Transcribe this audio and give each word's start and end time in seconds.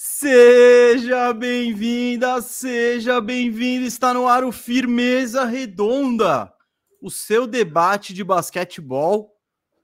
Seja 0.00 1.32
bem-vinda, 1.32 2.40
seja 2.40 3.20
bem-vindo. 3.20 3.84
Está 3.84 4.14
no 4.14 4.28
ar 4.28 4.44
o 4.44 4.52
Firmeza 4.52 5.44
Redonda, 5.44 6.54
o 7.02 7.10
seu 7.10 7.48
debate 7.48 8.14
de 8.14 8.22
basquetebol, 8.22 9.34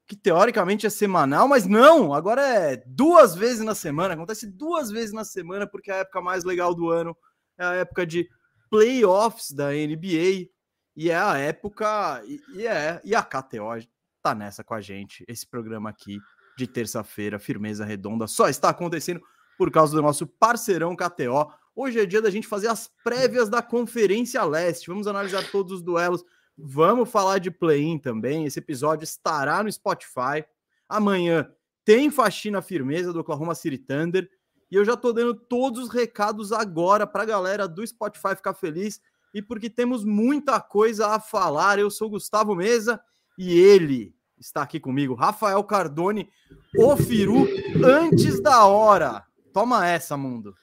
que 0.07 0.15
teoricamente 0.15 0.87
é 0.87 0.89
semanal, 0.89 1.49
mas 1.49 1.67
não, 1.67 2.15
agora 2.15 2.43
é 2.43 2.81
duas 2.87 3.35
vezes 3.35 3.65
na 3.65 3.75
semana. 3.75 4.15
Acontece 4.15 4.47
duas 4.47 4.89
vezes 4.89 5.13
na 5.13 5.25
semana, 5.25 5.67
porque 5.67 5.91
é 5.91 5.95
a 5.95 5.99
época 6.03 6.21
mais 6.21 6.45
legal 6.45 6.77
do 6.77 6.91
ano 6.91 7.17
é 7.59 7.65
a 7.65 7.75
época 7.75 8.07
de 8.07 8.29
playoffs 8.71 9.51
da 9.51 9.71
NBA 9.73 10.49
e 10.95 11.11
é 11.11 11.17
a 11.17 11.37
época 11.39 12.23
e, 12.25 12.65
é 12.65 13.01
e 13.03 13.17
a 13.17 13.23
KTO 13.25 13.85
tá 14.23 14.33
nessa 14.33 14.63
com 14.63 14.75
a 14.75 14.81
gente. 14.81 15.25
Esse 15.27 15.45
programa 15.45 15.91
aqui 15.91 16.21
de 16.57 16.69
terça-feira, 16.69 17.41
firmeza 17.41 17.85
redonda, 17.85 18.29
só 18.29 18.49
está 18.49 18.69
acontecendo 18.69 19.21
por 19.57 19.71
causa 19.71 19.95
do 19.95 20.03
nosso 20.03 20.27
parceirão 20.27 20.97
KTO. 20.97 21.51
Hoje 21.75 22.01
é 22.01 22.07
dia 22.07 22.23
da 22.23 22.31
gente 22.31 22.47
fazer 22.47 22.69
as 22.69 22.91
prévias 23.03 23.49
da 23.49 23.61
Conferência 23.61 24.43
Leste. 24.45 24.89
Vamos 24.89 25.07
analisar 25.07 25.51
todos 25.51 25.73
os 25.73 25.83
duelos. 25.83 26.25
Vamos 26.57 27.11
falar 27.11 27.39
de 27.39 27.51
play-in 27.51 27.99
também. 27.99 28.45
Esse 28.45 28.61
episódio 28.61 29.05
estará 29.05 29.63
no 29.63 29.71
Spotify. 29.71 30.45
Amanhã 30.89 31.51
tem 31.85 32.11
faxina 32.11 32.63
firmeza 32.63 33.13
do 33.13 33.21
Oklahoma 33.21 33.55
City 33.55 33.79
Thunder. 33.79 34.29
E 34.71 34.77
eu 34.77 34.85
já 34.85 34.97
tô 34.97 35.13
dando 35.13 35.35
todos 35.35 35.85
os 35.85 35.89
recados 35.91 36.53
agora 36.53 37.07
para 37.07 37.23
a 37.23 37.27
galera 37.27 37.69
do 37.69 37.87
Spotify 37.87 38.35
ficar 38.37 38.55
feliz 38.55 39.01
e 39.35 39.43
porque 39.43 39.69
temos 39.69 40.05
muita 40.05 40.61
coisa 40.61 41.09
a 41.09 41.21
falar. 41.21 41.79
Eu 41.79 41.91
sou 41.91 42.09
Gustavo 42.09 42.55
Mesa 42.55 43.01
e 43.37 43.59
ele 43.59 44.15
está 44.39 44.63
aqui 44.63 44.79
comigo, 44.79 45.15
Rafael 45.15 45.63
Cardone, 45.65 46.29
o 46.77 46.97
Firu, 46.97 47.47
antes 47.85 48.41
da 48.41 48.65
hora. 48.65 49.25
Toma 49.55 49.87
essa, 49.87 50.17
mundo. 50.17 50.55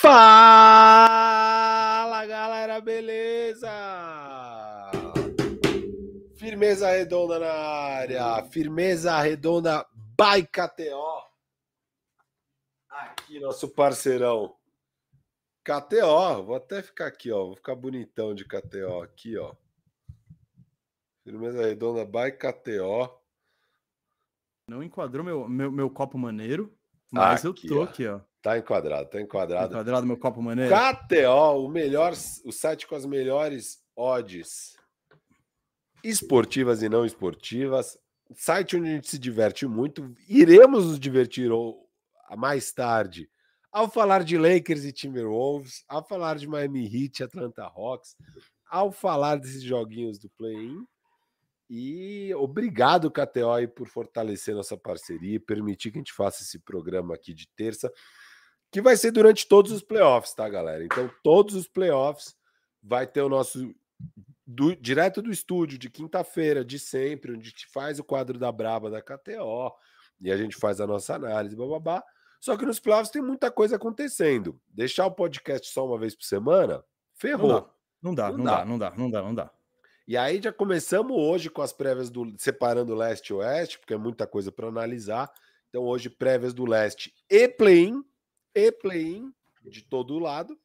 Fala, 0.00 0.26
galera, 2.26 2.80
beleza? 2.80 3.70
Firmeza 6.34 6.90
redonda 6.90 7.38
na 7.38 7.52
área, 7.52 8.42
firmeza 8.46 9.16
redonda 9.20 9.86
by 9.94 10.44
KTO. 10.44 11.22
Aqui, 12.90 13.38
nosso 13.38 13.68
parceirão. 13.68 14.56
KTO, 15.62 16.42
vou 16.42 16.56
até 16.56 16.82
ficar 16.82 17.06
aqui, 17.06 17.30
ó. 17.30 17.44
Vou 17.44 17.54
ficar 17.54 17.76
bonitão 17.76 18.34
de 18.34 18.44
KTO 18.44 19.00
aqui, 19.04 19.38
ó. 19.38 19.54
Firmeza 21.22 21.62
redonda 21.64 22.04
by 22.04 22.32
KTO. 22.32 23.08
Não 24.68 24.82
enquadrou 24.82 25.24
meu, 25.24 25.48
meu, 25.48 25.70
meu 25.70 25.88
copo 25.88 26.18
maneiro, 26.18 26.76
mas 27.14 27.44
aqui, 27.44 27.66
eu 27.66 27.76
tô 27.76 27.82
aqui, 27.82 28.06
ó. 28.06 28.20
Tá 28.42 28.58
enquadrado, 28.58 29.08
tá 29.08 29.20
enquadrado. 29.20 29.68
Tá 29.68 29.74
enquadrado 29.74 30.06
meu 30.06 30.18
copo 30.18 30.42
maneiro. 30.42 30.74
KTO, 30.74 31.64
o 31.64 31.68
melhor, 31.68 32.12
o 32.44 32.52
site 32.52 32.86
com 32.86 32.94
as 32.94 33.06
melhores 33.06 33.78
odds 33.96 34.76
esportivas 36.04 36.82
e 36.82 36.88
não 36.88 37.06
esportivas. 37.06 37.98
Site 38.34 38.76
onde 38.76 38.90
a 38.90 38.92
gente 38.94 39.08
se 39.08 39.18
diverte 39.18 39.66
muito. 39.66 40.14
Iremos 40.28 40.86
nos 40.86 41.00
divertir 41.00 41.50
mais 42.36 42.70
tarde 42.72 43.28
ao 43.72 43.90
falar 43.90 44.22
de 44.22 44.38
Lakers 44.38 44.84
e 44.84 44.92
Timberwolves, 44.92 45.84
ao 45.88 46.06
falar 46.06 46.36
de 46.36 46.46
Miami 46.46 46.84
Heat 46.84 47.20
e 47.20 47.24
Atlanta 47.24 47.64
Hawks, 47.64 48.14
ao 48.70 48.92
falar 48.92 49.36
desses 49.36 49.62
joguinhos 49.62 50.18
do 50.18 50.30
play-in. 50.30 50.86
E 51.68 52.34
obrigado, 52.34 53.10
KTO, 53.10 53.68
por 53.74 53.88
fortalecer 53.88 54.54
nossa 54.54 54.76
parceria 54.76 55.36
e 55.36 55.40
permitir 55.40 55.90
que 55.90 55.98
a 55.98 56.00
gente 56.00 56.12
faça 56.12 56.42
esse 56.42 56.58
programa 56.58 57.14
aqui 57.14 57.32
de 57.32 57.48
terça, 57.56 57.90
que 58.70 58.82
vai 58.82 58.96
ser 58.96 59.10
durante 59.12 59.48
todos 59.48 59.72
os 59.72 59.82
playoffs, 59.82 60.34
tá, 60.34 60.48
galera? 60.48 60.84
Então, 60.84 61.10
todos 61.22 61.54
os 61.54 61.66
playoffs 61.66 62.36
vai 62.82 63.06
ter 63.06 63.22
o 63.22 63.28
nosso 63.28 63.74
do, 64.46 64.76
direto 64.76 65.22
do 65.22 65.30
estúdio 65.30 65.78
de 65.78 65.88
quinta-feira, 65.88 66.64
de 66.64 66.78
sempre, 66.78 67.32
onde 67.32 67.40
a 67.40 67.50
gente 67.50 67.66
faz 67.72 67.98
o 67.98 68.04
quadro 68.04 68.38
da 68.38 68.52
Braba 68.52 68.90
da 68.90 69.00
KTO 69.00 69.72
e 70.20 70.30
a 70.30 70.36
gente 70.36 70.56
faz 70.56 70.80
a 70.80 70.86
nossa 70.86 71.14
análise, 71.14 71.56
bababá. 71.56 72.02
Só 72.40 72.56
que 72.56 72.66
nos 72.66 72.78
playoffs 72.78 73.10
tem 73.10 73.22
muita 73.22 73.50
coisa 73.50 73.76
acontecendo. 73.76 74.60
Deixar 74.68 75.06
o 75.06 75.12
podcast 75.12 75.68
só 75.68 75.86
uma 75.86 75.98
vez 75.98 76.14
por 76.14 76.24
semana, 76.24 76.84
ferrou. 77.14 77.70
Não 78.02 78.14
dá, 78.14 78.30
não 78.30 78.44
dá, 78.44 78.44
não, 78.44 78.44
dá, 78.44 78.64
não 78.64 78.78
dá, 78.78 78.90
não 78.96 79.10
dá, 79.10 79.22
não 79.22 79.34
dá. 79.34 79.50
E 80.06 80.18
aí 80.18 80.40
já 80.42 80.52
começamos 80.52 81.16
hoje 81.16 81.48
com 81.48 81.62
as 81.62 81.72
prévias 81.72 82.10
do 82.10 82.34
separando 82.38 82.94
leste 82.94 83.28
e 83.28 83.32
oeste, 83.32 83.78
porque 83.78 83.94
é 83.94 83.96
muita 83.96 84.26
coisa 84.26 84.52
para 84.52 84.68
analisar. 84.68 85.32
Então 85.68 85.82
hoje 85.82 86.10
prévias 86.10 86.52
do 86.52 86.66
leste 86.66 87.14
e 87.28 87.48
play-in, 87.48 88.04
e 88.54 88.70
play-in 88.70 89.32
de 89.62 89.82
todo 89.82 90.18
lado. 90.18 90.58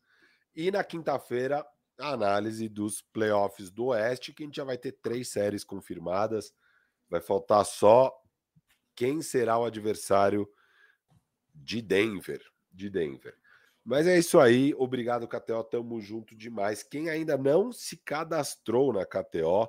E 0.54 0.70
na 0.70 0.84
quinta-feira 0.84 1.66
a 1.98 2.12
análise 2.12 2.68
dos 2.68 3.02
playoffs 3.02 3.72
do 3.72 3.88
oeste, 3.88 4.34
que 4.34 4.44
a 4.44 4.46
gente 4.46 4.58
já 4.58 4.64
vai 4.66 4.78
ter 4.78 4.94
três 5.02 5.30
séries 5.30 5.64
confirmadas. 5.64 6.54
Vai 7.10 7.22
faltar 7.22 7.66
só 7.66 8.14
quem 8.94 9.22
será 9.22 9.58
o 9.58 9.64
adversário 9.64 10.50
de 11.56 11.82
Denver, 11.82 12.42
de 12.72 12.90
Denver. 12.90 13.39
Mas 13.90 14.06
é 14.06 14.20
isso 14.20 14.40
aí, 14.40 14.72
obrigado 14.78 15.28
KTO, 15.28 15.64
tamo 15.64 16.00
junto 16.00 16.36
demais. 16.36 16.84
Quem 16.84 17.10
ainda 17.10 17.36
não 17.36 17.72
se 17.72 17.98
cadastrou 17.98 18.94
na 18.94 19.04
KTO, 19.04 19.68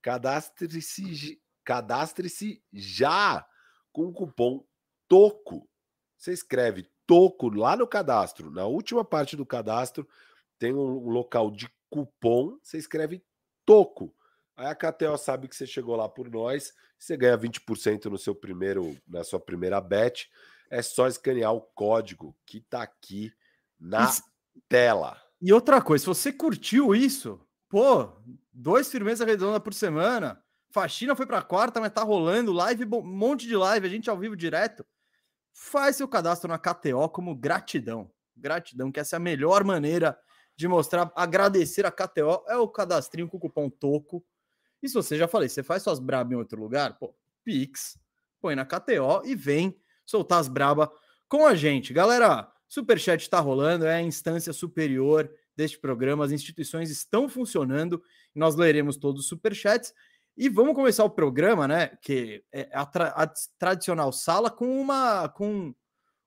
cadastre-se 0.00 1.38
cadastre-se 1.62 2.62
já 2.72 3.46
com 3.92 4.06
o 4.06 4.12
cupom 4.14 4.64
TOCO. 5.06 5.68
Você 6.16 6.32
escreve 6.32 6.88
TOCO 7.06 7.50
lá 7.50 7.76
no 7.76 7.86
cadastro. 7.86 8.50
Na 8.50 8.64
última 8.64 9.04
parte 9.04 9.36
do 9.36 9.44
cadastro 9.44 10.08
tem 10.58 10.72
um 10.72 11.06
local 11.10 11.50
de 11.50 11.70
cupom, 11.90 12.58
você 12.62 12.78
escreve 12.78 13.22
TOCO. 13.66 14.14
Aí 14.56 14.68
a 14.68 14.74
KTO 14.74 15.18
sabe 15.18 15.46
que 15.46 15.54
você 15.54 15.66
chegou 15.66 15.94
lá 15.94 16.08
por 16.08 16.30
nós, 16.30 16.72
você 16.98 17.18
ganha 17.18 17.36
20% 17.36 18.06
no 18.06 18.16
seu 18.16 18.34
primeiro, 18.34 18.96
na 19.06 19.22
sua 19.22 19.38
primeira 19.38 19.78
bet 19.78 20.30
é 20.70 20.80
só 20.80 21.06
escanear 21.06 21.52
o 21.52 21.60
código 21.60 22.34
que 22.46 22.60
tá 22.60 22.82
aqui 22.82 23.30
na 23.78 24.10
e, 24.10 24.60
tela. 24.68 25.16
E 25.40 25.52
outra 25.52 25.80
coisa, 25.80 26.02
se 26.02 26.06
você 26.06 26.32
curtiu 26.32 26.94
isso, 26.94 27.40
pô, 27.68 28.10
dois 28.52 28.90
firmeza 28.90 29.24
redonda 29.24 29.60
por 29.60 29.72
semana, 29.72 30.42
faxina 30.70 31.14
foi 31.14 31.26
para 31.26 31.42
quarta, 31.42 31.80
mas 31.80 31.92
tá 31.92 32.02
rolando 32.02 32.52
live, 32.52 32.84
um 32.84 33.02
monte 33.02 33.46
de 33.46 33.56
live, 33.56 33.86
a 33.86 33.90
gente 33.90 34.10
ao 34.10 34.18
vivo 34.18 34.36
direto. 34.36 34.84
Faz 35.52 35.96
seu 35.96 36.08
cadastro 36.08 36.48
na 36.48 36.58
KTO 36.58 37.08
como 37.08 37.34
gratidão. 37.34 38.10
Gratidão, 38.36 38.92
que 38.92 39.00
essa 39.00 39.16
é 39.16 39.18
a 39.18 39.20
melhor 39.20 39.64
maneira 39.64 40.18
de 40.56 40.66
mostrar, 40.66 41.10
agradecer 41.14 41.86
a 41.86 41.90
KTO, 41.90 42.44
é 42.48 42.56
o 42.56 42.68
cadastrinho 42.68 43.28
com 43.28 43.36
o 43.36 43.40
cupom 43.40 43.70
TOCO. 43.70 44.24
E 44.82 44.88
se 44.88 44.94
você 44.94 45.16
já 45.16 45.28
falei, 45.28 45.48
você 45.48 45.62
faz 45.62 45.82
suas 45.82 46.00
brabas 46.00 46.32
em 46.32 46.36
outro 46.36 46.60
lugar, 46.60 46.98
pô, 46.98 47.14
Pix, 47.44 47.98
põe 48.40 48.54
na 48.54 48.64
KTO 48.64 49.22
e 49.24 49.34
vem 49.34 49.80
soltar 50.04 50.40
as 50.40 50.48
braba 50.48 50.92
com 51.28 51.46
a 51.46 51.54
gente. 51.54 51.92
Galera, 51.92 52.50
Superchat 52.68 53.22
está 53.22 53.40
rolando, 53.40 53.86
é 53.86 53.94
a 53.94 54.02
instância 54.02 54.52
superior 54.52 55.30
deste 55.56 55.78
programa. 55.78 56.24
As 56.24 56.32
instituições 56.32 56.90
estão 56.90 57.28
funcionando 57.28 58.02
nós 58.38 58.54
leremos 58.54 58.96
todos 58.96 59.22
os 59.22 59.28
superchats. 59.28 59.92
E 60.36 60.48
vamos 60.48 60.74
começar 60.74 61.04
o 61.04 61.10
programa, 61.10 61.66
né? 61.66 61.88
Que 62.00 62.44
é 62.52 62.68
a, 62.72 62.86
tra 62.86 63.08
a 63.08 63.26
tradicional 63.58 64.12
sala 64.12 64.50
com 64.50 64.80
uma 64.80 65.28
com, 65.28 65.74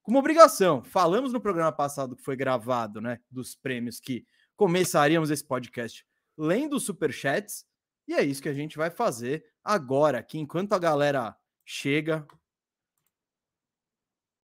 com 0.04 0.12
uma 0.12 0.20
obrigação. 0.20 0.84
Falamos 0.84 1.32
no 1.32 1.40
programa 1.40 1.72
passado 1.72 2.16
que 2.16 2.24
foi 2.24 2.36
gravado, 2.36 3.00
né? 3.00 3.20
Dos 3.32 3.56
prêmios 3.56 4.00
que 4.00 4.26
começaríamos 4.58 5.32
esse 5.32 5.46
podcast 5.46 6.06
lendo 6.38 6.76
os 6.76 6.84
superchats. 6.84 7.66
E 8.06 8.14
é 8.14 8.22
isso 8.22 8.42
que 8.42 8.50
a 8.50 8.54
gente 8.54 8.78
vai 8.78 8.90
fazer 8.90 9.46
agora, 9.64 10.18
aqui, 10.18 10.38
enquanto 10.38 10.74
a 10.74 10.80
galera 10.80 11.34
chega, 11.64 12.28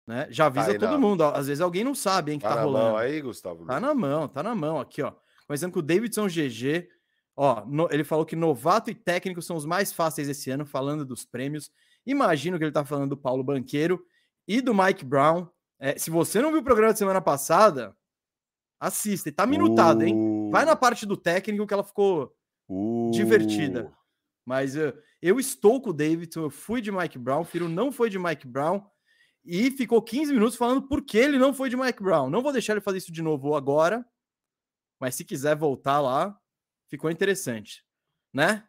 né? 0.06 0.26
Já 0.30 0.46
avisa 0.46 0.72
tá 0.74 0.78
todo 0.78 0.92
não. 0.92 1.00
mundo. 1.00 1.24
Às 1.24 1.48
vezes 1.48 1.60
alguém 1.60 1.82
não 1.82 1.94
sabe, 1.94 2.32
hein, 2.32 2.38
que 2.38 2.46
tá, 2.46 2.54
tá 2.54 2.62
rolando. 2.62 2.84
Mão 2.86 2.96
aí, 2.96 3.20
Gustavo. 3.20 3.66
Tá 3.66 3.80
na 3.80 3.94
mão, 3.94 4.28
tá 4.28 4.42
na 4.42 4.54
mão 4.54 4.78
aqui, 4.78 5.02
ó. 5.02 5.12
Começando 5.46 5.72
com 5.72 5.80
o 5.80 5.82
Davidson 5.82 6.26
GG. 6.26 6.88
Ó, 7.36 7.64
no, 7.66 7.88
ele 7.90 8.04
falou 8.04 8.24
que 8.24 8.36
novato 8.36 8.90
e 8.90 8.94
técnico 8.94 9.42
são 9.42 9.56
os 9.56 9.66
mais 9.66 9.92
fáceis 9.92 10.28
esse 10.28 10.50
ano, 10.50 10.64
falando 10.64 11.04
dos 11.04 11.24
prêmios. 11.24 11.70
Imagino 12.06 12.56
que 12.56 12.64
ele 12.64 12.72
tá 12.72 12.84
falando 12.84 13.10
do 13.10 13.16
Paulo 13.16 13.42
Banqueiro 13.42 14.02
e 14.46 14.60
do 14.60 14.74
Mike 14.74 15.04
Brown. 15.04 15.46
É, 15.78 15.98
se 15.98 16.08
você 16.10 16.40
não 16.40 16.50
viu 16.50 16.60
o 16.60 16.64
programa 16.64 16.92
de 16.92 16.98
semana 16.98 17.20
passada, 17.20 17.94
assista. 18.80 19.28
E 19.28 19.32
tá 19.32 19.46
minutado, 19.46 20.00
uh. 20.00 20.04
hein? 20.04 20.50
Vai 20.50 20.64
na 20.64 20.72
uh. 20.72 20.76
parte 20.76 21.04
do 21.04 21.16
técnico 21.16 21.66
que 21.66 21.74
ela 21.74 21.84
ficou 21.84 22.32
uh. 22.68 23.10
divertida. 23.12 23.92
Mas 24.44 24.76
uh, 24.76 24.94
eu 25.20 25.38
estou 25.40 25.80
com 25.82 25.90
o 25.90 25.92
Davidson, 25.92 26.42
eu 26.42 26.50
fui 26.50 26.80
de 26.80 26.92
Mike 26.92 27.18
Brown, 27.18 27.40
o 27.40 27.44
Firo 27.44 27.68
não 27.68 27.90
foi 27.90 28.08
de 28.08 28.18
Mike 28.18 28.46
Brown 28.46 28.80
e 29.46 29.70
ficou 29.70 30.02
15 30.02 30.32
minutos 30.32 30.56
falando 30.56 30.82
por 30.82 31.02
que 31.02 31.16
ele 31.16 31.38
não 31.38 31.54
foi 31.54 31.70
de 31.70 31.76
Mike 31.76 32.02
Brown. 32.02 32.28
Não 32.28 32.42
vou 32.42 32.52
deixar 32.52 32.72
ele 32.72 32.80
fazer 32.80 32.98
isso 32.98 33.12
de 33.12 33.22
novo 33.22 33.54
agora, 33.54 34.04
mas 34.98 35.14
se 35.14 35.24
quiser 35.24 35.54
voltar 35.54 36.00
lá, 36.00 36.36
ficou 36.88 37.10
interessante, 37.10 37.84
né? 38.32 38.66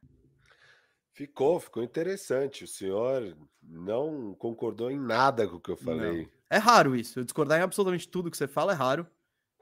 Ficou, 1.13 1.59
ficou 1.59 1.81
interessante. 1.81 2.63
O 2.63 2.67
senhor 2.67 3.35
não 3.63 4.35
concordou 4.35 4.91
em 4.91 4.99
nada 4.99 5.47
com 5.47 5.55
o 5.55 5.59
que 5.59 5.71
eu 5.71 5.77
falei. 5.77 6.29
É 6.47 6.57
raro 6.57 6.95
isso. 6.95 7.19
Eu 7.19 7.23
discordar 7.23 7.59
em 7.59 7.63
absolutamente 7.63 8.07
tudo 8.07 8.29
que 8.29 8.37
você 8.37 8.47
fala 8.47 8.73
é 8.73 8.75
raro. 8.75 9.07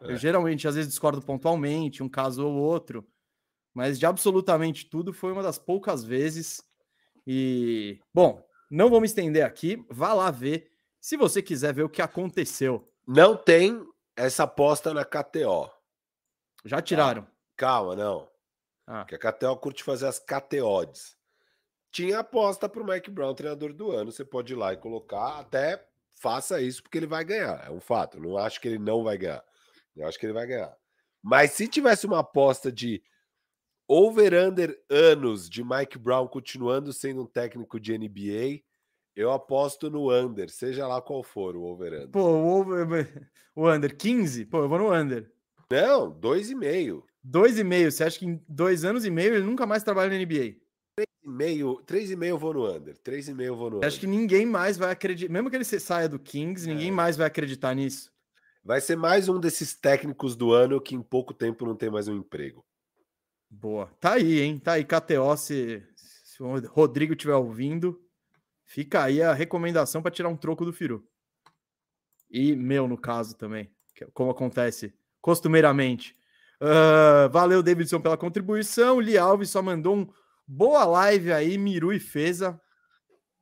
É. 0.01 0.11
Eu 0.11 0.17
geralmente, 0.17 0.67
às 0.67 0.75
vezes, 0.75 0.89
discordo 0.89 1.21
pontualmente, 1.21 2.03
um 2.03 2.09
caso 2.09 2.45
ou 2.45 2.53
outro. 2.53 3.07
Mas 3.73 3.97
de 3.97 4.05
absolutamente 4.05 4.89
tudo 4.89 5.13
foi 5.13 5.31
uma 5.31 5.41
das 5.41 5.57
poucas 5.57 6.03
vezes. 6.03 6.61
E, 7.25 8.01
bom, 8.13 8.45
não 8.69 8.89
vou 8.89 8.99
me 8.99 9.07
estender 9.07 9.45
aqui. 9.45 9.85
Vá 9.89 10.13
lá 10.13 10.29
ver. 10.29 10.74
Se 11.05 11.15
você 11.15 11.39
quiser 11.39 11.71
ver 11.71 11.83
o 11.83 11.89
que 11.89 12.01
aconteceu. 12.01 12.91
Não 13.07 13.37
tem 13.37 13.87
essa 14.15 14.45
aposta 14.45 14.91
na 14.91 15.05
KTO. 15.05 15.69
Já 16.65 16.81
tiraram. 16.81 17.27
Calma, 17.55 17.95
não. 17.95 18.27
Ah. 18.87 19.05
Que 19.05 19.13
a 19.13 19.19
KTO 19.19 19.55
curte 19.57 19.83
fazer 19.83 20.07
as 20.07 20.17
KTOs. 20.17 21.15
Tinha 21.91 22.21
aposta 22.21 22.67
para 22.67 22.81
o 22.81 22.87
Mike 22.87 23.11
Brown, 23.11 23.35
treinador 23.35 23.71
do 23.71 23.91
ano. 23.91 24.11
Você 24.11 24.25
pode 24.25 24.53
ir 24.53 24.55
lá 24.55 24.73
e 24.73 24.77
colocar, 24.77 25.37
até 25.37 25.87
faça 26.15 26.59
isso, 26.59 26.81
porque 26.81 26.97
ele 26.97 27.05
vai 27.05 27.23
ganhar. 27.23 27.63
É 27.67 27.69
um 27.69 27.79
fato. 27.79 28.19
Não 28.19 28.35
acho 28.35 28.59
que 28.59 28.67
ele 28.67 28.79
não 28.79 29.03
vai 29.03 29.15
ganhar. 29.15 29.45
Eu 29.95 30.07
acho 30.07 30.17
que 30.17 30.25
ele 30.25 30.33
vai 30.33 30.47
ganhar. 30.47 30.75
Mas 31.21 31.51
se 31.51 31.67
tivesse 31.67 32.07
uma 32.07 32.21
aposta 32.21 32.71
de 32.71 33.03
over-under 33.87 34.75
anos 34.89 35.47
de 35.47 35.63
Mike 35.63 35.99
Brown 35.99 36.27
continuando 36.27 36.91
sendo 36.91 37.21
um 37.21 37.27
técnico 37.27 37.79
de 37.79 37.95
NBA, 37.95 38.63
eu 39.15 39.31
aposto 39.31 39.89
no 39.89 40.11
under, 40.11 40.49
seja 40.49 40.87
lá 40.87 41.01
qual 41.01 41.23
for 41.23 41.55
o 41.55 41.63
over-under. 41.63 42.09
Pô, 42.09 42.21
o, 42.21 42.59
over, 42.59 43.29
o 43.55 43.69
under 43.69 43.95
15? 43.95 44.45
Pô, 44.45 44.59
eu 44.59 44.69
vou 44.69 44.79
no 44.79 44.93
under. 44.93 45.31
Não, 45.71 46.11
2,5. 46.11 47.03
2,5. 47.25 47.91
Você 47.91 48.03
acha 48.03 48.19
que 48.19 48.25
em 48.25 48.43
dois 48.47 48.83
anos 48.83 49.05
e 49.05 49.09
meio 49.09 49.35
ele 49.35 49.45
nunca 49.45 49.65
mais 49.65 49.83
trabalha 49.83 50.09
na 50.09 50.23
NBA? 50.23 50.57
3,5 51.25 51.83
3,5 51.85 52.25
eu 52.25 52.37
vou 52.37 52.53
no 52.53 52.69
under. 52.69 52.95
3,5 52.97 53.41
eu 53.41 53.55
vou 53.55 53.69
no 53.69 53.77
under. 53.77 53.87
Acho 53.87 53.99
que 53.99 54.07
ninguém 54.07 54.45
mais 54.45 54.77
vai 54.77 54.91
acreditar. 54.91 55.31
Mesmo 55.31 55.49
que 55.49 55.55
ele 55.55 55.65
saia 55.65 56.09
do 56.09 56.19
Kings, 56.19 56.67
ninguém 56.67 56.89
é. 56.89 56.91
mais 56.91 57.17
vai 57.17 57.27
acreditar 57.27 57.73
nisso. 57.73 58.11
Vai 58.63 58.81
ser 58.81 58.95
mais 58.95 59.29
um 59.29 59.39
desses 59.39 59.75
técnicos 59.75 60.35
do 60.35 60.51
ano 60.51 60.81
que 60.81 60.95
em 60.95 61.01
pouco 61.01 61.33
tempo 61.33 61.65
não 61.65 61.75
tem 61.75 61.89
mais 61.89 62.07
um 62.07 62.17
emprego. 62.17 62.65
Boa. 63.49 63.87
Tá 63.99 64.13
aí, 64.13 64.41
hein? 64.41 64.59
Tá 64.59 64.73
aí, 64.73 64.83
KTO. 64.83 65.37
Se, 65.37 65.83
se 65.95 66.43
o 66.43 66.59
Rodrigo 66.67 67.13
estiver 67.13 67.35
ouvindo, 67.35 68.04
fica 68.65 69.03
aí 69.03 69.21
a 69.21 69.33
recomendação 69.33 70.01
para 70.01 70.11
tirar 70.11 70.29
um 70.29 70.35
troco 70.35 70.65
do 70.65 70.73
Firu. 70.73 71.07
E 72.29 72.55
meu, 72.55 72.87
no 72.87 72.97
caso 72.97 73.37
também, 73.37 73.71
é 74.01 74.07
como 74.13 74.31
acontece 74.31 74.93
costumeiramente. 75.21 76.15
Uh, 76.61 77.29
valeu, 77.31 77.61
Davidson, 77.61 78.01
pela 78.01 78.17
contribuição. 78.17 78.99
Li 78.99 79.17
Alves 79.17 79.49
só 79.49 79.61
mandou 79.61 79.95
um 79.95 80.07
boa 80.47 80.85
live 80.85 81.31
aí, 81.31 81.57
Miru 81.57 81.93
e 81.93 81.99
Feza. 81.99 82.59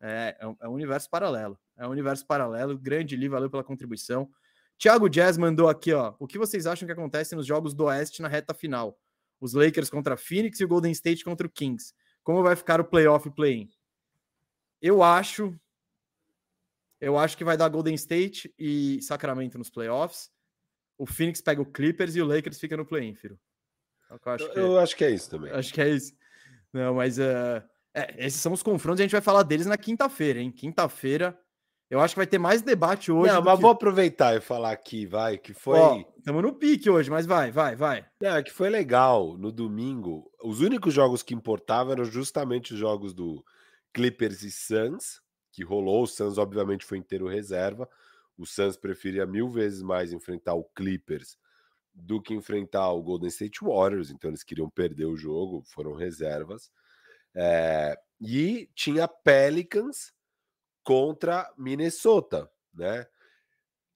É, 0.02 0.36
é, 0.40 0.48
um, 0.48 0.56
é 0.62 0.68
um 0.68 0.74
universo 0.74 1.10
paralelo. 1.10 1.58
É 1.78 1.88
um 1.88 1.92
universo 1.92 2.26
paralelo. 2.26 2.78
Grande 2.78 3.16
Li, 3.16 3.28
valeu 3.28 3.50
pela 3.50 3.64
contribuição. 3.64 4.30
Tiago 4.78 5.08
Jazz 5.08 5.38
mandou 5.38 5.70
aqui, 5.70 5.94
ó. 5.94 6.14
O 6.20 6.28
que 6.28 6.38
vocês 6.38 6.68
acham 6.68 6.86
que 6.86 6.92
acontece 6.92 7.36
nos 7.36 7.46
jogos 7.46 7.74
do 7.74 7.86
Oeste 7.86 8.22
na 8.22 8.28
reta 8.28 8.54
final? 8.54 8.98
Os 9.40 9.54
Lakers 9.54 9.90
contra 9.90 10.16
a 10.16 10.18
Phoenix 10.18 10.60
e 10.60 10.66
o 10.66 10.68
Golden 10.68 10.92
State 10.92 11.24
contra 11.24 11.48
o 11.48 11.50
Kings. 11.50 11.94
Como 12.24 12.44
vai 12.44 12.56
ficar 12.56 12.82
o 12.82 12.86
playoff 12.86 13.28
e 13.28 13.32
play-in? 13.32 13.70
Eu 14.84 15.02
acho. 15.02 15.58
Eu 17.00 17.18
acho 17.18 17.38
que 17.38 17.44
vai 17.46 17.56
dar 17.56 17.70
Golden 17.70 17.96
State 17.96 18.54
e 18.60 19.02
Sacramento 19.02 19.58
nos 19.58 19.70
playoffs. 19.70 20.30
O 20.98 21.06
Phoenix 21.06 21.42
pega 21.42 21.62
o 21.62 21.66
Clippers 21.66 22.16
e 22.16 22.22
o 22.22 22.26
Lakers 22.26 22.60
fica 22.60 22.76
no 22.76 22.86
play-in. 22.86 23.18
É 23.24 23.30
eu 24.14 24.32
acho, 24.32 24.52
que... 24.52 24.60
eu 24.60 24.80
acho 24.80 24.96
que 24.96 25.06
é 25.06 25.12
isso 25.12 25.30
também. 25.30 25.52
Acho 25.52 25.74
que 25.74 25.82
é 25.82 25.90
isso. 25.90 26.14
Não, 26.72 26.96
mas 26.96 27.18
uh, 27.18 27.64
é, 27.94 28.26
esses 28.26 28.42
são 28.42 28.52
os 28.52 28.62
confrontos 28.62 29.00
e 29.00 29.04
a 29.04 29.06
gente 29.06 29.14
vai 29.14 29.22
falar 29.22 29.44
deles 29.44 29.66
na 29.66 29.78
quinta-feira, 29.78 30.40
hein? 30.40 30.52
Quinta-feira 30.52 31.38
eu 31.94 32.00
acho 32.00 32.16
que 32.16 32.20
vai 32.20 32.28
ter 32.28 32.40
mais 32.40 32.64
debate 32.64 33.12
hoje. 33.12 33.32
Não, 33.32 33.44
mas 33.44 33.56
que... 33.56 33.62
vou 33.62 33.70
aproveitar 33.70 34.36
e 34.36 34.42
falar 34.42 34.72
aqui, 34.72 35.06
vai, 35.06 35.38
que 35.38 35.54
foi. 35.54 36.04
Estamos 36.18 36.42
no 36.42 36.54
pique 36.54 36.90
hoje, 36.90 37.10
mas 37.10 37.26
vai, 37.28 37.52
vai, 37.52 37.76
vai. 37.76 38.04
É, 38.20 38.42
que 38.42 38.52
foi 38.52 38.68
legal. 38.70 39.38
No 39.38 39.52
domingo, 39.52 40.32
os 40.44 40.60
únicos 40.60 40.92
jogos 40.92 41.22
que 41.22 41.36
importavam 41.36 41.94
eram 41.94 42.06
justamente 42.06 42.74
os 42.74 42.80
jogos 42.80 43.14
do 43.14 43.46
Clippers 43.94 44.42
e 44.44 44.52
Suns, 44.52 45.22
que 45.52 45.64
rolou. 45.64 46.04
O 46.04 46.08
Suns, 46.08 46.38
obviamente, 46.38 46.86
foi 46.86 46.98
inteiro 46.98 47.28
reserva. 47.28 47.88
O 48.38 48.46
Suns 48.46 48.76
preferia 48.76 49.26
mil 49.26 49.50
vezes 49.50 49.82
mais 49.82 50.12
enfrentar 50.12 50.56
o 50.56 50.64
Clippers 50.64 51.38
do 51.94 52.22
que 52.22 52.34
enfrentar 52.34 52.90
o 52.92 53.04
Golden 53.04 53.30
State 53.30 53.64
Warriors, 53.64 54.10
então 54.10 54.32
eles 54.32 54.44
queriam 54.44 54.70
perder 54.70 55.06
o 55.06 55.16
jogo, 55.16 55.62
foram 55.64 55.94
reservas. 55.94 56.72
É... 57.36 57.96
E 58.20 58.70
tinha 58.74 59.08
Pelicans 59.08 60.12
contra 60.84 61.54
Minnesota, 61.58 62.50
né? 62.74 63.02
O 63.02 63.08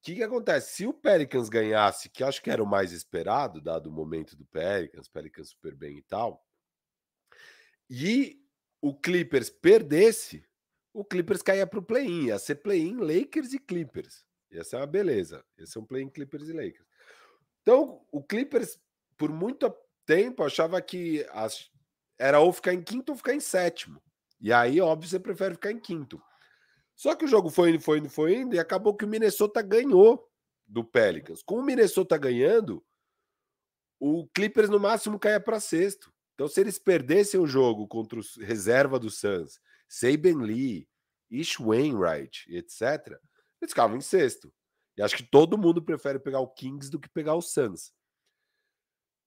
que, 0.03 0.15
que 0.15 0.23
acontece? 0.23 0.75
Se 0.75 0.87
o 0.87 0.93
Pelicans 0.93 1.49
ganhasse, 1.49 2.09
que 2.09 2.23
acho 2.23 2.41
que 2.41 2.51
era 2.51 2.63
o 2.63 2.67
mais 2.67 2.91
esperado, 2.91 3.59
dado 3.59 3.87
o 3.87 3.91
momento 3.91 4.35
do 4.35 4.45
Pelicans, 4.45 5.09
Pelicans 5.09 5.49
super 5.49 5.75
bem 5.75 5.97
e 5.97 6.01
tal, 6.03 6.45
e 7.89 8.39
o 8.81 8.93
Clippers 8.93 9.49
perdesse, 9.49 10.43
o 10.93 11.03
Clippers 11.03 11.41
caía 11.41 11.67
para 11.67 11.79
o 11.79 11.83
play-in. 11.83 12.27
Ia 12.27 12.39
ser 12.39 12.55
play-in 12.55 12.97
Lakers 12.97 13.53
e 13.53 13.59
Clippers. 13.59 14.25
Ia 14.51 14.63
ser 14.63 14.77
uma 14.77 14.87
beleza. 14.87 15.43
Ia 15.57 15.65
ser 15.65 15.79
um 15.79 15.85
play-in 15.85 16.09
Clippers 16.09 16.47
e 16.49 16.53
Lakers. 16.53 16.87
Então, 17.61 18.05
o 18.11 18.23
Clippers, 18.23 18.79
por 19.17 19.31
muito 19.31 19.73
tempo, 20.05 20.43
achava 20.43 20.81
que 20.81 21.25
as... 21.31 21.69
era 22.17 22.39
ou 22.39 22.53
ficar 22.53 22.73
em 22.73 22.81
quinto 22.81 23.11
ou 23.11 23.17
ficar 23.17 23.33
em 23.33 23.39
sétimo. 23.39 24.01
E 24.39 24.53
aí, 24.53 24.79
óbvio, 24.79 25.09
você 25.09 25.19
prefere 25.19 25.55
ficar 25.55 25.71
em 25.71 25.79
quinto. 25.79 26.21
Só 26.95 27.13
que 27.15 27.25
o 27.25 27.27
jogo 27.27 27.49
foi 27.49 27.71
indo, 27.71 27.79
foi 27.79 27.99
indo, 27.99 28.09
foi 28.09 28.35
indo, 28.35 28.55
e 28.55 28.59
acabou 28.59 28.95
que 28.95 29.05
o 29.05 29.07
Minnesota 29.07 29.61
ganhou 29.61 30.27
do 30.65 30.83
Pelicans. 30.83 31.43
Com 31.43 31.59
o 31.59 31.63
Minnesota 31.63 32.17
ganhando, 32.17 32.83
o 33.99 34.27
Clippers 34.27 34.69
no 34.69 34.79
máximo 34.79 35.19
caia 35.19 35.39
para 35.39 35.59
sexto. 35.59 36.11
Então, 36.37 36.47
se 36.47 36.61
eles 36.61 36.77
perdessem 36.77 37.39
o 37.39 37.47
jogo 37.47 37.87
contra 37.87 38.19
o 38.19 38.23
reserva 38.41 38.99
do 38.99 39.09
Suns, 39.09 39.59
Saben 39.89 40.37
Lee, 40.37 40.87
Ish 41.31 41.59
Wainwright, 41.59 42.45
etc., 42.47 43.19
eles 43.59 43.71
ficavam 43.71 43.97
em 43.97 44.01
sexto. 44.01 44.53
E 44.95 45.01
acho 45.01 45.17
que 45.17 45.23
todo 45.23 45.57
mundo 45.57 45.81
prefere 45.81 46.19
pegar 46.19 46.39
o 46.39 46.47
Kings 46.47 46.91
do 46.91 46.99
que 46.99 47.09
pegar 47.09 47.33
o 47.33 47.41
Suns. 47.41 47.91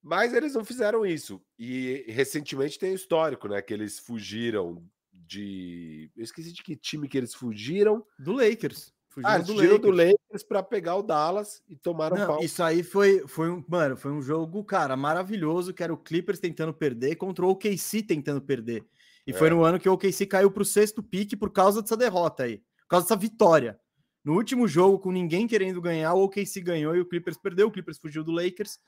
Mas 0.01 0.33
eles 0.33 0.55
não 0.55 0.65
fizeram 0.65 1.05
isso. 1.05 1.45
E 1.59 2.05
recentemente 2.07 2.79
tem 2.79 2.95
histórico, 2.95 3.49
né? 3.49 3.61
Que 3.61 3.75
eles 3.75 3.99
fugiram 3.99 4.89
de. 5.13 6.13
Eu 6.17 6.23
esqueci 6.23 6.53
de 6.53 6.63
que 6.63 6.77
time 6.77 7.09
que 7.09 7.19
eles 7.19 7.35
fugiram. 7.35 8.07
Do 8.21 8.33
Lakers. 8.33 8.95
Fugiram 9.11 9.35
ah, 9.35 9.39
do 9.39 9.53
Lakers. 9.53 9.81
do 9.81 9.91
Lakers 9.91 10.43
para 10.47 10.63
pegar 10.63 10.97
o 10.97 11.03
Dallas 11.03 11.61
e 11.69 11.75
tomaram 11.75 12.17
Não, 12.17 12.27
pau. 12.29 12.45
Isso 12.45 12.63
aí 12.63 12.85
foi, 12.85 13.27
foi 13.27 13.51
um, 13.51 13.63
mano, 13.69 13.97
foi 13.97 14.13
um 14.13 14.23
jogo, 14.23 14.63
cara, 14.65 14.97
maravilhoso, 14.97 15.75
que 15.75 15.83
era 15.83 15.93
o 15.93 15.97
Clippers 15.97 16.39
tentando 16.39 16.73
perder 16.73 17.17
contra 17.17 17.45
o 17.45 17.51
OKC 17.51 18.03
tentando 18.03 18.41
perder. 18.41 18.87
E 19.27 19.33
é. 19.33 19.35
foi 19.35 19.51
no 19.51 19.65
ano 19.65 19.81
que 19.81 19.89
o 19.89 19.93
OKC 19.93 20.27
caiu 20.27 20.51
para 20.51 20.63
o 20.63 20.67
sexto 20.67 21.03
pique 21.03 21.37
por 21.37 21.51
causa 21.51 21.83
dessa 21.83 21.97
derrota 21.97 22.45
aí, 22.45 22.59
por 22.59 22.89
causa 22.89 23.05
dessa 23.05 23.17
vitória. 23.17 23.79
No 24.25 24.35
último 24.35 24.69
jogo, 24.69 24.99
com 24.99 25.11
ninguém 25.11 25.49
querendo 25.49 25.81
ganhar, 25.81 26.15
o 26.15 26.23
OKC 26.25 26.61
ganhou 26.61 26.95
e 26.95 27.01
o 27.01 27.07
Clippers 27.07 27.37
perdeu. 27.37 27.67
O 27.67 27.71
Clippers 27.71 27.99
fugiu 27.99 28.23
do 28.23 28.31
Lakers 28.31 28.79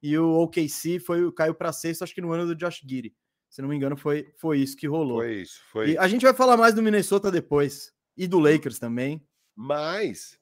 e 0.00 0.16
o 0.16 0.42
OKC 0.42 1.00
foi, 1.00 1.32
caiu 1.32 1.54
para 1.54 1.72
sexto, 1.72 2.02
acho 2.02 2.14
que 2.14 2.20
no 2.20 2.32
ano 2.32 2.46
do 2.46 2.54
Josh 2.54 2.82
Giddy. 2.86 3.12
Se 3.50 3.60
não 3.60 3.68
me 3.68 3.76
engano, 3.76 3.96
foi, 3.96 4.32
foi 4.38 4.60
isso 4.60 4.76
que 4.76 4.86
rolou. 4.86 5.18
Foi 5.18 5.42
isso, 5.42 5.60
foi. 5.72 5.90
E 5.90 5.98
a 5.98 6.06
gente 6.06 6.22
vai 6.22 6.34
falar 6.34 6.56
mais 6.56 6.72
do 6.72 6.82
Minnesota 6.82 7.30
depois. 7.30 7.92
E 8.16 8.26
do 8.26 8.38
Lakers 8.38 8.78
também. 8.78 9.26
Mas 9.54 10.38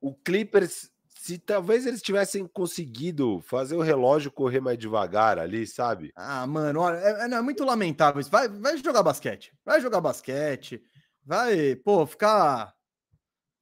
o 0.00 0.14
Clippers, 0.14 0.90
se 1.08 1.38
talvez 1.38 1.86
eles 1.86 2.02
tivessem 2.02 2.46
conseguido 2.46 3.40
fazer 3.40 3.76
o 3.76 3.82
relógio 3.82 4.30
correr 4.30 4.60
mais 4.60 4.78
devagar 4.78 5.38
ali, 5.38 5.66
sabe? 5.66 6.12
Ah, 6.14 6.46
mano, 6.46 6.80
olha, 6.80 6.98
é, 6.98 7.28
é, 7.28 7.34
é 7.34 7.42
muito 7.42 7.64
lamentável 7.64 8.20
isso. 8.20 8.30
Vai, 8.30 8.48
vai 8.48 8.76
jogar 8.78 9.02
basquete. 9.02 9.52
Vai 9.64 9.80
jogar 9.80 10.00
basquete. 10.00 10.82
Vai, 11.24 11.74
pô, 11.76 12.06
ficar. 12.06 12.72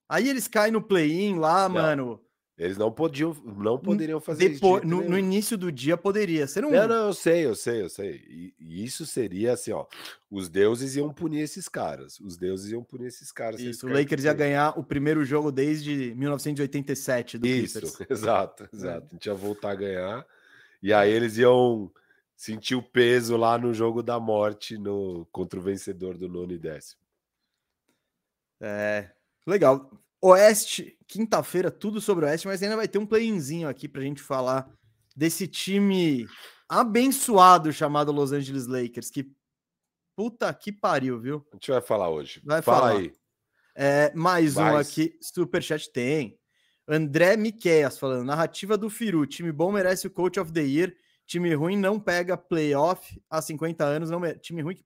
Aí 0.08 0.28
eles 0.28 0.46
caem 0.46 0.72
no 0.72 0.82
play-in 0.82 1.38
lá, 1.38 1.68
não. 1.68 1.74
mano. 1.74 2.23
Eles 2.56 2.76
não 2.78 2.92
podiam, 2.92 3.34
não 3.44 3.76
poderiam 3.76 4.20
fazer 4.20 4.50
Depois, 4.50 4.84
isso. 4.84 4.88
No, 4.88 5.02
no, 5.02 5.18
início 5.18 5.58
do 5.58 5.72
dia 5.72 5.96
poderia 5.96 6.46
ser 6.46 6.64
um. 6.64 6.70
Não, 6.70 6.86
não, 6.86 7.06
eu 7.06 7.12
sei, 7.12 7.44
eu 7.44 7.54
sei, 7.56 7.82
eu 7.82 7.88
sei. 7.88 8.24
E, 8.28 8.54
e, 8.60 8.84
isso 8.84 9.04
seria 9.04 9.54
assim, 9.54 9.72
ó. 9.72 9.86
Os 10.30 10.48
deuses 10.48 10.94
iam 10.94 11.12
punir 11.12 11.40
esses 11.40 11.68
caras. 11.68 12.20
Os 12.20 12.36
deuses 12.36 12.70
iam 12.70 12.84
punir 12.84 13.08
esses 13.08 13.32
caras. 13.32 13.60
Isso, 13.60 13.88
o 13.88 13.92
Lakers 13.92 14.22
ia 14.22 14.32
ganhar 14.32 14.78
o 14.78 14.84
primeiro 14.84 15.24
jogo 15.24 15.50
desde 15.50 16.14
1987 16.14 17.38
do 17.38 17.46
Isso, 17.46 17.80
Clippers. 17.80 18.10
exato, 18.10 18.68
exato. 18.72 19.06
É. 19.06 19.08
A 19.10 19.14
gente 19.14 19.26
ia 19.26 19.34
voltar 19.34 19.72
a 19.72 19.74
ganhar. 19.74 20.26
E 20.80 20.92
aí 20.92 21.10
eles 21.10 21.36
iam 21.36 21.90
sentir 22.36 22.76
o 22.76 22.82
peso 22.82 23.36
lá 23.36 23.58
no 23.58 23.74
jogo 23.74 24.00
da 24.00 24.20
morte 24.20 24.78
no 24.78 25.26
contra 25.32 25.58
o 25.58 25.62
vencedor 25.62 26.16
do 26.16 26.28
nono 26.28 26.52
e 26.52 26.58
décimo. 26.58 27.00
É, 28.60 29.10
legal. 29.44 29.90
Oeste, 30.26 30.96
quinta-feira, 31.06 31.70
tudo 31.70 32.00
sobre 32.00 32.24
o 32.24 32.28
Oeste, 32.28 32.46
mas 32.46 32.62
ainda 32.62 32.76
vai 32.76 32.88
ter 32.88 32.96
um 32.96 33.04
play-inzinho 33.04 33.68
aqui 33.68 33.86
pra 33.86 34.00
gente 34.00 34.22
falar 34.22 34.66
desse 35.14 35.46
time 35.46 36.26
abençoado 36.66 37.70
chamado 37.70 38.10
Los 38.10 38.32
Angeles 38.32 38.66
Lakers, 38.66 39.10
que 39.10 39.30
puta 40.16 40.54
que 40.54 40.72
pariu, 40.72 41.20
viu? 41.20 41.46
A 41.52 41.56
gente 41.56 41.70
vai 41.70 41.82
falar 41.82 42.08
hoje. 42.08 42.40
Vai 42.42 42.62
Fala 42.62 42.88
falar. 42.88 43.00
aí. 43.00 43.12
É, 43.76 44.14
mais 44.14 44.56
um 44.56 44.64
aqui, 44.76 45.18
Superchat 45.20 45.92
tem. 45.92 46.38
André 46.88 47.36
Miqueias 47.36 47.98
falando: 47.98 48.24
narrativa 48.24 48.78
do 48.78 48.88
Firu, 48.88 49.26
time 49.26 49.52
bom 49.52 49.70
merece 49.70 50.06
o 50.06 50.10
Coach 50.10 50.40
of 50.40 50.50
the 50.52 50.62
Year, 50.62 50.96
time 51.26 51.52
ruim 51.54 51.76
não 51.76 52.00
pega 52.00 52.34
playoff 52.34 53.22
há 53.28 53.42
50 53.42 53.84
anos, 53.84 54.08
não 54.08 54.22
time 54.38 54.62
ruim 54.62 54.76
que, 54.76 54.84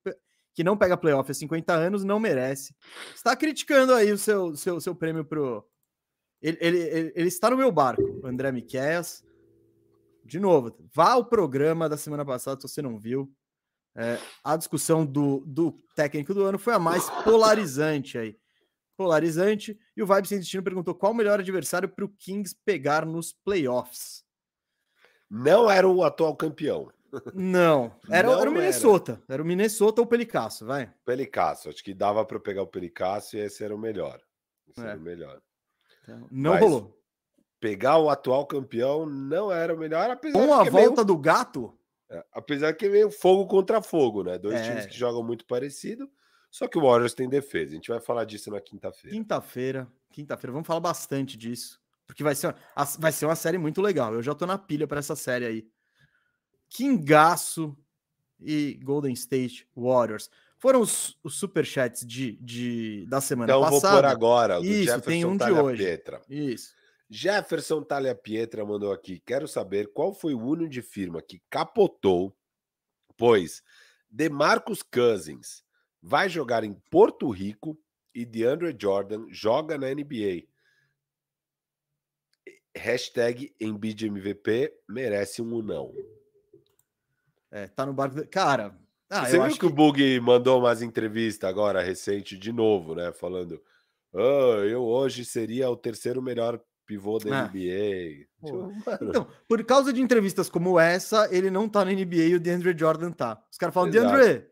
que 0.58 0.64
não 0.64 0.76
pega 0.76 0.96
playoff 0.96 1.30
há 1.30 1.34
50 1.34 1.72
anos 1.72 2.02
não 2.02 2.18
merece. 2.18 2.74
Está 3.14 3.36
criticando 3.36 3.94
aí 3.94 4.10
o 4.10 4.18
seu, 4.18 4.56
seu, 4.56 4.80
seu 4.80 4.92
prêmio 4.92 5.24
pro. 5.24 5.64
Ele, 6.42 6.58
ele, 6.60 6.78
ele, 6.78 7.12
ele 7.14 7.28
está 7.28 7.48
no 7.48 7.56
meu 7.56 7.70
barco, 7.70 8.02
André 8.26 8.50
Miqueias. 8.50 9.24
De 10.24 10.40
novo, 10.40 10.76
vá 10.92 11.12
ao 11.12 11.24
programa 11.24 11.88
da 11.88 11.96
semana 11.96 12.24
passada 12.24 12.60
se 12.60 12.66
você 12.66 12.82
não 12.82 12.98
viu. 12.98 13.32
É, 13.96 14.18
a 14.42 14.56
discussão 14.56 15.06
do, 15.06 15.44
do 15.46 15.70
técnico 15.94 16.34
do 16.34 16.42
ano 16.42 16.58
foi 16.58 16.74
a 16.74 16.78
mais 16.80 17.08
polarizante 17.22 18.18
aí 18.18 18.36
polarizante. 18.96 19.78
E 19.96 20.02
o 20.02 20.06
Vibe 20.06 20.26
Sem 20.26 20.40
Destino 20.40 20.64
perguntou 20.64 20.92
qual 20.92 21.12
o 21.12 21.14
melhor 21.14 21.38
adversário 21.38 21.88
para 21.88 22.04
o 22.04 22.08
Kings 22.08 22.56
pegar 22.64 23.06
nos 23.06 23.32
playoffs. 23.32 24.24
Não 25.30 25.70
era 25.70 25.86
o 25.86 26.02
atual 26.02 26.34
campeão. 26.34 26.90
Não, 27.34 27.94
era, 28.10 28.28
Não 28.28 28.40
era 28.40 28.50
o 28.50 28.52
Minnesota. 28.52 29.12
Era. 29.12 29.34
era. 29.34 29.42
o 29.42 29.46
Minnesota 29.46 30.00
ou 30.00 30.06
o 30.06 30.08
Pelicasso, 30.08 30.66
vai. 30.66 30.92
Pelicasso, 31.04 31.68
acho 31.68 31.82
que 31.82 31.94
dava 31.94 32.24
para 32.24 32.38
pegar 32.38 32.62
o 32.62 32.66
Pelicasso 32.66 33.36
e 33.36 33.40
esse 33.40 33.64
era 33.64 33.74
o 33.74 33.78
melhor. 33.78 34.20
Esse 34.68 34.80
é. 34.80 34.90
era 34.90 34.98
o 34.98 35.02
melhor. 35.02 35.40
Então, 36.02 36.26
não 36.30 36.52
Mas 36.52 36.60
rolou. 36.60 36.98
Pegar 37.60 37.98
o 37.98 38.08
atual 38.08 38.46
campeão 38.46 39.04
não 39.04 39.50
era 39.50 39.74
o 39.74 39.78
melhor, 39.78 40.10
apesar 40.10 40.38
Com 40.38 40.54
a 40.54 40.66
é 40.66 40.70
volta 40.70 40.94
meio... 40.96 41.04
do 41.04 41.18
gato? 41.18 41.76
É, 42.10 42.24
apesar 42.32 42.72
que 42.72 42.86
é 42.86 42.88
meio 42.88 43.10
fogo 43.10 43.46
contra 43.46 43.82
fogo, 43.82 44.22
né? 44.22 44.38
Dois 44.38 44.60
é. 44.60 44.62
times 44.62 44.86
que 44.86 44.96
jogam 44.96 45.22
muito 45.22 45.44
parecido. 45.44 46.08
Só 46.50 46.66
que 46.66 46.78
o 46.78 46.82
Warriors 46.82 47.14
tem 47.14 47.28
defesa. 47.28 47.72
A 47.72 47.74
gente 47.74 47.90
vai 47.90 48.00
falar 48.00 48.24
disso 48.24 48.50
na 48.50 48.60
quinta-feira. 48.60 49.16
Quinta-feira, 49.16 49.88
quinta-feira, 50.10 50.52
vamos 50.52 50.66
falar 50.66 50.80
bastante 50.80 51.36
disso. 51.36 51.80
Porque 52.06 52.22
vai 52.22 52.34
ser, 52.34 52.54
vai 52.98 53.12
ser 53.12 53.26
uma 53.26 53.36
série 53.36 53.58
muito 53.58 53.82
legal. 53.82 54.14
Eu 54.14 54.22
já 54.22 54.34
tô 54.34 54.46
na 54.46 54.56
pilha 54.56 54.86
para 54.86 54.98
essa 54.98 55.14
série 55.14 55.44
aí. 55.44 55.68
Kingaço 56.68 57.76
e 58.40 58.78
Golden 58.82 59.12
State 59.12 59.66
Warriors. 59.76 60.30
Foram 60.58 60.80
os, 60.80 61.16
os 61.22 61.36
superchats 61.36 62.04
de, 62.04 62.32
de, 62.40 63.06
da 63.08 63.20
semana 63.20 63.52
então, 63.52 63.60
passada. 63.60 63.78
Então 63.78 63.90
vou 63.90 64.00
por 64.00 64.04
agora. 64.04 64.58
Isso, 64.60 64.84
Jefferson 64.84 65.10
tem 65.10 65.24
um 65.24 65.38
Talha 65.38 65.54
de 65.54 65.60
hoje. 65.60 65.84
Pietra. 65.84 66.22
Isso. 66.28 66.74
Jefferson 67.10 67.82
Talha 67.82 68.14
Pietra 68.14 68.64
mandou 68.64 68.92
aqui. 68.92 69.22
Quero 69.24 69.46
saber 69.46 69.92
qual 69.92 70.12
foi 70.12 70.34
o 70.34 70.40
Uno 70.40 70.68
de 70.68 70.82
firma 70.82 71.22
que 71.22 71.40
capotou, 71.48 72.36
pois 73.16 73.62
DeMarcus 74.10 74.82
Cousins 74.82 75.62
vai 76.02 76.28
jogar 76.28 76.64
em 76.64 76.74
Porto 76.90 77.30
Rico 77.30 77.78
e 78.14 78.24
DeAndre 78.24 78.76
Jordan 78.78 79.26
joga 79.30 79.78
na 79.78 79.94
NBA. 79.94 80.48
Hashtag 82.76 83.54
MVP 83.60 84.72
merece 84.88 85.40
um 85.40 85.62
não. 85.62 85.94
É, 87.50 87.66
tá 87.66 87.86
no 87.86 87.92
barco. 87.92 88.26
Cara, 88.28 88.74
ah, 89.10 89.24
você 89.24 89.38
viu 89.38 89.48
que, 89.48 89.58
que, 89.60 89.66
o 89.66 89.70
Bug 89.70 90.20
mandou 90.20 90.58
umas 90.60 90.82
entrevistas 90.82 91.48
agora 91.48 91.82
recente 91.82 92.36
de 92.36 92.52
novo, 92.52 92.94
né? 92.94 93.12
Falando: 93.12 93.62
oh, 94.12 94.62
eu 94.64 94.84
hoje 94.84 95.24
seria 95.24 95.70
o 95.70 95.76
terceiro 95.76 96.20
melhor 96.20 96.60
pivô 96.84 97.18
da 97.18 97.40
ah. 97.40 97.42
NBA. 97.44 98.26
Tipo, 98.44 98.72
então, 99.02 99.26
por 99.46 99.64
causa 99.64 99.92
de 99.92 100.00
entrevistas 100.00 100.48
como 100.48 100.78
essa, 100.78 101.28
ele 101.34 101.50
não 101.50 101.68
tá 101.68 101.84
na 101.84 101.92
NBA 101.92 102.16
e 102.16 102.34
o 102.34 102.40
DeAndre 102.40 102.76
Jordan 102.76 103.10
tá. 103.10 103.42
Os 103.50 103.56
caras 103.56 103.74
falam: 103.74 103.88
Exato. 103.88 104.14
DeAndre, 104.14 104.46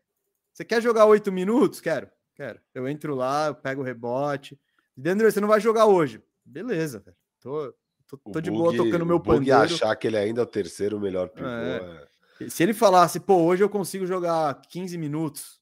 você 0.51 0.65
quer 0.65 0.81
jogar 0.81 1.05
oito 1.05 1.31
minutos? 1.31 1.79
Quero, 1.79 2.09
quero. 2.33 2.59
Eu 2.73 2.87
entro 2.87 3.13
lá, 3.13 3.47
eu 3.47 3.55
pego 3.55 3.81
o 3.81 3.85
rebote. 3.85 4.59
Dentro, 4.95 5.31
você 5.31 5.39
não 5.39 5.47
vai 5.47 5.61
jogar 5.61 5.85
hoje. 5.85 6.19
Beleza, 6.43 6.99
velho. 6.99 7.15
Tô, 7.39 7.73
tô, 8.07 8.17
tô 8.31 8.41
de 8.41 8.49
boa 8.49 8.75
tocando 8.75 9.05
meu 9.05 9.19
pandeiro. 9.19 9.59
achar 9.61 9.95
que 9.95 10.07
ele 10.07 10.17
ainda 10.17 10.41
é 10.41 10.43
o 10.43 10.47
terceiro 10.47 10.99
melhor 10.99 11.29
pivô. 11.29 11.47
É. 11.47 11.77
É... 11.77 12.07
Se 12.49 12.63
ele 12.63 12.73
falasse, 12.73 13.19
pô, 13.19 13.37
hoje 13.43 13.63
eu 13.63 13.69
consigo 13.69 14.05
jogar 14.05 14.61
15 14.69 14.97
minutos 14.97 15.59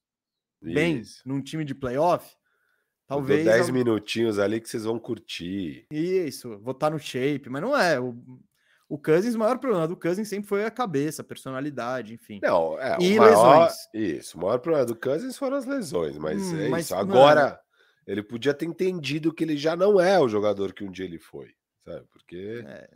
bem 0.61 0.99
Isso. 0.99 1.21
num 1.25 1.41
time 1.41 1.63
de 1.63 1.73
playoff, 1.73 2.35
talvez. 3.07 3.45
10 3.45 3.69
minutinhos 3.69 4.39
ali 4.39 4.59
que 4.59 4.69
vocês 4.69 4.83
vão 4.83 4.99
curtir. 4.99 5.85
Isso, 5.91 6.57
vou 6.59 6.71
estar 6.71 6.89
no 6.89 6.99
shape, 6.99 7.49
mas 7.49 7.61
não 7.61 7.77
é. 7.77 7.99
O, 7.99 8.15
o 8.89 8.97
Cousins, 8.97 9.35
o 9.35 9.39
maior 9.39 9.57
problema 9.57 9.87
do 9.87 9.97
Cousins 9.97 10.27
sempre 10.27 10.47
foi 10.47 10.65
a 10.65 10.71
cabeça, 10.71 11.21
a 11.21 11.25
personalidade, 11.25 12.13
enfim. 12.13 12.39
Não, 12.41 12.79
é, 12.79 12.97
e 12.99 13.17
maior, 13.17 13.29
lesões. 13.29 13.73
Isso, 13.93 14.37
o 14.37 14.41
maior 14.41 14.59
problema 14.59 14.85
do 14.85 14.95
Cousins 14.95 15.37
foram 15.37 15.57
as 15.57 15.65
lesões, 15.65 16.17
mas 16.17 16.41
hum, 16.41 16.59
é 16.59 16.69
mas, 16.69 16.85
isso. 16.85 16.95
Agora, 16.95 17.59
ele 18.05 18.21
podia 18.21 18.53
ter 18.53 18.65
entendido 18.65 19.33
que 19.33 19.43
ele 19.43 19.57
já 19.57 19.75
não 19.75 19.99
é 19.99 20.19
o 20.19 20.29
jogador 20.29 20.73
que 20.73 20.83
um 20.83 20.91
dia 20.91 21.05
ele 21.05 21.19
foi, 21.19 21.53
sabe? 21.83 22.05
Porque 22.11 22.63
é. 22.65 22.89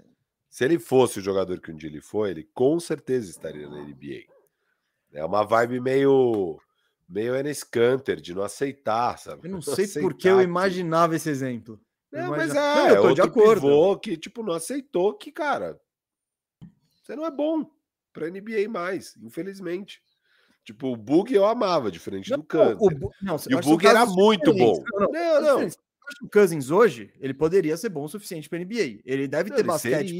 Se 0.49 0.65
ele 0.65 0.79
fosse 0.79 1.19
o 1.19 1.21
jogador 1.21 1.61
que 1.61 1.71
um 1.71 1.75
dia 1.75 1.89
ele 1.89 2.01
foi, 2.01 2.31
ele 2.31 2.43
com 2.53 2.79
certeza 2.79 3.29
estaria 3.29 3.69
na 3.69 3.81
NBA. 3.81 4.23
É 5.13 5.23
uma 5.23 5.43
vibe 5.43 5.79
meio 5.79 6.59
meio 7.07 7.35
Enes 7.35 7.63
Kanter, 7.63 8.21
de 8.21 8.35
não 8.35 8.43
aceitar, 8.43 9.17
sabe? 9.17 9.47
Eu 9.47 9.51
não, 9.51 9.59
não 9.65 9.75
sei 9.75 9.87
porque 10.01 10.27
eu 10.27 10.41
imaginava 10.41 11.15
esse 11.15 11.29
exemplo. 11.29 11.79
É, 12.11 12.23
mas 12.23 12.51
é, 12.51 12.55
não, 12.55 12.87
eu 12.89 13.01
tô 13.03 13.13
de 13.13 13.21
acordo. 13.21 13.61
Pivô 13.61 13.97
que, 13.97 14.17
tipo, 14.17 14.43
não 14.43 14.53
aceitou 14.53 15.13
que, 15.15 15.31
cara, 15.31 15.79
você 17.03 17.15
não 17.15 17.25
é 17.25 17.31
bom 17.31 17.69
pra 18.11 18.29
NBA 18.29 18.67
mais, 18.67 19.15
infelizmente. 19.17 20.01
Tipo, 20.63 20.87
o 20.87 20.95
Bug 20.95 21.33
eu 21.33 21.45
amava, 21.45 21.91
diferente 21.91 22.29
não, 22.29 22.39
do 22.39 22.45
Cousins. 22.45 22.77
O, 22.79 23.11
não, 23.21 23.37
e 23.49 23.55
o 23.55 23.61
Bug 23.61 23.87
era 23.87 24.05
muito 24.05 24.53
bom. 24.53 24.83
Não, 25.11 25.41
não. 25.41 25.69
Não. 26.21 26.27
O 26.27 26.31
Cousins 26.31 26.71
hoje, 26.71 27.11
ele 27.19 27.33
poderia 27.33 27.75
ser 27.77 27.89
bom 27.89 28.03
o 28.03 28.09
suficiente 28.09 28.49
para 28.49 28.59
NBA. 28.59 29.01
Ele 29.05 29.27
deve 29.27 29.51
ter 29.51 29.63
basquete 29.63 30.17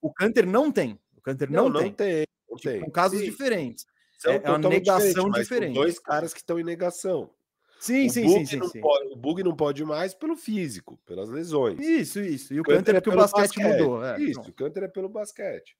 O 0.00 0.12
Canter 0.12 0.46
não 0.46 0.70
tem. 0.70 0.98
O 1.16 1.20
Canter 1.20 1.50
não, 1.50 1.68
não, 1.68 1.80
tem. 1.80 1.92
tem. 1.92 2.26
Não 2.48 2.56
tipo, 2.56 2.70
tem. 2.70 2.80
São 2.80 2.90
casos 2.90 3.18
Sim. 3.18 3.24
diferentes. 3.24 3.86
São 4.18 4.32
é, 4.32 4.40
é 4.42 4.50
uma 4.50 4.58
negação 4.58 5.30
diferente. 5.30 5.74
Dois 5.74 5.98
caras 5.98 6.32
que 6.32 6.40
estão 6.40 6.58
em 6.58 6.64
negação. 6.64 7.30
Sim, 7.78 8.08
sim, 8.08 8.28
sim, 8.28 8.46
sim, 8.46 8.68
sim. 8.68 8.80
Pode, 8.80 9.12
o 9.12 9.16
bug 9.16 9.42
não 9.42 9.54
pode 9.54 9.84
mais 9.84 10.14
pelo 10.14 10.36
físico, 10.36 10.98
pelas 11.04 11.28
lesões. 11.28 11.78
Isso, 11.78 12.20
isso. 12.20 12.54
E 12.54 12.58
o, 12.58 12.62
o 12.62 12.64
Canter 12.64 12.96
é 12.96 13.00
porque 13.00 13.16
o 13.16 13.20
basquete, 13.20 13.58
basquete. 13.58 13.78
mudou. 13.80 14.04
É, 14.04 14.20
isso, 14.20 14.40
não. 14.40 14.48
o 14.48 14.52
Canter 14.52 14.84
é 14.84 14.88
pelo 14.88 15.08
basquete. 15.08 15.76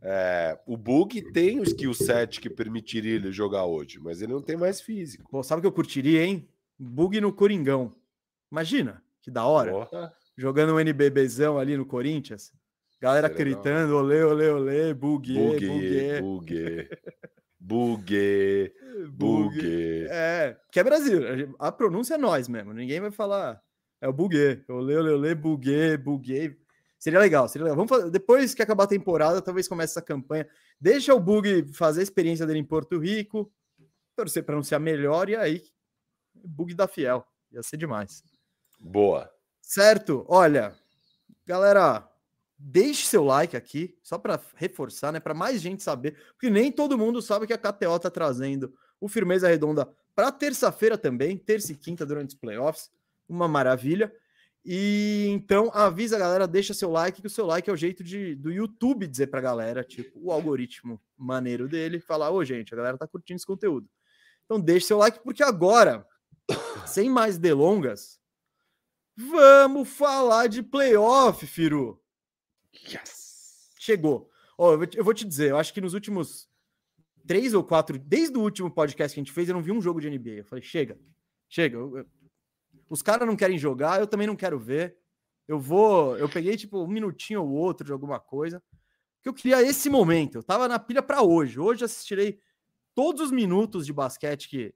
É, 0.00 0.58
o 0.66 0.76
Bug 0.76 1.20
tem 1.32 1.60
o 1.60 1.62
skill 1.62 1.92
set 1.92 2.40
que 2.40 2.48
permitiria 2.48 3.16
ele 3.16 3.30
jogar 3.30 3.66
hoje, 3.66 3.98
mas 4.00 4.22
ele 4.22 4.32
não 4.32 4.40
tem 4.40 4.56
mais 4.56 4.80
físico. 4.80 5.30
Pô, 5.30 5.42
sabe 5.42 5.58
o 5.58 5.62
que 5.62 5.66
eu 5.66 5.72
curtiria, 5.72 6.24
hein? 6.24 6.48
Bug 6.78 7.20
no 7.20 7.32
Coringão. 7.32 7.94
Imagina, 8.54 9.02
que 9.20 9.32
da 9.32 9.44
hora. 9.44 9.72
Porra. 9.72 10.14
Jogando 10.38 10.74
um 10.74 10.78
NBBzão 10.78 11.58
ali 11.58 11.76
no 11.76 11.84
Corinthians. 11.84 12.52
Galera 13.00 13.28
gritando, 13.28 13.96
olê, 13.96 14.22
olê, 14.22 14.48
olê, 14.48 14.94
bugue, 14.94 15.34
bugue, 15.34 16.20
bugue. 16.20 16.88
Bugue, 17.58 18.72
bugue. 19.10 20.06
É, 20.08 20.56
que 20.70 20.78
é 20.78 20.84
Brasil. 20.84 21.20
A 21.58 21.72
pronúncia 21.72 22.14
é 22.14 22.16
nós 22.18 22.48
mesmo. 22.48 22.72
Ninguém 22.72 23.00
vai 23.00 23.10
falar. 23.10 23.60
É 24.00 24.06
o 24.06 24.12
bugue. 24.12 24.64
Olê, 24.68 24.96
olê, 24.98 25.10
olê, 25.10 25.34
bugue, 25.34 25.96
bugue. 25.96 26.56
Seria 26.96 27.18
legal, 27.18 27.48
seria 27.48 27.64
legal. 27.64 27.76
Vamos 27.76 27.90
fazer, 27.90 28.08
depois 28.08 28.54
que 28.54 28.62
acabar 28.62 28.84
a 28.84 28.86
temporada, 28.86 29.42
talvez 29.42 29.66
comece 29.66 29.94
essa 29.94 30.00
campanha. 30.02 30.48
Deixa 30.80 31.12
o 31.12 31.18
Bug 31.18 31.72
fazer 31.72 32.00
a 32.00 32.04
experiência 32.04 32.46
dele 32.46 32.60
em 32.60 32.64
Porto 32.64 33.00
Rico, 33.00 33.52
torcer 34.14 34.44
para 34.44 34.54
anunciar 34.54 34.80
melhor 34.80 35.28
e 35.28 35.34
aí 35.34 35.60
Bug 36.32 36.72
da 36.72 36.86
Fiel. 36.86 37.26
Ia 37.52 37.62
ser 37.64 37.76
demais. 37.76 38.22
Boa. 38.84 39.30
Certo? 39.60 40.24
Olha, 40.28 40.76
galera, 41.46 42.08
Deixe 42.66 43.06
seu 43.06 43.22
like 43.22 43.56
aqui, 43.56 43.94
só 44.02 44.16
para 44.16 44.40
reforçar, 44.54 45.12
né? 45.12 45.20
Para 45.20 45.34
mais 45.34 45.60
gente 45.60 45.82
saber, 45.82 46.16
porque 46.32 46.48
nem 46.48 46.72
todo 46.72 46.96
mundo 46.96 47.20
sabe 47.20 47.46
que 47.46 47.52
a 47.52 47.58
KTO 47.58 47.96
está 47.96 48.10
trazendo 48.10 48.72
o 48.98 49.06
Firmeza 49.06 49.46
Redonda 49.48 49.86
para 50.14 50.32
terça-feira 50.32 50.96
também, 50.96 51.36
terça 51.36 51.72
e 51.72 51.76
quinta 51.76 52.06
durante 52.06 52.30
os 52.30 52.34
playoffs. 52.34 52.90
Uma 53.28 53.46
maravilha. 53.46 54.10
E 54.64 55.26
então 55.28 55.70
avisa 55.74 56.16
a 56.16 56.18
galera, 56.18 56.46
deixa 56.46 56.72
seu 56.72 56.90
like, 56.90 57.20
que 57.20 57.26
o 57.26 57.30
seu 57.30 57.44
like 57.44 57.68
é 57.68 57.72
o 57.72 57.76
jeito 57.76 58.02
de, 58.02 58.34
do 58.36 58.50
YouTube 58.50 59.06
dizer 59.06 59.26
para 59.26 59.40
a 59.40 59.42
galera, 59.42 59.84
tipo, 59.84 60.18
o 60.18 60.32
algoritmo 60.32 60.98
maneiro 61.18 61.68
dele, 61.68 62.00
falar: 62.00 62.30
ô 62.30 62.42
gente, 62.44 62.72
a 62.72 62.76
galera 62.78 62.96
tá 62.96 63.06
curtindo 63.06 63.36
esse 63.36 63.46
conteúdo. 63.46 63.86
Então 64.46 64.58
deixe 64.58 64.86
seu 64.86 64.96
like, 64.96 65.20
porque 65.22 65.42
agora, 65.42 66.06
sem 66.86 67.10
mais 67.10 67.36
delongas, 67.36 68.18
vamos 69.16 69.88
falar 69.88 70.46
de 70.48 70.62
playoff, 70.62 71.46
Firu. 71.46 72.00
Yes! 72.88 73.70
Chegou. 73.78 74.30
Ó, 74.56 74.72
eu, 74.72 74.78
vou 74.78 74.86
te, 74.86 74.98
eu 74.98 75.04
vou 75.04 75.14
te 75.14 75.24
dizer, 75.24 75.50
eu 75.50 75.58
acho 75.58 75.72
que 75.72 75.80
nos 75.80 75.94
últimos 75.94 76.48
três 77.26 77.54
ou 77.54 77.64
quatro, 77.64 77.98
desde 77.98 78.36
o 78.36 78.42
último 78.42 78.70
podcast 78.70 79.14
que 79.14 79.20
a 79.20 79.22
gente 79.22 79.32
fez, 79.32 79.48
eu 79.48 79.54
não 79.54 79.62
vi 79.62 79.72
um 79.72 79.80
jogo 79.80 80.00
de 80.00 80.10
NBA. 80.10 80.30
Eu 80.30 80.44
falei, 80.44 80.62
chega, 80.62 80.98
chega. 81.48 81.76
Eu, 81.76 81.98
eu, 81.98 82.06
os 82.88 83.02
caras 83.02 83.26
não 83.26 83.36
querem 83.36 83.58
jogar, 83.58 84.00
eu 84.00 84.06
também 84.06 84.26
não 84.26 84.36
quero 84.36 84.58
ver. 84.58 84.96
Eu 85.46 85.58
vou. 85.58 86.16
Eu 86.16 86.28
peguei, 86.28 86.56
tipo, 86.56 86.82
um 86.82 86.88
minutinho 86.88 87.42
ou 87.42 87.50
outro 87.50 87.84
de 87.84 87.92
alguma 87.92 88.18
coisa. 88.18 88.62
Que 89.22 89.28
eu 89.28 89.34
queria 89.34 89.62
esse 89.62 89.88
momento. 89.88 90.36
Eu 90.36 90.42
tava 90.42 90.68
na 90.68 90.78
pilha 90.78 91.02
para 91.02 91.22
hoje. 91.22 91.58
Hoje 91.58 91.84
assistirei 91.84 92.38
todos 92.94 93.22
os 93.22 93.30
minutos 93.30 93.86
de 93.86 93.92
basquete 93.92 94.48
que, 94.48 94.74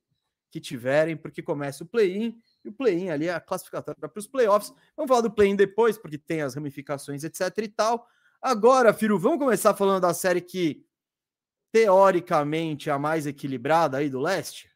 que 0.50 0.60
tiverem, 0.60 1.16
porque 1.16 1.42
começa 1.42 1.84
o 1.84 1.86
play-in 1.86 2.38
E 2.68 2.70
o 2.70 2.72
play-in 2.72 3.08
ali 3.08 3.28
é 3.28 3.34
a 3.34 3.40
classificatória 3.40 3.98
para 3.98 4.18
os 4.18 4.26
playoffs. 4.26 4.74
Vamos 4.94 5.08
falar 5.08 5.22
do 5.22 5.30
play-in 5.30 5.56
depois, 5.56 5.96
porque 5.96 6.18
tem 6.18 6.42
as 6.42 6.54
ramificações, 6.54 7.24
etc 7.24 7.50
e 7.62 7.68
tal. 7.68 8.06
Agora, 8.42 8.92
Firu, 8.92 9.18
vamos 9.18 9.38
começar 9.38 9.72
falando 9.72 10.02
da 10.02 10.12
série 10.12 10.42
que 10.42 10.84
teoricamente 11.72 12.90
é 12.90 12.92
a 12.92 12.98
mais 12.98 13.26
equilibrada 13.26 13.96
aí 13.96 14.10
do 14.10 14.20
leste? 14.20 14.70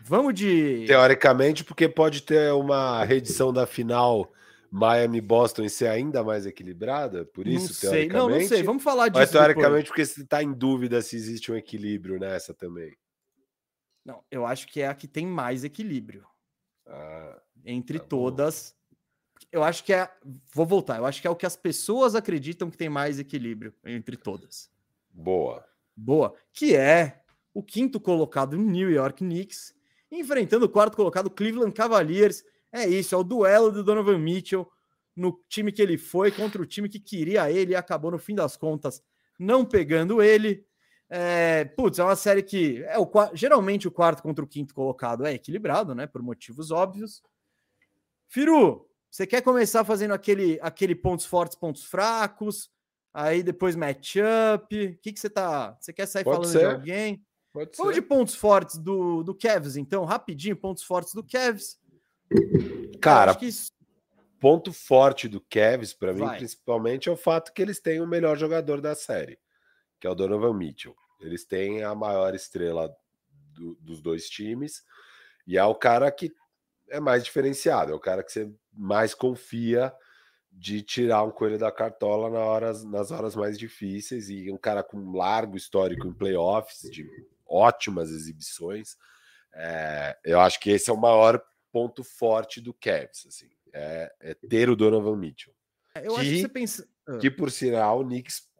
Vamos 0.00 0.34
de. 0.34 0.84
Teoricamente, 0.86 1.64
porque 1.64 1.88
pode 1.88 2.22
ter 2.22 2.52
uma 2.52 3.02
reedição 3.04 3.52
da 3.52 3.66
final 3.66 4.32
Miami-Boston 4.70 5.64
e 5.64 5.70
ser 5.70 5.88
ainda 5.88 6.22
mais 6.22 6.46
equilibrada? 6.46 7.24
Por 7.24 7.48
isso, 7.48 7.84
não 7.86 7.90
sei. 7.90 8.08
Não, 8.08 8.28
não 8.28 8.40
sei. 8.40 8.62
Vamos 8.62 8.84
falar 8.84 9.08
disso. 9.08 9.20
Mas 9.20 9.30
teoricamente, 9.32 9.84
depois. 9.84 9.88
porque 9.88 10.04
você 10.04 10.22
está 10.22 10.42
em 10.42 10.52
dúvida 10.52 11.02
se 11.02 11.16
existe 11.16 11.50
um 11.50 11.56
equilíbrio 11.56 12.20
nessa 12.20 12.54
também. 12.54 12.96
Não, 14.04 14.22
eu 14.30 14.46
acho 14.46 14.68
que 14.68 14.80
é 14.80 14.86
a 14.86 14.94
que 14.94 15.08
tem 15.08 15.26
mais 15.26 15.64
equilíbrio. 15.64 16.24
Ah, 16.86 17.40
Entre 17.64 17.98
tá 17.98 18.04
todas. 18.06 18.76
Eu 19.50 19.62
acho 19.62 19.84
que 19.84 19.92
é. 19.92 20.10
Vou 20.52 20.66
voltar. 20.66 20.98
Eu 20.98 21.06
acho 21.06 21.20
que 21.20 21.26
é 21.26 21.30
o 21.30 21.36
que 21.36 21.46
as 21.46 21.56
pessoas 21.56 22.14
acreditam 22.14 22.70
que 22.70 22.76
tem 22.76 22.88
mais 22.88 23.18
equilíbrio 23.18 23.74
entre 23.84 24.16
todas. 24.16 24.70
Boa. 25.10 25.64
Boa. 25.96 26.34
Que 26.52 26.74
é 26.74 27.22
o 27.52 27.62
quinto 27.62 28.00
colocado 28.00 28.56
New 28.56 28.90
York 28.90 29.24
Knicks 29.24 29.74
enfrentando 30.10 30.66
o 30.66 30.68
quarto 30.68 30.96
colocado 30.96 31.30
Cleveland 31.30 31.72
Cavaliers. 31.72 32.44
É 32.72 32.86
isso, 32.86 33.14
é 33.14 33.18
o 33.18 33.24
duelo 33.24 33.70
do 33.70 33.84
Donovan 33.84 34.18
Mitchell 34.18 34.68
no 35.14 35.40
time 35.48 35.70
que 35.70 35.80
ele 35.80 35.96
foi 35.96 36.30
contra 36.32 36.60
o 36.60 36.66
time 36.66 36.88
que 36.88 36.98
queria 36.98 37.50
ele 37.50 37.72
e 37.72 37.76
acabou 37.76 38.10
no 38.10 38.18
fim 38.18 38.34
das 38.34 38.56
contas 38.56 39.02
não 39.38 39.64
pegando 39.64 40.22
ele. 40.22 40.66
É, 41.10 41.64
putz, 41.64 41.98
é 41.98 42.04
uma 42.04 42.16
série 42.16 42.42
que 42.42 42.82
é 42.84 42.98
o 42.98 43.08
geralmente 43.34 43.86
o 43.86 43.90
quarto 43.90 44.22
contra 44.22 44.44
o 44.44 44.48
quinto 44.48 44.74
colocado 44.74 45.26
é 45.26 45.34
equilibrado, 45.34 45.94
né? 45.94 46.06
Por 46.06 46.22
motivos 46.22 46.70
óbvios. 46.70 47.22
Firu, 48.28 48.88
você 49.10 49.26
quer 49.26 49.42
começar 49.42 49.84
fazendo 49.84 50.12
aquele, 50.12 50.58
aquele 50.60 50.94
pontos 50.94 51.24
fortes, 51.24 51.56
pontos 51.56 51.84
fracos, 51.84 52.70
aí 53.12 53.42
depois 53.42 53.76
matchup? 53.76 54.64
O 54.64 54.98
que, 54.98 55.12
que 55.12 55.20
você 55.20 55.30
tá? 55.30 55.76
Você 55.80 55.92
quer 55.92 56.06
sair 56.06 56.24
Pode 56.24 56.36
falando 56.38 56.52
ser. 56.52 56.58
de 56.58 56.64
alguém? 56.64 57.26
Pode 57.52 57.70
Vamos 57.76 57.94
ser. 57.94 58.00
de 58.00 58.06
pontos 58.08 58.34
fortes 58.34 58.76
do, 58.76 59.22
do 59.22 59.32
Cavs, 59.32 59.76
então, 59.76 60.04
rapidinho, 60.04 60.56
pontos 60.56 60.82
fortes 60.82 61.14
do 61.14 61.22
Cavs. 61.22 61.78
Cara, 63.00 63.38
ponto 64.40 64.72
forte 64.72 65.28
do 65.28 65.40
Cavs, 65.40 65.94
para 65.94 66.12
mim, 66.12 66.28
principalmente, 66.36 67.08
é 67.08 67.12
o 67.12 67.16
fato 67.16 67.52
que 67.52 67.62
eles 67.62 67.78
têm 67.78 68.00
o 68.00 68.08
melhor 68.08 68.36
jogador 68.36 68.80
da 68.80 68.96
série, 68.96 69.38
que 70.04 70.06
é 70.06 70.10
o 70.10 70.14
Donovan 70.14 70.52
Mitchell. 70.52 70.94
Eles 71.18 71.46
têm 71.46 71.82
a 71.82 71.94
maior 71.94 72.34
estrela 72.34 72.94
do, 73.54 73.74
dos 73.76 74.02
dois 74.02 74.28
times, 74.28 74.84
e 75.46 75.56
é 75.56 75.64
o 75.64 75.74
cara 75.74 76.12
que 76.12 76.30
é 76.90 77.00
mais 77.00 77.24
diferenciado, 77.24 77.90
é 77.90 77.94
o 77.94 77.98
cara 77.98 78.22
que 78.22 78.30
você 78.30 78.52
mais 78.70 79.14
confia 79.14 79.90
de 80.52 80.82
tirar 80.82 81.22
um 81.22 81.30
coelho 81.30 81.58
da 81.58 81.72
cartola 81.72 82.28
na 82.28 82.40
horas, 82.40 82.84
nas 82.84 83.10
horas 83.10 83.34
mais 83.34 83.58
difíceis, 83.58 84.28
e 84.28 84.52
um 84.52 84.58
cara 84.58 84.82
com 84.82 84.98
um 84.98 85.16
largo 85.16 85.56
histórico 85.56 86.06
em 86.06 86.12
playoffs, 86.12 86.82
de 86.90 87.08
ótimas 87.46 88.10
exibições. 88.10 88.98
É, 89.54 90.18
eu 90.22 90.38
acho 90.38 90.60
que 90.60 90.68
esse 90.68 90.90
é 90.90 90.92
o 90.92 91.00
maior 91.00 91.42
ponto 91.72 92.04
forte 92.04 92.60
do 92.60 92.74
Cavs, 92.74 93.24
assim, 93.26 93.48
é, 93.72 94.14
é 94.20 94.34
ter 94.34 94.68
o 94.68 94.76
Donovan 94.76 95.16
Mitchell. 95.16 95.54
É, 95.94 96.06
eu 96.06 96.12
que, 96.12 96.20
acho 96.20 96.28
que 96.28 96.40
você 96.42 96.48
pensa... 96.48 96.88
Que, 97.20 97.30
por 97.30 97.50
sinal, 97.50 98.00
o 98.00 98.04
Knicks 98.04 98.52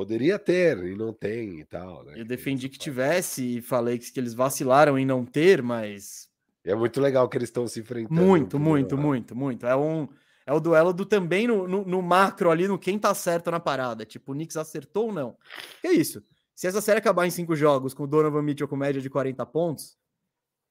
poderia 0.00 0.38
ter 0.38 0.78
e 0.78 0.96
não 0.96 1.12
tem 1.12 1.60
e 1.60 1.64
tal. 1.64 2.02
Né? 2.04 2.14
Eu 2.16 2.24
defendi 2.24 2.70
que 2.70 2.78
tivesse 2.78 3.58
e 3.58 3.60
falei 3.60 3.98
que, 3.98 4.10
que 4.10 4.18
eles 4.18 4.32
vacilaram 4.32 4.98
em 4.98 5.04
não 5.04 5.26
ter, 5.26 5.62
mas... 5.62 6.26
É 6.64 6.74
muito 6.74 7.00
legal 7.02 7.28
que 7.28 7.36
eles 7.36 7.50
estão 7.50 7.68
se 7.68 7.80
enfrentando. 7.80 8.18
Muito, 8.18 8.58
muito, 8.58 8.96
muito, 8.96 9.36
muito. 9.36 9.66
É 9.66 9.76
um... 9.76 10.08
É 10.46 10.54
o 10.54 10.58
duelo 10.58 10.92
do 10.94 11.04
também 11.04 11.46
no, 11.46 11.68
no, 11.68 11.84
no, 11.84 12.02
macro 12.02 12.50
ali, 12.50 12.66
no 12.66 12.78
quem 12.78 12.98
tá 12.98 13.14
certo 13.14 13.50
na 13.50 13.60
parada. 13.60 14.06
Tipo, 14.06 14.32
o 14.32 14.34
Knicks 14.34 14.56
acertou 14.56 15.08
ou 15.08 15.12
não. 15.12 15.36
é 15.84 15.92
isso. 15.92 16.24
Se 16.54 16.66
essa 16.66 16.80
série 16.80 16.98
acabar 16.98 17.26
em 17.26 17.30
cinco 17.30 17.54
jogos 17.54 17.92
com 17.92 18.04
o 18.04 18.06
Donovan 18.06 18.42
Mitchell 18.42 18.66
com 18.66 18.76
média 18.76 19.02
de 19.02 19.10
40 19.10 19.44
pontos, 19.46 19.98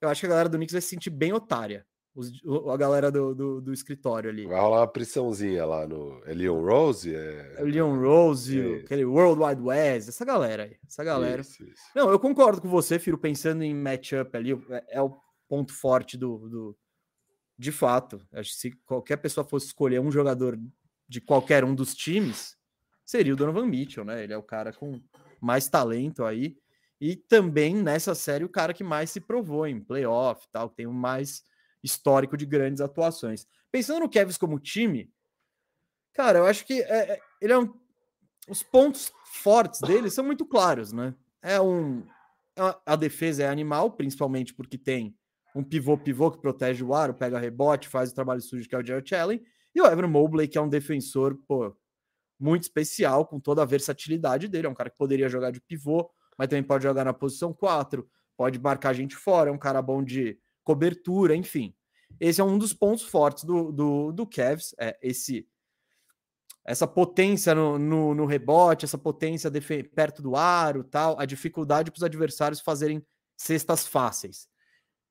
eu 0.00 0.08
acho 0.08 0.20
que 0.20 0.26
a 0.26 0.30
galera 0.30 0.48
do 0.48 0.56
Knicks 0.56 0.72
vai 0.72 0.82
se 0.82 0.88
sentir 0.88 1.10
bem 1.10 1.32
otária. 1.32 1.86
Os, 2.14 2.32
a 2.68 2.76
galera 2.76 3.10
do, 3.10 3.34
do, 3.34 3.60
do, 3.60 3.72
escritório 3.72 4.28
ali. 4.28 4.44
Vai 4.44 4.60
rolar 4.60 4.80
uma 4.80 4.86
prisãozinha 4.88 5.64
lá 5.64 5.86
no. 5.86 6.20
É 6.26 6.34
Leon 6.34 6.60
Rose? 6.60 7.14
É, 7.14 7.54
é 7.56 7.62
Leon 7.62 8.00
Rose, 8.00 8.60
é 8.60 8.74
aquele 8.80 9.04
World 9.04 9.42
Wide 9.42 9.62
West, 9.62 10.08
essa 10.08 10.24
galera 10.24 10.64
aí. 10.64 10.76
Essa 10.86 11.04
galera. 11.04 11.40
Isso, 11.40 11.62
isso. 11.62 11.82
Não, 11.94 12.10
eu 12.10 12.18
concordo 12.18 12.60
com 12.60 12.68
você, 12.68 12.98
Firo, 12.98 13.16
pensando 13.16 13.62
em 13.62 13.72
matchup 13.72 14.36
ali, 14.36 14.52
é, 14.70 14.98
é 14.98 15.02
o 15.02 15.16
ponto 15.48 15.72
forte 15.72 16.16
do, 16.16 16.48
do. 16.48 16.78
De 17.56 17.70
fato. 17.70 18.20
Acho 18.32 18.50
que 18.50 18.56
se 18.56 18.70
qualquer 18.84 19.18
pessoa 19.18 19.46
fosse 19.46 19.66
escolher 19.66 20.00
um 20.00 20.10
jogador 20.10 20.58
de 21.08 21.20
qualquer 21.20 21.64
um 21.64 21.74
dos 21.74 21.94
times, 21.94 22.56
seria 23.04 23.34
o 23.34 23.36
Donovan 23.36 23.66
Mitchell, 23.66 24.04
né? 24.04 24.24
Ele 24.24 24.32
é 24.32 24.36
o 24.36 24.42
cara 24.42 24.72
com 24.72 25.00
mais 25.40 25.68
talento 25.68 26.24
aí. 26.24 26.56
E 27.00 27.16
também 27.16 27.74
nessa 27.74 28.14
série 28.14 28.44
o 28.44 28.48
cara 28.48 28.74
que 28.74 28.84
mais 28.84 29.10
se 29.10 29.20
provou 29.20 29.66
em 29.66 29.80
playoff, 29.80 30.46
tal, 30.52 30.68
tem 30.68 30.86
o 30.86 30.92
mais 30.92 31.42
histórico 31.82 32.36
de 32.36 32.46
grandes 32.46 32.80
atuações. 32.80 33.46
Pensando 33.70 34.00
no 34.00 34.08
Kevs 34.08 34.36
como 34.36 34.58
time, 34.58 35.12
cara, 36.12 36.38
eu 36.40 36.46
acho 36.46 36.64
que 36.66 36.82
é, 36.82 37.12
é, 37.12 37.20
ele 37.40 37.52
é 37.52 37.58
um, 37.58 37.72
os 38.48 38.62
pontos 38.62 39.12
fortes 39.24 39.80
dele 39.80 40.10
são 40.10 40.24
muito 40.24 40.44
claros, 40.44 40.92
né? 40.92 41.14
É 41.42 41.60
um 41.60 42.04
a, 42.56 42.78
a 42.84 42.96
defesa 42.96 43.44
é 43.44 43.48
animal, 43.48 43.92
principalmente 43.92 44.52
porque 44.52 44.76
tem 44.76 45.16
um 45.54 45.64
pivô 45.64 45.96
pivô 45.96 46.30
que 46.30 46.40
protege 46.40 46.84
o 46.84 46.94
aro, 46.94 47.14
pega 47.14 47.38
rebote, 47.38 47.88
faz 47.88 48.10
o 48.10 48.14
trabalho 48.14 48.40
sujo 48.40 48.68
que 48.68 48.74
é 48.74 48.78
o 48.78 48.86
Jared 48.86 49.14
Allen, 49.14 49.42
e 49.74 49.80
o 49.80 49.86
Evan 49.86 50.08
Mobley 50.08 50.48
que 50.48 50.58
é 50.58 50.60
um 50.60 50.68
defensor, 50.68 51.36
pô, 51.46 51.76
muito 52.38 52.62
especial, 52.62 53.26
com 53.26 53.38
toda 53.38 53.62
a 53.62 53.66
versatilidade 53.66 54.48
dele. 54.48 54.66
É 54.66 54.70
um 54.70 54.74
cara 54.74 54.90
que 54.90 54.96
poderia 54.96 55.28
jogar 55.28 55.50
de 55.50 55.60
pivô, 55.60 56.10
mas 56.36 56.48
também 56.48 56.62
pode 56.62 56.84
jogar 56.84 57.04
na 57.04 57.12
posição 57.12 57.52
4, 57.52 58.08
pode 58.36 58.58
marcar 58.58 58.92
gente 58.94 59.14
fora, 59.14 59.50
é 59.50 59.52
um 59.52 59.58
cara 59.58 59.82
bom 59.82 60.02
de 60.02 60.38
cobertura, 60.64 61.34
enfim. 61.34 61.74
Esse 62.18 62.40
é 62.40 62.44
um 62.44 62.58
dos 62.58 62.72
pontos 62.72 63.04
fortes 63.04 63.44
do, 63.44 63.72
do, 63.72 64.12
do 64.12 64.26
Cavs, 64.26 64.74
é 64.78 64.98
esse 65.02 65.46
essa 66.62 66.86
potência 66.86 67.54
no, 67.54 67.78
no, 67.78 68.14
no 68.14 68.26
rebote, 68.26 68.84
essa 68.84 68.98
potência 68.98 69.50
perto 69.94 70.22
do 70.22 70.36
aro, 70.36 70.84
tal, 70.84 71.18
a 71.18 71.24
dificuldade 71.24 71.90
para 71.90 71.98
os 71.98 72.04
adversários 72.04 72.60
fazerem 72.60 73.04
cestas 73.36 73.86
fáceis. 73.86 74.46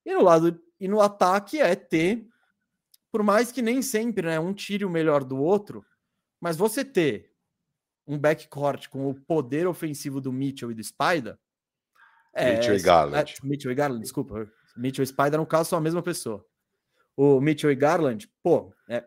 E 0.06 0.14
no 0.14 0.22
lado 0.22 0.62
e 0.80 0.88
no 0.88 1.02
ataque 1.02 1.60
é 1.60 1.76
ter, 1.76 2.26
por 3.12 3.24
mais 3.24 3.52
que 3.52 3.62
nem 3.62 3.82
sempre, 3.82 4.28
né, 4.28 4.40
um 4.40 4.54
tire 4.54 4.86
o 4.86 4.90
melhor 4.90 5.24
do 5.24 5.38
outro, 5.38 5.84
mas 6.40 6.56
você 6.56 6.86
ter 6.86 7.34
um 8.08 8.18
backcourt 8.18 8.88
com 8.88 9.10
o 9.10 9.14
poder 9.14 9.68
ofensivo 9.68 10.22
do 10.22 10.32
Mitchell 10.32 10.72
e 10.72 10.76
do 10.76 10.84
Spider. 10.84 11.38
É, 12.34 12.56
Mitchell 12.56 12.76
e 12.76 12.82
Garland. 12.82 13.36
É, 13.44 13.48
Mitchell 13.48 13.72
e 13.72 13.76
Garland, 13.76 14.02
desculpa. 14.02 14.50
Mitchell 14.80 15.04
e 15.04 15.08
Spider, 15.08 15.38
no 15.38 15.46
caso, 15.46 15.70
são 15.70 15.78
a 15.78 15.82
mesma 15.82 16.02
pessoa. 16.02 16.46
O 17.15 17.42
Mitchell 17.42 17.72
e 17.72 17.76
Garland, 17.76 18.30
pô, 18.42 18.74
é, 18.88 19.06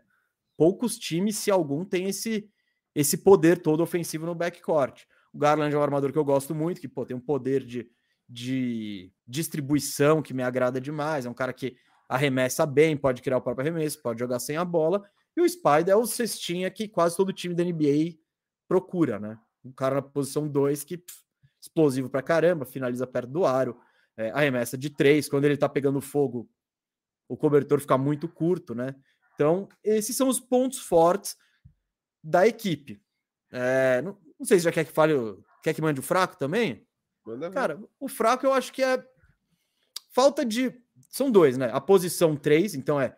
poucos 0.56 0.98
times, 0.98 1.36
se 1.38 1.50
algum, 1.50 1.84
tem 1.84 2.08
esse, 2.08 2.50
esse 2.94 3.18
poder 3.18 3.60
todo 3.60 3.82
ofensivo 3.82 4.26
no 4.26 4.34
backcourt. 4.34 5.04
O 5.32 5.38
Garland 5.38 5.74
é 5.74 5.78
um 5.78 5.82
armador 5.82 6.12
que 6.12 6.18
eu 6.18 6.24
gosto 6.24 6.54
muito, 6.54 6.80
que 6.80 6.88
pô, 6.88 7.06
tem 7.06 7.16
um 7.16 7.20
poder 7.20 7.64
de, 7.64 7.90
de 8.28 9.10
distribuição 9.26 10.20
que 10.20 10.34
me 10.34 10.42
agrada 10.42 10.80
demais. 10.80 11.24
É 11.24 11.30
um 11.30 11.34
cara 11.34 11.52
que 11.52 11.76
arremessa 12.08 12.66
bem, 12.66 12.96
pode 12.96 13.22
criar 13.22 13.38
o 13.38 13.40
próprio 13.40 13.66
arremesso, 13.66 14.02
pode 14.02 14.20
jogar 14.20 14.38
sem 14.38 14.58
a 14.58 14.64
bola. 14.64 15.02
E 15.34 15.40
o 15.40 15.48
Spider 15.48 15.88
é 15.88 15.96
o 15.96 16.04
cestinha 16.04 16.70
que 16.70 16.86
quase 16.86 17.16
todo 17.16 17.32
time 17.32 17.54
da 17.54 17.64
NBA 17.64 18.18
procura, 18.68 19.18
né? 19.18 19.38
Um 19.64 19.72
cara 19.72 19.96
na 19.96 20.02
posição 20.02 20.46
2 20.46 20.84
que 20.84 20.98
pff, 20.98 21.22
explosivo 21.60 22.10
pra 22.10 22.20
caramba, 22.20 22.66
finaliza 22.66 23.06
perto 23.06 23.30
do 23.30 23.46
aro, 23.46 23.78
é, 24.16 24.30
arremessa 24.30 24.76
de 24.76 24.90
três. 24.90 25.28
Quando 25.28 25.44
ele 25.44 25.56
tá 25.56 25.68
pegando 25.68 26.00
fogo, 26.00 26.48
o 27.28 27.36
cobertor 27.36 27.80
fica 27.80 27.96
muito 27.96 28.28
curto, 28.28 28.74
né? 28.74 28.94
Então, 29.34 29.68
esses 29.82 30.16
são 30.16 30.28
os 30.28 30.38
pontos 30.38 30.78
fortes 30.78 31.36
da 32.22 32.46
equipe. 32.46 33.00
É, 33.50 34.00
não, 34.02 34.18
não, 34.38 34.46
sei 34.46 34.58
se 34.58 34.64
já 34.64 34.72
quer 34.72 34.84
que 34.84 34.92
fale, 34.92 35.14
quer 35.62 35.74
que 35.74 35.82
mande 35.82 36.00
o 36.00 36.02
fraco 36.02 36.36
também? 36.36 36.86
Manda 37.24 37.50
Cara, 37.50 37.80
o 37.98 38.08
fraco 38.08 38.46
eu 38.46 38.52
acho 38.52 38.72
que 38.72 38.82
é 38.82 39.02
falta 40.12 40.44
de. 40.44 40.72
São 41.10 41.30
dois, 41.30 41.58
né? 41.58 41.70
A 41.72 41.80
posição 41.80 42.36
3, 42.36 42.74
então 42.74 43.00
é 43.00 43.16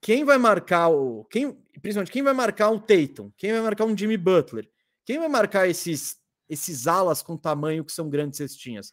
quem 0.00 0.24
vai 0.24 0.38
marcar 0.38 0.88
o. 0.88 1.24
Quem, 1.24 1.52
principalmente, 1.80 2.12
quem 2.12 2.22
vai 2.22 2.32
marcar 2.32 2.70
um 2.70 2.78
Tatum? 2.78 3.30
Quem 3.36 3.52
vai 3.52 3.60
marcar 3.60 3.84
um 3.84 3.96
Jimmy 3.96 4.16
Butler? 4.16 4.70
Quem 5.04 5.18
vai 5.18 5.28
marcar 5.28 5.68
esses, 5.68 6.16
esses 6.48 6.86
alas 6.86 7.22
com 7.22 7.36
tamanho 7.36 7.84
que 7.84 7.92
são 7.92 8.08
grandes 8.08 8.36
cestinhas? 8.38 8.92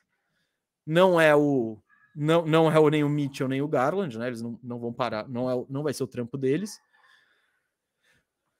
Não 0.85 1.19
é 1.19 1.35
o. 1.35 1.77
Não, 2.15 2.45
não 2.45 2.71
é 2.71 2.79
o, 2.79 2.89
nem 2.89 3.03
o 3.03 3.09
Mitchell 3.09 3.47
nem 3.47 3.61
o 3.61 3.67
Garland, 3.67 4.17
né? 4.17 4.27
Eles 4.27 4.41
não, 4.41 4.59
não 4.61 4.79
vão 4.79 4.93
parar, 4.93 5.27
não, 5.27 5.49
é, 5.49 5.65
não 5.67 5.81
vai 5.81 5.93
ser 5.93 6.03
o 6.03 6.07
trampo 6.07 6.37
deles. 6.37 6.79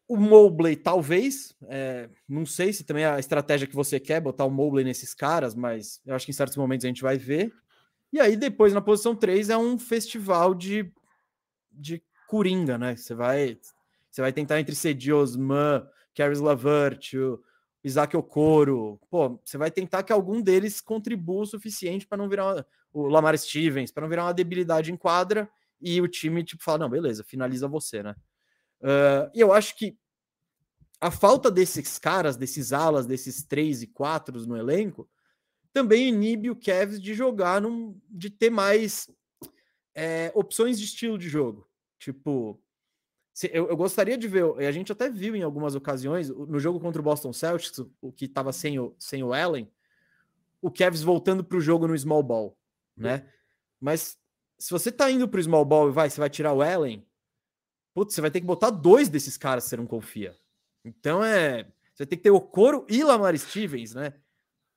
O 0.08 0.18
Mobley, 0.18 0.76
talvez. 0.76 1.56
É, 1.64 2.10
não 2.28 2.46
sei 2.46 2.74
se 2.74 2.84
também 2.84 3.04
é 3.04 3.10
a 3.10 3.20
estratégia 3.20 3.68
que 3.68 3.76
você 3.76 4.00
quer, 4.00 4.20
botar 4.20 4.46
o 4.46 4.50
Mobley 4.50 4.84
nesses 4.84 5.14
caras, 5.14 5.54
mas 5.54 6.02
eu 6.06 6.16
acho 6.16 6.26
que 6.26 6.32
em 6.32 6.36
certos 6.36 6.58
momentos 6.58 6.86
a 6.86 6.88
gente 6.88 7.02
vai 7.02 7.18
ver. 7.18 7.54
E 8.12 8.20
aí, 8.20 8.36
depois, 8.36 8.74
na 8.74 8.82
posição 8.82 9.16
3, 9.16 9.50
é 9.50 9.58
um 9.58 9.78
festival 9.78 10.54
de 10.54 10.92
de 11.74 12.02
coringa, 12.28 12.78
né? 12.78 12.96
Você 12.96 13.16
vai, 13.16 13.58
você 14.10 14.22
vai 14.22 14.32
tentar 14.32 14.60
entre 14.60 14.76
Cedi 14.76 15.12
Osman, 15.12 15.86
Caris 16.16 16.40
Lavert, 16.40 17.14
o 17.16 17.40
Isaac 17.84 18.16
Okoro. 18.16 19.00
Pô, 19.10 19.40
você 19.44 19.58
vai 19.58 19.70
tentar 19.70 20.04
que 20.04 20.14
algum 20.14 20.42
deles 20.42 20.80
contribua 20.80 21.44
o 21.44 21.46
suficiente 21.46 22.08
para 22.08 22.18
não 22.18 22.30
virar 22.30 22.54
uma, 22.54 22.66
o 22.94 23.08
Lamar 23.08 23.38
Stevens, 23.38 23.92
para 23.92 24.02
não 24.02 24.10
virar 24.10 24.26
uma 24.26 24.34
debilidade 24.34 24.92
em 24.92 24.98
quadra 24.98 25.50
e 25.82 26.00
o 26.02 26.08
time, 26.08 26.44
tipo, 26.44 26.64
falar: 26.64 26.78
não, 26.78 26.90
beleza, 26.90 27.24
finaliza 27.24 27.68
você, 27.68 28.02
né? 28.02 28.16
Uh, 28.82 29.30
e 29.34 29.40
eu 29.40 29.52
acho 29.52 29.76
que 29.78 29.98
a 31.00 31.12
falta 31.12 31.52
desses 31.52 32.00
caras, 32.00 32.38
desses 32.38 32.72
alas, 32.72 33.06
desses 33.06 33.44
três 33.44 33.82
e 33.82 33.88
quatro 33.88 34.40
no 34.48 34.56
elenco, 34.56 35.10
também 35.74 36.08
inibe 36.08 36.50
o 36.50 36.56
Cavs 36.56 37.02
de 37.02 37.14
jogar, 37.14 37.60
num, 37.60 38.00
de 38.10 38.30
ter 38.30 38.50
mais 38.50 39.10
é, 39.94 40.32
opções 40.34 40.80
de 40.80 40.86
estilo 40.86 41.18
de 41.18 41.28
jogo. 41.28 41.68
Tipo, 42.00 42.63
eu, 43.52 43.68
eu, 43.70 43.78
gostaria 43.78 44.18
de 44.18 44.28
ver, 44.28 44.44
a 44.60 44.72
gente 44.72 44.92
até 44.92 45.10
viu 45.10 45.36
em 45.36 45.42
algumas 45.42 45.74
ocasiões, 45.74 46.30
no 46.30 46.60
jogo 46.60 46.80
contra 46.80 47.02
o 47.02 47.04
Boston 47.04 47.34
Celtics, 47.34 47.80
o 48.00 48.12
que 48.12 48.26
estava 48.26 48.54
sem 48.54 48.80
o, 48.80 48.96
sem 49.00 49.24
o 49.24 49.34
Allen, 49.34 49.70
o 50.62 50.70
Cavs 50.70 51.02
voltando 51.02 51.44
para 51.44 51.58
o 51.58 51.62
jogo 51.62 51.88
no 51.88 51.98
small 51.98 52.22
ball, 52.22 52.58
né? 52.96 53.28
Mas 53.80 54.18
se 54.58 54.70
você 54.72 54.92
tá 54.92 55.10
indo 55.10 55.28
para 55.28 55.40
o 55.40 55.44
small 55.44 55.66
ball 55.66 55.90
e 55.90 55.92
vai, 55.92 56.10
você 56.10 56.20
vai 56.20 56.30
tirar 56.30 56.54
o 56.54 56.62
Allen, 56.62 57.06
putz, 57.94 58.14
você 58.14 58.22
vai 58.22 58.32
ter 58.32 58.40
que 58.40 58.46
botar 58.46 58.70
dois 58.70 59.10
desses 59.10 59.36
caras 59.36 59.64
se 59.64 59.72
você 59.72 59.78
não 59.78 59.88
confia. 59.88 60.38
Então 60.86 61.24
é, 61.24 61.68
você 61.94 62.06
tem 62.06 62.18
que 62.18 62.24
ter 62.24 62.32
o 62.32 62.40
Coro 62.40 62.86
e 62.90 63.04
Lamar 63.04 63.38
Stevens, 63.38 63.94
né? 63.94 64.14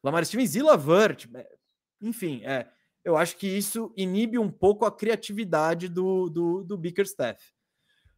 Lamar 0.02 0.24
Stevens 0.24 0.54
e 0.54 0.62
Lavert. 0.62 1.28
É, 1.34 1.56
enfim, 2.00 2.42
é, 2.44 2.68
eu 3.04 3.16
acho 3.16 3.36
que 3.36 3.46
isso 3.46 3.92
inibe 3.96 4.38
um 4.38 4.50
pouco 4.50 4.84
a 4.84 4.90
criatividade 4.90 5.88
do, 5.88 6.28
do, 6.28 6.64
do 6.64 6.76
Bickerstaff. 6.76 7.55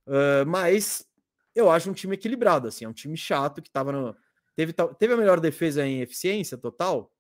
Uh, 0.09 0.47
mas 0.47 1.07
eu 1.55 1.71
acho 1.71 1.91
um 1.91 1.93
time 1.93 2.15
equilibrado, 2.15 2.67
assim, 2.67 2.85
é 2.85 2.89
um 2.89 2.93
time 2.93 3.17
chato 3.17 3.61
que 3.61 3.71
tava 3.71 3.93
no. 3.93 4.17
Teve, 4.57 4.73
teve 4.99 5.13
a 5.13 5.17
melhor 5.17 5.39
defesa 5.39 5.87
em 5.87 6.01
eficiência 6.01 6.57
total? 6.57 7.13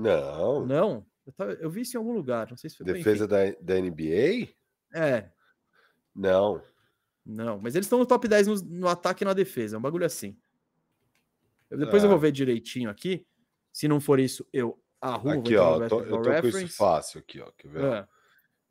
Não. 0.00 0.66
Não? 0.66 1.06
Eu, 1.26 1.32
tava, 1.32 1.52
eu 1.52 1.70
vi 1.70 1.82
isso 1.82 1.96
em 1.96 1.98
algum 1.98 2.12
lugar, 2.12 2.48
não 2.48 2.56
sei 2.56 2.70
se 2.70 2.76
foi. 2.76 2.86
Defesa 2.86 3.28
da, 3.28 3.50
da 3.60 3.80
NBA? 3.80 4.48
É. 4.94 5.30
Não. 6.14 6.62
Não, 7.24 7.58
mas 7.60 7.74
eles 7.74 7.86
estão 7.86 7.98
no 7.98 8.06
top 8.06 8.26
10 8.26 8.46
no, 8.48 8.54
no, 8.62 8.88
ataque 8.88 9.22
e 9.22 9.26
na 9.26 9.32
defesa, 9.32 9.76
é 9.76 9.78
um 9.78 9.82
bagulho 9.82 10.04
assim. 10.04 10.36
Eu, 11.70 11.78
depois 11.78 12.02
eu 12.02 12.10
vou 12.10 12.18
ver 12.18 12.32
direitinho 12.32 12.90
aqui. 12.90 13.24
Se 13.72 13.86
não 13.86 14.00
for 14.00 14.18
isso, 14.18 14.46
eu 14.52 14.78
arrumo. 15.00 15.40
Aqui, 15.40 15.56
ó, 15.56 15.88
tô, 15.88 16.02
eu 16.02 16.22
tô 16.22 16.30
reference. 16.30 16.58
com 16.58 16.64
isso 16.64 16.76
fácil 16.76 17.20
aqui, 17.20 17.40
ó. 17.40 17.50
Quer 17.52 17.68
ver? 17.68 17.84
É. 17.84 18.08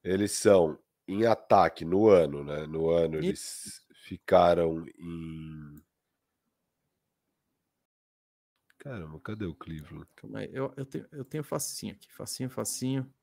Eles 0.03 0.31
são 0.33 0.77
em 1.11 1.25
ataque 1.25 1.83
no 1.83 2.07
ano, 2.07 2.43
né? 2.43 2.65
No 2.65 2.89
ano 2.89 3.15
e... 3.15 3.27
eles 3.27 3.81
ficaram 4.05 4.85
em. 4.97 5.81
Caramba, 8.77 9.19
cadê 9.19 9.45
o 9.45 9.53
Cleveland? 9.53 10.07
Calma 10.15 10.39
aí, 10.39 10.49
eu, 10.51 10.73
eu, 10.75 10.85
tenho, 10.85 11.07
eu 11.11 11.23
tenho 11.23 11.43
facinho 11.43 11.93
aqui, 11.93 12.11
facinho, 12.11 12.49
facinho. 12.49 13.13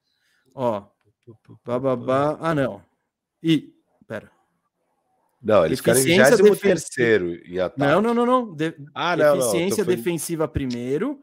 Ó, 0.55 0.87
bababá. 1.65 2.39
Ah, 2.41 2.55
não. 2.55 2.85
E, 3.43 3.75
pera. 4.07 4.31
Não, 5.43 5.65
eles 5.65 5.79
ficaram 5.79 6.01
em 6.01 6.05
23 6.05 7.49
em 7.49 7.59
ataque. 7.59 7.81
Não, 7.81 8.01
não, 8.01 8.15
não, 8.15 8.27
não. 8.27 8.55
De... 8.55 8.75
Ah, 8.95 9.17
não, 9.17 9.39
Eficiência 9.39 9.85
não, 9.85 9.95
defensiva 9.95 10.47
primeiro 10.49 11.21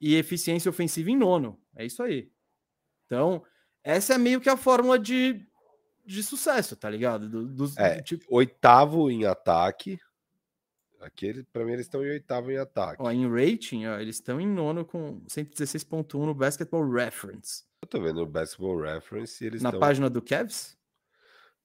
e 0.00 0.16
eficiência 0.16 0.68
ofensiva 0.68 1.10
em 1.10 1.16
nono. 1.16 1.60
É 1.76 1.84
isso 1.84 2.02
aí. 2.02 2.30
Então, 3.06 3.44
essa 3.84 4.14
é 4.14 4.18
meio 4.18 4.40
que 4.40 4.48
a 4.48 4.56
fórmula 4.56 4.98
de, 4.98 5.46
de 6.04 6.22
sucesso, 6.22 6.76
tá 6.76 6.88
ligado? 6.90 7.28
Do, 7.28 7.46
do, 7.46 7.72
é, 7.76 7.96
do 7.96 8.02
tipo... 8.02 8.24
Oitavo 8.28 9.10
em 9.10 9.24
ataque. 9.24 9.98
Aqui, 11.00 11.44
para 11.52 11.64
mim, 11.64 11.72
eles 11.72 11.86
estão 11.86 12.04
em 12.04 12.10
oitavo 12.10 12.50
em 12.52 12.58
ataque. 12.58 13.02
Ó, 13.02 13.10
em 13.10 13.28
rating, 13.28 13.86
ó, 13.86 13.98
eles 13.98 14.16
estão 14.16 14.40
em 14.40 14.46
nono 14.46 14.84
com 14.84 15.20
116.1 15.22 16.14
no 16.24 16.34
Basketball 16.34 16.88
Reference. 16.88 17.64
Eu 17.82 17.88
tô 17.88 18.00
vendo 18.00 18.22
o 18.22 18.26
Basketball 18.26 18.80
Reference 18.80 19.42
e 19.42 19.46
eles 19.48 19.62
Na 19.62 19.72
página 19.72 20.08
do 20.08 20.22
Cavs? 20.22 20.76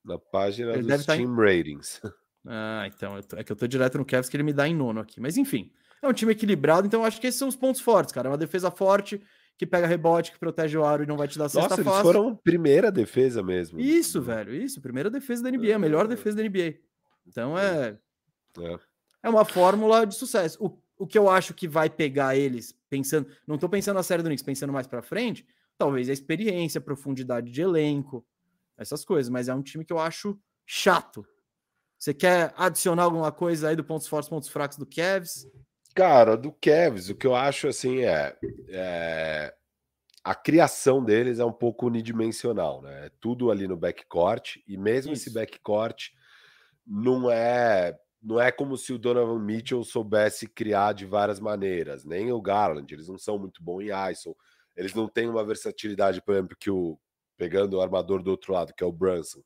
Na 0.03 0.17
página 0.17 0.73
ele 0.73 0.83
dos 0.83 1.05
Team 1.05 1.21
em... 1.21 1.35
Ratings. 1.35 2.01
Ah, 2.49 2.85
então, 2.87 3.21
tô... 3.23 3.35
é 3.35 3.43
que 3.43 3.51
eu 3.51 3.57
tô 3.57 3.67
direto 3.67 3.97
no 3.97 4.05
Cavs 4.05 4.29
que 4.29 4.37
ele 4.37 4.43
me 4.43 4.53
dá 4.53 4.65
em 4.65 4.73
nono 4.73 5.01
aqui. 5.01 5.19
Mas 5.19 5.35
enfim, 5.35 5.69
é 6.01 6.07
um 6.07 6.13
time 6.13 6.31
equilibrado, 6.31 6.87
então 6.87 7.03
acho 7.03 7.19
que 7.19 7.27
esses 7.27 7.37
são 7.37 7.49
os 7.49 7.57
pontos 7.57 7.81
fortes, 7.81 8.13
cara. 8.13 8.29
É 8.29 8.31
uma 8.31 8.37
defesa 8.37 8.71
forte, 8.71 9.21
que 9.57 9.65
pega 9.65 9.87
rebote, 9.87 10.31
que 10.31 10.39
protege 10.39 10.77
o 10.77 10.85
aro 10.85 11.03
e 11.03 11.07
não 11.07 11.17
vai 11.17 11.27
te 11.27 11.37
dar 11.37 11.49
cesta 11.49 11.69
Nossa, 11.69 11.83
fácil. 11.83 11.91
eles 11.91 12.01
foram 12.01 12.35
primeira 12.35 12.91
defesa 12.91 13.41
mesmo. 13.41 13.79
Isso, 13.79 14.21
velho, 14.21 14.53
isso. 14.53 14.79
Primeira 14.79 15.09
defesa 15.09 15.41
da 15.41 15.49
NBA, 15.49 15.75
a 15.75 15.79
melhor 15.79 16.05
ah. 16.05 16.07
defesa 16.07 16.37
da 16.37 16.43
NBA. 16.43 16.75
Então 17.25 17.57
é... 17.57 17.97
É, 18.59 18.79
é 19.23 19.29
uma 19.29 19.43
fórmula 19.43 20.05
de 20.05 20.15
sucesso. 20.15 20.63
O, 20.63 20.77
o 20.97 21.07
que 21.07 21.17
eu 21.17 21.27
acho 21.27 21.55
que 21.55 21.67
vai 21.67 21.89
pegar 21.89 22.35
eles, 22.35 22.77
pensando... 22.87 23.27
Não 23.47 23.57
tô 23.57 23.67
pensando 23.67 23.95
na 23.95 24.03
série 24.03 24.21
do 24.21 24.29
Knicks, 24.29 24.45
pensando 24.45 24.71
mais 24.71 24.85
pra 24.85 25.01
frente, 25.01 25.45
talvez 25.75 26.07
a 26.07 26.13
experiência, 26.13 26.77
a 26.77 26.81
profundidade 26.81 27.51
de 27.51 27.61
elenco, 27.61 28.23
essas 28.77 29.03
coisas. 29.03 29.29
Mas 29.29 29.49
é 29.49 29.55
um 29.55 29.63
time 29.63 29.83
que 29.83 29.93
eu 29.93 29.99
acho 29.99 30.39
chato. 30.67 31.25
Você 31.97 32.13
quer 32.13 32.53
adicionar 32.55 33.03
alguma 33.03 33.31
coisa 33.31 33.69
aí 33.69 33.75
do 33.75 33.83
pontos 33.83 34.07
fortes, 34.07 34.29
pontos 34.29 34.49
fracos 34.49 34.77
do 34.77 34.85
Cavs? 34.85 35.47
Cara, 35.97 36.37
do 36.37 36.51
Cavs, 36.51 37.09
o 37.09 37.15
que 37.15 37.25
eu 37.25 37.33
acho 37.33 37.67
assim 37.67 38.03
é, 38.03 38.37
é, 38.69 39.51
a 40.23 40.35
criação 40.35 41.03
deles 41.03 41.39
é 41.39 41.43
um 41.45 41.51
pouco 41.51 41.87
unidimensional, 41.87 42.83
né? 42.83 43.07
É 43.07 43.11
tudo 43.19 43.49
ali 43.49 43.67
no 43.67 43.75
backcourt 43.75 44.57
e 44.67 44.77
mesmo 44.77 45.11
Isso. 45.11 45.23
esse 45.23 45.33
backcourt 45.33 46.09
não 46.85 47.31
é 47.31 47.97
não 48.21 48.39
é 48.39 48.51
como 48.51 48.77
se 48.77 48.93
o 48.93 48.99
Donovan 48.99 49.39
Mitchell 49.39 49.83
soubesse 49.83 50.47
criar 50.47 50.93
de 50.93 51.03
várias 51.03 51.39
maneiras, 51.39 52.05
nem 52.05 52.31
o 52.31 52.39
Garland, 52.39 52.93
eles 52.93 53.07
não 53.07 53.17
são 53.17 53.39
muito 53.39 53.63
bons 53.63 53.81
em 53.81 54.11
ISO, 54.11 54.37
eles 54.75 54.93
não 54.93 55.07
têm 55.07 55.27
uma 55.27 55.43
versatilidade, 55.43 56.21
por 56.21 56.35
exemplo, 56.35 56.55
que 56.59 56.69
o 56.69 56.99
pegando 57.35 57.75
o 57.75 57.81
armador 57.81 58.21
do 58.21 58.29
outro 58.29 58.53
lado, 58.53 58.71
que 58.71 58.83
é 58.83 58.87
o 58.87 58.91
Brunson. 58.91 59.41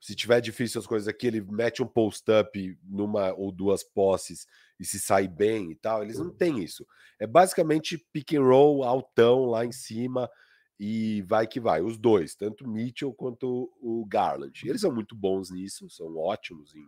Se 0.00 0.14
tiver 0.14 0.40
difícil 0.40 0.80
as 0.80 0.86
coisas 0.86 1.06
aqui, 1.06 1.26
ele 1.26 1.42
mete 1.42 1.82
um 1.82 1.86
post-up 1.86 2.78
numa 2.82 3.34
ou 3.34 3.52
duas 3.52 3.84
posses 3.84 4.46
e 4.78 4.84
se 4.84 4.98
sai 4.98 5.28
bem 5.28 5.70
e 5.72 5.74
tal. 5.74 6.02
Eles 6.02 6.18
não 6.18 6.30
têm 6.30 6.64
isso. 6.64 6.86
É 7.18 7.26
basicamente 7.26 7.98
pick 8.10 8.32
and 8.32 8.42
roll 8.42 8.82
altão 8.82 9.44
lá 9.44 9.64
em 9.64 9.72
cima 9.72 10.30
e 10.78 11.20
vai 11.22 11.46
que 11.46 11.60
vai. 11.60 11.82
Os 11.82 11.98
dois, 11.98 12.34
tanto 12.34 12.66
Mitchell 12.66 13.12
quanto 13.12 13.70
o 13.78 14.06
Garland. 14.06 14.66
Eles 14.66 14.80
são 14.80 14.90
muito 14.90 15.14
bons 15.14 15.50
nisso, 15.50 15.90
são 15.90 16.16
ótimos 16.16 16.74
em 16.74 16.86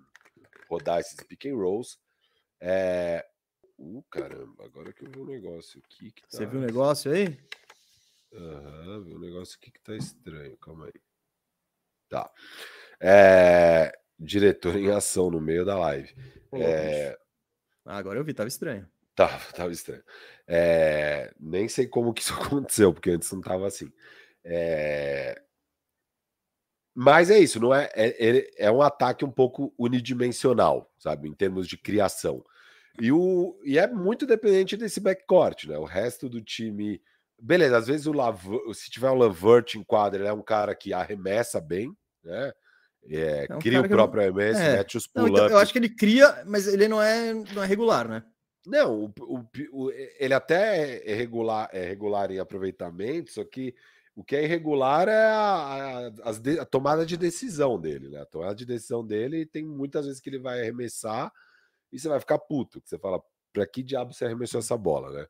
rodar 0.71 1.01
esses 1.01 1.23
pick 1.27 1.45
and 1.45 1.57
rolls. 1.57 1.99
É... 2.59 3.27
Uh, 3.79 4.03
caramba, 4.11 4.65
agora 4.65 4.93
que 4.93 5.05
eu 5.05 5.11
vi 5.11 5.21
um 5.21 5.27
negócio 5.27 5.83
aqui. 5.85 6.13
Que 6.13 6.23
tá... 6.23 6.29
Você 6.31 6.47
viu 6.47 6.61
o 6.61 6.63
um 6.63 6.67
negócio 6.67 7.13
aí? 7.13 7.39
Aham, 8.33 8.97
uhum, 8.97 9.05
viu 9.05 9.17
um 9.19 9.21
negócio 9.21 9.59
aqui 9.61 9.71
que 9.71 9.81
tá 9.83 9.95
estranho, 9.95 10.57
calma 10.57 10.87
aí. 10.87 11.12
Tá. 12.13 12.31
É... 13.01 13.93
Diretor 14.19 14.77
em 14.77 14.91
ação 14.91 15.31
no 15.31 15.41
meio 15.41 15.65
da 15.65 15.79
live. 15.79 16.15
É... 16.53 17.19
Ah, 17.85 17.97
agora 17.97 18.19
eu 18.19 18.25
vi, 18.25 18.35
tava 18.35 18.49
estranho. 18.49 18.87
Tava, 19.17 19.39
tava 19.53 19.73
estranho. 19.73 20.05
É, 20.47 21.33
nem 21.41 21.69
sei 21.69 21.87
como 21.87 22.13
que 22.13 22.23
isso 22.23 22.35
aconteceu, 22.41 22.93
porque 22.93 23.11
antes 23.11 23.33
não 23.33 23.41
tava 23.41 23.67
assim. 23.67 23.91
É, 24.45 25.41
mas 26.95 27.31
é 27.31 27.39
isso, 27.39 27.59
não 27.59 27.75
é, 27.75 27.89
é, 27.95 28.67
é 28.67 28.71
um 28.71 28.83
ataque 28.83 29.25
um 29.25 29.31
pouco 29.31 29.73
unidimensional, 29.79 30.93
sabe, 30.99 31.29
em 31.29 31.33
termos 31.33 31.67
de 31.67 31.79
criação. 31.79 32.45
E, 33.01 33.11
o, 33.11 33.59
e 33.65 33.79
é 33.79 33.87
muito 33.87 34.27
dependente 34.27 34.77
desse 34.77 35.01
backcourt, 35.01 35.65
né? 35.65 35.79
O 35.79 35.85
resto 35.85 36.29
do 36.29 36.43
time. 36.43 37.01
Beleza, 37.41 37.79
às 37.79 37.87
vezes 37.87 38.07
o 38.07 38.13
Lav 38.13 38.45
se 38.75 38.91
tiver 38.91 39.11
um 39.11 39.17
Lavert 39.17 39.75
em 39.75 39.83
quadra, 39.83 40.21
ele 40.21 40.29
é 40.29 40.33
um 40.33 40.43
cara 40.43 40.75
que 40.75 40.93
arremessa 40.93 41.61
bem, 41.61 41.97
né? 42.25 42.53
É, 43.09 43.47
é 43.49 43.55
um 43.55 43.59
cria 43.59 43.81
o 43.81 43.89
próprio 43.89 44.23
não... 44.23 44.41
MS, 44.41 44.61
é. 44.61 44.77
mete 44.77 44.97
os 44.97 45.07
pull 45.07 45.29
então, 45.29 45.49
Eu 45.49 45.59
acho 45.59 45.73
que 45.73 45.79
ele 45.79 45.89
cria, 45.89 46.45
mas 46.47 46.67
ele 46.69 46.87
não 46.87 47.03
é, 47.03 47.35
não 47.35 47.63
é 47.63 47.67
regular, 47.67 48.09
né? 48.09 48.23
Não, 48.65 49.05
o, 49.05 49.15
o, 49.21 49.47
o, 49.73 49.91
ele 49.91 50.35
até 50.35 51.03
é 51.05 51.15
regular, 51.15 51.69
é 51.73 51.85
regular 51.85 52.31
em 52.31 52.39
aproveitamento, 52.39 53.33
só 53.33 53.43
que 53.45 53.75
o 54.15 54.23
que 54.23 54.37
é 54.37 54.45
irregular 54.45 55.09
é 55.09 55.25
a, 55.25 56.13
a, 56.23 56.63
a, 56.63 56.65
tomada 56.65 57.05
de 57.05 57.17
decisão 57.17 57.81
dele, 57.81 58.09
né? 58.09 58.21
A 58.21 58.27
tomada 58.27 58.55
de 58.55 58.65
decisão 58.65 59.05
dele 59.05 59.47
tem 59.47 59.65
muitas 59.65 60.07
vezes 60.07 60.21
que 60.21 60.31
ele 60.31 60.39
vai 60.39 60.61
arremessar 60.61 61.33
e 61.91 61.99
você 61.99 62.09
vai 62.09 62.21
ficar 62.21 62.39
puto, 62.39 62.81
que 62.81 62.89
você 62.89 62.99
fala, 62.99 63.21
para 63.53 63.67
que 63.67 63.83
diabo 63.83 64.13
você 64.13 64.27
arremessou 64.27 64.61
essa 64.61 64.77
bola, 64.77 65.11
né? 65.11 65.27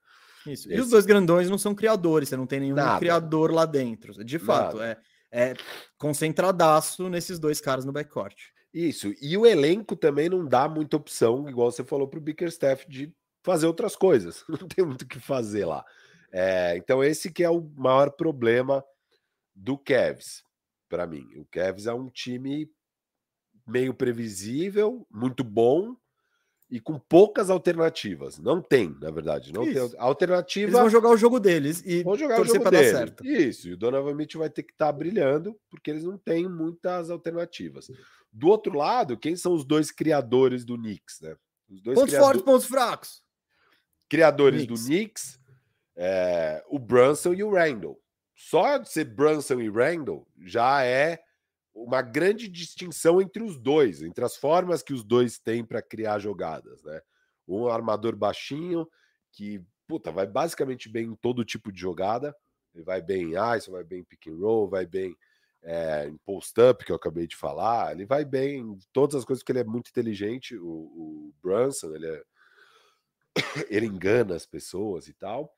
Isso. 0.47 0.69
Esse... 0.69 0.75
E 0.75 0.81
os 0.81 0.91
dois 0.91 1.07
grandões 1.07 1.49
não 1.49 1.59
são 1.59 1.75
criadores, 1.75 2.29
você 2.29 2.37
não 2.37 2.47
tem 2.47 2.61
nenhum 2.61 2.75
Nada. 2.75 2.99
criador 2.99 3.53
lá 3.53 3.65
dentro. 3.65 4.25
De 4.25 4.39
fato, 4.39 4.77
Nada. 4.77 4.91
é 4.91 5.12
é, 5.33 5.55
concentradaço 5.97 7.09
nesses 7.09 7.39
dois 7.39 7.61
caras 7.61 7.85
no 7.87 7.93
backcourt. 7.93 8.37
Isso, 8.73 9.13
e 9.21 9.37
o 9.37 9.47
elenco 9.47 9.97
também 9.97 10.29
não 10.29 10.45
dá 10.45 10.69
muita 10.69 10.97
opção, 10.97 11.49
igual 11.49 11.73
você 11.73 11.83
falou 11.83 12.07
para 12.07 12.19
o 12.19 12.23
Bickerstaff, 12.23 12.89
de 12.89 13.13
fazer 13.43 13.67
outras 13.67 13.97
coisas. 13.97 14.45
Não 14.49 14.69
tem 14.69 14.85
muito 14.85 15.03
o 15.03 15.07
que 15.07 15.19
fazer 15.19 15.65
lá. 15.67 15.85
É, 16.33 16.77
então, 16.77 17.03
esse 17.05 17.31
que 17.31 17.45
é 17.45 17.51
o 17.51 17.61
maior 17.77 18.13
problema 18.13 18.83
do 19.55 19.77
Cavs, 19.77 20.43
para 20.89 21.07
mim. 21.07 21.27
O 21.37 21.45
Cavs 21.51 21.87
é 21.87 21.93
um 21.93 22.09
time 22.09 22.71
meio 23.67 23.93
previsível, 23.93 25.07
muito 25.11 25.45
bom 25.45 25.95
e 26.73 26.81
com 26.81 26.99
poucas 26.99 27.51
alternativas. 27.51 28.39
Não 28.39 28.63
tem, 28.63 28.97
na 28.99 29.11
verdade, 29.11 29.53
não 29.53 29.63
Isso. 29.63 29.91
tem 29.91 30.01
alternativa. 30.01 30.71
Eles 30.71 30.81
vão 30.81 30.89
jogar 30.89 31.11
o 31.11 31.19
jogo 31.19 31.39
deles 31.39 31.83
e 31.85 32.03
vão 32.03 32.17
jogar 32.17 32.37
torcer 32.37 32.63
para 32.63 32.71
dar 32.71 32.85
certo. 32.85 33.27
Isso, 33.27 33.69
e 33.69 33.75
o 33.75 33.77
Donovan 33.77 34.15
Mitchell 34.15 34.39
vai 34.39 34.49
ter 34.49 34.63
que 34.63 34.73
estar 34.73 34.87
tá 34.87 34.93
brilhando 34.93 35.55
porque 35.69 35.91
eles 35.91 36.03
não 36.03 36.17
têm 36.17 36.49
muitas 36.49 37.11
alternativas. 37.11 37.91
Do 38.33 38.49
outro 38.49 38.75
lado, 38.75 39.19
quem 39.19 39.37
são 39.37 39.53
os 39.53 39.67
dois 39.67 39.91
criadores 39.91 40.65
do 40.65 40.79
Knicks, 40.79 41.21
né? 41.21 41.37
Os 41.69 41.83
dois 41.83 41.99
pontos 41.99 42.15
fortes, 42.15 42.43
pontos 42.43 42.67
fracos. 42.67 43.23
Criadores 44.09 44.65
Knicks. 44.65 44.81
do 44.81 44.87
Knicks, 44.87 45.41
é, 45.95 46.65
o 46.69 46.79
Brunson 46.79 47.35
e 47.35 47.45
o 47.45 47.53
Randall. 47.53 48.01
Só 48.35 48.79
de 48.79 48.89
ser 48.89 49.05
Brunson 49.05 49.61
e 49.61 49.69
Randall 49.69 50.27
já 50.41 50.83
é 50.83 51.23
uma 51.75 52.03
grande 52.03 52.49
distinção 52.49 53.21
entre 53.21 53.43
os 53.43 53.59
dois, 53.59 54.03
entre 54.03 54.25
as 54.25 54.37
formas 54.37 54.83
que 54.83 54.93
os 54.93 55.03
dois 55.03 55.39
têm 55.39 55.65
para 55.65 55.83
criar 55.83 56.19
jogadas, 56.19 56.83
né? 56.83 57.01
Um 57.49 57.67
armador 57.69 58.15
baixinho 58.15 58.89
que 59.33 59.65
puta, 59.93 60.11
vai 60.11 60.27
basicamente 60.27 60.89
bem 60.89 61.09
em 61.09 61.15
todo 61.15 61.45
tipo 61.45 61.71
de 61.71 61.79
jogada. 61.79 62.35
Ele 62.75 62.83
vai 62.83 63.03
bem 63.03 63.35
em 63.35 63.57
ice, 63.57 63.71
vai 63.71 63.85
bem 63.85 64.01
em 64.01 64.05
pick 64.05 64.29
and 64.29 64.37
roll, 64.37 64.67
vai 64.67 64.87
bem 64.87 65.15
é, 65.63 66.07
em 66.09 66.17
post-up, 66.25 66.83
que 66.83 66.91
eu 66.91 66.97
acabei 66.97 67.27
de 67.27 67.37
falar. 67.37 67.93
Ele 67.93 68.07
vai 68.07 68.25
bem 68.25 68.61
em 68.61 68.79
todas 68.91 69.17
as 69.17 69.25
coisas, 69.25 69.43
porque 69.43 69.53
ele 69.53 69.61
é 69.61 69.65
muito 69.65 69.91
inteligente. 69.91 70.57
O, 70.57 70.67
o 70.67 71.35
Brunson, 71.43 71.95
ele, 71.95 72.07
é... 72.07 72.23
ele 73.69 73.87
engana 73.87 74.35
as 74.35 74.47
pessoas 74.47 75.09
e 75.09 75.13
tal. 75.13 75.53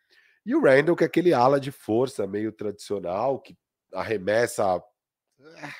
E 0.44 0.55
o 0.55 0.61
Randall, 0.61 0.96
que 0.96 1.05
é 1.05 1.07
aquele 1.07 1.33
ala 1.33 1.61
de 1.61 1.70
força 1.70 2.27
meio 2.27 2.50
tradicional, 2.50 3.38
que 3.38 3.57
arremessa 3.92 4.83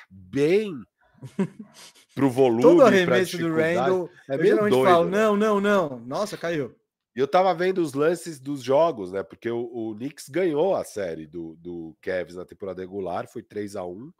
bem 0.09 0.73
pro 2.15 2.29
volume. 2.29 2.61
Todo 2.61 2.83
arremesso 2.83 3.37
do 3.37 3.53
Randall, 3.53 4.09
é 4.27 4.37
meio 4.37 4.57
doido, 4.57 4.83
falo, 4.83 5.05
né? 5.05 5.17
não, 5.17 5.35
não, 5.35 5.61
não. 5.61 5.99
Nossa, 5.99 6.37
caiu. 6.37 6.75
E 7.15 7.19
eu 7.19 7.27
tava 7.27 7.53
vendo 7.53 7.79
os 7.79 7.93
lances 7.93 8.39
dos 8.39 8.61
jogos, 8.61 9.11
né? 9.11 9.23
Porque 9.23 9.49
o, 9.49 9.61
o 9.73 9.95
Knicks 9.95 10.27
ganhou 10.27 10.75
a 10.75 10.83
série 10.83 11.25
do, 11.25 11.55
do 11.55 11.95
Cavs 12.01 12.35
na 12.35 12.43
temporada 12.43 12.81
regular, 12.81 13.27
foi 13.27 13.41
3 13.41 13.75
a 13.77 13.85
1 13.85 14.11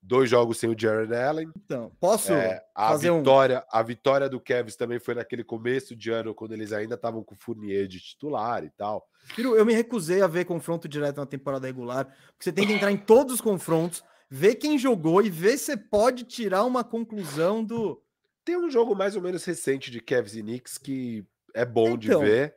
Dois 0.00 0.30
jogos 0.30 0.58
sem 0.58 0.70
o 0.70 0.78
Jared 0.78 1.12
Allen. 1.12 1.50
Então, 1.56 1.90
posso 1.98 2.32
é, 2.32 2.62
a 2.72 2.96
vitória, 2.96 3.58
um... 3.58 3.76
a 3.76 3.82
vitória 3.82 4.28
do 4.28 4.40
Cavs 4.40 4.76
também 4.76 5.00
foi 5.00 5.14
naquele 5.14 5.42
começo 5.42 5.96
de 5.96 6.10
ano, 6.10 6.34
quando 6.34 6.52
eles 6.52 6.72
ainda 6.72 6.94
estavam 6.94 7.24
com 7.24 7.34
o 7.34 7.38
Fournier 7.38 7.88
de 7.88 7.98
titular 7.98 8.62
e 8.64 8.70
tal. 8.70 9.08
Eu 9.36 9.66
me 9.66 9.74
recusei 9.74 10.22
a 10.22 10.28
ver 10.28 10.44
confronto 10.44 10.88
direto 10.88 11.16
na 11.16 11.26
temporada 11.26 11.66
regular, 11.66 12.04
porque 12.04 12.44
você 12.44 12.52
tem 12.52 12.66
que 12.66 12.74
entrar 12.74 12.92
em 12.92 12.96
todos 12.96 13.34
os 13.34 13.40
confrontos 13.40 14.04
ver 14.30 14.56
quem 14.56 14.78
jogou 14.78 15.22
e 15.22 15.30
ver 15.30 15.58
se 15.58 15.76
pode 15.76 16.24
tirar 16.24 16.64
uma 16.64 16.84
conclusão 16.84 17.64
do. 17.64 18.02
Tem 18.44 18.56
um 18.56 18.70
jogo 18.70 18.94
mais 18.94 19.16
ou 19.16 19.22
menos 19.22 19.44
recente 19.44 19.90
de 19.90 20.00
Cavs 20.00 20.34
e 20.34 20.42
Knicks 20.42 20.78
que 20.78 21.26
é 21.54 21.64
bom 21.64 21.90
então. 21.90 21.98
de 21.98 22.26
ver. 22.26 22.56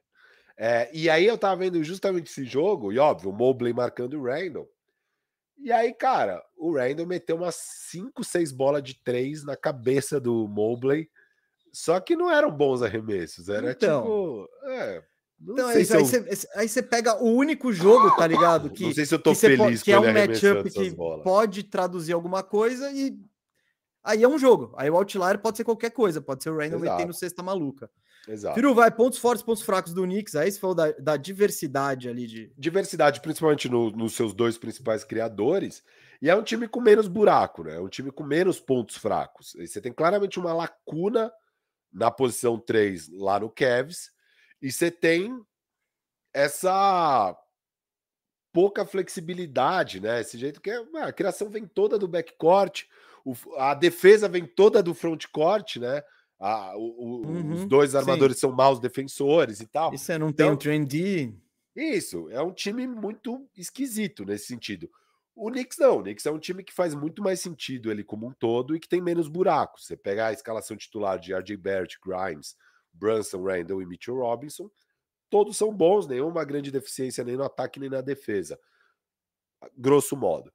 É, 0.58 0.90
e 0.94 1.10
aí 1.10 1.26
eu 1.26 1.38
tava 1.38 1.62
vendo 1.62 1.84
justamente 1.84 2.30
esse 2.30 2.46
jogo, 2.46 2.92
e 2.92 3.00
óbvio, 3.00 3.32
o 3.32 3.34
Mobley 3.34 3.74
marcando 3.74 4.20
o 4.20 4.24
Randall. 4.24 4.70
E 5.58 5.72
aí, 5.72 5.94
cara, 5.94 6.44
o 6.58 6.76
Randall 6.76 7.08
meteu 7.08 7.36
umas 7.36 7.56
5, 7.56 8.24
6 8.24 8.52
bolas 8.52 8.84
de 8.84 8.96
3 9.04 9.44
na 9.44 9.56
cabeça 9.56 10.20
do 10.20 10.48
Mobley. 10.48 11.10
Só 11.72 12.00
que 12.00 12.16
não 12.16 12.30
eram 12.30 12.52
bons 12.52 12.82
arremessos, 12.82 13.48
era 13.48 13.72
então, 13.72 14.02
tipo. 14.02 14.50
É, 14.66 15.04
então, 15.44 15.70
é 15.70 15.82
isso, 15.82 15.96
aí, 15.96 16.04
você, 16.04 16.48
aí 16.56 16.70
você 16.70 16.84
pega 16.84 17.22
o 17.22 17.34
único 17.34 17.74
jogo, 17.74 18.16
tá 18.16 18.28
ligado? 18.28 18.70
Que, 18.72 18.84
não 18.84 18.94
sei 18.94 19.06
se 19.06 19.14
eu 19.14 19.20
tô 19.20 19.34
feliz 19.34 19.58
pode, 19.58 19.84
que 19.84 19.92
é 19.92 20.00
um 20.00 20.14
matchup 20.14 20.70
que 20.70 20.96
pode 21.24 21.64
traduzir 21.64 22.14
alguma 22.14 22.44
coisa 22.44 22.92
e 22.92 23.18
aí 24.04 24.24
é 24.24 24.28
um 24.28 24.38
jogo. 24.38 24.74
Aí 24.78 24.90
o 24.90 24.96
outlier 24.96 25.40
pode 25.40 25.58
ser 25.58 25.64
qualquer 25.64 25.92
coisa, 25.92 26.22
pode 26.22 26.44
ser 26.44 26.52
o 26.52 26.58
Randall 26.58 26.80
metendo 26.80 27.14
cesta 27.14 27.42
maluca. 27.42 27.90
Exato. 28.28 28.54
Firu, 28.54 28.76
vai, 28.76 28.92
pontos 28.92 29.18
fortes, 29.18 29.44
pontos 29.44 29.64
fracos 29.64 29.94
do 29.94 30.04
Knicks. 30.04 30.36
Aí 30.36 30.52
você 30.52 30.60
falou 30.60 30.76
da, 30.76 30.92
da 30.92 31.18
diversidade 31.18 32.08
ali 32.08 32.28
de. 32.28 32.54
Diversidade, 32.56 33.20
principalmente 33.20 33.68
no, 33.68 33.90
nos 33.90 34.14
seus 34.14 34.34
dois 34.34 34.60
principais 34.60 35.04
criadores. 35.04 35.84
E 36.22 36.30
é 36.30 36.36
um 36.36 36.44
time 36.44 36.68
com 36.68 36.80
menos 36.80 37.08
buraco, 37.08 37.64
né? 37.64 37.78
É 37.78 37.82
um 37.82 37.90
time 37.90 38.12
com 38.12 38.24
menos 38.24 38.60
pontos 38.60 38.96
fracos. 38.96 39.56
E 39.56 39.68
você 39.68 39.82
tem 39.82 39.92
claramente 39.92 40.40
uma 40.40 40.54
lacuna 40.54 41.32
na 41.92 42.12
posição 42.12 42.60
3 42.60 43.10
lá 43.14 43.40
no 43.40 43.50
Cavs 43.50 44.12
e 44.62 44.72
você 44.72 44.92
tem 44.92 45.44
essa 46.34 47.36
pouca 48.54 48.86
flexibilidade, 48.86 50.00
né? 50.00 50.22
Esse 50.22 50.38
jeito 50.38 50.62
que 50.62 50.70
é, 50.70 50.84
a 51.02 51.12
criação 51.12 51.50
vem 51.50 51.66
toda 51.66 51.98
do 51.98 52.08
backcourt, 52.08 52.84
o, 53.26 53.34
a 53.58 53.74
defesa 53.74 54.28
vem 54.28 54.46
toda 54.46 54.84
do 54.84 54.94
frontcourt, 54.94 55.78
né? 55.78 56.04
A, 56.40 56.76
o, 56.76 57.22
uhum, 57.26 57.54
os 57.54 57.66
dois 57.66 57.96
armadores 57.96 58.38
sim. 58.38 58.42
são 58.42 58.52
maus 58.52 58.80
defensores 58.80 59.60
e 59.60 59.68
tal. 59.68 59.94
Isso 59.94 60.12
é, 60.12 60.18
não 60.18 60.30
então, 60.30 60.48
tem 60.48 60.56
um 60.56 60.58
trendy. 60.58 61.36
Isso, 61.76 62.30
é 62.30 62.42
um 62.42 62.52
time 62.52 62.88
muito 62.88 63.48
esquisito 63.56 64.26
nesse 64.26 64.48
sentido. 64.48 64.90
O 65.36 65.50
Knicks 65.50 65.78
não, 65.78 66.00
o 66.00 66.02
Knicks 66.04 66.26
é 66.26 66.32
um 66.32 66.40
time 66.40 66.64
que 66.64 66.74
faz 66.74 66.94
muito 66.94 67.22
mais 67.24 67.40
sentido 67.40 67.90
ele 67.90 68.04
como 68.04 68.28
um 68.28 68.34
todo 68.34 68.76
e 68.76 68.80
que 68.80 68.90
tem 68.90 69.02
menos 69.02 69.28
buracos. 69.30 69.86
Você 69.86 69.96
pegar 69.96 70.28
a 70.28 70.34
escalação 70.34 70.76
titular 70.76 71.18
de 71.18 71.34
RJ 71.34 71.56
Barrett, 71.58 71.98
Grimes, 72.04 72.56
Brunson, 72.94 73.44
Randall 73.44 73.82
e 73.82 73.86
Mitchell 73.86 74.18
Robinson, 74.18 74.70
todos 75.30 75.58
são 75.58 75.74
bons, 75.74 76.08
nenhuma 76.08 76.44
grande 76.44 76.72
deficiência 76.72 77.24
nem 77.24 77.38
no 77.38 77.44
ataque 77.44 77.80
nem 77.80 77.90
na 77.90 78.02
defesa, 78.02 78.60
grosso 79.78 80.16
modo. 80.16 80.52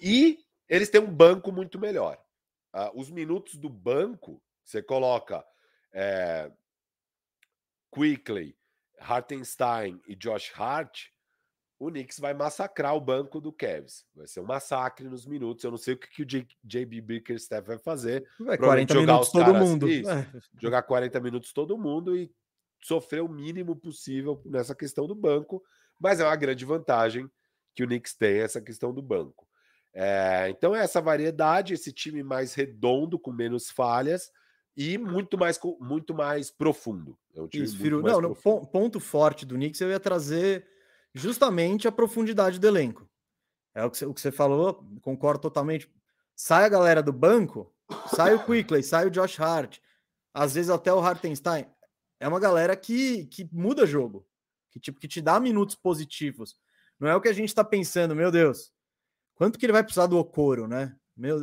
E 0.00 0.44
eles 0.68 0.88
têm 0.88 1.00
um 1.00 1.14
banco 1.14 1.52
muito 1.52 1.78
melhor. 1.78 2.18
Uh, 2.74 2.98
os 2.98 3.10
minutos 3.10 3.56
do 3.56 3.68
banco, 3.68 4.42
você 4.64 4.82
coloca 4.82 5.44
é, 5.92 6.50
Quickly, 7.90 8.56
Hartenstein 8.98 10.00
e 10.06 10.14
Josh 10.14 10.52
Hart, 10.54 11.06
o 11.78 11.90
Knicks 11.90 12.18
vai 12.18 12.32
massacrar 12.32 12.94
o 12.94 13.00
banco 13.00 13.40
do 13.40 13.52
Cavs. 13.52 14.04
Vai 14.14 14.26
ser 14.26 14.40
um 14.40 14.44
massacre 14.44 15.08
nos 15.08 15.26
minutos. 15.26 15.62
Eu 15.62 15.70
não 15.70 15.78
sei 15.78 15.94
o 15.94 15.96
que, 15.98 16.08
que 16.08 16.22
o 16.22 16.26
JB 16.64 17.00
Bickerstaff 17.00 17.66
vai 17.66 17.78
fazer. 17.78 18.26
Vai 18.40 18.56
40 18.56 18.94
minutos 18.94 19.30
todo 19.30 19.44
caras, 19.44 19.68
mundo. 19.68 19.88
Isso, 19.88 20.10
é. 20.10 20.26
Jogar 20.60 20.82
40 20.82 21.20
minutos 21.20 21.52
todo 21.52 21.76
mundo 21.76 22.16
e 22.16 22.30
sofrer 22.82 23.22
o 23.22 23.28
mínimo 23.28 23.76
possível 23.76 24.40
nessa 24.44 24.74
questão 24.74 25.06
do 25.06 25.14
banco. 25.14 25.62
Mas 26.00 26.18
é 26.18 26.24
uma 26.24 26.36
grande 26.36 26.64
vantagem 26.64 27.30
que 27.74 27.84
o 27.84 27.86
Knicks 27.86 28.14
tem 28.14 28.38
essa 28.38 28.60
questão 28.60 28.92
do 28.92 29.02
banco. 29.02 29.46
É, 29.92 30.48
então 30.50 30.74
é 30.74 30.80
essa 30.80 31.00
variedade, 31.00 31.72
esse 31.72 31.90
time 31.92 32.22
mais 32.22 32.52
redondo, 32.54 33.18
com 33.18 33.32
menos 33.32 33.70
falhas 33.70 34.30
e 34.76 34.98
muito 34.98 35.38
mais, 35.38 35.58
muito 35.80 36.14
mais 36.14 36.50
profundo. 36.50 37.18
É 37.34 37.40
um 37.40 37.48
time 37.48 37.64
Isso, 37.64 37.78
muito 37.78 38.02
não, 38.02 38.20
profundo. 38.20 38.56
não, 38.56 38.64
ponto 38.66 39.00
forte 39.00 39.46
do 39.46 39.54
Knicks 39.54 39.80
eu 39.80 39.88
ia 39.88 40.00
trazer 40.00 40.66
justamente 41.16 41.88
a 41.88 41.92
profundidade 41.92 42.60
do 42.60 42.66
elenco. 42.66 43.08
É 43.74 43.84
o 43.84 43.90
que, 43.90 43.98
você, 43.98 44.06
o 44.06 44.14
que 44.14 44.20
você 44.20 44.30
falou, 44.30 44.86
concordo 45.00 45.40
totalmente. 45.40 45.90
Sai 46.34 46.64
a 46.64 46.68
galera 46.68 47.02
do 47.02 47.12
banco, 47.12 47.74
sai 48.14 48.34
o 48.34 48.44
Quickley, 48.44 48.82
sai 48.82 49.06
o 49.06 49.10
Josh 49.10 49.40
Hart, 49.40 49.78
às 50.32 50.54
vezes 50.54 50.70
até 50.70 50.92
o 50.92 51.00
Hartenstein. 51.00 51.66
É 52.20 52.28
uma 52.28 52.38
galera 52.38 52.76
que, 52.76 53.26
que 53.26 53.48
muda 53.52 53.86
jogo, 53.86 54.26
que 54.70 54.78
tipo 54.78 55.00
que 55.00 55.08
te 55.08 55.20
dá 55.20 55.40
minutos 55.40 55.74
positivos. 55.74 56.56
Não 56.98 57.08
é 57.08 57.16
o 57.16 57.20
que 57.20 57.28
a 57.28 57.32
gente 57.32 57.48
está 57.48 57.64
pensando, 57.64 58.14
meu 58.14 58.30
Deus. 58.30 58.72
Quanto 59.34 59.58
que 59.58 59.66
ele 59.66 59.72
vai 59.72 59.82
precisar 59.82 60.06
do 60.06 60.18
Okoro, 60.18 60.66
né? 60.66 60.94
Meu, 61.16 61.38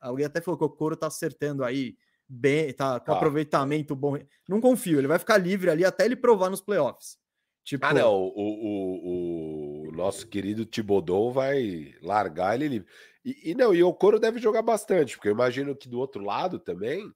alguém 0.00 0.26
até 0.26 0.40
falou 0.40 0.58
que 0.58 0.64
o 0.64 0.66
Okoro 0.66 0.96
tá 0.96 1.06
acertando 1.06 1.64
aí 1.64 1.96
bem, 2.26 2.72
tá 2.72 3.00
com 3.00 3.12
ah. 3.12 3.16
aproveitamento 3.16 3.94
bom. 3.94 4.18
Não 4.48 4.60
confio, 4.60 4.98
ele 4.98 5.06
vai 5.06 5.18
ficar 5.18 5.38
livre 5.38 5.70
ali 5.70 5.84
até 5.84 6.04
ele 6.04 6.16
provar 6.16 6.50
nos 6.50 6.60
playoffs. 6.60 7.18
Tipo... 7.68 7.84
Ah, 7.84 7.92
não. 7.92 8.14
O, 8.14 8.32
o, 8.34 9.88
o, 9.88 9.92
nosso 9.92 10.26
querido 10.26 10.64
Tibodou 10.64 11.30
vai 11.30 11.92
largar 12.00 12.54
ele 12.54 12.66
livre. 12.66 12.88
E, 13.22 13.50
e 13.50 13.54
não, 13.54 13.74
e 13.74 13.82
o 13.82 13.92
Coro 13.92 14.18
deve 14.18 14.40
jogar 14.40 14.62
bastante, 14.62 15.16
porque 15.16 15.28
eu 15.28 15.32
imagino 15.32 15.76
que 15.76 15.86
do 15.86 15.98
outro 15.98 16.24
lado 16.24 16.58
também 16.58 17.12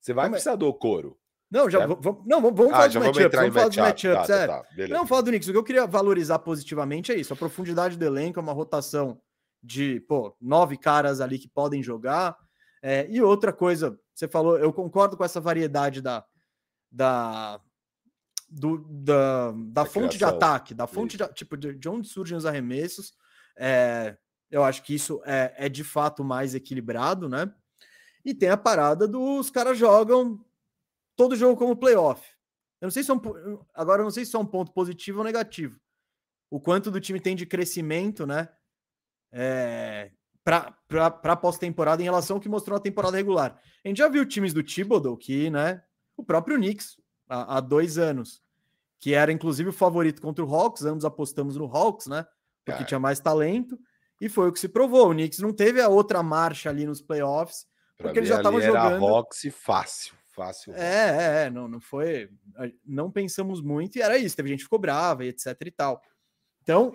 você 0.00 0.14
vai 0.14 0.24
não, 0.24 0.30
precisar 0.30 0.56
do 0.56 0.72
Coro. 0.72 1.18
Não, 1.50 1.68
já 1.68 1.86
vamos, 1.86 2.02
não, 2.24 2.40
vamos, 2.40 2.56
vamos 2.56 2.72
ah, 2.72 2.76
falar 2.76 2.88
de 2.88 2.98
matchups. 2.98 3.30
Vamos 3.30 3.54
falar 3.54 3.68
de 3.68 3.78
matchups, 3.78 4.26
tá, 4.26 4.34
é. 4.34 4.46
Tá, 4.46 4.62
tá, 4.62 4.88
não, 4.88 5.06
falar 5.06 5.20
do 5.20 5.30
Knicks. 5.32 5.48
O 5.48 5.52
que 5.52 5.58
eu 5.58 5.64
queria 5.64 5.86
valorizar 5.86 6.38
positivamente 6.38 7.12
é 7.12 7.16
isso: 7.16 7.34
a 7.34 7.36
profundidade 7.36 7.98
do 7.98 8.04
elenco, 8.06 8.40
é 8.40 8.42
uma 8.42 8.54
rotação 8.54 9.20
de 9.62 10.00
pô, 10.08 10.34
nove 10.40 10.78
caras 10.78 11.20
ali 11.20 11.38
que 11.38 11.48
podem 11.48 11.82
jogar. 11.82 12.34
É, 12.82 13.06
e 13.10 13.20
outra 13.20 13.52
coisa, 13.52 14.00
você 14.14 14.26
falou, 14.26 14.56
eu 14.56 14.72
concordo 14.72 15.14
com 15.14 15.24
essa 15.24 15.42
variedade 15.42 16.00
da, 16.00 16.24
da, 16.90 17.60
do, 18.50 18.78
da, 18.88 19.52
da 19.52 19.84
fonte 19.84 20.18
de 20.18 20.24
ataque, 20.24 20.74
da 20.74 20.86
fonte 20.86 21.16
de, 21.16 21.26
tipo, 21.28 21.56
de, 21.56 21.74
de, 21.74 21.88
onde 21.88 22.08
surgem 22.08 22.36
os 22.36 22.44
arremessos. 22.44 23.14
É, 23.56 24.16
eu 24.50 24.64
acho 24.64 24.82
que 24.82 24.94
isso 24.94 25.22
é, 25.24 25.54
é 25.56 25.68
de 25.68 25.84
fato 25.84 26.24
mais 26.24 26.54
equilibrado, 26.54 27.28
né? 27.28 27.52
E 28.24 28.34
tem 28.34 28.50
a 28.50 28.56
parada 28.56 29.06
dos 29.06 29.50
caras 29.50 29.78
jogam 29.78 30.44
todo 31.16 31.36
jogo 31.36 31.56
como 31.56 31.76
playoff. 31.76 32.26
Eu 32.80 32.86
não 32.86 32.90
sei 32.90 33.04
se 33.04 33.10
é 33.10 33.14
um, 33.14 33.20
agora 33.72 34.00
eu 34.00 34.04
não 34.04 34.10
sei 34.10 34.24
se 34.24 34.34
é 34.34 34.38
um 34.38 34.46
ponto 34.46 34.72
positivo 34.72 35.18
ou 35.18 35.24
negativo. 35.24 35.78
O 36.50 36.60
quanto 36.60 36.90
do 36.90 37.00
time 37.00 37.20
tem 37.20 37.36
de 37.36 37.46
crescimento, 37.46 38.26
né? 38.26 38.48
É, 39.32 40.10
para 40.42 41.36
pós-temporada 41.36 42.02
em 42.02 42.06
relação 42.06 42.36
ao 42.36 42.40
que 42.40 42.48
mostrou 42.48 42.76
na 42.76 42.82
temporada 42.82 43.16
regular. 43.16 43.60
A 43.84 43.88
gente 43.88 43.98
já 43.98 44.08
viu 44.08 44.26
times 44.26 44.52
do 44.52 44.62
Thibodeau 44.62 45.16
que, 45.16 45.50
né, 45.50 45.82
o 46.16 46.24
próprio 46.24 46.56
Knicks, 46.56 46.99
há, 47.30 47.56
há 47.56 47.60
dois 47.60 47.96
anos, 47.96 48.42
que 48.98 49.14
era 49.14 49.32
inclusive 49.32 49.70
o 49.70 49.72
favorito 49.72 50.20
contra 50.20 50.44
o 50.44 50.54
Hawks, 50.54 50.84
ambos 50.84 51.04
apostamos 51.04 51.56
no 51.56 51.64
Hawks, 51.64 52.06
né, 52.06 52.26
porque 52.64 52.82
é. 52.82 52.86
tinha 52.86 53.00
mais 53.00 53.20
talento, 53.20 53.78
e 54.20 54.28
foi 54.28 54.48
o 54.48 54.52
que 54.52 54.60
se 54.60 54.68
provou. 54.68 55.08
O 55.08 55.12
Knicks 55.12 55.38
não 55.38 55.52
teve 55.52 55.80
a 55.80 55.88
outra 55.88 56.22
marcha 56.22 56.68
ali 56.68 56.84
nos 56.84 57.00
playoffs, 57.00 57.66
porque 57.96 58.18
eles 58.18 58.28
já 58.28 58.36
estavam 58.36 58.60
jogando. 58.60 59.06
Hawks 59.06 59.42
fácil, 59.52 60.14
fácil. 60.34 60.74
É, 60.74 60.82
é, 60.82 61.46
é, 61.46 61.50
não, 61.50 61.68
não 61.68 61.80
foi. 61.80 62.28
Não 62.84 63.10
pensamos 63.10 63.62
muito 63.62 63.96
e 63.96 64.02
era 64.02 64.18
isso. 64.18 64.36
Teve 64.36 64.50
gente 64.50 64.58
que 64.58 64.64
ficou 64.64 64.78
brava 64.78 65.24
e 65.24 65.28
etc 65.28 65.56
e 65.64 65.70
tal. 65.70 66.02
Então, 66.62 66.94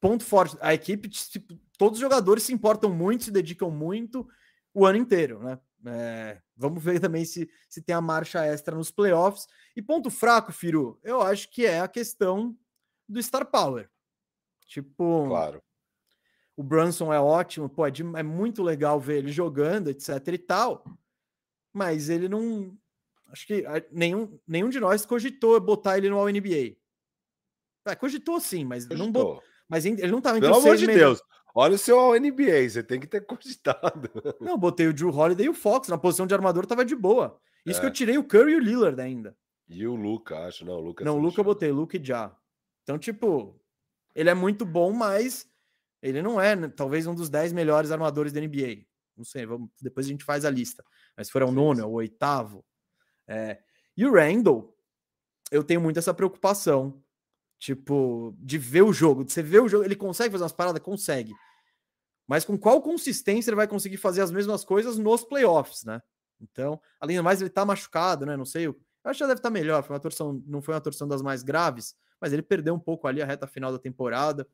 ponto 0.00 0.24
forte. 0.24 0.56
A 0.60 0.74
equipe, 0.74 1.08
tipo, 1.08 1.56
todos 1.76 1.98
os 1.98 2.00
jogadores 2.00 2.42
se 2.42 2.52
importam 2.52 2.90
muito, 2.90 3.24
se 3.24 3.30
dedicam 3.30 3.70
muito 3.70 4.28
o 4.74 4.86
ano 4.86 4.98
inteiro, 4.98 5.40
né? 5.42 5.58
É, 5.86 6.40
vamos 6.58 6.82
ver 6.82 7.00
também 7.00 7.24
se, 7.24 7.48
se 7.68 7.80
tem 7.80 7.94
a 7.94 8.00
marcha 8.00 8.44
extra 8.44 8.76
nos 8.76 8.90
playoffs. 8.90 9.46
E 9.76 9.80
ponto 9.80 10.10
fraco, 10.10 10.52
Firu, 10.52 10.98
eu 11.02 11.22
acho 11.22 11.50
que 11.50 11.64
é 11.64 11.80
a 11.80 11.88
questão 11.88 12.58
do 13.08 13.22
Star 13.22 13.46
Power. 13.46 13.88
Tipo, 14.66 15.26
claro. 15.28 15.62
o 16.56 16.62
Brunson 16.62 17.12
é 17.12 17.20
ótimo, 17.20 17.68
pô, 17.68 17.86
é, 17.86 17.90
de, 17.90 18.02
é 18.02 18.22
muito 18.22 18.62
legal 18.62 19.00
ver 19.00 19.18
ele 19.18 19.32
jogando, 19.32 19.88
etc 19.88 20.28
e 20.28 20.38
tal, 20.38 20.84
mas 21.72 22.10
ele 22.10 22.28
não. 22.28 22.76
Acho 23.28 23.46
que 23.46 23.64
nenhum, 23.90 24.38
nenhum 24.46 24.68
de 24.68 24.80
nós 24.80 25.06
cogitou 25.06 25.58
botar 25.60 25.96
ele 25.96 26.10
no 26.10 26.18
All-NBA. 26.18 26.76
É, 27.86 27.94
cogitou 27.94 28.40
sim, 28.40 28.64
mas 28.64 28.84
cogitou. 28.84 29.06
não 29.06 29.12
botou. 29.12 29.42
Mas 29.68 29.84
ele 29.84 30.06
não 30.08 30.18
estava 30.18 30.38
entre 30.38 30.48
Pelo 30.48 30.60
amor 30.60 30.76
de 30.76 30.86
Deus. 30.86 31.22
Olha 31.60 31.74
o 31.74 31.78
seu 31.78 32.12
NBA, 32.12 32.68
você 32.70 32.84
tem 32.84 33.00
que 33.00 33.06
ter 33.08 33.20
cogitado. 33.26 34.08
Não, 34.40 34.56
botei 34.56 34.86
o 34.86 34.94
Drew 34.94 35.10
Holiday 35.10 35.46
e 35.46 35.48
o 35.48 35.54
Fox. 35.54 35.88
Na 35.88 35.98
posição 35.98 36.24
de 36.24 36.32
armador 36.32 36.64
tava 36.64 36.84
de 36.84 36.94
boa. 36.94 37.36
Isso 37.66 37.78
é. 37.78 37.80
que 37.80 37.86
eu 37.86 37.92
tirei 37.92 38.16
o 38.16 38.22
Curry 38.22 38.52
e 38.52 38.54
o 38.54 38.60
Lillard 38.60 39.00
ainda. 39.00 39.36
E 39.68 39.84
o 39.84 39.96
Luca, 39.96 40.38
acho. 40.46 40.64
Não, 40.64 40.74
o 40.74 40.80
Luca. 40.80 41.04
Não, 41.04 41.16
o 41.16 41.20
Luca 41.20 41.40
eu 41.40 41.44
botei, 41.44 41.72
Luca 41.72 41.96
e 41.96 42.04
Já. 42.04 42.32
Então, 42.84 42.96
tipo, 42.96 43.60
ele 44.14 44.30
é 44.30 44.34
muito 44.34 44.64
bom, 44.64 44.92
mas 44.92 45.50
ele 46.00 46.22
não 46.22 46.40
é, 46.40 46.54
né, 46.54 46.68
talvez, 46.68 47.08
um 47.08 47.14
dos 47.14 47.28
10 47.28 47.52
melhores 47.52 47.90
armadores 47.90 48.32
da 48.32 48.40
NBA. 48.40 48.86
Não 49.16 49.24
sei, 49.24 49.44
vamos, 49.44 49.68
depois 49.82 50.06
a 50.06 50.10
gente 50.10 50.24
faz 50.24 50.44
a 50.44 50.50
lista. 50.50 50.84
Mas 51.16 51.26
se 51.26 51.32
for 51.32 51.42
o 51.42 51.50
nono, 51.50 51.80
é 51.80 51.84
o 51.84 51.90
oitavo. 51.90 52.64
É. 53.26 53.58
E 53.96 54.06
o 54.06 54.14
Randall, 54.14 54.78
eu 55.50 55.64
tenho 55.64 55.80
muito 55.80 55.98
essa 55.98 56.14
preocupação. 56.14 57.02
Tipo, 57.58 58.32
de 58.38 58.58
ver 58.58 58.82
o 58.82 58.92
jogo, 58.92 59.24
de 59.24 59.32
você 59.32 59.42
ver 59.42 59.60
o 59.60 59.68
jogo, 59.68 59.84
ele 59.84 59.96
consegue 59.96 60.30
fazer 60.30 60.44
umas 60.44 60.52
paradas? 60.52 60.80
Consegue. 60.80 61.34
Mas 62.28 62.44
com 62.44 62.58
qual 62.58 62.82
consistência 62.82 63.50
ele 63.50 63.56
vai 63.56 63.66
conseguir 63.66 63.96
fazer 63.96 64.20
as 64.20 64.30
mesmas 64.30 64.64
coisas 64.64 64.98
nos 64.98 65.24
playoffs, 65.24 65.82
né? 65.84 66.02
Então, 66.40 66.80
além 67.00 67.16
do 67.16 67.24
mais, 67.24 67.40
ele 67.40 67.50
tá 67.50 67.64
machucado, 67.64 68.26
né? 68.26 68.36
Não 68.36 68.44
sei. 68.44 68.66
Eu 68.66 68.76
acho 69.02 69.14
que 69.14 69.20
já 69.20 69.26
deve 69.26 69.38
estar 69.38 69.48
tá 69.48 69.52
melhor. 69.52 69.82
Foi 69.82 69.94
uma 69.94 70.00
torção, 70.00 70.42
não 70.46 70.60
foi 70.60 70.74
uma 70.74 70.80
torção 70.80 71.08
das 71.08 71.22
mais 71.22 71.42
graves, 71.42 71.96
mas 72.20 72.32
ele 72.32 72.42
perdeu 72.42 72.74
um 72.74 72.78
pouco 72.78 73.08
ali 73.08 73.22
a 73.22 73.26
reta 73.26 73.46
final 73.46 73.72
da 73.72 73.78
temporada. 73.78 74.46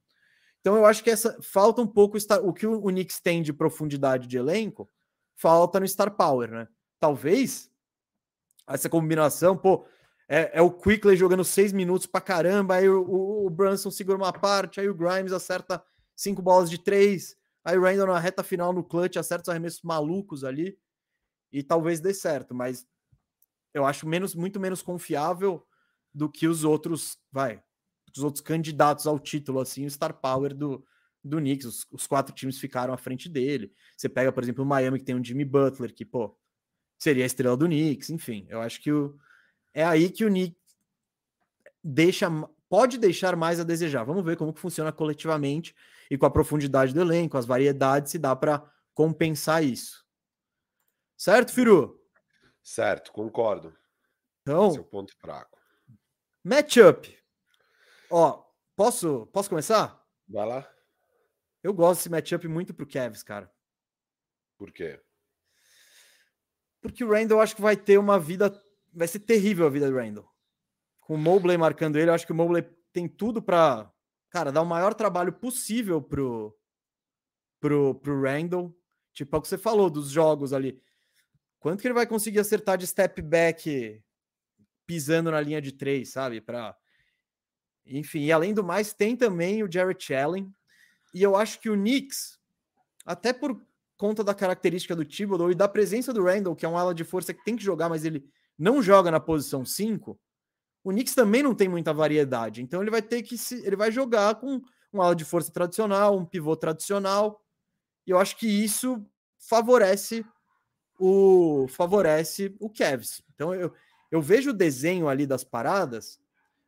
Então, 0.61 0.77
eu 0.77 0.87
acho 0.87 1.03
que 1.03 1.11
essa 1.11 1.37
falta 1.43 1.83
um 1.83 1.87
pouco 1.87 2.17
o 2.43 2.53
que 2.53 2.67
o 2.67 2.83
Knicks 2.85 3.21
tem 3.21 3.43
de 3.43 3.53
profundidade 3.53 4.27
de 4.27 4.39
elenco, 4.39 4.89
falta 5.35 5.81
no 5.81 5.87
Star 5.87 6.13
Power, 6.13 6.51
né? 6.51 6.69
Talvez 6.99 7.71
essa 8.67 8.89
combinação, 8.89 9.57
pô, 9.57 9.85
é, 10.29 10.59
é, 10.59 10.63
o 10.63 10.71
Quickley 10.71 11.17
jogando 11.17 11.45
seis 11.45 11.73
minutos 11.73 12.07
pra 12.07 12.21
caramba, 12.21 12.77
aí 12.77 12.89
o, 12.89 13.03
o, 13.03 13.47
o, 13.47 13.51
Brunson 13.51 13.91
segura 13.91 14.17
uma 14.17 14.33
parte, 14.33 14.81
aí 14.81 14.89
o 14.89 14.95
Grimes 14.95 15.33
acerta 15.33 15.85
cinco 16.17 16.41
bolas 16.41 16.71
de 16.71 16.79
três, 16.79 17.37
aí 17.65 17.79
Randall 17.79 18.09
na 18.09 18.19
reta 18.19 18.43
final 18.43 18.73
no 18.73 18.85
clutch 18.85 19.17
acerta 19.17 19.45
os 19.45 19.49
arremessos 19.49 19.83
malucos 19.83 20.45
ali, 20.45 20.79
e 21.53 21.63
talvez 21.63 22.01
dê 22.01 22.13
certo, 22.13 22.55
mas 22.55 22.87
eu 23.73 23.85
acho 23.85 24.07
menos, 24.07 24.35
muito 24.35 24.61
menos 24.61 24.83
confiável 24.83 25.67
do 26.13 26.29
que 26.29 26.47
os 26.47 26.65
outros, 26.65 27.19
vai, 27.31 27.63
os 28.17 28.23
outros 28.23 28.41
candidatos 28.41 29.07
ao 29.07 29.19
título, 29.19 29.61
assim, 29.61 29.87
o 29.87 29.91
star 29.91 30.15
power 30.15 30.55
do, 30.55 30.85
do 31.23 31.39
Knicks, 31.39 31.67
os, 31.67 31.87
os 31.91 32.07
quatro 32.07 32.35
times 32.35 32.59
ficaram 32.59 32.93
à 32.93 32.97
frente 32.97 33.29
dele. 33.29 33.73
Você 33.97 34.09
pega, 34.09 34.33
por 34.33 34.43
exemplo, 34.43 34.63
o 34.63 34.67
Miami, 34.67 34.99
que 34.99 35.05
tem 35.05 35.17
um 35.17 35.25
Jimmy 35.25 35.45
Butler, 35.45 35.93
que, 35.93 36.05
pô, 36.05 36.37
seria 36.99 37.25
a 37.25 37.27
estrela 37.27 37.57
do 37.57 37.67
Knicks, 37.67 38.11
enfim, 38.11 38.47
eu 38.49 38.61
acho 38.61 38.81
que 38.81 38.93
o 38.93 39.19
é 39.75 39.85
aí 39.85 40.09
que 40.09 40.25
o 40.25 40.29
Nick 40.29 40.57
deixa, 41.83 42.31
pode 42.69 42.97
deixar 42.97 43.35
mais 43.35 43.59
a 43.59 43.65
desejar. 43.65 44.05
Vamos 44.05 44.25
ver 44.25 44.37
como 44.37 44.55
que 44.55 44.61
funciona 44.61 44.93
coletivamente 44.93 45.75
e 46.11 46.19
com 46.19 46.27
a 46.27 46.31
profundidade 46.31 46.93
do 46.93 47.01
elenco, 47.01 47.37
as 47.37 47.47
variedades, 47.47 48.13
se 48.13 48.19
dá 48.19 48.35
para 48.35 48.63
compensar 48.93 49.63
isso. 49.65 50.05
Certo, 51.17 51.53
Firu? 51.53 52.01
Certo, 52.63 53.13
concordo. 53.13 53.77
Então, 54.43 54.69
Esse 54.69 54.79
é 54.79 54.81
o 54.81 54.85
ponto 54.85 55.17
fraco. 55.19 55.59
Matchup. 56.43 57.19
Ó, 58.11 58.45
posso, 58.77 59.27
posso 59.27 59.49
começar? 59.49 60.03
Vai 60.29 60.47
lá. 60.47 60.71
Eu 61.63 61.73
gosto 61.73 62.01
desse 62.01 62.11
matchup 62.11 62.47
muito 62.47 62.75
pro 62.75 62.87
Cavs, 62.87 63.23
cara. 63.23 63.51
Por 64.59 64.71
quê? 64.71 65.01
Porque 66.81 67.03
o 67.03 67.11
Randall 67.11 67.41
acho 67.41 67.57
que 67.57 67.63
vai 67.63 67.77
ter 67.77 67.99
uma 67.99 68.19
vida 68.19 68.51
vai 68.95 69.09
ser 69.09 69.21
terrível 69.21 69.67
a 69.67 69.71
vida 69.71 69.91
do 69.91 69.97
Randall. 69.97 70.31
Com 71.01 71.15
o 71.15 71.19
Mobley 71.19 71.59
marcando 71.59 71.97
ele, 71.97 72.11
eu 72.11 72.15
acho 72.15 72.27
que 72.27 72.33
o 72.33 72.35
Mobley 72.35 72.63
tem 72.93 73.09
tudo 73.09 73.43
para, 73.43 73.93
cara, 74.35 74.51
dar 74.51 74.63
o 74.63 74.67
maior 74.67 74.93
trabalho 74.95 75.33
possível 75.33 76.03
pro, 76.03 76.53
pro, 77.61 77.95
pro 77.95 78.21
Randall. 78.21 78.77
Tipo, 79.13 79.37
é 79.37 79.39
o 79.39 79.43
que 79.43 79.47
você 79.47 79.57
falou 79.57 79.89
dos 79.89 80.11
jogos 80.11 80.53
ali. 80.53 80.83
Quanto 81.61 81.81
que 81.81 81.87
ele 81.87 81.95
vai 81.95 82.05
conseguir 82.05 82.41
acertar 82.41 82.77
de 82.77 82.85
step 82.85 83.23
back 83.23 84.03
pisando 84.85 85.31
na 85.31 85.41
linha 85.41 85.63
de 85.63 85.71
três, 85.71 86.11
sabe? 86.11 86.41
Para 86.41 86.77
enfim, 87.87 88.25
e 88.25 88.33
além 88.33 88.53
do 88.53 88.65
mais, 88.65 88.93
tem 88.93 89.17
também 89.17 89.63
o 89.63 89.71
Jarrett 89.71 90.13
Allen. 90.13 90.53
E 91.15 91.23
eu 91.23 91.37
acho 91.37 91.61
que 91.61 91.71
o 91.71 91.77
Knicks, 91.77 92.37
até 93.07 93.33
por 93.33 93.65
conta 93.97 94.25
da 94.25 94.35
característica 94.35 94.97
do 94.97 95.05
Thibodeau 95.05 95.53
e 95.53 95.55
da 95.55 95.69
presença 95.69 96.13
do 96.13 96.25
Randall, 96.25 96.57
que 96.57 96.67
é 96.67 96.69
um 96.69 96.77
ala 96.77 96.93
de 96.93 97.05
força 97.05 97.33
que 97.33 97.45
tem 97.45 97.55
que 97.55 97.63
jogar, 97.63 97.89
mas 97.89 98.05
ele 98.05 98.29
não 98.59 98.83
joga 98.83 99.13
na 99.13 99.21
posição 99.21 99.65
5, 99.65 100.19
o 100.85 100.91
Knicks 100.91 101.15
também 101.15 101.43
não 101.43 101.55
tem 101.55 101.69
muita 101.69 101.95
variedade. 101.95 102.63
Então 102.63 102.83
ele 102.83 102.91
vai 102.91 103.01
ter 103.01 103.23
que 103.23 103.39
se, 103.39 103.67
ele 103.67 103.75
vai 103.75 103.91
jogar 103.91 104.35
com 104.35 104.61
um 104.93 105.01
ala 105.03 105.17
de 105.17 105.25
força 105.25 105.51
tradicional, 105.51 106.17
um 106.17 106.27
pivô 106.27 106.55
tradicional. 106.55 107.43
E 108.07 108.11
eu 108.11 108.19
acho 108.19 108.37
que 108.37 108.47
isso 108.47 109.05
favorece 109.39 110.25
o 110.99 111.67
favorece 111.69 112.55
o 112.61 112.69
Cavs. 112.69 113.23
Então 113.35 113.55
eu, 113.55 113.73
eu 114.11 114.21
vejo 114.21 114.51
o 114.51 114.55
desenho 114.55 115.09
ali 115.09 115.27
das 115.27 115.43
paradas, 115.43 116.21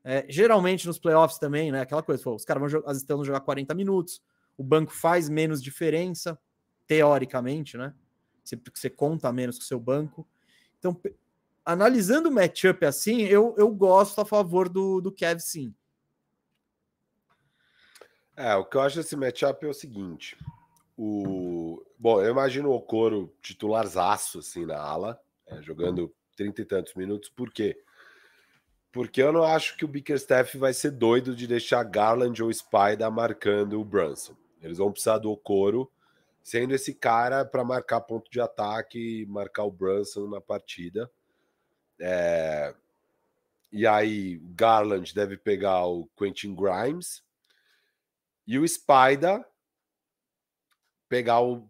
é, 0.03 0.25
geralmente 0.29 0.87
nos 0.87 0.99
playoffs 0.99 1.39
também, 1.39 1.71
né? 1.71 1.83
Aquela 1.83 2.03
coisa, 2.03 2.29
os 2.31 2.45
caras 2.45 2.73
vão 2.73 2.83
as 2.87 2.97
estrelas 2.97 3.27
jogar 3.27 3.41
40 3.41 3.75
minutos, 3.75 4.23
o 4.57 4.65
banco 4.65 4.93
faz 4.93 5.29
menos 5.29 5.63
diferença, 5.63 6.39
teoricamente, 6.87 7.77
né? 7.77 7.93
Você, 8.43 8.59
você 8.73 8.89
conta 8.89 9.33
menos 9.33 9.59
com 9.59 9.65
o 9.65 9.67
seu 9.67 9.79
banco. 9.79 10.27
Então, 10.79 10.99
analisando 11.67 12.29
o 12.29 12.33
matchup 12.33 12.87
assim, 12.87 13.23
eu, 13.23 13.55
eu 13.59 13.69
gosto 13.69 14.21
a 14.21 14.25
favor 14.25 14.69
do, 14.69 15.01
do 15.01 15.11
Kev, 15.11 15.41
sim. 15.41 15.75
É, 18.37 18.55
o 18.55 18.65
que 18.65 18.77
eu 18.77 18.83
acho 18.83 18.97
desse 18.97 19.17
matchup 19.17 19.67
é 19.67 19.69
o 19.69 19.75
seguinte. 19.75 20.39
O... 20.97 21.83
Bom, 21.99 22.23
eu 22.23 22.31
imagino 22.31 22.71
o 22.71 22.77
Okoro 22.77 23.35
titularzaço, 23.43 24.39
assim, 24.39 24.65
na 24.65 24.79
ala, 24.79 25.21
é, 25.47 25.61
jogando 25.61 26.15
trinta 26.37 26.63
e 26.63 26.65
tantos 26.65 26.95
minutos. 26.95 27.29
Por 27.29 27.51
quê? 27.51 27.83
Porque 28.93 29.23
eu 29.23 29.33
não 29.33 29.43
acho 29.43 29.77
que 29.77 29.85
o 29.85 29.89
Bickerstaff 29.89 30.57
vai 30.57 30.73
ser 30.73 30.93
doido 30.93 31.35
de 31.35 31.47
deixar 31.47 31.83
Garland 31.83 32.43
ou 32.43 32.53
Spider 32.53 33.11
marcando 33.11 33.81
o 33.81 33.85
Brunson. 33.85 34.37
Eles 34.63 34.79
vão 34.79 34.93
precisar 34.93 35.19
do 35.19 35.31
Okoro 35.31 35.91
sendo 36.43 36.75
esse 36.75 36.95
cara 36.95 37.45
para 37.45 37.65
marcar 37.65 38.01
ponto 38.03 38.31
de 38.31 38.41
ataque 38.41 39.23
e 39.23 39.27
marcar 39.27 39.65
o 39.65 39.71
Brunson 39.71 40.29
na 40.29 40.41
partida. 40.41 41.11
É... 42.01 42.75
E 43.73 43.87
aí, 43.87 44.39
Garland 44.55 45.15
deve 45.15 45.37
pegar 45.37 45.85
o 45.87 46.09
Quentin 46.17 46.55
Grimes 46.55 47.23
e 48.47 48.59
o 48.59 48.67
Spider 48.67 49.45
pegar 51.09 51.41
o 51.41 51.69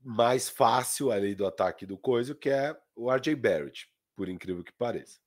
mais 0.00 0.48
fácil 0.48 1.10
ali 1.10 1.34
do 1.34 1.46
ataque 1.46 1.84
do 1.84 1.98
coisa, 1.98 2.34
que 2.34 2.48
é 2.48 2.76
o 2.94 3.10
RJ 3.12 3.34
Barrett, 3.34 3.90
por 4.14 4.28
incrível 4.28 4.62
que 4.62 4.72
pareça. 4.72 5.18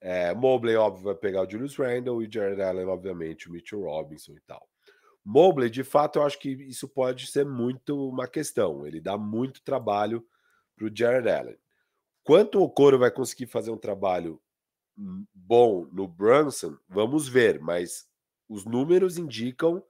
É, 0.00 0.32
Mobley, 0.32 0.76
óbvio, 0.76 1.04
vai 1.04 1.14
pegar 1.14 1.42
o 1.42 1.50
Julius 1.50 1.76
Randle 1.76 2.22
e 2.22 2.30
Jared 2.30 2.62
Allen, 2.62 2.86
obviamente, 2.86 3.48
o 3.48 3.52
Mitchell 3.52 3.82
Robinson 3.82 4.32
e 4.32 4.40
tal. 4.40 4.68
Mobley, 5.24 5.68
de 5.68 5.82
fato, 5.82 6.18
eu 6.18 6.22
acho 6.22 6.38
que 6.38 6.50
isso 6.50 6.88
pode 6.88 7.26
ser 7.26 7.44
muito 7.44 8.08
uma 8.08 8.26
questão. 8.28 8.86
Ele 8.86 9.00
dá 9.00 9.18
muito 9.18 9.62
trabalho 9.62 10.26
para 10.76 10.86
o 10.86 10.90
Jared 10.94 11.28
Allen. 11.28 11.58
Quanto 12.28 12.62
o 12.62 12.68
Coro 12.68 12.98
vai 12.98 13.10
conseguir 13.10 13.46
fazer 13.46 13.70
um 13.70 13.78
trabalho 13.78 14.38
bom 15.34 15.88
no 15.90 16.06
Brunson, 16.06 16.76
vamos 16.86 17.26
ver, 17.26 17.58
mas 17.58 18.06
os 18.46 18.66
números 18.66 19.16
indicam 19.16 19.82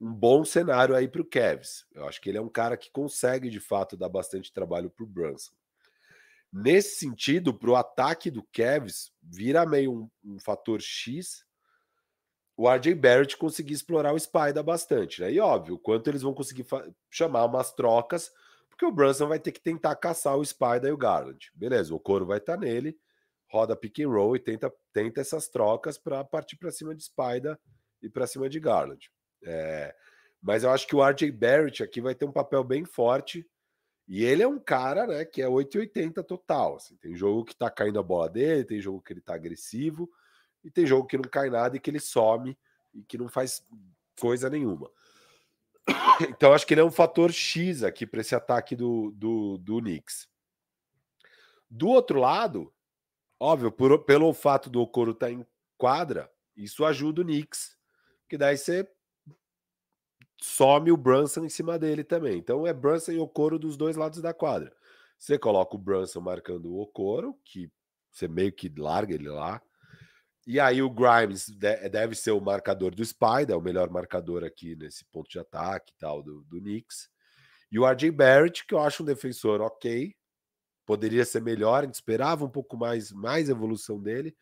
um 0.00 0.14
bom 0.14 0.44
cenário 0.44 0.94
aí 0.94 1.08
para 1.08 1.22
o 1.22 1.28
Cavs. 1.28 1.84
Eu 1.90 2.06
acho 2.06 2.20
que 2.20 2.28
ele 2.28 2.38
é 2.38 2.40
um 2.40 2.48
cara 2.48 2.76
que 2.76 2.88
consegue 2.88 3.50
de 3.50 3.58
fato 3.58 3.96
dar 3.96 4.08
bastante 4.08 4.52
trabalho 4.52 4.90
para 4.90 5.02
o 5.02 5.08
Brunson. 5.08 5.50
Nesse 6.52 7.00
sentido, 7.00 7.52
para 7.52 7.70
o 7.70 7.74
ataque 7.74 8.30
do 8.30 8.46
Cavs, 8.52 9.12
vira 9.20 9.66
meio 9.66 9.92
um, 9.92 10.34
um, 10.34 10.38
fator 10.38 10.80
X 10.80 11.44
o 12.56 12.70
RJ 12.70 12.94
Barrett 12.94 13.36
conseguir 13.36 13.72
explorar 13.72 14.12
o 14.12 14.20
Spider 14.20 14.62
bastante. 14.62 15.20
Né? 15.20 15.32
E 15.32 15.40
óbvio, 15.40 15.76
quanto 15.80 16.08
eles 16.08 16.22
vão 16.22 16.32
conseguir 16.32 16.64
chamar 17.10 17.44
umas 17.44 17.72
trocas, 17.72 18.30
porque 18.82 18.86
o 18.86 18.90
Brunson 18.90 19.28
vai 19.28 19.38
ter 19.38 19.52
que 19.52 19.60
tentar 19.60 19.94
caçar 19.94 20.36
o 20.36 20.44
Spider 20.44 20.86
e 20.86 20.92
o 20.92 20.96
Garland. 20.96 21.52
Beleza, 21.54 21.94
o 21.94 22.00
Coro 22.00 22.26
vai 22.26 22.38
estar 22.38 22.54
tá 22.54 22.60
nele, 22.60 22.98
roda 23.48 23.76
pick 23.76 24.00
and 24.00 24.08
roll 24.08 24.34
e 24.34 24.40
tenta, 24.40 24.72
tenta 24.92 25.20
essas 25.20 25.46
trocas 25.48 25.96
para 25.96 26.24
partir 26.24 26.56
para 26.56 26.72
cima 26.72 26.92
de 26.92 27.04
Spider 27.04 27.56
e 28.02 28.08
para 28.08 28.26
cima 28.26 28.48
de 28.48 28.58
Garland. 28.58 29.08
É, 29.44 29.94
mas 30.42 30.64
eu 30.64 30.70
acho 30.70 30.88
que 30.88 30.96
o 30.96 31.04
RJ 31.04 31.30
Barrett 31.30 31.80
aqui 31.80 32.00
vai 32.00 32.12
ter 32.12 32.24
um 32.24 32.32
papel 32.32 32.64
bem 32.64 32.84
forte. 32.84 33.48
E 34.08 34.24
ele 34.24 34.42
é 34.42 34.48
um 34.48 34.58
cara, 34.58 35.06
né, 35.06 35.24
que 35.24 35.40
é 35.40 35.48
880 35.48 36.20
total. 36.24 36.74
Assim, 36.74 36.96
tem 36.96 37.14
jogo 37.14 37.44
que 37.44 37.54
tá 37.54 37.70
caindo 37.70 38.00
a 38.00 38.02
bola 38.02 38.28
dele, 38.28 38.64
tem 38.64 38.80
jogo 38.80 39.00
que 39.00 39.12
ele 39.12 39.20
tá 39.20 39.34
agressivo, 39.34 40.10
e 40.64 40.72
tem 40.72 40.84
jogo 40.84 41.06
que 41.06 41.16
não 41.16 41.22
cai 41.22 41.48
nada 41.48 41.76
e 41.76 41.80
que 41.80 41.88
ele 41.88 42.00
some 42.00 42.58
e 42.92 43.04
que 43.04 43.16
não 43.16 43.28
faz 43.28 43.64
coisa 44.18 44.50
nenhuma. 44.50 44.90
Então, 46.28 46.52
acho 46.52 46.66
que 46.66 46.74
ele 46.74 46.80
é 46.80 46.84
um 46.84 46.90
fator 46.90 47.32
X 47.32 47.82
aqui 47.82 48.06
para 48.06 48.20
esse 48.20 48.34
ataque 48.34 48.76
do, 48.76 49.10
do, 49.12 49.58
do 49.58 49.80
Knicks. 49.80 50.28
Do 51.68 51.88
outro 51.88 52.20
lado, 52.20 52.72
óbvio, 53.40 53.72
por, 53.72 54.04
pelo 54.04 54.32
fato 54.32 54.70
do 54.70 54.80
Okoro 54.80 55.12
estar 55.12 55.26
tá 55.26 55.32
em 55.32 55.44
quadra, 55.76 56.30
isso 56.56 56.84
ajuda 56.84 57.22
o 57.22 57.24
Knicks, 57.24 57.76
que 58.28 58.38
daí 58.38 58.56
você 58.56 58.88
some 60.40 60.90
o 60.90 60.96
Brunson 60.96 61.44
em 61.44 61.48
cima 61.48 61.78
dele 61.78 62.04
também. 62.04 62.36
Então 62.38 62.66
é 62.66 62.72
Brunson 62.72 63.12
e 63.12 63.18
Okoro 63.18 63.58
dos 63.58 63.76
dois 63.76 63.96
lados 63.96 64.20
da 64.20 64.34
quadra. 64.34 64.74
Você 65.18 65.38
coloca 65.38 65.76
o 65.76 65.78
Brunson 65.78 66.20
marcando 66.20 66.72
o 66.72 66.80
Okoro, 66.80 67.38
que 67.44 67.70
você 68.10 68.26
meio 68.26 68.52
que 68.52 68.68
larga 68.76 69.14
ele 69.14 69.28
lá. 69.28 69.62
E 70.46 70.58
aí 70.58 70.82
o 70.82 70.90
Grimes 70.90 71.48
deve 71.48 72.16
ser 72.16 72.32
o 72.32 72.40
marcador 72.40 72.94
do 72.94 73.04
Spider, 73.04 73.56
o 73.56 73.62
melhor 73.62 73.88
marcador 73.90 74.42
aqui 74.42 74.74
nesse 74.74 75.04
ponto 75.04 75.30
de 75.30 75.38
ataque 75.38 75.92
e 75.92 75.98
tal 75.98 76.22
do, 76.22 76.42
do 76.42 76.60
Knicks. 76.60 77.08
E 77.70 77.78
o 77.78 77.86
RJ 77.86 78.10
Barrett, 78.10 78.66
que 78.66 78.74
eu 78.74 78.80
acho 78.80 79.02
um 79.02 79.06
defensor 79.06 79.60
ok, 79.60 80.14
poderia 80.84 81.24
ser 81.24 81.40
melhor, 81.40 81.82
a 81.82 81.86
gente 81.86 81.94
esperava 81.94 82.44
um 82.44 82.50
pouco 82.50 82.76
mais, 82.76 83.12
mais 83.12 83.48
evolução 83.48 84.00
dele. 84.00 84.36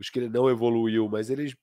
Acho 0.00 0.10
que 0.10 0.18
ele 0.18 0.28
não 0.28 0.50
evoluiu, 0.50 1.08
mas 1.08 1.30
ele 1.30 1.56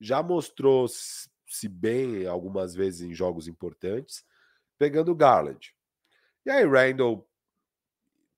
já 0.00 0.22
mostrou 0.22 0.88
se 0.88 1.68
bem 1.68 2.26
algumas 2.26 2.74
vezes 2.74 3.02
em 3.02 3.14
jogos 3.14 3.46
importantes, 3.46 4.24
pegando 4.76 5.12
o 5.12 5.14
Garland. 5.14 5.72
E 6.44 6.50
aí, 6.50 6.64
Randall 6.64 7.26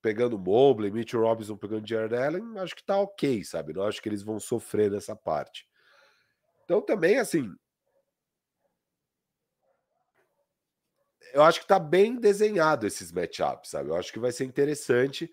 pegando 0.00 0.38
Mobley, 0.38 0.90
Mitchell 0.90 1.20
Robinson 1.20 1.56
pegando 1.56 1.88
Jared 1.88 2.14
Allen, 2.14 2.58
acho 2.58 2.74
que 2.74 2.84
tá 2.84 2.98
ok, 2.98 3.44
sabe? 3.44 3.72
Não 3.72 3.82
acho 3.82 4.00
que 4.00 4.08
eles 4.08 4.22
vão 4.22 4.38
sofrer 4.38 4.90
nessa 4.90 5.16
parte. 5.16 5.66
Então, 6.64 6.80
também, 6.80 7.18
assim. 7.18 7.50
Eu 11.32 11.42
acho 11.42 11.60
que 11.60 11.66
tá 11.66 11.78
bem 11.78 12.16
desenhado 12.16 12.86
esses 12.86 13.12
matchups, 13.12 13.70
sabe? 13.70 13.90
Eu 13.90 13.96
acho 13.96 14.12
que 14.12 14.18
vai 14.18 14.32
ser 14.32 14.44
interessante. 14.44 15.30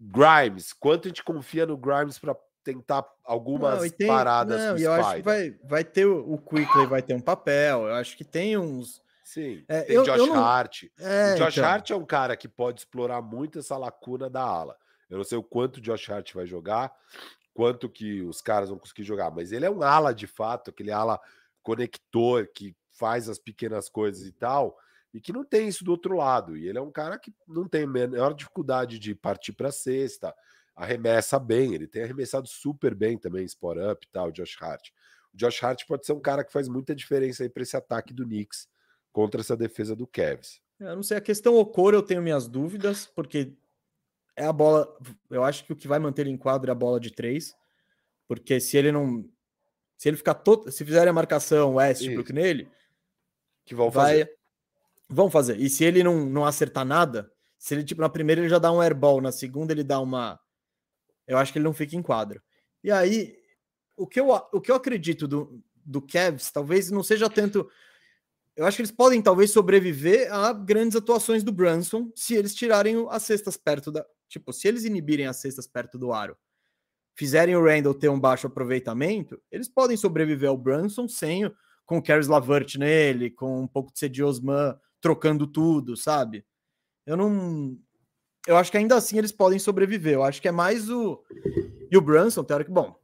Grimes, 0.00 0.72
quanto 0.72 1.06
a 1.06 1.08
gente 1.08 1.24
confia 1.24 1.66
no 1.66 1.76
Grimes 1.76 2.18
para 2.18 2.36
tentar 2.62 3.06
algumas 3.24 3.82
não, 3.82 3.90
tem, 3.90 4.06
paradas. 4.06 4.60
Não, 4.60 4.78
eu 4.78 4.92
acho 4.92 5.16
que 5.16 5.22
vai, 5.22 5.50
vai 5.64 5.84
ter 5.84 6.06
o, 6.06 6.34
o 6.34 6.38
Quickly 6.38 6.86
vai 6.86 7.02
ter 7.02 7.14
um 7.14 7.20
papel. 7.20 7.86
Eu 7.86 7.94
acho 7.94 8.16
que 8.16 8.24
tem 8.24 8.56
uns. 8.56 9.02
Sim, 9.28 9.62
é, 9.68 9.82
tem 9.82 9.94
eu, 9.94 10.04
Josh 10.04 10.16
eu 10.16 10.26
não... 10.28 10.42
Hart. 10.42 10.84
É, 10.98 11.34
o 11.34 11.36
Josh 11.36 11.58
então... 11.58 11.68
Hart 11.68 11.90
é 11.90 11.94
um 11.94 12.06
cara 12.06 12.34
que 12.34 12.48
pode 12.48 12.80
explorar 12.80 13.20
muito 13.20 13.58
essa 13.58 13.76
lacuna 13.76 14.30
da 14.30 14.40
ala. 14.40 14.74
Eu 15.10 15.18
não 15.18 15.24
sei 15.24 15.36
o 15.36 15.42
quanto 15.42 15.76
o 15.76 15.80
Josh 15.82 16.08
Hart 16.08 16.32
vai 16.32 16.46
jogar, 16.46 16.90
quanto 17.52 17.90
que 17.90 18.22
os 18.22 18.40
caras 18.40 18.70
vão 18.70 18.78
conseguir 18.78 19.02
jogar, 19.02 19.30
mas 19.30 19.52
ele 19.52 19.66
é 19.66 19.70
um 19.70 19.82
ala 19.82 20.14
de 20.14 20.26
fato, 20.26 20.70
aquele 20.70 20.90
ala 20.90 21.20
conector 21.62 22.48
que 22.54 22.74
faz 22.88 23.28
as 23.28 23.38
pequenas 23.38 23.90
coisas 23.90 24.26
e 24.26 24.32
tal, 24.32 24.78
e 25.12 25.20
que 25.20 25.30
não 25.30 25.44
tem 25.44 25.68
isso 25.68 25.84
do 25.84 25.90
outro 25.90 26.16
lado. 26.16 26.56
E 26.56 26.66
ele 26.66 26.78
é 26.78 26.82
um 26.82 26.90
cara 26.90 27.18
que 27.18 27.30
não 27.46 27.68
tem 27.68 27.86
menor 27.86 28.32
dificuldade 28.32 28.98
de 28.98 29.14
partir 29.14 29.52
para 29.52 29.70
sexta, 29.70 30.34
arremessa 30.74 31.38
bem, 31.38 31.74
ele 31.74 31.86
tem 31.86 32.02
arremessado 32.02 32.48
super 32.48 32.94
bem 32.94 33.18
também, 33.18 33.44
Sport 33.44 33.78
Up 33.92 34.06
e 34.06 34.10
tal, 34.10 34.32
Josh 34.32 34.56
Hart. 34.58 34.88
O 35.34 35.36
Josh 35.36 35.62
Hart 35.62 35.86
pode 35.86 36.06
ser 36.06 36.14
um 36.14 36.20
cara 36.20 36.42
que 36.42 36.50
faz 36.50 36.66
muita 36.66 36.94
diferença 36.94 37.42
aí 37.42 37.50
para 37.50 37.62
esse 37.62 37.76
ataque 37.76 38.14
do 38.14 38.24
Knicks 38.24 38.66
contra 39.12 39.40
essa 39.40 39.56
defesa 39.56 39.94
do 39.94 40.06
Cavs. 40.06 40.60
Eu 40.78 40.96
não 40.96 41.02
sei, 41.02 41.16
a 41.16 41.20
questão 41.20 41.56
Okoro 41.56 41.96
eu 41.96 42.02
tenho 42.02 42.22
minhas 42.22 42.46
dúvidas, 42.46 43.06
porque 43.06 43.52
é 44.36 44.44
a 44.44 44.52
bola, 44.52 44.96
eu 45.30 45.42
acho 45.42 45.64
que 45.64 45.72
o 45.72 45.76
que 45.76 45.88
vai 45.88 45.98
manter 45.98 46.22
ele 46.22 46.30
em 46.30 46.36
quadro 46.36 46.70
é 46.70 46.72
a 46.72 46.76
bola 46.76 47.00
de 47.00 47.10
três, 47.10 47.56
porque 48.28 48.60
se 48.60 48.76
ele 48.76 48.92
não, 48.92 49.28
se 49.96 50.08
ele 50.08 50.16
ficar 50.16 50.34
todo, 50.34 50.70
se 50.70 50.84
fizerem 50.84 51.10
a 51.10 51.12
marcação 51.12 51.74
Westbrook 51.74 52.32
nele, 52.32 52.70
que 53.64 53.74
vão 53.74 53.90
vai, 53.90 54.20
fazer. 54.20 54.38
Vão 55.08 55.30
fazer. 55.30 55.58
E 55.58 55.68
se 55.68 55.84
ele 55.84 56.04
não, 56.04 56.24
não 56.26 56.44
acertar 56.44 56.84
nada, 56.84 57.32
se 57.58 57.74
ele 57.74 57.82
tipo 57.82 58.00
na 58.00 58.08
primeira 58.08 58.40
ele 58.40 58.48
já 58.48 58.58
dá 58.58 58.70
um 58.70 58.80
airball, 58.80 59.20
na 59.20 59.32
segunda 59.32 59.72
ele 59.72 59.82
dá 59.82 59.98
uma 59.98 60.38
eu 61.28 61.36
acho 61.36 61.52
que 61.52 61.58
ele 61.58 61.66
não 61.66 61.74
fica 61.74 61.94
em 61.94 62.02
quadro. 62.02 62.42
E 62.82 62.90
aí, 62.90 63.36
o 63.94 64.06
que 64.06 64.18
eu, 64.18 64.30
o 64.30 64.60
que 64.60 64.70
eu 64.70 64.76
acredito 64.76 65.28
do, 65.28 65.62
do 65.84 66.00
Cavs, 66.00 66.50
talvez 66.50 66.90
não 66.90 67.02
seja 67.02 67.28
tanto. 67.28 67.70
Eu 68.58 68.66
acho 68.66 68.76
que 68.76 68.82
eles 68.82 68.90
podem 68.90 69.22
talvez 69.22 69.52
sobreviver 69.52 70.34
a 70.34 70.52
grandes 70.52 70.96
atuações 70.96 71.44
do 71.44 71.52
Brunson 71.52 72.10
se 72.12 72.34
eles 72.34 72.52
tirarem 72.52 73.06
as 73.08 73.22
cestas 73.22 73.56
perto 73.56 73.92
da. 73.92 74.04
Tipo, 74.28 74.52
se 74.52 74.66
eles 74.66 74.84
inibirem 74.84 75.28
as 75.28 75.36
cestas 75.36 75.64
perto 75.64 75.96
do 75.96 76.12
aro, 76.12 76.36
fizerem 77.14 77.54
o 77.54 77.64
Randall 77.64 77.94
ter 77.94 78.08
um 78.08 78.18
baixo 78.18 78.48
aproveitamento, 78.48 79.40
eles 79.48 79.68
podem 79.68 79.96
sobreviver 79.96 80.48
ao 80.48 80.58
Brunson 80.58 81.06
sem 81.06 81.48
com 81.86 81.98
o 81.98 82.02
Caris 82.02 82.26
Lavert 82.26 82.76
nele, 82.76 83.30
com 83.30 83.62
um 83.62 83.68
pouco 83.68 83.92
de 83.92 84.00
Cedi 84.00 84.24
Osman 84.24 84.76
trocando 85.00 85.46
tudo, 85.46 85.96
sabe? 85.96 86.44
Eu 87.06 87.16
não 87.16 87.78
eu 88.44 88.56
acho 88.56 88.72
que 88.72 88.76
ainda 88.76 88.96
assim 88.96 89.18
eles 89.18 89.30
podem 89.30 89.60
sobreviver. 89.60 90.14
Eu 90.14 90.24
acho 90.24 90.42
que 90.42 90.48
é 90.48 90.52
mais 90.52 90.90
o. 90.90 91.22
E 91.92 91.96
o 91.96 92.00
Brunson, 92.00 92.42
teórico, 92.42 92.72
bom, 92.72 92.98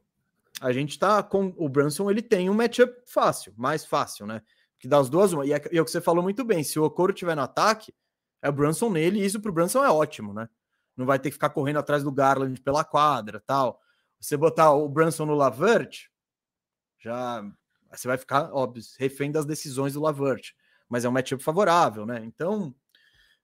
a 0.59 0.73
gente 0.73 0.99
tá 0.99 1.23
com. 1.23 1.53
O 1.55 1.69
Brunson 1.69 2.11
ele 2.11 2.21
tem 2.21 2.49
um 2.49 2.53
matchup 2.53 2.93
fácil, 3.05 3.53
mais 3.55 3.85
fácil, 3.85 4.25
né? 4.25 4.41
Que 4.85 4.89
das 4.89 5.09
duas, 5.09 5.33
uma. 5.33 5.43
E 5.43 5.51
é, 5.51 5.59
e 5.71 5.79
é 5.79 5.81
o 5.81 5.85
que 5.85 5.89
você 5.89 5.99
falou 5.99 6.21
muito 6.21 6.45
bem: 6.45 6.63
se 6.63 6.77
o 6.77 6.83
Okoro 6.83 7.11
tiver 7.11 7.33
no 7.33 7.41
ataque, 7.41 7.91
é 8.39 8.49
o 8.49 8.53
Brunson 8.53 8.87
nele, 8.87 9.19
e 9.19 9.25
isso 9.25 9.41
pro 9.41 9.51
Brunson 9.51 9.83
é 9.83 9.89
ótimo, 9.89 10.31
né? 10.31 10.47
Não 10.95 11.07
vai 11.07 11.17
ter 11.17 11.29
que 11.29 11.33
ficar 11.33 11.49
correndo 11.49 11.79
atrás 11.79 12.03
do 12.03 12.11
Garland 12.11 12.61
pela 12.61 12.83
quadra 12.83 13.39
tal. 13.39 13.81
Você 14.19 14.37
botar 14.37 14.73
o 14.73 14.87
Brunson 14.87 15.25
no 15.25 15.33
Lavert, 15.33 16.07
já. 16.99 17.43
Você 17.91 18.07
vai 18.07 18.15
ficar, 18.15 18.53
óbvio, 18.53 18.83
refém 18.99 19.31
das 19.31 19.43
decisões 19.47 19.93
do 19.93 20.01
Lavert. 20.01 20.53
Mas 20.87 21.03
é 21.03 21.09
um 21.09 21.11
matchup 21.11 21.43
favorável, 21.43 22.05
né? 22.05 22.23
Então. 22.23 22.75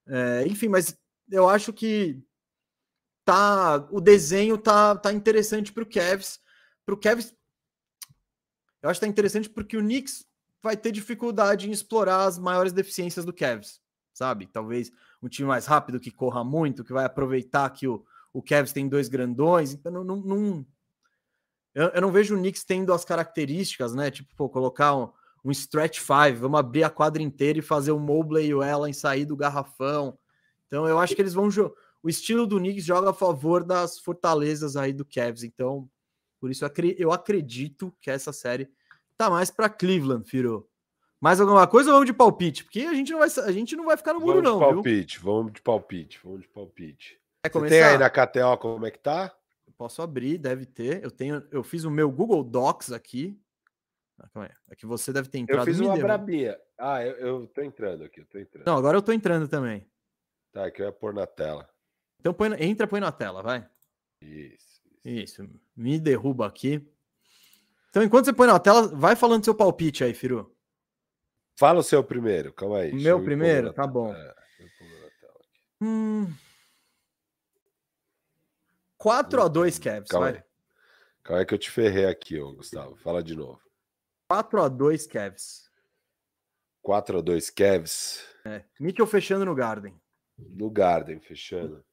É, 0.06 0.46
enfim, 0.46 0.68
mas 0.68 0.96
eu 1.32 1.50
acho 1.50 1.74
que 1.74 2.22
tá 3.26 3.88
o 3.90 4.00
desenho 4.00 4.60
tá, 4.60 4.96
tá 4.96 5.12
interessante 5.12 5.74
para 5.74 5.82
o 5.82 5.90
Cavs. 5.90 6.40
Para 6.86 6.94
o 6.94 7.00
eu 8.84 8.90
acho 8.92 9.00
que 9.00 9.06
tá 9.08 9.10
interessante 9.10 9.50
porque 9.50 9.76
o 9.76 9.82
Knicks 9.82 10.30
vai 10.62 10.78
ter 10.78 10.92
dificuldade 10.92 11.68
em 11.68 11.72
explorar 11.72 12.26
as 12.26 12.38
maiores 12.38 12.72
deficiências 12.72 13.26
do 13.26 13.34
Cavs, 13.34 13.82
sabe? 14.14 14.48
Talvez 14.48 14.92
um 15.22 15.28
time 15.28 15.48
mais 15.48 15.66
rápido 15.66 16.00
que 16.00 16.12
corra 16.12 16.44
muito, 16.44 16.84
que 16.84 16.94
vai 16.94 17.06
aproveitar 17.06 17.70
que 17.70 17.88
o, 17.88 18.06
o 18.34 18.42
Cavs 18.42 18.74
tem 18.74 18.88
dois 18.88 19.08
grandões. 19.08 19.74
Então, 19.74 19.92
não, 19.92 20.04
não, 20.04 20.18
não 20.18 20.66
eu, 21.74 21.88
eu, 21.90 22.02
não 22.02 22.12
vejo 22.12 22.36
o 22.36 22.38
Knicks 22.38 22.64
tendo 22.64 22.94
as 22.94 23.06
características, 23.06 23.94
né? 23.94 24.12
Tipo, 24.12 24.36
pô, 24.36 24.50
colocar 24.50 24.96
um, 24.96 25.10
um 25.44 25.52
stretch 25.52 26.00
five, 26.00 26.38
vamos 26.38 26.60
abrir 26.60 26.84
a 26.84 26.90
quadra 26.90 27.22
inteira 27.22 27.60
e 27.60 27.64
fazer 27.64 27.92
o 27.92 28.00
Mobley 28.00 28.48
e 28.48 28.54
o 28.54 28.62
Allen 28.62 28.94
sair 28.94 29.26
do 29.26 29.36
garrafão. 29.36 30.18
Então 30.68 30.88
eu 30.88 31.00
acho 31.00 31.16
que 31.16 31.22
eles 31.22 31.34
vão 31.34 31.50
o 32.04 32.10
estilo 32.10 32.48
do 32.48 32.58
Knicks 32.58 32.84
joga 32.84 33.12
a 33.12 33.14
favor 33.14 33.64
das 33.64 34.00
fortalezas 34.00 34.76
aí 34.76 34.92
do 34.92 35.06
Cavs. 35.06 35.44
Então, 35.44 35.90
por 36.40 36.50
isso 36.50 36.66
eu 36.98 37.12
acredito 37.12 37.94
que 38.02 38.10
essa 38.10 38.34
série 38.34 38.70
tá 39.22 39.30
mais 39.30 39.52
para 39.52 39.70
Cleveland, 39.70 40.28
Firo. 40.28 40.68
Mais 41.20 41.40
alguma 41.40 41.68
coisa 41.68 41.92
ou 41.92 41.96
vamos 41.96 42.08
de 42.08 42.14
palpite? 42.14 42.64
Porque 42.64 42.82
a 42.82 42.94
gente 42.96 43.12
não 43.12 43.20
vai, 43.20 43.30
a 43.30 43.52
gente 43.52 43.76
não 43.76 43.86
vai 43.86 43.96
ficar 43.96 44.14
no 44.14 44.20
muro, 44.20 44.42
vamos 44.42 44.50
não. 44.50 44.58
De 44.58 44.74
palpite, 44.74 45.20
viu? 45.20 45.32
vamos 45.32 45.54
de 45.54 45.62
palpite, 45.62 46.20
vamos 46.24 46.42
de 46.42 46.48
palpite. 46.48 47.22
Você 47.46 47.70
tem 47.70 47.84
aí 47.84 47.98
na 47.98 48.10
KTO 48.10 48.58
como 48.60 48.86
é 48.88 48.92
que 48.92 48.98
tá? 48.98 49.32
Eu 49.68 49.74
posso 49.78 50.02
abrir, 50.02 50.40
deve 50.40 50.66
ter. 50.66 51.04
Eu 51.04 51.12
tenho, 51.12 51.44
eu 51.52 51.64
fiz 51.64 51.84
o 51.84 51.92
meu 51.92 52.10
Google 52.10 52.44
Docs 52.44 52.92
aqui. 52.92 53.40
Ah, 54.36 54.50
é 54.70 54.76
que 54.76 54.86
você 54.86 55.14
deve 55.14 55.30
ter 55.30 55.40
entrado. 55.40 55.62
Eu 55.62 55.66
fiz 55.66 55.80
uma 55.80 55.96
brabinha. 55.96 56.58
Ah, 56.78 57.04
eu, 57.06 57.14
eu 57.16 57.48
tô 57.48 57.62
entrando 57.62 58.04
aqui, 58.04 58.22
eu 58.22 58.26
tô 58.26 58.40
entrando. 58.40 58.66
Não, 58.66 58.78
agora 58.78 58.98
eu 58.98 59.02
tô 59.02 59.12
entrando 59.12 59.48
também. 59.48 59.86
Tá, 60.52 60.70
que 60.72 60.82
eu 60.82 60.88
ia 60.88 60.92
pôr 60.92 61.14
na 61.14 61.28
tela. 61.28 61.70
Então 62.20 62.34
põe, 62.34 62.52
entra, 62.64 62.88
põe 62.88 63.00
na 63.00 63.12
tela, 63.12 63.42
vai. 63.42 63.68
Isso, 64.22 64.82
isso. 65.04 65.42
Isso. 65.44 65.50
Me 65.76 66.00
derruba 66.00 66.48
aqui. 66.48 66.88
Então, 67.92 68.02
enquanto 68.02 68.24
você 68.24 68.34
põe 68.34 68.48
na 68.48 68.58
tela, 68.58 68.88
vai 68.88 69.18
falando 69.18 69.44
seu 69.44 69.54
palpite 69.54 70.02
aí, 70.02 70.14
Firu. 70.14 70.56
Fala 71.60 71.82
o 71.82 71.84
seu 71.84 72.02
primeiro, 72.02 72.54
calma 72.54 72.78
aí. 72.78 72.94
Meu 72.94 73.22
primeiro? 73.22 73.74
Tá 73.74 73.86
bom. 73.86 74.16
É, 74.16 74.36
hum... 75.82 76.34
4x2, 78.98 79.78
Kevs. 79.78 80.10
Calma 80.10 80.28
vai. 80.28 80.36
aí. 80.38 80.44
Calma 81.22 81.42
aí 81.42 81.46
que 81.46 81.54
eu 81.54 81.60
te 81.60 81.70
ferrei 81.70 82.06
aqui, 82.06 82.40
ô, 82.40 82.54
Gustavo. 82.54 82.96
Fala 82.96 83.22
de 83.22 83.36
novo. 83.36 83.60
4x2, 84.32 85.08
Kevs. 85.10 85.70
4x2, 86.86 87.54
Kevs. 87.54 88.26
É. 88.46 88.64
Mikkel 88.80 89.06
fechando 89.06 89.44
no 89.44 89.54
Garden. 89.54 90.00
No 90.38 90.70
Garden, 90.70 91.20
fechando. 91.20 91.84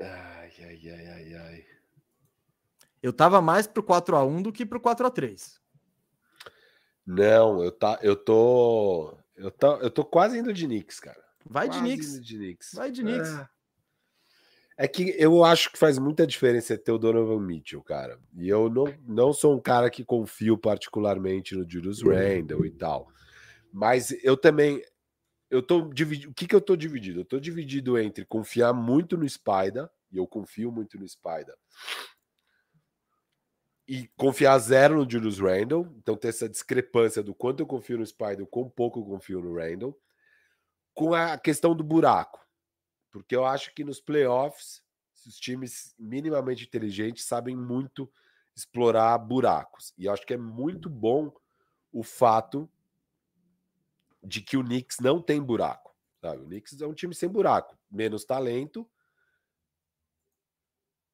Ai, 0.00 0.52
ai, 0.60 0.88
ai, 0.88 1.06
ai, 1.06 1.34
ai. 1.34 1.66
Eu 3.02 3.12
tava 3.12 3.42
mais 3.42 3.66
pro 3.66 3.82
4x1 3.82 4.42
do 4.42 4.52
que 4.52 4.64
pro 4.64 4.80
4x3. 4.80 5.60
Não, 7.04 7.62
eu, 7.62 7.72
tá, 7.72 7.98
eu 8.00 8.14
tô. 8.14 9.16
Eu 9.36 9.50
tô, 9.50 9.76
eu 9.78 9.90
tô 9.90 10.04
quase 10.04 10.38
indo 10.38 10.52
de 10.52 10.66
Knicks, 10.66 11.00
cara. 11.00 11.22
Vai 11.44 11.66
quase 11.66 11.80
de 11.80 11.84
Knicks. 11.84 12.24
de 12.24 12.36
Knicks. 12.36 12.70
Vai 12.74 12.90
de 12.92 13.02
Knicks. 13.02 13.30
É. 14.78 14.84
é. 14.84 14.88
que 14.88 15.14
eu 15.18 15.44
acho 15.44 15.72
que 15.72 15.78
faz 15.78 15.98
muita 15.98 16.24
diferença 16.24 16.78
ter 16.78 16.92
o 16.92 16.98
Donovan 16.98 17.40
Mitchell, 17.40 17.82
cara. 17.82 18.20
E 18.36 18.48
eu 18.48 18.70
não, 18.70 18.84
não 19.04 19.32
sou 19.32 19.56
um 19.56 19.60
cara 19.60 19.90
que 19.90 20.04
confio 20.04 20.56
particularmente 20.56 21.56
no 21.56 21.68
Julius 21.68 22.02
Randle 22.02 22.64
e 22.64 22.70
tal. 22.70 23.08
Mas 23.72 24.12
eu 24.22 24.36
também. 24.36 24.80
Eu 25.50 25.60
tô 25.60 25.88
dividido. 25.88 26.30
O 26.30 26.34
que, 26.34 26.46
que 26.46 26.54
eu 26.54 26.60
tô 26.60 26.76
dividido? 26.76 27.20
Eu 27.20 27.24
tô 27.24 27.40
dividido 27.40 27.98
entre 27.98 28.24
confiar 28.24 28.72
muito 28.72 29.16
no 29.16 29.28
Spider, 29.28 29.88
e 30.10 30.18
eu 30.18 30.26
confio 30.26 30.70
muito 30.70 30.98
no 30.98 31.06
Spider, 31.06 31.54
e 33.92 34.08
confiar 34.16 34.58
zero 34.58 34.96
no 34.96 35.10
Julius 35.10 35.38
Randle. 35.38 35.86
Então, 35.98 36.16
ter 36.16 36.28
essa 36.28 36.48
discrepância 36.48 37.22
do 37.22 37.34
quanto 37.34 37.60
eu 37.60 37.66
confio 37.66 37.98
no 37.98 38.06
Spider 38.06 38.46
quão 38.46 38.66
pouco 38.70 39.00
eu 39.00 39.04
confio 39.04 39.42
no 39.42 39.54
Randle. 39.54 39.94
Com 40.94 41.12
a 41.12 41.36
questão 41.36 41.76
do 41.76 41.84
buraco. 41.84 42.42
Porque 43.10 43.36
eu 43.36 43.44
acho 43.44 43.74
que 43.74 43.84
nos 43.84 44.00
playoffs, 44.00 44.82
os 45.26 45.36
times 45.36 45.94
minimamente 45.98 46.64
inteligentes 46.64 47.26
sabem 47.26 47.54
muito 47.54 48.10
explorar 48.56 49.18
buracos. 49.18 49.92
E 49.98 50.08
acho 50.08 50.24
que 50.24 50.32
é 50.32 50.38
muito 50.38 50.88
bom 50.88 51.30
o 51.92 52.02
fato 52.02 52.66
de 54.24 54.40
que 54.40 54.56
o 54.56 54.64
Knicks 54.64 55.00
não 55.00 55.20
tem 55.20 55.38
buraco. 55.38 55.94
Sabe? 56.22 56.40
O 56.40 56.46
Knicks 56.46 56.80
é 56.80 56.86
um 56.86 56.94
time 56.94 57.14
sem 57.14 57.28
buraco, 57.28 57.76
menos 57.90 58.24
talento, 58.24 58.90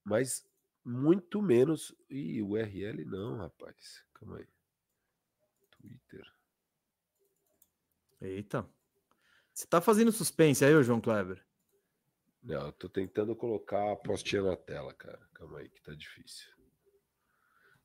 mas 0.04 0.47
muito 0.88 1.42
menos. 1.42 1.94
Ih, 2.08 2.40
o 2.42 2.50
URL 2.50 3.04
não, 3.04 3.36
rapaz. 3.36 4.02
Calma 4.14 4.38
aí. 4.38 4.48
Twitter. 5.70 6.26
Eita. 8.20 8.66
Você 9.52 9.66
tá 9.66 9.80
fazendo 9.80 10.10
suspense 10.10 10.64
aí, 10.64 10.82
João 10.82 11.00
Kleber? 11.00 11.44
Não, 12.42 12.66
eu 12.66 12.72
tô 12.72 12.88
tentando 12.88 13.36
colocar 13.36 13.92
a 13.92 13.96
postinha 13.96 14.42
na 14.42 14.56
tela, 14.56 14.94
cara. 14.94 15.20
Calma 15.34 15.58
aí 15.58 15.68
que 15.68 15.82
tá 15.82 15.94
difícil. 15.94 16.48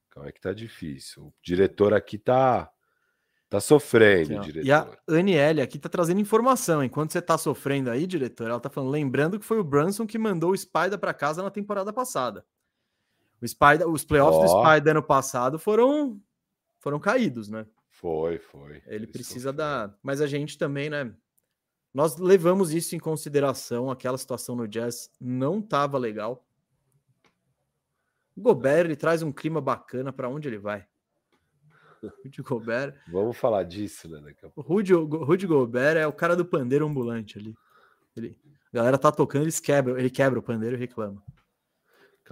Calma 0.09 0.29
aí 0.29 0.33
que 0.33 0.41
tá 0.41 0.53
difícil. 0.53 1.27
O 1.27 1.33
diretor 1.41 1.93
aqui 1.93 2.17
tá 2.17 2.71
Tá 3.53 3.59
sofrendo, 3.59 4.39
aqui, 4.39 4.51
diretor. 4.51 4.67
E 4.67 4.71
a 4.71 4.97
Aniele 5.07 5.61
aqui 5.61 5.77
tá 5.77 5.87
trazendo 5.87 6.19
informação. 6.19 6.83
Enquanto 6.83 7.11
você 7.11 7.21
tá 7.21 7.37
sofrendo 7.37 7.91
aí, 7.91 8.07
diretor, 8.07 8.49
ela 8.49 8.59
tá 8.59 8.67
falando, 8.67 8.89
lembrando 8.89 9.39
que 9.39 9.45
foi 9.45 9.59
o 9.59 9.63
Brunson 9.63 10.07
que 10.07 10.17
mandou 10.17 10.53
o 10.53 10.57
Spider 10.57 10.97
para 10.97 11.13
casa 11.13 11.43
na 11.43 11.51
temporada 11.51 11.93
passada. 11.93 12.43
O 13.43 13.47
Spider, 13.47 13.89
os 13.89 14.05
playoffs 14.05 14.39
oh. 14.39 14.43
do 14.43 14.65
Spider 14.65 14.91
ano 14.91 15.03
passado 15.03 15.59
foram 15.59 16.21
foram 16.79 16.99
caídos, 16.99 17.49
né? 17.49 17.65
Foi, 17.89 18.39
foi. 18.39 18.81
Ele 18.87 19.05
precisa 19.05 19.51
da, 19.51 19.93
mas 20.01 20.21
a 20.21 20.27
gente 20.27 20.57
também, 20.57 20.89
né? 20.89 21.13
Nós 21.93 22.17
levamos 22.17 22.73
isso 22.73 22.95
em 22.95 22.99
consideração, 22.99 23.91
aquela 23.91 24.17
situação 24.17 24.55
no 24.55 24.67
Jazz 24.67 25.11
não 25.19 25.61
tava 25.61 25.97
legal. 25.97 26.45
O 28.35 28.41
Gobert 28.41 28.85
ele 28.85 28.95
traz 28.95 29.21
um 29.21 29.31
clima 29.31 29.61
bacana 29.61 30.11
para 30.11 30.27
onde 30.27 30.47
ele 30.47 30.57
vai. 30.57 30.87
Rudy 32.23 32.41
Gobert. 32.41 32.95
Vamos 33.07 33.37
falar 33.37 33.63
disso, 33.63 34.09
né? 34.09 34.19
Daqui 34.19 34.45
a 34.45 34.49
pouco. 34.49 34.73
Rudy, 34.73 34.93
Rudy 34.93 35.47
Gobert 35.47 35.97
é 35.97 36.07
o 36.07 36.11
cara 36.11 36.35
do 36.35 36.45
pandeiro 36.45 36.85
ambulante 36.85 37.37
ali. 37.37 37.55
Ele, 38.15 38.37
a 38.71 38.75
galera 38.75 38.97
tá 38.97 39.11
tocando, 39.11 39.43
eles 39.43 39.59
quebram, 39.59 39.97
ele 39.97 40.09
quebra 40.09 40.39
o 40.39 40.43
pandeiro 40.43 40.75
e 40.75 40.79
reclama. 40.79 41.23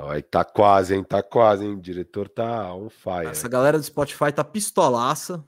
Calma 0.01 0.15
aí, 0.15 0.23
tá 0.23 0.43
quase, 0.43 0.95
hein? 0.95 1.03
Tá 1.03 1.21
quase, 1.21 1.63
hein? 1.63 1.73
O 1.73 1.79
diretor 1.79 2.27
tá 2.27 2.73
on 2.73 2.89
fire. 2.89 3.27
Essa 3.27 3.47
galera 3.47 3.77
do 3.77 3.83
Spotify 3.83 4.31
tá 4.33 4.43
pistolaça. 4.43 5.47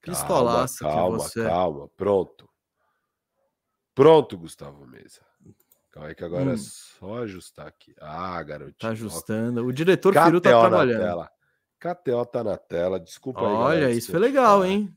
Pistolaça. 0.00 0.84
Calma, 0.84 1.18
calma, 1.18 1.48
calma. 1.50 1.88
Pronto. 1.96 2.48
Pronto, 3.96 4.38
Gustavo 4.38 4.86
Mesa. 4.86 5.20
Calma 5.90 6.10
aí 6.10 6.14
que 6.14 6.22
agora 6.22 6.44
é 6.44 6.46
hum. 6.46 6.52
é 6.52 6.56
só 6.56 7.22
ajustar 7.24 7.66
aqui. 7.66 7.92
Ah, 8.00 8.40
garotinho. 8.40 8.76
Tá 8.78 8.90
ajustando. 8.90 9.66
O 9.66 9.72
diretor 9.72 10.14
Firu 10.14 10.40
tá 10.40 10.50
trabalhando. 10.50 11.00
Tela. 11.00 11.30
KTO 11.80 12.26
tá 12.26 12.44
na 12.44 12.56
tela, 12.56 13.00
desculpa 13.00 13.40
Olha, 13.40 13.78
aí. 13.78 13.84
Olha, 13.84 13.90
isso 13.92 14.12
foi 14.12 14.20
legal, 14.20 14.64
hein? 14.64 14.96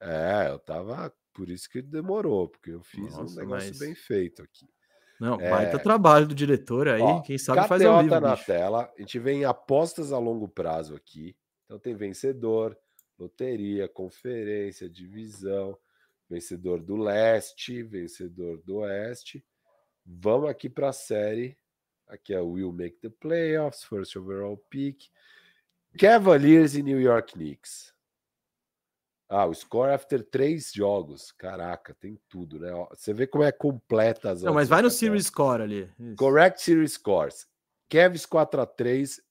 É, 0.00 0.48
eu 0.48 0.58
tava. 0.58 1.12
Por 1.34 1.50
isso 1.50 1.68
que 1.68 1.82
demorou, 1.82 2.48
porque 2.48 2.70
eu 2.70 2.82
fiz 2.82 3.14
Nossa, 3.14 3.34
um 3.34 3.36
negócio 3.36 3.68
mas... 3.68 3.78
bem 3.78 3.94
feito 3.94 4.42
aqui. 4.42 4.66
Não, 5.22 5.40
é... 5.40 5.48
baita 5.48 5.78
trabalho 5.78 6.26
do 6.26 6.34
diretor 6.34 6.88
aí, 6.88 7.00
Ó, 7.00 7.20
quem 7.20 7.38
sabe 7.38 7.60
KTO 7.60 7.68
faz 7.68 7.82
ao 7.84 7.98
vivo. 7.98 8.10
tá 8.10 8.20
na 8.20 8.34
bicho. 8.34 8.44
tela, 8.44 8.92
a 8.96 9.00
gente 9.00 9.20
vem 9.20 9.44
apostas 9.44 10.12
a 10.12 10.18
longo 10.18 10.48
prazo 10.48 10.96
aqui. 10.96 11.36
Então 11.64 11.78
tem 11.78 11.94
vencedor, 11.94 12.76
loteria, 13.16 13.88
conferência, 13.88 14.90
divisão, 14.90 15.78
vencedor 16.28 16.82
do 16.82 16.96
leste, 16.96 17.84
vencedor 17.84 18.60
do 18.64 18.78
oeste. 18.78 19.44
Vamos 20.04 20.50
aqui 20.50 20.68
para 20.68 20.88
a 20.88 20.92
série. 20.92 21.56
Aqui 22.08 22.34
é 22.34 22.40
o 22.40 22.50
Will 22.50 22.72
Make 22.72 22.98
the 22.98 23.08
Playoffs, 23.08 23.84
First 23.84 24.16
Overall 24.16 24.56
Pick. 24.68 25.04
Cavaliers 25.96 26.74
e 26.74 26.82
New 26.82 27.00
York 27.00 27.34
Knicks. 27.34 27.91
Ah, 29.34 29.46
o 29.46 29.54
score 29.54 29.90
after 29.90 30.22
três 30.22 30.70
jogos. 30.74 31.32
Caraca, 31.32 31.94
tem 31.94 32.20
tudo, 32.28 32.58
né? 32.58 32.70
Você 32.90 33.14
vê 33.14 33.26
como 33.26 33.42
é 33.42 33.50
completa 33.50 34.30
as 34.30 34.42
Não, 34.42 34.52
mas 34.52 34.68
vai 34.68 34.82
no 34.82 34.90
series 34.90 35.26
score 35.26 35.62
ali. 35.62 35.90
Isso. 35.98 36.16
Correct 36.16 36.60
series 36.60 36.92
scores. 36.92 37.48
Cavs 37.88 38.26
4 38.26 38.60
a 38.60 38.66
3 38.66 39.22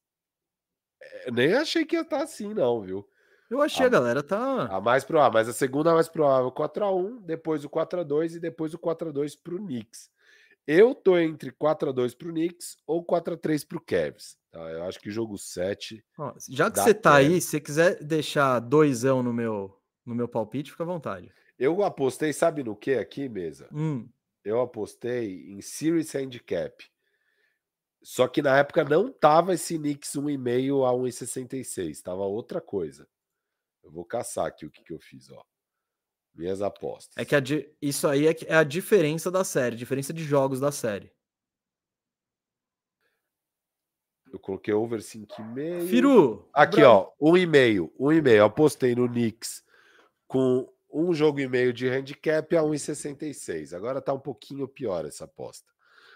é, 1.01 1.31
Nem 1.31 1.53
achei 1.53 1.85
que 1.85 1.95
ia 1.95 2.01
estar 2.01 2.17
tá 2.17 2.23
assim, 2.23 2.51
não, 2.51 2.81
viu? 2.81 3.07
Eu 3.47 3.61
achei, 3.61 3.83
a, 3.83 3.87
a 3.87 3.91
galera 3.91 4.23
tá. 4.23 4.65
A 4.65 4.81
mais 4.81 5.03
provável, 5.03 5.33
mas 5.33 5.47
a 5.47 5.53
segunda 5.53 5.93
mais 5.93 6.09
provável 6.09 6.51
4 6.51 6.83
a 6.83 6.95
1 6.95 7.21
depois 7.21 7.63
o 7.63 7.69
4 7.69 7.99
a 7.99 8.03
2 8.03 8.35
e 8.35 8.39
depois 8.39 8.73
o 8.73 8.79
4 8.79 9.09
a 9.09 9.11
2 9.11 9.35
pro 9.35 9.59
Knicks. 9.59 10.09
Eu 10.65 10.95
tô 10.95 11.17
entre 11.17 11.51
4 11.51 11.89
a 11.89 11.91
2 11.91 12.15
pro 12.15 12.29
Knicks 12.29 12.77
ou 12.87 13.03
4 13.03 13.35
a 13.35 13.37
3 13.37 13.63
pro 13.65 13.81
Cavs. 13.81 14.35
Tá? 14.51 14.61
Eu 14.61 14.83
acho 14.85 14.99
que 14.99 15.11
jogo 15.11 15.37
7. 15.37 16.03
Ó, 16.17 16.33
já 16.49 16.71
que 16.71 16.79
você 16.79 16.93
tá 16.93 17.15
aí, 17.15 17.39
se 17.39 17.49
você 17.49 17.59
quiser 17.59 18.03
deixar 18.03 18.59
doisão 18.59 19.21
no 19.21 19.33
meu, 19.33 19.80
no 20.05 20.15
meu 20.15 20.27
palpite, 20.27 20.71
fica 20.71 20.83
à 20.83 20.85
vontade. 20.85 21.31
Eu 21.57 21.83
apostei, 21.83 22.33
sabe 22.33 22.63
no 22.63 22.75
que 22.75 22.95
aqui, 22.95 23.29
mesa? 23.29 23.69
Hum. 23.71 24.09
Eu 24.43 24.59
apostei 24.61 25.51
em 25.51 25.61
Series 25.61 26.15
Handicap. 26.15 26.83
Só 28.01 28.27
que 28.27 28.41
na 28.41 28.57
época 28.57 28.83
não 28.83 29.11
tava 29.11 29.53
esse 29.53 29.77
Knicks 29.77 30.13
1,5 30.13 30.87
a 30.87 30.91
1,66. 30.91 32.01
Tava 32.01 32.23
outra 32.23 32.59
coisa. 32.59 33.07
Eu 33.83 33.91
vou 33.91 34.03
caçar 34.03 34.47
aqui 34.47 34.65
o 34.65 34.71
que, 34.71 34.83
que 34.83 34.91
eu 34.91 34.99
fiz, 34.99 35.29
ó. 35.29 35.43
Minhas 36.33 36.61
apostas. 36.61 37.13
É 37.15 37.25
que 37.25 37.35
a, 37.35 37.41
isso 37.81 38.07
aí 38.07 38.25
é, 38.25 38.35
é 38.47 38.55
a 38.55 38.63
diferença 38.63 39.29
da 39.29 39.43
série, 39.43 39.75
diferença 39.75 40.13
de 40.13 40.23
jogos 40.23 40.59
da 40.59 40.71
série. 40.71 41.11
Eu 44.31 44.39
coloquei 44.39 44.73
over 44.73 44.99
5,5. 44.99 45.87
Firu! 45.87 46.49
Aqui, 46.53 46.81
ó, 46.81 47.11
1,5. 47.21 47.91
1,5. 47.99 48.45
Apostei 48.45 48.95
no 48.95 49.07
Knicks 49.07 49.61
com 50.32 50.65
um 50.89 51.13
jogo 51.13 51.41
e 51.41 51.47
meio 51.47 51.73
de 51.73 51.89
handicap 51.89 52.55
a 52.55 52.61
1,66. 52.61 53.75
Agora 53.75 54.01
tá 54.01 54.13
um 54.13 54.19
pouquinho 54.19 54.65
pior 54.65 55.05
essa 55.05 55.25
aposta. 55.25 55.69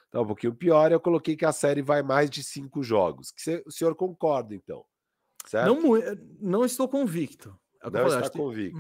Tá 0.10 0.22
um 0.22 0.26
pouquinho 0.26 0.56
pior. 0.56 0.90
Eu 0.90 1.02
coloquei 1.02 1.36
que 1.36 1.44
a 1.44 1.52
série 1.52 1.82
vai 1.82 2.02
mais 2.02 2.30
de 2.30 2.42
cinco 2.42 2.82
jogos. 2.82 3.32
Que 3.32 3.62
o 3.66 3.72
senhor 3.72 3.94
concorda, 3.94 4.56
então? 4.56 4.86
Certo? 5.46 5.68
Não, 5.68 6.00
não 6.40 6.64
estou 6.64 6.88
convicto. 6.88 7.60
É 7.84 7.90
não 7.90 8.08
está 8.08 8.30
convicto. 8.30 8.80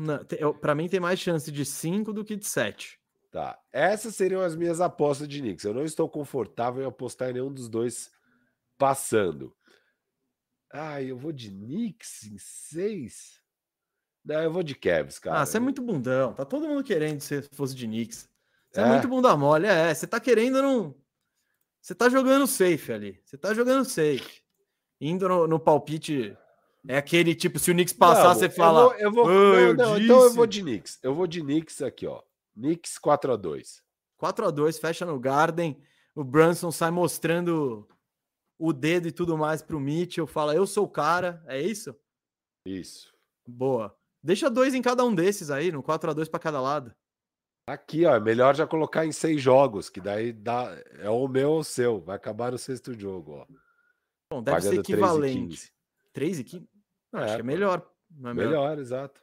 Para 0.61 0.73
mim 0.73 0.88
tem 0.88 1.01
mais 1.01 1.19
chance 1.19 1.51
de 1.51 1.65
5 1.65 2.13
do 2.13 2.23
que 2.23 2.38
de 2.38 2.47
7. 2.47 2.97
Tá. 3.29 3.59
Essas 3.73 4.15
seriam 4.15 4.41
as 4.41 4.55
minhas 4.55 4.79
apostas 4.79 5.27
de 5.27 5.41
Knicks. 5.41 5.65
Eu 5.65 5.73
não 5.73 5.83
estou 5.83 6.07
confortável 6.07 6.81
em 6.81 6.88
apostar 6.88 7.29
em 7.29 7.33
nenhum 7.33 7.51
dos 7.51 7.67
dois 7.67 8.09
passando. 8.77 9.53
Ah, 10.71 11.03
eu 11.03 11.17
vou 11.17 11.33
de 11.33 11.49
Knicks 11.49 12.23
em 12.23 12.38
6? 12.38 13.43
Não, 14.26 14.41
eu 14.41 14.51
vou 14.51 14.63
de 14.63 14.73
Cavs, 14.73 15.19
cara. 15.19 15.41
Ah, 15.41 15.45
você 15.45 15.57
é 15.57 15.59
muito 15.59 15.82
bundão. 15.84 16.34
Tá 16.34 16.43
todo 16.43 16.67
mundo 16.67 16.84
querendo 16.84 17.21
se 17.21 17.43
fosse 17.53 17.76
de 17.76 17.86
Knicks. 17.86 18.28
Você 18.71 18.82
é, 18.82 18.84
é 18.84 18.88
muito 18.88 19.07
bunda 19.07 19.38
mole. 19.38 19.67
É, 19.67 19.93
você 19.93 20.07
tá 20.07 20.19
querendo 20.19 20.61
não. 20.61 20.95
Você 21.80 21.93
tá 21.93 22.09
jogando 22.09 22.47
safe 22.47 22.91
ali. 22.91 23.21
Você 23.23 23.38
tá 23.38 23.53
jogando 23.53 23.86
safe. 23.86 24.41
Indo 24.99 25.30
no, 25.30 25.47
no 25.47 25.59
palpite 25.59 26.36
É 26.88 26.97
aquele 26.97 27.36
tipo, 27.36 27.59
se 27.59 27.69
o 27.69 27.73
Knicks 27.73 27.93
passar, 27.93 28.23
Vamos, 28.23 28.38
você 28.39 28.49
fala. 28.49 28.95
Eu 28.97 29.11
vou, 29.11 29.26
eu 29.26 29.26
vou, 29.26 29.28
"Ah, 29.28 29.59
eu 29.59 29.73
não, 29.76 29.89
não, 29.91 29.97
então 29.99 30.23
eu 30.23 30.34
vou 30.34 30.47
disse." 30.47 30.63
de 30.63 30.71
Knicks. 30.71 30.99
Eu 31.03 31.13
vou 31.13 31.28
de 31.28 31.41
Knicks 31.41 31.82
aqui, 31.82 32.07
ó. 32.07 32.21
Knicks 32.55 32.97
4x2. 32.97 33.82
4 34.17 34.47
a 34.47 34.51
2 34.51 34.80
fecha 34.80 35.05
no 35.05 35.19
Garden. 35.19 35.80
O 36.15 36.23
Brunson 36.23 36.71
sai 36.71 36.89
mostrando 36.89 37.88
o 38.57 38.73
dedo 38.73 39.07
e 39.07 39.11
tudo 39.11 39.38
mais 39.38 39.61
pro 39.61 39.80
Mitchell. 39.80 40.26
Fala, 40.26 40.55
eu 40.55 40.65
sou 40.65 40.86
o 40.86 40.89
cara. 40.89 41.43
É 41.47 41.61
isso? 41.61 41.95
Isso. 42.65 43.13
Boa. 43.45 43.95
Deixa 44.26 44.49
dois 44.49 44.73
em 44.73 44.82
cada 44.82 45.05
um 45.05 45.13
desses 45.13 45.51
aí, 45.51 45.71
no 45.71 45.84
4 45.84 46.09
a 46.09 46.13
2 46.13 46.28
para 46.28 46.39
cada 46.39 46.59
lado. 46.59 46.91
Aqui, 47.69 48.05
ó. 48.05 48.15
É 48.15 48.19
melhor 48.19 48.55
já 48.55 48.65
colocar 48.65 49.05
em 49.05 49.11
seis 49.11 49.39
jogos, 49.39 49.88
que 49.88 50.01
daí 50.01 50.34
dá. 50.34 50.76
É 50.97 51.07
o 51.11 51.28
meu 51.28 51.51
ou 51.51 51.59
o 51.59 51.63
seu. 51.63 52.01
Vai 52.01 52.15
acabar 52.15 52.51
no 52.51 52.57
sexto 52.57 52.91
jogo, 52.99 53.34
ó. 53.34 53.45
Bom, 54.32 54.41
deve 54.41 54.61
ser 54.61 54.69
Pagando 54.69 54.84
3 54.84 54.89
e 54.89 54.93
equivalente. 54.93 55.57
15. 55.57 55.71
3 56.11 56.39
e 56.39 56.43
15? 56.43 56.69
Não, 57.13 57.19
acho 57.19 57.34
É, 57.34 57.36
que 57.36 57.41
é 57.41 57.43
melhor. 57.43 57.88
É 58.17 58.34
melhor. 58.34 58.36
Melhor, 58.36 58.80
exato. 58.80 59.21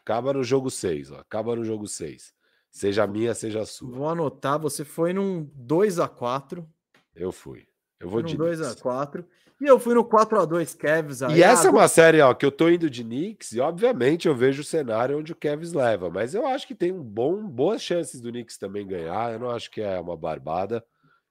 Acaba 0.00 0.32
no 0.32 0.42
jogo 0.42 0.68
6, 0.68 1.12
ó. 1.12 1.20
Acaba 1.20 1.54
no 1.54 1.64
jogo 1.64 1.86
6. 1.86 2.34
Seja 2.72 3.06
minha, 3.06 3.32
seja 3.34 3.64
sua. 3.64 3.96
Vou 3.96 4.08
anotar, 4.08 4.58
você 4.58 4.84
foi 4.84 5.12
num 5.12 5.48
2 5.54 6.00
a 6.00 6.08
4 6.08 6.68
Eu 7.14 7.30
fui. 7.30 7.68
Eu 8.00 8.08
vou 8.08 8.20
de 8.20 8.36
2 8.36 8.60
a 8.62 8.64
Knicks. 8.64 8.82
4 8.82 9.24
E 9.60 9.66
eu 9.66 9.78
fui 9.78 9.94
no 9.94 10.02
4 10.04 10.40
a 10.40 10.44
2 10.46 10.74
Cavs 10.74 11.22
aí. 11.22 11.38
E 11.38 11.42
essa 11.42 11.66
é 11.66 11.68
Ah, 11.68 11.72
uma 11.72 11.86
série, 11.86 12.20
ó, 12.22 12.32
que 12.32 12.46
eu 12.46 12.50
tô 12.50 12.70
indo 12.70 12.88
de 12.88 13.04
Knicks, 13.04 13.52
e 13.52 13.60
obviamente 13.60 14.26
eu 14.26 14.34
vejo 14.34 14.62
o 14.62 14.64
cenário 14.64 15.18
onde 15.18 15.32
o 15.32 15.36
Cavs 15.36 15.74
leva, 15.74 16.08
mas 16.08 16.34
eu 16.34 16.46
acho 16.46 16.66
que 16.66 16.74
tem 16.74 16.90
um 16.90 17.02
bom, 17.02 17.46
boas 17.46 17.82
chances 17.82 18.22
do 18.22 18.30
Knicks 18.30 18.56
também 18.56 18.86
ganhar. 18.86 19.32
Eu 19.32 19.38
não 19.38 19.50
acho 19.50 19.70
que 19.70 19.82
é 19.82 20.00
uma 20.00 20.16
barbada. 20.16 20.82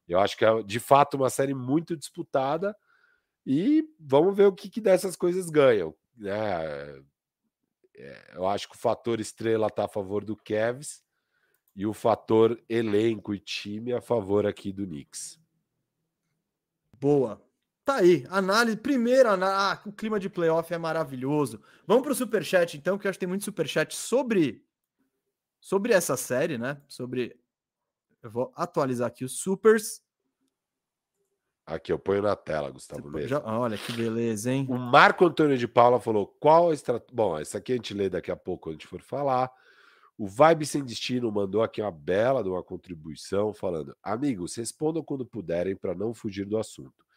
Eu 0.07 0.19
acho 0.19 0.37
que 0.37 0.45
é 0.45 0.61
de 0.61 0.79
fato 0.79 1.15
uma 1.17 1.29
série 1.29 1.55
muito 1.55 1.97
disputada. 1.97 2.75
E 3.45 3.83
vamos 3.99 4.35
ver 4.37 4.45
o 4.45 4.53
que, 4.53 4.69
que 4.69 4.79
dessas 4.79 5.15
coisas 5.15 5.49
ganham. 5.49 5.95
Né? 6.15 7.01
É, 7.95 8.31
eu 8.35 8.47
acho 8.47 8.69
que 8.69 8.75
o 8.75 8.79
fator 8.79 9.19
estrela 9.19 9.71
tá 9.71 9.85
a 9.85 9.89
favor 9.89 10.23
do 10.23 10.35
Cavs 10.35 11.01
e 11.75 11.85
o 11.85 11.93
fator 11.93 12.61
elenco 12.69 13.33
e 13.33 13.39
time 13.39 13.91
a 13.91 14.01
favor 14.01 14.45
aqui 14.45 14.71
do 14.71 14.85
Knicks. 14.85 15.39
Boa. 16.99 17.41
Tá 17.89 17.95
aí, 17.95 18.23
análise. 18.29 18.77
Primeira 18.77 19.31
análise. 19.31 19.59
Ah, 19.59 19.81
o 19.83 19.91
clima 19.91 20.19
de 20.19 20.29
playoff 20.29 20.71
é 20.71 20.77
maravilhoso. 20.77 21.59
Vamos 21.87 22.03
pro 22.03 22.13
superchat, 22.13 22.77
então, 22.77 22.99
que 22.99 23.07
eu 23.07 23.09
acho 23.09 23.17
que 23.17 23.21
tem 23.25 23.27
muito 23.27 23.43
superchat 23.43 23.95
sobre, 23.95 24.63
sobre 25.59 25.91
essa 25.91 26.15
série, 26.15 26.59
né? 26.59 26.79
Sobre. 26.87 27.35
Eu 28.21 28.29
vou 28.29 28.53
atualizar 28.55 29.07
aqui 29.07 29.25
os 29.25 29.39
supers. 29.39 30.03
Aqui 31.65 31.91
eu 31.91 31.97
ponho 31.97 32.21
na 32.21 32.35
tela, 32.35 32.69
Gustavo 32.69 33.09
mesmo. 33.09 33.27
Já- 33.27 33.41
olha 33.43 33.75
que 33.75 33.91
beleza, 33.91 34.51
hein? 34.51 34.67
O 34.69 34.77
Marco 34.77 35.25
Antônio 35.25 35.57
de 35.57 35.67
Paula 35.67 35.99
falou: 35.99 36.27
qual 36.39 36.69
a 36.69 36.75
estratégia. 36.75 37.11
Bom, 37.11 37.39
essa 37.39 37.57
aqui 37.57 37.71
a 37.71 37.75
gente 37.75 37.95
lê 37.95 38.07
daqui 38.07 38.29
a 38.29 38.35
pouco 38.35 38.65
quando 38.65 38.75
a 38.75 38.77
gente 38.77 38.87
for 38.87 39.01
falar. 39.01 39.51
O 40.15 40.27
Vibe 40.27 40.67
Sem 40.67 40.85
Destino 40.85 41.31
mandou 41.31 41.63
aqui 41.63 41.81
uma 41.81 41.89
bela 41.89 42.43
de 42.43 42.49
uma 42.49 42.61
contribuição 42.61 43.51
falando: 43.51 43.97
amigos, 44.03 44.53
respondam 44.53 45.03
quando 45.03 45.25
puderem 45.25 45.75
para 45.75 45.95
não 45.95 46.13
fugir 46.13 46.45
do 46.45 46.55
assunto. 46.55 47.08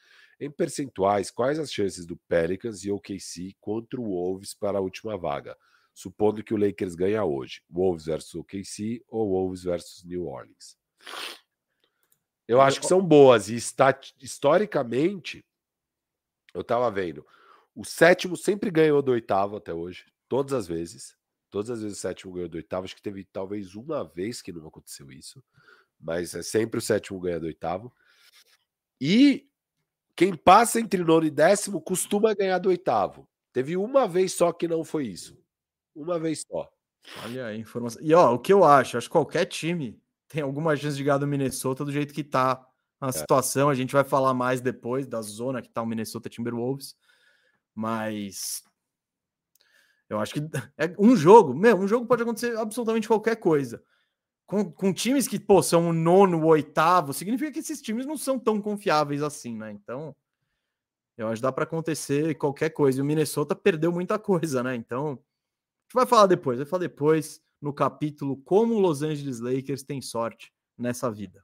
Em 0.42 0.50
percentuais, 0.50 1.30
quais 1.30 1.56
as 1.60 1.72
chances 1.72 2.04
do 2.04 2.16
Pelicans 2.16 2.82
e 2.82 2.90
OKC 2.90 3.54
contra 3.60 4.00
o 4.00 4.08
Wolves 4.08 4.52
para 4.52 4.78
a 4.78 4.80
última 4.80 5.16
vaga? 5.16 5.56
Supondo 5.94 6.42
que 6.42 6.52
o 6.52 6.56
Lakers 6.56 6.96
ganha 6.96 7.24
hoje. 7.24 7.62
Wolves 7.70 8.06
versus 8.06 8.34
OKC 8.34 9.04
ou 9.06 9.28
Wolves 9.28 9.62
versus 9.62 10.02
New 10.02 10.26
Orleans? 10.26 10.76
Eu 12.48 12.60
acho 12.60 12.80
que 12.80 12.86
são 12.86 13.00
boas 13.00 13.48
e 13.48 13.54
estat- 13.54 14.12
historicamente 14.20 15.44
eu 16.52 16.64
tava 16.64 16.90
vendo. 16.90 17.24
O 17.72 17.84
sétimo 17.84 18.36
sempre 18.36 18.68
ganhou 18.68 19.00
do 19.00 19.12
oitavo 19.12 19.56
até 19.56 19.72
hoje, 19.72 20.12
todas 20.28 20.52
as 20.52 20.66
vezes. 20.66 21.16
Todas 21.50 21.70
as 21.70 21.82
vezes 21.82 21.98
o 21.98 22.00
sétimo 22.00 22.32
ganhou 22.32 22.48
do 22.48 22.56
oitavo. 22.56 22.84
Acho 22.84 22.96
que 22.96 23.02
teve 23.02 23.24
talvez 23.26 23.76
uma 23.76 24.02
vez 24.02 24.42
que 24.42 24.52
não 24.52 24.66
aconteceu 24.66 25.12
isso, 25.12 25.40
mas 26.00 26.34
é 26.34 26.42
sempre 26.42 26.78
o 26.78 26.82
sétimo 26.82 27.20
ganha 27.20 27.38
do 27.38 27.46
oitavo. 27.46 27.94
E 29.00 29.48
quem 30.14 30.34
passa 30.34 30.80
entre 30.80 31.02
nono 31.02 31.26
e 31.26 31.30
décimo 31.30 31.80
costuma 31.80 32.34
ganhar 32.34 32.58
do 32.58 32.68
oitavo. 32.68 33.28
Teve 33.52 33.76
uma 33.76 34.06
vez 34.06 34.32
só 34.34 34.52
que 34.52 34.68
não 34.68 34.84
foi 34.84 35.06
isso. 35.06 35.38
Uma 35.94 36.18
vez 36.18 36.44
só. 36.48 36.70
Olha 37.24 37.46
a 37.46 37.56
informação. 37.56 38.00
E 38.02 38.14
ó, 38.14 38.34
o 38.34 38.38
que 38.38 38.52
eu 38.52 38.64
acho, 38.64 38.96
acho 38.96 39.08
que 39.08 39.12
qualquer 39.12 39.46
time 39.46 40.00
tem 40.28 40.42
alguma 40.42 40.76
chance 40.76 40.96
de 40.96 41.04
ganhar 41.04 41.18
do 41.18 41.26
Minnesota 41.26 41.84
do 41.84 41.92
jeito 41.92 42.14
que 42.14 42.24
tá 42.24 42.64
a 43.00 43.12
situação. 43.12 43.68
A 43.68 43.74
gente 43.74 43.92
vai 43.92 44.04
falar 44.04 44.32
mais 44.32 44.60
depois 44.60 45.06
da 45.06 45.20
zona 45.20 45.60
que 45.60 45.68
tá 45.68 45.82
o 45.82 45.86
Minnesota 45.86 46.28
Timberwolves. 46.28 46.94
Mas 47.74 48.62
eu 50.08 50.20
acho 50.20 50.34
que 50.34 50.40
é 50.78 50.94
um 50.98 51.16
jogo, 51.16 51.54
meu, 51.54 51.76
um 51.76 51.88
jogo 51.88 52.06
pode 52.06 52.22
acontecer 52.22 52.56
absolutamente 52.56 53.08
qualquer 53.08 53.36
coisa. 53.36 53.82
Com, 54.52 54.70
com 54.70 54.92
times 54.92 55.26
que, 55.26 55.40
pô, 55.40 55.62
são 55.62 55.88
o 55.88 55.94
nono, 55.94 56.42
o 56.42 56.46
oitavo, 56.48 57.14
significa 57.14 57.50
que 57.50 57.60
esses 57.60 57.80
times 57.80 58.04
não 58.04 58.18
são 58.18 58.38
tão 58.38 58.60
confiáveis 58.60 59.22
assim, 59.22 59.56
né? 59.56 59.72
Então, 59.72 60.14
eu 61.16 61.28
acho 61.28 61.36
que 61.36 61.42
dá 61.42 61.50
para 61.50 61.64
acontecer 61.64 62.34
qualquer 62.34 62.68
coisa. 62.68 62.98
E 62.98 63.00
o 63.00 63.04
Minnesota 63.04 63.56
perdeu 63.56 63.90
muita 63.90 64.18
coisa, 64.18 64.62
né? 64.62 64.74
Então, 64.74 65.06
a 65.06 65.08
gente 65.12 65.94
vai 65.94 66.04
falar 66.04 66.26
depois, 66.26 66.58
vai 66.58 66.66
falar 66.66 66.82
depois 66.82 67.40
no 67.62 67.72
capítulo 67.72 68.36
como 68.44 68.74
o 68.74 68.78
Los 68.78 69.00
Angeles 69.00 69.40
Lakers 69.40 69.84
tem 69.84 70.02
sorte 70.02 70.52
nessa 70.76 71.10
vida. 71.10 71.42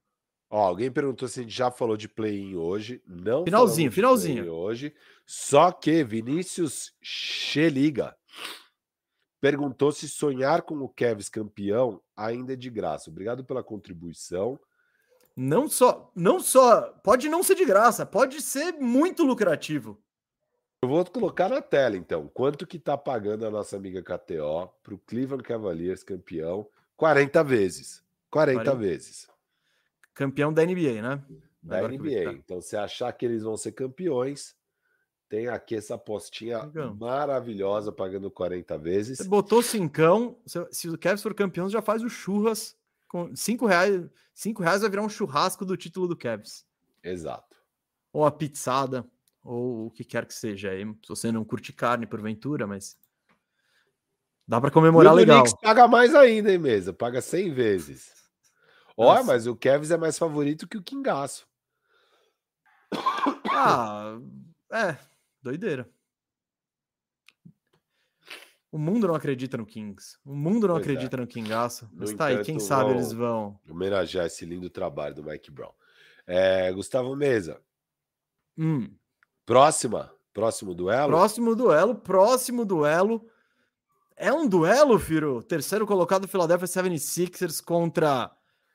Ó, 0.51 0.67
alguém 0.67 0.93
perguntou 0.93 1.27
se 1.29 1.41
a 1.41 1.43
gente 1.45 1.57
já 1.57 1.71
falou 1.71 1.97
de 1.97 2.11
play-in 2.11 2.57
hoje. 2.57 3.03
Não. 3.07 3.43
Finalzinho, 3.43 3.91
finalzinho. 3.91 4.53
Hoje. 4.53 4.95
Só 5.25 5.73
que 5.73 6.05
Vinícius 6.05 6.93
Cheliga 7.01 8.15
perguntou 9.41 9.93
se 9.93 10.09
sonhar 10.09 10.62
com 10.62 10.76
o 10.76 10.89
Cavs 10.89 11.28
campeão 11.28 12.01
ainda 12.16 12.53
é 12.53 12.57
de 12.57 12.70
graça. 12.70 13.11
Obrigado 13.11 13.45
pela 13.45 13.62
contribuição. 13.62 14.59
Não 15.36 15.68
só, 15.68 16.11
não 16.16 16.41
só, 16.41 16.82
pode 17.05 17.28
não 17.28 17.43
ser 17.43 17.55
de 17.55 17.64
graça, 17.64 18.05
pode 18.05 18.41
ser 18.43 18.72
muito 18.72 19.22
lucrativo. 19.22 20.03
Eu 20.82 20.89
vou 20.89 21.05
colocar 21.05 21.49
na 21.49 21.61
tela, 21.61 21.97
então, 21.97 22.28
quanto 22.28 22.66
que 22.66 22.78
tá 22.78 22.97
pagando 22.97 23.47
a 23.47 23.51
nossa 23.51 23.76
amiga 23.76 24.03
KTO 24.03 24.68
para 24.82 24.95
o 24.95 24.99
Cleveland 24.99 25.43
Cavaliers 25.43 26.03
campeão 26.03 26.68
40 26.97 27.45
vezes. 27.45 28.03
40, 28.30 28.64
40. 28.64 28.76
vezes. 28.76 29.28
Campeão 30.12 30.53
da 30.53 30.64
NBA, 30.64 31.01
né? 31.01 31.24
Da 31.62 31.78
Agora 31.78 31.93
NBA. 31.93 32.24
tá. 32.24 32.32
Então, 32.32 32.61
se 32.61 32.76
achar 32.76 33.12
que 33.12 33.24
eles 33.24 33.43
vão 33.43 33.57
ser 33.57 33.72
campeões, 33.72 34.57
tem 35.29 35.49
aqui 35.49 35.76
essa 35.76 35.95
apostinha 35.95 36.62
Legal. 36.64 36.95
maravilhosa 36.95 37.93
pagando 37.93 38.31
40 38.31 38.79
vezes. 38.79 39.18
Você 39.18 39.24
botou 39.24 39.62
cincão, 39.62 40.39
se, 40.70 40.89
o 40.89 40.99
Cavs 40.99 41.22
for 41.22 41.35
campeão, 41.35 41.68
já 41.68 41.83
faz 41.83 42.03
o 42.03 42.09
churras 42.09 42.76
com 43.07 43.35
cinco 43.37 43.66
reais. 43.66 44.09
Cinco 44.35 44.62
reais 44.62 44.81
vai 44.81 44.91
virar 44.91 45.03
um 45.03 45.09
churrasco 45.09 45.64
do 45.64 45.76
título 45.76 46.09
do 46.09 46.16
Cavs. 46.16 46.64
Exato. 47.03 47.57
Ou 48.12 48.24
a 48.24 48.31
pizzada, 48.31 49.07
ou 49.45 49.87
o 49.87 49.91
que 49.91 50.03
quer 50.03 50.24
que 50.24 50.35
seja 50.35 50.70
aí. 50.70 50.85
Se 51.03 51.09
você 51.09 51.31
não 51.31 51.45
curte 51.45 51.72
carne, 51.72 52.07
porventura, 52.07 52.66
mas 52.66 52.97
dá 54.47 54.61
para 54.61 54.70
comemorar 54.70 55.12
e 55.12 55.14
o 55.14 55.16
legal. 55.16 55.43
Knicks 55.43 55.61
paga 55.61 55.87
mais 55.87 56.14
ainda, 56.14 56.51
hein, 56.51 56.59
mesa? 56.59 56.93
Paga 56.93 57.20
100 57.20 57.53
vezes. 57.53 58.12
Olha, 58.97 59.20
Nossa. 59.20 59.33
mas 59.33 59.47
o 59.47 59.55
Cavs 59.55 59.91
é 59.91 59.97
mais 59.97 60.18
favorito 60.18 60.66
que 60.66 60.79
o 60.79 60.83
Kingaço. 60.83 61.47
Ah, 63.51 64.18
é, 64.72 64.97
doideira. 65.49 65.89
O 68.71 68.79
mundo 68.79 69.09
não 69.09 69.15
acredita 69.15 69.57
no 69.57 69.65
Kings. 69.65 70.19
O 70.25 70.35
mundo 70.35 70.69
não 70.69 70.75
Pois 70.75 70.87
é. 70.87 70.91
acredita 70.91 71.17
no 71.17 71.27
Kingaço. 71.27 71.87
No 71.91 72.01
Mas 72.01 72.13
tá 72.13 72.27
aí, 72.27 72.45
quem 72.45 72.57
entanto, 72.57 72.67
sabe 72.69 72.91
eles 72.91 73.13
vão. 73.13 73.59
Homenagear 73.69 74.27
esse 74.27 74.45
lindo 74.45 74.69
trabalho 74.69 75.15
do 75.15 75.25
Mike 75.25 75.51
Brown. 75.51 75.73
É, 76.27 76.71
Gustavo 76.73 77.17
Mesa, 77.17 77.63
Hum. 78.59 78.95
próxima, 79.47 80.15
próximo 80.35 80.75
duelo. 80.75 81.09
Próximo 81.13 81.57
duelo, 81.57 81.95
próximo 81.95 82.65
duelo. 82.67 83.27
É 84.15 84.31
um 84.31 84.47
duelo, 84.47 84.99
Firo? 84.99 85.43
Terceiro 85.43 85.87
colocado 85.87 86.29
Philadelphia 86.29 86.67
76ers 86.67 87.65
contra 87.65 88.31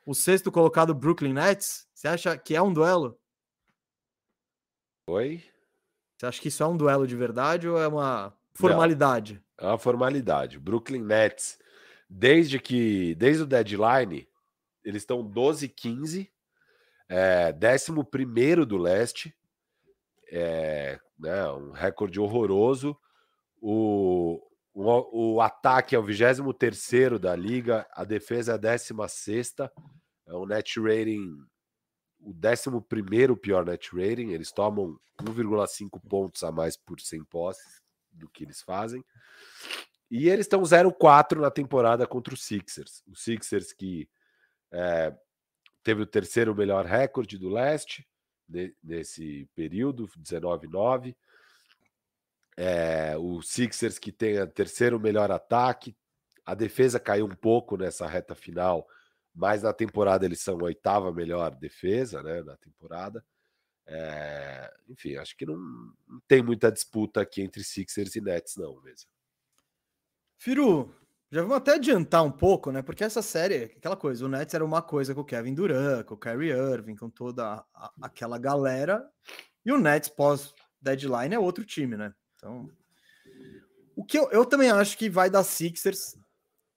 o 0.08 0.16
sexto 0.16 0.52
colocado 0.52 0.96
Brooklyn 0.96 1.34
Nets? 1.34 1.88
Você 1.94 2.08
acha 2.08 2.36
que 2.38 2.56
é 2.56 2.62
um 2.62 2.74
duelo? 2.74 3.20
Oi? 5.08 5.44
Você 6.24 6.28
acha 6.28 6.42
que 6.42 6.48
isso 6.48 6.64
é 6.64 6.68
um 6.68 6.78
duelo 6.78 7.06
de 7.06 7.18
verdade 7.18 7.68
ou 7.68 7.78
é 7.78 7.86
uma 7.86 8.34
formalidade? 8.54 9.44
É 9.58 9.68
uma 9.68 9.78
formalidade. 9.78 10.58
Brooklyn 10.58 11.02
Nets, 11.02 11.60
desde 12.10 12.60
que, 12.60 13.14
desde 13.16 13.44
o 13.44 13.46
deadline, 13.46 14.26
eles 14.86 15.02
estão 15.02 15.22
12-15, 15.22 16.30
é, 17.10 17.54
11 17.54 18.66
do 18.66 18.78
leste, 18.78 19.36
é, 20.32 20.98
né, 21.20 21.46
um 21.50 21.72
recorde 21.72 22.22
horroroso. 22.22 22.98
O, 23.62 24.42
o, 24.74 25.34
o 25.34 25.42
ataque 25.42 25.94
é 25.94 26.00
o 26.00 26.04
23 26.04 27.20
da 27.20 27.36
liga, 27.36 27.86
a 27.92 28.06
defesa 28.06 28.54
é 28.54 28.56
a 28.56 28.58
16, 28.58 29.56
é 30.28 30.34
um 30.34 30.46
net 30.46 30.80
rating, 30.80 31.46
o 32.24 32.34
11 32.34 33.36
pior 33.42 33.66
net 33.66 33.90
rating, 33.96 34.32
eles 34.32 34.52
tomam 34.52 35.00
1,5 35.22 36.02
pontos 36.10 36.44
a 36.44 36.52
mais 36.52 36.78
por 36.78 37.00
100 37.00 37.24
posses. 37.26 37.84
do 38.12 38.30
que 38.30 38.44
eles 38.44 38.62
fazem. 38.62 39.04
E 40.10 40.30
eles 40.30 40.46
estão 40.46 40.62
0-4 40.62 41.40
na 41.40 41.50
temporada 41.50 42.06
contra 42.06 42.34
os 42.34 42.44
Sixers. 42.44 43.04
Os 43.08 43.24
Sixers 43.24 43.74
que 43.74 44.08
é, 44.72 45.12
teve 45.82 46.04
o 46.04 46.06
terceiro 46.06 46.56
melhor 46.56 46.86
recorde 46.86 47.38
do 47.38 47.50
leste 47.50 48.08
nesse 48.84 49.50
período, 49.56 50.08
19-9. 50.20 51.16
É, 52.56 53.18
o 53.18 53.42
Sixers 53.42 53.98
que 53.98 54.12
tem 54.12 54.40
o 54.40 54.48
terceiro 54.48 55.00
melhor 55.00 55.32
ataque. 55.32 55.96
A 56.46 56.54
defesa 56.54 57.00
caiu 57.00 57.26
um 57.26 57.36
pouco 57.36 57.76
nessa 57.78 58.06
reta 58.06 58.36
final, 58.36 58.88
mas 59.34 59.64
na 59.64 59.74
temporada 59.74 60.26
eles 60.26 60.42
são 60.42 60.60
a 60.60 60.64
oitava 60.64 61.12
melhor 61.12 61.56
defesa 61.56 62.22
né, 62.22 62.42
na 62.44 62.56
temporada. 62.58 63.24
É, 63.86 64.74
enfim, 64.88 65.16
acho 65.16 65.36
que 65.36 65.46
não, 65.46 65.58
não, 65.58 66.22
tem 66.28 66.42
muita 66.42 66.72
disputa 66.72 67.22
aqui 67.22 67.42
entre 67.42 67.64
Sixers 67.64 68.16
e 68.16 68.22
Nets, 68.22 68.56
não 68.56 68.82
mesmo. 68.82 69.10
Firu, 70.38 70.94
já 71.32 71.42
vamos 71.42 71.58
até 71.58 71.74
adiantar 71.74 72.24
um 72.24 72.32
pouco, 72.32 72.72
né? 72.72 72.82
Porque 72.82 73.04
essa 73.04 73.22
série, 73.22 73.64
aquela 73.64 73.98
coisa, 73.98 74.26
o 74.26 74.30
Nets 74.30 74.54
era 74.54 74.64
uma 74.64 74.82
coisa 74.82 75.16
com 75.16 75.22
o 75.22 75.26
Kevin 75.26 75.54
Durant, 75.54 76.06
com 76.06 76.14
o 76.14 76.18
Kyrie 76.18 76.52
Irving, 76.52 76.96
com 76.96 77.10
toda 77.10 77.66
a, 77.74 77.92
aquela 78.02 78.38
galera, 78.38 79.04
e 79.66 79.72
o 79.72 79.80
Nets 79.80 80.10
pós-deadline 80.10 81.36
é 81.36 81.40
outro 81.40 81.66
time, 81.66 81.98
né? 81.98 82.14
Então, 82.36 82.70
o 83.96 84.06
que 84.06 84.18
eu, 84.18 84.30
eu 84.32 84.46
também 84.46 84.70
acho 84.70 84.98
que 84.98 85.10
vai 85.10 85.30
dar 85.30 85.44
Sixers. 85.44 86.18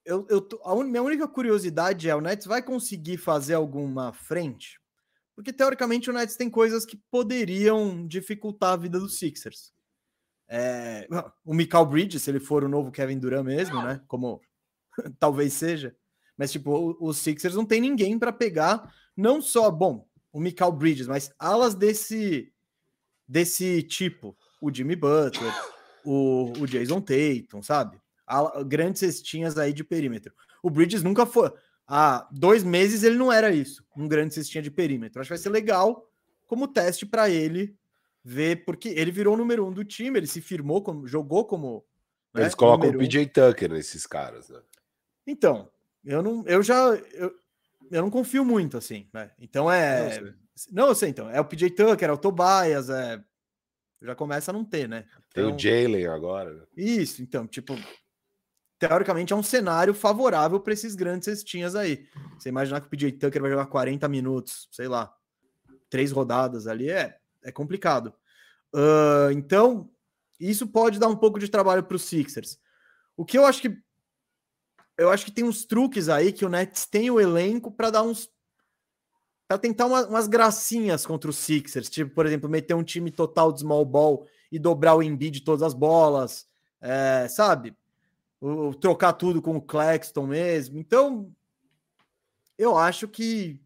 Eu, 0.07 0.25
eu, 0.31 0.49
a 0.63 0.73
un, 0.73 0.85
minha 0.85 1.03
única 1.03 1.27
curiosidade 1.27 2.09
é: 2.09 2.15
o 2.15 2.21
Nets 2.21 2.47
vai 2.47 2.63
conseguir 2.63 3.17
fazer 3.17 3.55
alguma 3.55 4.13
frente? 4.13 4.81
Porque 5.35 5.53
teoricamente 5.53 6.09
o 6.09 6.13
Nets 6.13 6.37
tem 6.37 6.49
coisas 6.49 6.87
que 6.87 6.97
poderiam 7.11 8.07
dificultar 8.07 8.75
a 8.75 8.77
vida 8.77 9.01
dos 9.01 9.19
Sixers. 9.19 9.75
É, 10.49 11.09
o 11.45 11.53
Michael 11.53 11.87
Bridges, 11.87 12.23
se 12.23 12.31
ele 12.31 12.39
for 12.39 12.63
o 12.63 12.69
novo 12.69 12.93
Kevin 12.93 13.19
Durant 13.19 13.45
mesmo, 13.45 13.83
né? 13.83 14.01
Como 14.07 14.41
talvez 15.19 15.53
seja. 15.53 15.95
Mas, 16.39 16.53
tipo, 16.53 16.97
os 17.01 17.19
Sixers 17.19 17.57
não 17.57 17.67
tem 17.67 17.81
ninguém 17.81 18.17
para 18.19 18.33
pegar, 18.33 18.95
não 19.17 19.43
só, 19.43 19.71
bom, 19.71 20.07
o 20.33 20.39
Michael 20.39 20.73
Bridges, 20.73 21.09
mas 21.09 21.33
alas 21.39 21.75
desse, 21.75 22.53
desse 23.27 23.83
tipo. 23.83 24.37
O 24.61 24.73
Jimmy 24.73 24.95
Butler, 24.95 25.53
o, 26.05 26.53
o 26.61 26.67
Jason 26.67 27.01
Tatum, 27.01 27.63
sabe? 27.63 28.01
Grandes 28.67 29.01
cestinhas 29.01 29.57
aí 29.57 29.73
de 29.73 29.85
perímetro. 29.85 30.35
O 30.63 30.71
Bridges 30.71 31.03
nunca 31.03 31.25
foi. 31.25 31.53
Há 31.87 32.29
dois 32.33 32.65
meses 32.65 33.05
ele 33.05 33.17
não 33.17 33.33
era 33.33 33.53
isso, 33.53 33.85
um 33.97 34.09
grande 34.09 34.35
cestinha 34.35 34.61
de 34.61 34.71
perímetro. 34.71 35.21
Acho 35.21 35.29
que 35.29 35.35
vai 35.35 35.39
ser 35.39 35.51
legal 35.51 36.11
como 36.47 36.67
teste 36.67 37.07
para 37.07 37.31
ele 37.31 37.77
ver, 38.25 38.65
porque 38.65 38.89
ele 38.89 39.13
virou 39.13 39.35
o 39.35 39.37
número 39.37 39.65
um 39.65 39.73
do 39.73 39.85
time, 39.85 40.19
ele 40.19 40.27
se 40.27 40.41
firmou 40.41 40.83
como, 40.83 41.07
jogou 41.07 41.45
como. 41.45 41.85
Né, 42.35 42.43
Eles 42.43 42.57
colocam 42.57 42.91
o 42.91 42.99
PJ 42.99 43.25
um. 43.25 43.29
Tucker 43.29 43.71
nesses 43.71 44.05
caras, 44.05 44.49
né? 44.49 44.61
Então, 45.25 45.71
eu 46.05 46.23
não, 46.23 46.45
eu 46.47 46.61
já, 46.63 46.89
eu, 47.15 47.33
eu 47.91 48.03
não 48.03 48.11
confio 48.11 48.45
muito 48.45 48.77
assim, 48.77 49.09
né? 49.13 49.31
Então 49.39 49.71
é, 49.71 50.21
não, 50.21 50.35
não 50.73 50.89
eu 50.89 50.95
sei 50.95 51.11
então, 51.11 51.31
é 51.31 51.41
o 51.41 51.45
PJ 51.45 51.71
Tucker, 51.71 52.09
é 52.09 52.13
o 52.13 52.19
Tobias, 52.19 52.91
é, 52.91 53.23
já 54.03 54.15
começa 54.17 54.51
a 54.51 54.55
não 54.55 54.65
ter, 54.65 54.89
né? 54.89 55.05
Então, 55.31 55.45
Tem 55.45 55.55
o 55.55 55.59
Jalen 55.59 56.07
agora. 56.09 56.53
Né? 56.53 56.63
Isso, 56.77 57.23
então, 57.23 57.47
tipo, 57.47 57.77
teoricamente 58.79 59.33
é 59.33 59.37
um 59.37 59.43
cenário 59.43 59.95
favorável 59.95 60.61
para 60.61 60.73
esses 60.73 60.95
grandes 60.95 61.25
cestinhas 61.25 61.75
aí. 61.75 62.07
Você 62.39 62.49
imaginar 62.49 62.81
que 62.81 62.87
o 62.87 62.91
PJ 62.91 63.13
Tucker 63.13 63.41
vai 63.41 63.51
jogar 63.51 63.67
40 63.67 64.09
minutos, 64.09 64.69
sei 64.71 64.89
lá, 64.89 65.15
três 65.89 66.13
rodadas 66.13 66.67
ali, 66.67 66.91
é 66.91 67.19
é 67.47 67.53
complicado. 67.53 68.13
Uh, 68.75 69.31
então, 69.33 69.89
isso 70.39 70.67
pode 70.67 70.99
dar 70.99 71.07
um 71.07 71.17
pouco 71.17 71.39
de 71.39 71.49
trabalho 71.49 71.85
para 71.85 71.95
os 71.95 72.03
Sixers. 72.03 72.59
O 73.17 73.25
que 73.25 73.39
eu 73.39 73.47
acho 73.47 73.63
que 73.63 73.79
eu 74.99 75.11
acho 75.11 75.27
que 75.27 75.31
tem 75.31 75.45
uns 75.45 75.65
truques 75.65 76.09
aí 76.09 76.33
que 76.33 76.45
o 76.45 76.49
Nets 76.49 76.87
tem 76.87 77.11
o 77.11 77.21
elenco 77.21 77.71
para 77.71 77.91
dar 77.91 78.03
uns 78.03 78.31
para 79.47 79.59
tentar 79.59 79.87
uma, 79.87 80.05
umas 80.07 80.27
gracinhas 80.27 81.07
contra 81.07 81.31
os 81.31 81.37
Sixers, 81.37 81.89
tipo, 81.89 82.13
por 82.13 82.27
exemplo, 82.27 82.51
meter 82.51 82.75
um 82.75 82.83
time 82.83 83.13
total 83.13 83.53
de 83.53 83.61
small 83.61 83.85
ball 83.85 84.27
e 84.51 84.59
dobrar 84.59 84.97
o 84.97 85.03
Embiid 85.03 85.39
de 85.39 85.45
todas 85.45 85.63
as 85.63 85.73
bolas, 85.73 86.49
é, 86.81 87.29
sabe? 87.29 87.77
O, 88.41 88.75
trocar 88.75 89.15
tudo 89.15 89.41
com 89.41 89.57
o 89.57 89.63
Claxton 89.63 90.27
mesmo. 90.27 90.79
Então, 90.79 91.33
eu 92.59 92.77
acho 92.77 93.09
que 93.09 93.61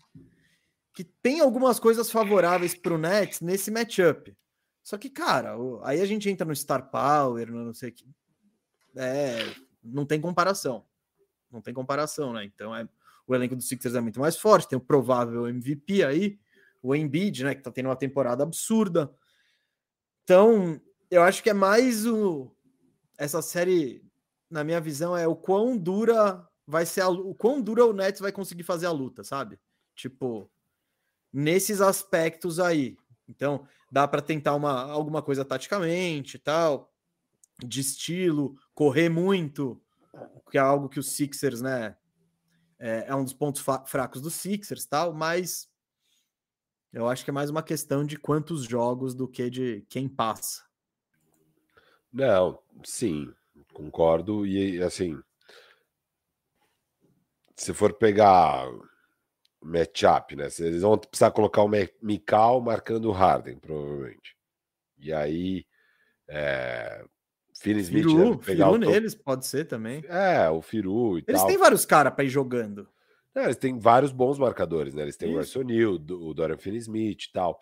que 0.92 1.04
tem 1.04 1.40
algumas 1.40 1.78
coisas 1.78 2.10
favoráveis 2.10 2.74
para 2.74 2.92
o 2.92 2.98
Nets 2.98 3.40
nesse 3.40 3.70
matchup. 3.70 4.36
Só 4.82 4.98
que, 4.98 5.08
cara, 5.08 5.54
aí 5.82 6.00
a 6.00 6.04
gente 6.04 6.28
entra 6.28 6.46
no 6.46 6.54
Star 6.54 6.90
Power, 6.90 7.50
não 7.50 7.72
sei 7.72 7.90
o 7.90 7.92
que. 7.92 8.04
É, 8.96 9.38
não 9.82 10.04
tem 10.04 10.20
comparação. 10.20 10.84
Não 11.50 11.60
tem 11.60 11.72
comparação, 11.72 12.32
né? 12.32 12.44
Então, 12.44 12.74
é, 12.74 12.88
o 13.26 13.34
elenco 13.34 13.56
do 13.56 13.62
Sixers 13.62 13.94
é 13.94 14.00
muito 14.00 14.20
mais 14.20 14.36
forte. 14.36 14.68
Tem 14.68 14.76
o 14.76 14.80
provável 14.80 15.46
MVP 15.46 16.04
aí, 16.04 16.38
o 16.82 16.94
Embiid, 16.94 17.44
né? 17.44 17.54
Que 17.54 17.62
tá 17.62 17.70
tendo 17.70 17.86
uma 17.86 17.96
temporada 17.96 18.42
absurda. 18.42 19.10
Então, 20.24 20.80
eu 21.10 21.22
acho 21.22 21.42
que 21.42 21.50
é 21.50 21.54
mais 21.54 22.06
o. 22.06 22.50
Essa 23.18 23.42
série, 23.42 24.02
na 24.50 24.64
minha 24.64 24.80
visão, 24.80 25.16
é 25.16 25.26
o 25.26 25.36
quão 25.36 25.76
dura 25.76 26.46
vai 26.66 26.84
ser 26.84 27.02
a, 27.02 27.08
o 27.08 27.34
quão 27.34 27.60
dura 27.60 27.84
o 27.84 27.92
Nets 27.92 28.20
vai 28.20 28.32
conseguir 28.32 28.62
fazer 28.62 28.86
a 28.86 28.92
luta, 28.92 29.24
sabe? 29.24 29.58
Tipo, 29.94 30.50
nesses 31.32 31.80
aspectos 31.80 32.58
aí. 32.58 32.96
Então, 33.28 33.66
dá 33.90 34.06
para 34.08 34.22
tentar 34.22 34.54
uma, 34.54 34.82
alguma 34.90 35.22
coisa 35.22 35.44
taticamente 35.44 36.38
tal, 36.38 36.92
de 37.58 37.80
estilo, 37.80 38.56
correr 38.74 39.08
muito, 39.08 39.80
que 40.50 40.58
é 40.58 40.60
algo 40.60 40.88
que 40.88 40.98
os 40.98 41.12
Sixers, 41.12 41.60
né? 41.60 41.96
É, 42.78 43.06
é 43.08 43.14
um 43.14 43.22
dos 43.22 43.34
pontos 43.34 43.62
fracos 43.86 44.22
dos 44.22 44.34
Sixers 44.34 44.86
tal, 44.86 45.12
mas 45.12 45.68
eu 46.92 47.08
acho 47.08 47.22
que 47.22 47.30
é 47.30 47.32
mais 47.32 47.50
uma 47.50 47.62
questão 47.62 48.04
de 48.04 48.16
quantos 48.16 48.64
jogos 48.64 49.14
do 49.14 49.28
que 49.28 49.50
de 49.50 49.82
quem 49.88 50.08
passa. 50.08 50.64
Não, 52.12 52.60
sim, 52.82 53.32
concordo. 53.80 54.46
E 54.46 54.82
assim, 54.82 55.18
se 57.56 57.72
for 57.72 57.92
pegar 57.94 58.66
matchup, 59.62 60.36
né? 60.36 60.48
Eles 60.58 60.82
vão 60.82 60.98
precisar 60.98 61.30
colocar 61.30 61.62
o 61.62 61.70
Mikal 62.02 62.60
marcando 62.60 63.06
o 63.06 63.12
Harden, 63.12 63.58
provavelmente. 63.58 64.36
E 64.98 65.12
aí. 65.12 65.64
É... 66.28 67.04
Finney 67.58 67.82
Smith 67.82 68.04
Firu, 68.04 68.38
pegar 68.38 68.72
Firu 68.72 68.78
neles, 68.78 69.14
pode 69.14 69.44
ser 69.44 69.66
também. 69.66 70.02
É, 70.08 70.48
o 70.48 70.62
Firu 70.62 71.18
e 71.18 71.24
Eles 71.28 71.40
tal. 71.40 71.46
têm 71.46 71.58
vários 71.58 71.84
caras 71.84 72.14
para 72.14 72.24
ir 72.24 72.30
jogando. 72.30 72.88
É, 73.34 73.44
eles 73.44 73.56
têm 73.56 73.78
vários 73.78 74.12
bons 74.12 74.38
marcadores, 74.38 74.94
né? 74.94 75.02
Eles 75.02 75.16
têm 75.16 75.38
Isso. 75.38 75.60
o 75.60 75.62
Neal, 75.62 75.92
o 75.92 76.34
Dorian 76.34 76.56
Finney-Smith 76.56 77.24
e 77.24 77.32
tal. 77.32 77.60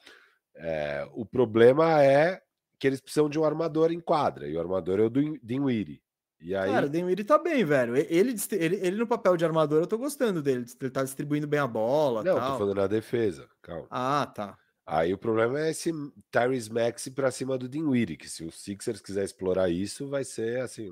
É, 0.54 1.04
o 1.12 1.26
problema 1.26 2.00
é 2.00 2.40
que 2.78 2.86
eles 2.86 3.00
precisam 3.00 3.28
de 3.28 3.40
um 3.40 3.44
armador 3.44 3.90
em 3.90 4.00
quadra, 4.00 4.46
e 4.46 4.56
o 4.56 4.60
armador 4.60 5.00
é 5.00 5.02
o 5.02 5.10
Dinwiddie. 5.10 6.00
E 6.40 6.54
aí... 6.54 6.70
Cara, 6.70 6.86
o 6.86 6.88
Denver 6.88 7.24
tá 7.24 7.38
bem, 7.38 7.64
velho. 7.64 7.96
Ele, 7.96 8.34
ele, 8.52 8.76
ele 8.76 8.96
no 8.96 9.06
papel 9.06 9.36
de 9.36 9.44
armador, 9.44 9.80
eu 9.82 9.86
tô 9.86 9.98
gostando 9.98 10.40
dele. 10.40 10.64
Ele 10.80 10.90
tá 10.90 11.02
distribuindo 11.02 11.46
bem 11.46 11.60
a 11.60 11.66
bola. 11.66 12.22
Não, 12.22 12.36
tal. 12.36 12.52
tô 12.52 12.58
falando 12.58 12.76
na 12.76 12.86
defesa. 12.86 13.48
Calma. 13.60 13.86
Ah, 13.90 14.26
tá. 14.32 14.56
Aí 14.86 15.12
o 15.12 15.18
problema 15.18 15.60
é 15.60 15.70
esse 15.70 15.92
Tyrese 16.30 16.72
Maxi 16.72 17.10
pra 17.10 17.30
cima 17.30 17.58
do 17.58 17.68
Dinwiddie, 17.68 18.16
que 18.16 18.26
se 18.26 18.42
o 18.42 18.50
Sixers 18.50 19.02
quiser 19.02 19.22
explorar 19.22 19.68
isso, 19.68 20.08
vai 20.08 20.24
ser 20.24 20.60
assim 20.60 20.90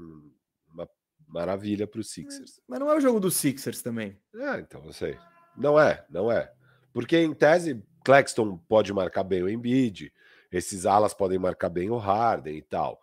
uma 0.70 0.86
maravilha 1.26 1.86
pro 1.86 2.05
Sixers. 2.05 2.61
Mas 2.68 2.78
não 2.78 2.90
é 2.90 2.97
o 2.97 3.01
jogo 3.01 3.18
do 3.18 3.30
Sixers 3.30 3.80
também. 3.80 4.20
É, 4.34 4.59
então 4.59 4.84
eu 4.84 4.92
sei. 4.92 5.18
Não 5.57 5.80
é, 5.80 6.05
não 6.11 6.30
é. 6.30 6.53
Porque 6.92 7.16
em 7.16 7.32
tese, 7.32 7.82
Claxton 8.05 8.59
pode 8.68 8.92
marcar 8.92 9.24
bem 9.24 9.42
o 9.42 9.49
Embiid, 9.49 10.12
esses 10.53 10.84
alas 10.84 11.14
podem 11.14 11.38
marcar 11.38 11.70
bem 11.70 11.88
o 11.88 11.97
Harden 11.97 12.55
e 12.55 12.62
tal. 12.62 13.01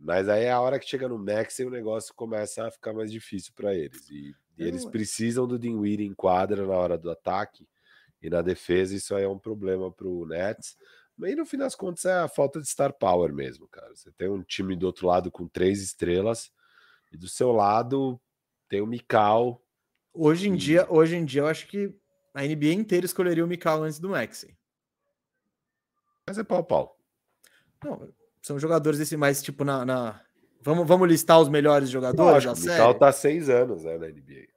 Mas 0.00 0.30
aí 0.30 0.44
é 0.44 0.50
a 0.50 0.60
hora 0.60 0.78
que 0.78 0.88
chega 0.88 1.06
no 1.06 1.18
Max 1.18 1.58
e 1.58 1.64
o 1.64 1.70
negócio 1.70 2.14
começa 2.14 2.66
a 2.66 2.70
ficar 2.70 2.94
mais 2.94 3.12
difícil 3.12 3.52
para 3.54 3.74
eles. 3.74 4.08
E, 4.08 4.34
e 4.56 4.64
eles 4.64 4.86
precisam 4.86 5.46
do 5.46 5.58
Dinwiddie 5.58 6.06
em 6.06 6.14
quadra 6.14 6.66
na 6.66 6.74
hora 6.74 6.96
do 6.96 7.10
ataque 7.10 7.68
e 8.22 8.30
na 8.30 8.40
defesa 8.40 8.94
isso 8.94 9.14
aí 9.14 9.24
é 9.24 9.28
um 9.28 9.38
problema 9.38 9.92
para 9.92 10.08
o 10.08 10.26
Nets. 10.26 10.76
Mas 11.16 11.36
no 11.36 11.44
fim 11.44 11.58
das 11.58 11.74
contas 11.74 12.06
é 12.06 12.14
a 12.14 12.28
falta 12.28 12.60
de 12.60 12.66
star 12.66 12.94
power 12.94 13.30
mesmo, 13.30 13.68
cara. 13.68 13.94
Você 13.94 14.10
tem 14.12 14.28
um 14.30 14.42
time 14.42 14.74
do 14.74 14.86
outro 14.86 15.06
lado 15.06 15.30
com 15.30 15.46
três 15.46 15.82
estrelas 15.82 16.50
e 17.12 17.16
do 17.18 17.28
seu 17.28 17.52
lado 17.52 18.18
tem 18.70 18.80
o 18.80 18.86
Mikal. 18.86 19.62
Hoje 20.14 20.48
em 20.48 20.54
e... 20.54 20.56
dia, 20.56 20.86
hoje 20.90 21.14
em 21.14 21.26
dia 21.26 21.42
eu 21.42 21.46
acho 21.46 21.66
que 21.66 21.94
a 22.32 22.42
NBA 22.42 22.72
inteira 22.72 23.04
escolheria 23.04 23.44
o 23.44 23.48
Mikal 23.48 23.82
antes 23.82 23.98
do 23.98 24.08
Maxi. 24.08 24.56
Mas 26.26 26.38
é 26.38 26.44
pau 26.44 26.64
pau. 26.64 26.98
Não, 27.84 28.10
são 28.42 28.58
jogadores 28.58 28.98
desse 28.98 29.16
mais 29.16 29.42
tipo 29.42 29.64
na. 29.64 29.84
na... 29.84 30.20
Vamos, 30.62 30.86
vamos 30.86 31.08
listar 31.08 31.40
os 31.40 31.48
melhores 31.48 31.88
jogadores 31.88 32.44
Lógico, 32.44 32.54
da 32.54 32.60
série? 32.60 32.82
O 32.82 32.94
tá 32.94 33.12
seis 33.12 33.48
anos 33.48 33.84
né, 33.84 33.96
na 33.96 34.08
NBA. 34.08 34.48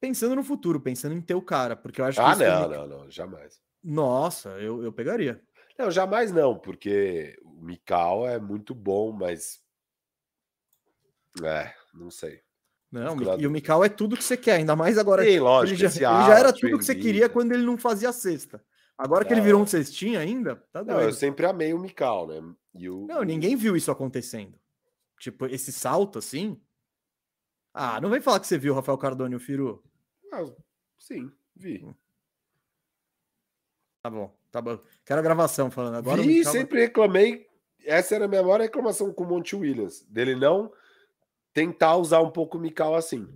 Pensando 0.00 0.36
no 0.36 0.44
futuro, 0.44 0.80
pensando 0.80 1.14
em 1.14 1.20
ter 1.20 1.34
o 1.34 1.42
cara, 1.42 1.76
porque 1.76 2.00
eu 2.00 2.04
acho 2.04 2.20
ah, 2.20 2.36
que. 2.36 2.44
Ah, 2.44 2.68
não, 2.68 2.68
não, 2.68 2.86
não, 2.86 3.10
jamais. 3.10 3.60
Nossa, 3.82 4.50
eu, 4.60 4.82
eu 4.82 4.92
pegaria. 4.92 5.40
Não, 5.78 5.90
jamais 5.90 6.30
não, 6.30 6.58
porque 6.58 7.36
o 7.42 7.62
Mikal 7.62 8.28
é 8.28 8.38
muito 8.38 8.74
bom, 8.74 9.12
mas. 9.12 9.60
É, 11.42 11.72
não 11.92 12.10
sei. 12.10 12.40
Não, 12.92 13.16
e 13.40 13.46
o 13.46 13.50
Mikal 13.50 13.82
é 13.84 13.88
tudo 13.88 14.16
que 14.16 14.22
você 14.22 14.36
quer, 14.36 14.54
ainda 14.54 14.76
mais 14.76 14.96
agora. 14.96 15.24
Sim, 15.24 15.40
lógico. 15.40 15.82
Ele 15.82 15.88
já, 15.88 16.16
ele 16.16 16.26
já 16.28 16.38
era 16.38 16.52
tudo 16.52 16.78
que 16.78 16.84
você 16.84 16.94
queria 16.94 17.28
quando 17.28 17.50
ele 17.50 17.64
não 17.64 17.76
fazia 17.76 18.12
cesta. 18.12 18.62
Agora 18.96 19.22
não, 19.22 19.28
que 19.28 19.34
ele 19.34 19.40
virou 19.40 19.60
um 19.60 19.66
cestinho 19.66 20.18
ainda, 20.18 20.56
tá 20.72 20.82
doido. 20.82 20.96
Não, 20.96 21.02
eu 21.04 21.12
sempre 21.12 21.44
amei 21.46 21.74
o 21.74 21.78
Mikal, 21.78 22.28
né? 22.28 22.40
O... 22.88 23.06
Não, 23.06 23.22
ninguém 23.22 23.56
viu 23.56 23.76
isso 23.76 23.90
acontecendo. 23.90 24.58
Tipo, 25.18 25.46
esse 25.46 25.72
salto 25.72 26.18
assim. 26.18 26.60
Ah, 27.72 28.00
não 28.00 28.10
vem 28.10 28.20
falar 28.20 28.38
que 28.38 28.46
você 28.46 28.56
viu 28.56 28.72
o 28.72 28.76
Rafael 28.76 28.98
Cardone 28.98 29.34
e 29.34 29.36
o 29.36 29.40
Firu. 29.40 29.82
Ah, 30.32 30.44
sim, 30.98 31.30
vi. 31.56 31.84
Tá 34.00 34.10
bom, 34.10 34.32
tá 34.50 34.60
bom. 34.60 34.78
Quero 35.04 35.20
a 35.20 35.24
gravação 35.24 35.70
falando 35.70 35.96
agora. 35.96 36.22
Vi, 36.22 36.38
Mikal... 36.38 36.52
sempre 36.52 36.80
reclamei. 36.80 37.48
Essa 37.84 38.14
era 38.14 38.26
a 38.26 38.28
minha 38.28 38.42
maior 38.42 38.60
reclamação 38.60 39.12
com 39.12 39.24
o 39.24 39.26
Monte 39.26 39.56
Williams. 39.56 40.02
Dele 40.08 40.34
não 40.34 40.72
tentar 41.52 41.96
usar 41.96 42.20
um 42.20 42.30
pouco 42.30 42.58
o 42.58 42.60
Mikal 42.60 42.94
assim. 42.94 43.28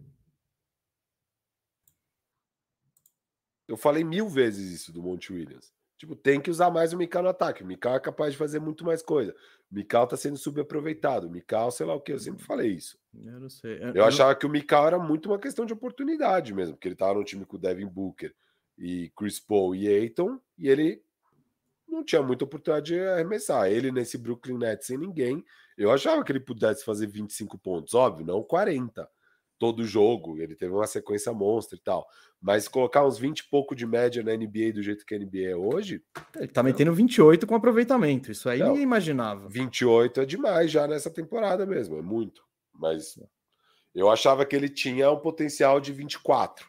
Eu 3.69 3.77
falei 3.77 4.03
mil 4.03 4.29
vezes 4.29 4.73
isso 4.73 4.91
do 4.91 5.03
Monte 5.03 5.33
Williams. 5.33 5.73
Tipo, 5.99 6.15
tem 6.15 6.41
que 6.41 6.51
usar 6.51 6.71
mais 6.71 6.93
o 6.93 6.97
Mikal 6.97 7.23
no 7.23 7.29
ataque. 7.29 7.63
O 7.63 7.67
Mikal 7.67 7.97
é 7.97 8.01
capaz 8.01 8.33
de 8.33 8.39
fazer 8.39 8.61
muito 8.61 8.85
mais 8.85 9.03
coisa. 9.03 9.35
O 9.71 9.75
Mikal 9.75 10.07
tá 10.07 10.17
sendo 10.17 10.39
subaproveitado. 10.39 11.27
O 11.27 11.31
Mikal, 11.31 11.71
sei 11.73 11.85
lá 11.85 11.95
o 11.95 12.01
que, 12.01 12.13
eu 12.13 12.19
sempre 12.19 12.45
falei 12.45 12.71
isso. 12.71 12.97
Eu 13.13 13.41
não 13.41 13.51
sei. 13.51 13.79
Eu, 13.83 13.95
eu 13.95 14.05
achava 14.05 14.35
que 14.35 14.47
o 14.47 14.49
Mikal 14.49 14.87
era 14.87 14.99
muito 14.99 15.29
uma 15.29 15.39
questão 15.39 15.67
de 15.67 15.73
oportunidade 15.73 16.55
mesmo, 16.55 16.75
porque 16.75 16.89
ele 16.89 16.95
tava 16.95 17.15
no 17.15 17.25
time 17.25 17.45
com 17.45 17.57
o 17.57 17.61
Devin 17.61 17.87
Booker 17.87 18.33
e 18.79 19.11
Chris 19.17 19.41
Paul 19.41 19.75
e 19.75 19.89
Aiton, 19.89 20.41
e 20.57 20.69
ele 20.69 21.03
não 21.89 22.05
tinha 22.05 22.23
muita 22.23 22.45
oportunidade 22.45 22.95
de 22.95 23.01
arremessar. 23.01 23.69
Ele 23.69 23.91
nesse 23.91 24.17
Brooklyn 24.17 24.57
Nets 24.57 24.87
sem 24.87 24.97
ninguém, 24.97 25.45
eu 25.77 25.91
achava 25.91 26.23
que 26.23 26.31
ele 26.31 26.41
pudesse 26.41 26.85
fazer 26.85 27.09
25 27.09 27.59
pontos, 27.59 27.93
óbvio, 27.95 28.25
não 28.25 28.43
40 28.43 29.09
todo 29.59 29.85
jogo, 29.85 30.41
ele 30.41 30.55
teve 30.55 30.73
uma 30.73 30.87
sequência 30.87 31.33
monstra 31.33 31.77
e 31.77 31.81
tal. 31.81 32.07
Mas 32.41 32.69
colocar 32.69 33.05
uns 33.05 33.19
20 33.19 33.41
e 33.41 33.51
pouco 33.51 33.75
de 33.75 33.85
média 33.87 34.23
na 34.23 34.37
NBA 34.37 34.73
do 34.73 34.83
jeito 34.83 35.05
que 35.05 35.15
a 35.15 35.19
NBA 35.19 35.51
é 35.51 35.57
hoje. 35.57 36.03
Ele 36.37 36.49
tá 36.49 36.63
metendo 36.63 36.95
28 36.95 37.47
com 37.47 37.55
aproveitamento. 37.55 38.31
Isso 38.31 38.49
aí 38.49 38.61
não, 38.61 38.69
ninguém 38.69 38.83
imaginava. 38.83 39.49
28 39.49 40.21
é 40.21 40.25
demais 40.25 40.71
já 40.71 40.87
nessa 40.87 41.11
temporada 41.11 41.67
mesmo, 41.67 41.99
é 41.99 42.03
muito. 42.03 42.43
Mas 42.73 43.19
eu 43.95 44.09
achava 44.09 44.47
que 44.47 44.55
ele 44.55 44.69
tinha 44.69 45.11
um 45.11 45.19
potencial 45.19 45.81
de 45.81 45.93
24. 45.93 46.67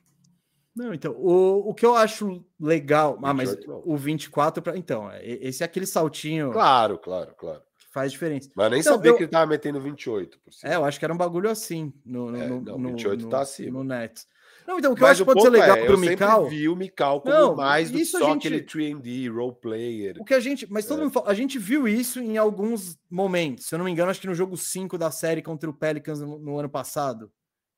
Não, 0.76 0.94
então, 0.94 1.12
o, 1.14 1.70
o 1.70 1.74
que 1.74 1.86
eu 1.86 1.96
acho 1.96 2.44
legal. 2.60 3.20
Ah, 3.22 3.34
mas 3.34 3.56
não. 3.66 3.82
o 3.86 3.98
24 3.98 4.64
para 4.64 4.78
Então, 4.78 5.12
é, 5.12 5.24
esse 5.24 5.62
é 5.62 5.66
aquele 5.66 5.86
saltinho. 5.86 6.52
Claro, 6.52 6.98
claro, 6.98 7.36
claro 7.36 7.69
faz 7.90 8.12
diferença. 8.12 8.50
Mas 8.56 8.72
nem 8.72 8.80
então, 8.82 8.96
sabia 8.96 9.12
eu... 9.12 9.18
que 9.18 9.24
ele 9.24 9.32
tava 9.32 9.48
metendo 9.48 9.82
28. 9.82 10.40
Por 10.40 10.54
cima. 10.54 10.74
É, 10.74 10.76
eu 10.76 10.86
acho 10.86 11.00
que 11.00 11.06
era 11.06 11.14
um 11.14 11.18
bagulho 11.18 11.50
assim 11.50 11.94
no, 12.06 12.32
no, 12.32 12.38
é, 12.38 12.48
não, 12.48 12.78
28 12.78 13.24
no, 13.24 13.30
tá 13.30 13.42
acima. 13.42 13.80
No 13.80 13.84
Nets. 13.84 14.28
Não, 14.70 14.78
então 14.78 14.92
o 14.92 14.96
que 14.96 15.02
Mas 15.02 15.20
eu 15.20 15.24
acho 15.24 15.26
que 15.26 15.34
pode 15.34 15.42
ser 15.42 15.50
legal 15.50 15.78
é, 15.78 15.86
pro 15.86 15.98
Mikal. 15.98 16.44
Eu 16.44 16.50
vi 16.50 16.70
o 16.70 16.76
Mikal 16.76 17.22
como 17.22 17.34
não, 17.34 17.56
mais 17.56 17.90
do 17.90 17.98
que 17.98 18.06
só 18.06 18.20
gente... 18.20 18.48
aquele 18.48 18.64
3D, 18.64 19.34
role 19.34 19.56
player. 19.60 20.18
O 20.20 20.24
que 20.24 20.34
a 20.34 20.40
gente. 20.40 20.72
Mas 20.72 20.86
todo 20.86 21.00
é. 21.00 21.04
mundo 21.04 21.12
fala, 21.12 21.32
a 21.32 21.34
gente 21.34 21.58
viu 21.58 21.88
isso 21.88 22.20
em 22.20 22.38
alguns 22.38 22.96
momentos. 23.10 23.66
Se 23.66 23.74
eu 23.74 23.80
não 23.80 23.86
me 23.86 23.92
engano, 23.92 24.12
acho 24.12 24.22
que 24.22 24.28
no 24.28 24.36
jogo 24.36 24.56
5 24.56 24.96
da 24.96 25.10
série 25.10 25.42
contra 25.42 25.68
o 25.68 25.74
Pelicans 25.74 26.22
no, 26.22 26.38
no 26.38 26.60
ano 26.60 26.70
passado. 26.70 27.32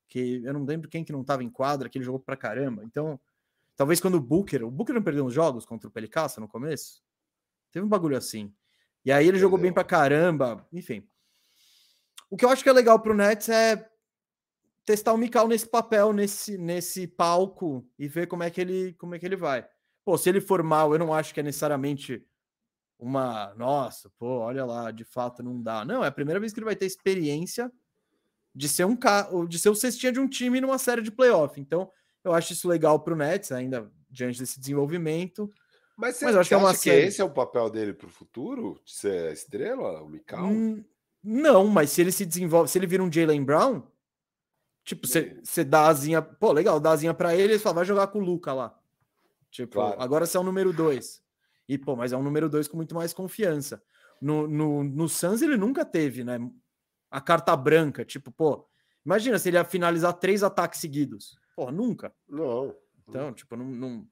Que 0.06 0.42
eu 0.44 0.52
não 0.52 0.66
lembro 0.66 0.90
quem 0.90 1.02
que 1.02 1.12
não 1.12 1.24
tava 1.24 1.42
em 1.42 1.48
quadra, 1.48 1.88
que 1.88 1.96
ele 1.96 2.04
jogou 2.04 2.20
pra 2.20 2.36
caramba. 2.36 2.84
Então, 2.84 3.18
talvez 3.74 3.98
quando 3.98 4.16
o 4.16 4.20
Booker. 4.20 4.62
O 4.62 4.70
Booker 4.70 4.94
não 4.94 5.02
perdeu 5.02 5.24
uns 5.24 5.32
jogos 5.32 5.64
contra 5.64 5.88
o 5.88 5.90
Pelicaça 5.90 6.42
no 6.42 6.46
começo? 6.46 7.02
Teve 7.70 7.86
um 7.86 7.88
bagulho 7.88 8.18
assim. 8.18 8.52
E 9.04 9.10
aí 9.10 9.26
ele 9.26 9.38
jogou 9.38 9.58
bem 9.58 9.72
pra 9.72 9.84
caramba, 9.84 10.66
enfim. 10.72 11.06
O 12.30 12.36
que 12.36 12.44
eu 12.44 12.48
acho 12.48 12.62
que 12.62 12.68
é 12.68 12.72
legal 12.72 13.00
pro 13.00 13.14
Nets 13.14 13.48
é 13.48 13.88
testar 14.84 15.12
o 15.12 15.18
Mikal 15.18 15.48
nesse 15.48 15.68
papel, 15.68 16.12
nesse, 16.12 16.56
nesse 16.58 17.06
palco 17.06 17.86
e 17.98 18.08
ver 18.08 18.26
como 18.26 18.42
é 18.42 18.50
que 18.50 18.60
ele 18.60 18.94
como 18.94 19.14
é 19.14 19.18
que 19.18 19.26
ele 19.26 19.36
vai. 19.36 19.66
Pô, 20.04 20.16
se 20.18 20.28
ele 20.28 20.40
for 20.40 20.62
mal, 20.62 20.92
eu 20.92 20.98
não 20.98 21.12
acho 21.14 21.32
que 21.32 21.40
é 21.40 21.42
necessariamente 21.42 22.24
uma, 22.98 23.52
nossa, 23.56 24.10
pô, 24.18 24.38
olha 24.38 24.64
lá, 24.64 24.90
de 24.90 25.04
fato 25.04 25.42
não 25.42 25.60
dá. 25.60 25.84
Não, 25.84 26.04
é 26.04 26.08
a 26.08 26.12
primeira 26.12 26.40
vez 26.40 26.52
que 26.52 26.60
ele 26.60 26.66
vai 26.66 26.76
ter 26.76 26.86
experiência 26.86 27.70
de 28.54 28.68
ser 28.68 28.84
um 28.84 28.96
de 29.48 29.58
ser 29.58 29.70
o 29.70 29.74
cestinha 29.74 30.12
de 30.12 30.20
um 30.20 30.28
time 30.28 30.60
numa 30.60 30.78
série 30.78 31.02
de 31.02 31.10
playoff. 31.10 31.60
Então, 31.60 31.90
eu 32.24 32.32
acho 32.32 32.52
isso 32.52 32.68
legal 32.68 33.00
pro 33.00 33.16
Nets 33.16 33.50
ainda 33.50 33.90
diante 34.08 34.38
desse 34.38 34.60
desenvolvimento. 34.60 35.50
Mas, 36.02 36.16
você, 36.16 36.24
Mas 36.24 36.34
acho 36.34 36.48
que 36.48 36.54
é 36.54 36.56
uma 36.56 36.76
que 36.76 36.90
esse 36.90 37.20
é 37.20 37.24
o 37.24 37.30
papel 37.30 37.70
dele 37.70 37.92
para 37.92 38.08
o 38.08 38.10
futuro? 38.10 38.76
De 38.84 38.92
ser 38.92 39.32
estrela, 39.32 40.02
o 40.02 40.08
Mikal? 40.08 40.46
Hum, 40.46 40.84
não, 41.22 41.68
mas 41.68 41.90
se 41.90 42.00
ele 42.00 42.10
se 42.10 42.26
desenvolve, 42.26 42.68
se 42.68 42.76
ele 42.76 42.88
vira 42.88 43.04
um 43.04 43.12
Jalen 43.12 43.44
Brown, 43.44 43.84
tipo, 44.84 45.06
você 45.06 45.62
dá 45.62 45.86
asinha, 45.86 46.20
pô, 46.20 46.50
legal, 46.50 46.80
dá 46.80 46.90
asinha 46.90 47.14
para 47.14 47.36
ele, 47.36 47.52
ele 47.52 47.58
fala, 47.60 47.76
vai 47.76 47.84
jogar 47.84 48.08
com 48.08 48.18
o 48.18 48.24
Luca 48.24 48.52
lá. 48.52 48.76
Tipo, 49.48 49.74
claro. 49.74 50.02
agora 50.02 50.26
você 50.26 50.36
é 50.36 50.40
o 50.40 50.42
número 50.42 50.72
dois. 50.72 51.22
E, 51.68 51.78
pô, 51.78 51.94
mas 51.94 52.12
é 52.12 52.16
um 52.16 52.22
número 52.24 52.48
dois 52.48 52.66
com 52.66 52.76
muito 52.76 52.96
mais 52.96 53.12
confiança. 53.12 53.80
No, 54.20 54.48
no, 54.48 54.82
no 54.82 55.08
Suns 55.08 55.40
ele 55.40 55.56
nunca 55.56 55.84
teve, 55.84 56.24
né? 56.24 56.36
A 57.12 57.20
carta 57.20 57.54
branca, 57.54 58.04
tipo, 58.04 58.32
pô, 58.32 58.66
imagina 59.06 59.38
se 59.38 59.50
ele 59.50 59.56
ia 59.56 59.64
finalizar 59.64 60.14
três 60.14 60.42
ataques 60.42 60.80
seguidos. 60.80 61.38
Pô, 61.54 61.70
nunca. 61.70 62.12
Não. 62.28 62.74
Então, 63.06 63.32
tipo, 63.32 63.54
não, 63.54 63.66
não 63.66 64.08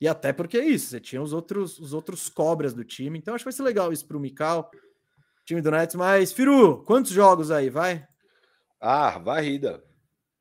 e 0.00 0.08
até 0.08 0.32
porque 0.32 0.56
é 0.56 0.64
isso, 0.64 0.88
você 0.88 1.00
tinha 1.00 1.20
os 1.20 1.32
outros, 1.32 1.78
os 1.78 1.92
outros 1.92 2.28
cobras 2.28 2.72
do 2.72 2.82
time. 2.84 3.18
Então 3.18 3.34
acho 3.34 3.42
que 3.42 3.50
vai 3.50 3.52
ser 3.52 3.62
legal 3.62 3.92
isso 3.92 4.06
para 4.06 4.16
o 4.16 4.20
Mikal, 4.20 4.70
time 5.44 5.60
do 5.60 5.70
Nets. 5.70 5.94
Mas, 5.94 6.32
Firu, 6.32 6.82
quantos 6.84 7.10
jogos 7.10 7.50
aí? 7.50 7.68
Vai? 7.68 8.08
Ah, 8.80 9.18
varrida. 9.18 9.84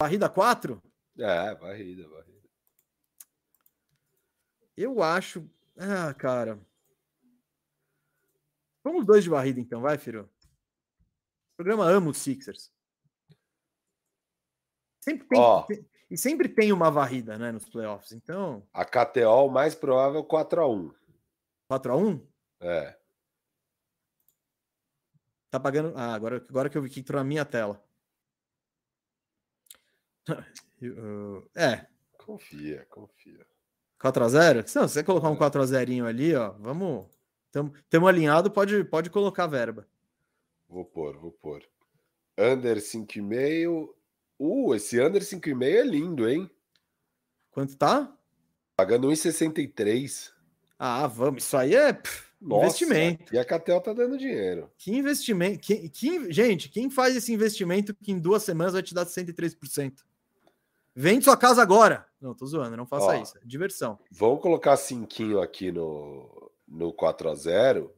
Varrida 0.01 0.30
4? 0.30 0.82
É, 1.18 1.55
varrida, 1.55 2.07
varrida. 2.07 2.49
Eu 4.78 5.03
acho. 5.03 5.45
Ah, 5.78 6.14
cara. 6.14 6.57
Vamos 8.82 9.05
dois 9.05 9.26
de 9.26 9.30
varrida 9.30 9.60
então, 9.60 9.82
vai, 9.82 9.97
Firu. 9.97 10.24
O 10.24 11.55
programa 11.57 11.84
ama 11.84 12.12
os 12.12 12.18
Sixers. 12.18 12.72
Sempre 15.01 15.28
tem, 15.28 15.39
oh. 15.39 15.66
E 16.10 16.18
sempre 16.18 16.49
tem 16.49 16.74
uma 16.74 16.89
varrida, 16.89 17.38
né, 17.38 17.51
nos 17.51 17.70
playoffs. 17.70 18.12
Então. 18.12 18.64
A 18.74 18.84
KTO, 18.84 19.49
mais 19.49 19.76
provável 19.76 20.24
4x1. 20.24 20.91
4x1? 21.70 22.22
É. 22.62 22.97
Tá 25.51 25.60
pagando. 25.60 25.93
Ah, 25.95 26.14
agora, 26.14 26.38
agora 26.49 26.70
que 26.70 26.78
eu 26.78 26.82
vi 26.82 26.89
que 26.89 26.99
entrou 26.99 27.20
na 27.20 27.24
minha 27.24 27.45
tela. 27.45 27.84
É. 31.55 31.86
Confia, 32.18 32.86
confia. 32.89 33.45
4x0? 33.99 34.66
Se 34.66 34.80
você 34.80 35.03
colocar 35.03 35.28
um 35.28 35.36
4x0 35.36 36.05
ali, 36.05 36.34
ó, 36.34 36.51
vamos. 36.51 37.05
Tamo, 37.51 38.07
alinhado, 38.07 38.49
pode, 38.49 38.86
pode 38.86 39.10
colocar 39.10 39.45
verba. 39.47 39.86
Vou 40.70 40.86
pôr, 40.86 41.18
vou 41.18 41.34
pôr. 41.34 41.68
Under 42.38 42.78
5,5 42.78 43.93
Uh, 44.40 44.74
esse 44.74 45.00
under 45.02 45.22
5,5 45.22 45.64
é 45.64 45.84
lindo, 45.84 46.28
hein? 46.28 46.50
Quanto 47.52 47.76
tá? 47.76 48.16
Pagando 48.78 49.10
1,63. 49.10 50.32
Ah, 50.78 51.06
vamos. 51.08 51.44
Isso 51.44 51.58
aí 51.58 51.76
é 51.76 51.92
pff, 51.92 52.28
Nossa, 52.40 52.68
investimento. 52.68 53.36
E 53.36 53.38
a 53.38 53.44
Catel 53.44 53.82
tá 53.82 53.92
dando 53.92 54.18
dinheiro. 54.18 54.72
Que 54.78 54.96
investimento. 54.96 55.60
Que, 55.60 55.90
que, 55.90 56.32
gente, 56.32 56.70
quem 56.70 56.90
faz 56.90 57.18
esse 57.18 57.34
investimento 57.34 57.94
que 57.94 58.14
em 58.14 58.20
duas 58.20 58.44
semanas 58.44 58.74
vai 58.74 58.82
te 58.82 58.94
dar 58.94 59.06
103%? 59.06 59.94
Vende 60.96 61.26
sua 61.26 61.36
casa 61.36 61.62
agora. 61.62 62.06
Não, 62.22 62.34
tô 62.34 62.46
zoando, 62.46 62.78
não 62.78 62.86
faça 62.86 63.08
Ó, 63.08 63.22
isso. 63.22 63.38
É 63.38 63.42
diversão. 63.46 64.00
Vamos 64.10 64.42
colocar 64.42 64.78
cinquinho 64.78 65.42
aqui 65.42 65.72
no, 65.72 66.50
no 66.66 66.94
4x0 66.94 67.90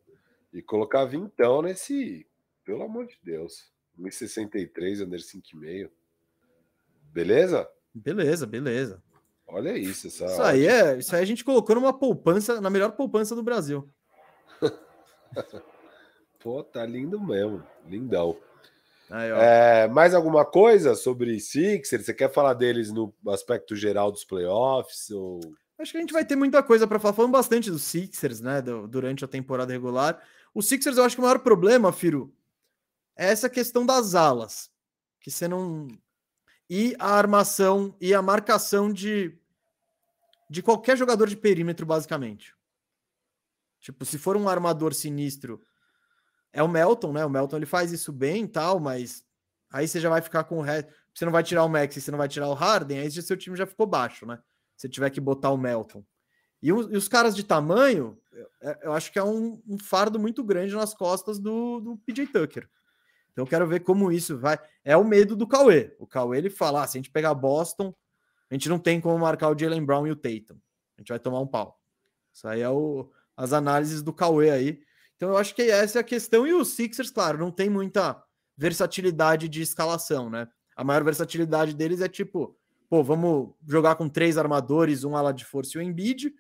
e 0.52 0.62
colocar 0.62 1.06
vintão 1.06 1.62
nesse. 1.62 2.28
Pelo 2.66 2.84
amor 2.84 3.06
de 3.06 3.18
Deus. 3.24 3.72
1,63, 4.00 5.06
under 5.06 5.20
5,5. 5.20 5.90
Beleza? 7.12 7.68
Beleza, 7.94 8.46
beleza. 8.46 9.02
Olha 9.48 9.78
isso. 9.78 10.08
Essa 10.08 10.26
isso, 10.26 10.42
aí 10.42 10.66
é, 10.66 10.98
isso 10.98 11.16
aí 11.16 11.22
a 11.22 11.26
gente 11.26 11.44
colocou 11.44 11.76
numa 11.76 11.92
poupança, 11.92 12.62
na 12.62 12.70
melhor 12.70 12.94
poupança 12.94 13.36
do 13.36 13.44
Brasil. 13.44 13.88
Pô, 16.40 16.64
tá 16.64 16.86
lindo 16.86 17.20
mesmo. 17.20 17.62
Lindão. 17.86 18.38
Aí, 19.10 19.30
é, 19.30 19.88
mais 19.90 20.14
alguma 20.14 20.46
coisa 20.46 20.96
sobre 20.96 21.38
Sixers? 21.40 22.06
Você 22.06 22.14
quer 22.14 22.32
falar 22.32 22.54
deles 22.54 22.92
no 22.92 23.14
aspecto 23.28 23.76
geral 23.76 24.10
dos 24.10 24.24
playoffs? 24.24 25.10
Ou... 25.10 25.42
Acho 25.78 25.92
que 25.92 25.98
a 25.98 26.02
gente 26.02 26.14
vai 26.14 26.24
ter 26.24 26.38
muita 26.38 26.64
coisa 26.64 26.88
para 26.88 26.98
falar. 26.98 27.14
Falando 27.14 27.34
bastante 27.34 27.70
dos 27.70 27.84
Sixers, 27.84 28.40
né? 28.40 28.62
Do, 28.62 28.88
durante 28.88 29.26
a 29.26 29.28
temporada 29.28 29.74
regular. 29.74 30.24
O 30.54 30.62
Sixers, 30.62 30.98
eu 30.98 31.04
acho 31.04 31.18
que 31.18 31.22
o 31.22 31.26
maior 31.26 31.40
problema, 31.40 31.92
Firo, 31.92 32.34
é 33.18 33.30
essa 33.30 33.50
questão 33.50 33.86
das 33.86 34.16
alas. 34.16 34.72
Que 35.20 35.30
você 35.30 35.46
não 35.46 35.90
e 36.74 36.96
a 36.98 37.10
armação 37.10 37.94
e 38.00 38.14
a 38.14 38.22
marcação 38.22 38.94
de, 38.94 39.38
de 40.50 40.64
qualquer 40.64 40.98
jogador 40.98 41.28
de 41.28 41.36
perímetro, 41.36 41.86
basicamente. 41.86 42.56
Tipo, 43.82 44.06
se 44.06 44.18
for 44.18 44.38
um 44.38 44.48
armador 44.48 44.94
sinistro, 44.94 45.62
é 46.54 46.64
o 46.64 46.70
Melton, 46.70 47.12
né? 47.12 47.26
O 47.26 47.30
Melton 47.30 47.58
ele 47.58 47.66
faz 47.66 47.92
isso 47.92 48.14
bem 48.14 48.48
tal, 48.48 48.80
mas 48.80 49.22
aí 49.70 49.86
você 49.86 50.00
já 50.00 50.10
vai 50.10 50.22
ficar 50.22 50.46
com 50.46 50.60
o 50.60 50.62
resto. 50.62 50.90
Você 51.14 51.26
não 51.26 51.32
vai 51.34 51.44
tirar 51.44 51.66
o 51.66 51.70
Max 51.70 51.98
e 51.98 52.00
você 52.00 52.10
não 52.10 52.18
vai 52.18 52.30
tirar 52.30 52.48
o 52.48 52.54
Harden, 52.54 53.00
aí 53.00 53.12
seu 53.12 53.36
time 53.36 53.58
já 53.58 53.66
ficou 53.66 53.86
baixo, 53.86 54.26
né? 54.26 54.40
Se 54.78 54.88
tiver 54.88 55.10
que 55.10 55.20
botar 55.20 55.50
o 55.50 55.58
Melton. 55.58 56.06
E, 56.64 56.72
os 56.72 57.10
caras 57.10 57.36
de 57.36 57.44
tamanho, 57.44 58.18
eu, 58.62 58.76
eu 58.84 58.94
acho 58.94 59.12
que 59.12 59.20
é 59.20 59.24
um, 59.26 59.62
um, 59.68 59.78
fardo 59.78 60.18
muito 60.18 60.42
grande 60.42 60.74
nas 60.74 60.94
costas 60.94 61.38
do, 61.38 61.82
do 61.82 61.98
PJ 61.98 62.28
Tucker. 62.28 62.70
Então 63.32 63.44
eu 63.44 63.48
quero 63.48 63.68
ver 63.68 63.82
como 63.82 64.12
isso 64.12 64.38
vai. 64.38 64.60
É 64.84 64.96
o 64.96 65.04
medo 65.04 65.36
do 65.36 65.48
Cauê. 65.48 65.96
O 66.00 66.08
Cauê 66.08 66.38
ele 66.38 66.50
fala: 66.50 66.84
ah, 66.84 66.88
se 66.88 66.98
a 66.98 67.00
gente 67.00 67.12
pegar 67.12 67.34
Boston, 67.34 67.94
a 68.50 68.54
gente 68.54 68.68
não 68.68 68.78
tem 68.78 69.00
como 69.00 69.18
marcar 69.18 69.50
o 69.50 69.58
Jalen 69.58 69.86
Brown 69.86 70.08
e 70.08 70.12
o 70.12 70.16
Tatum. 70.16 70.60
A 70.98 71.02
gente 71.02 71.10
vai 71.10 71.20
tomar 71.20 71.40
um 71.40 71.48
pau. 71.48 71.80
Isso 72.34 72.48
aí 72.48 72.62
é 72.62 72.70
o, 72.70 73.10
as 73.36 73.54
análises 73.54 74.02
do 74.02 74.14
Cauê 74.14 74.50
aí. 74.50 74.82
Então 75.16 75.30
eu 75.30 75.38
acho 75.38 75.56
que 75.56 75.62
essa 75.64 76.00
é 76.00 76.02
a 76.02 76.04
questão. 76.04 76.46
E 76.46 76.54
os 76.54 76.70
Sixers, 76.70 77.12
claro, 77.12 77.38
não 77.38 77.52
tem 77.52 77.70
muita 77.70 78.22
versatilidade 78.58 79.48
de 79.48 79.62
escalação, 79.62 80.30
né? 80.30 80.48
A 80.76 80.84
maior 80.84 81.04
versatilidade 81.04 81.74
deles 81.74 82.02
é 82.02 82.08
tipo, 82.08 82.58
pô, 82.90 83.04
vamos 83.04 83.54
jogar 83.68 83.96
com 83.96 84.10
três 84.10 84.38
armadores, 84.38 85.04
um 85.04 85.16
ala 85.16 85.34
de 85.34 85.46
força 85.46 85.78
e 85.78 85.80
o 85.80 85.82
Embiid, 85.82 86.34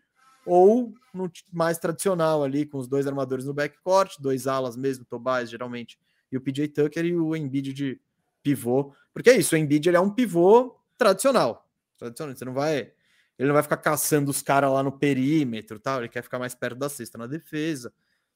ou 0.45 0.93
no 1.13 1.31
mais 1.51 1.77
tradicional 1.77 2.43
ali, 2.43 2.65
com 2.65 2.77
os 2.77 2.87
dois 2.87 3.07
armadores 3.07 3.45
no 3.45 3.53
backcourt, 3.53 4.17
dois 4.19 4.47
alas 4.47 4.75
mesmo, 4.75 5.05
Tobias 5.05 5.49
geralmente, 5.49 5.99
e 6.31 6.37
o 6.37 6.41
PJ 6.41 6.69
Tucker 6.69 7.05
e 7.05 7.15
o 7.15 7.35
Embiid 7.35 7.73
de 7.73 7.99
pivô. 8.41 8.93
Porque 9.13 9.29
é 9.29 9.37
isso, 9.37 9.55
o 9.55 9.57
Embiid 9.57 9.89
ele 9.89 9.97
é 9.97 9.99
um 9.99 10.09
pivô 10.09 10.79
tradicional. 10.97 11.69
Tradicional, 11.97 12.35
você 12.35 12.45
não 12.45 12.53
vai 12.53 12.93
ele 13.37 13.47
não 13.47 13.53
vai 13.53 13.63
ficar 13.63 13.77
caçando 13.77 14.29
os 14.29 14.41
caras 14.43 14.71
lá 14.71 14.83
no 14.83 14.91
perímetro, 14.91 15.79
tal, 15.79 15.99
ele 15.99 16.09
quer 16.09 16.21
ficar 16.21 16.37
mais 16.37 16.53
perto 16.53 16.77
da 16.77 16.87
cesta 16.89 17.17
na 17.17 17.25
defesa. 17.25 17.91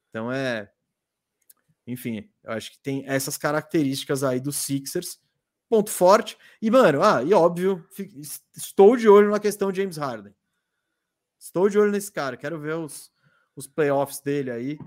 Então 0.10 0.32
é 0.32 0.70
enfim, 1.88 2.28
eu 2.44 2.52
acho 2.52 2.72
que 2.72 2.80
tem 2.80 3.04
essas 3.08 3.38
características 3.38 4.24
aí 4.24 4.40
dos 4.40 4.56
Sixers. 4.56 5.20
Ponto 5.70 5.92
forte. 5.92 6.38
E, 6.62 6.72
mano, 6.72 7.04
ah, 7.04 7.24
e 7.24 7.34
óbvio, 7.34 7.86
estou 8.56 8.96
de 8.96 9.08
olho 9.08 9.30
na 9.30 9.40
questão 9.40 9.72
de 9.72 9.82
James 9.82 9.98
Harden. 9.98 10.34
Estou 11.40 11.70
de 11.70 11.78
olho 11.78 11.92
nesse 11.92 12.12
cara. 12.12 12.38
Quero 12.38 12.60
ver 12.60 12.76
os, 12.76 13.12
os 13.56 13.68
playoffs 13.68 14.20
dele 14.20 14.52
aí. 14.52 14.80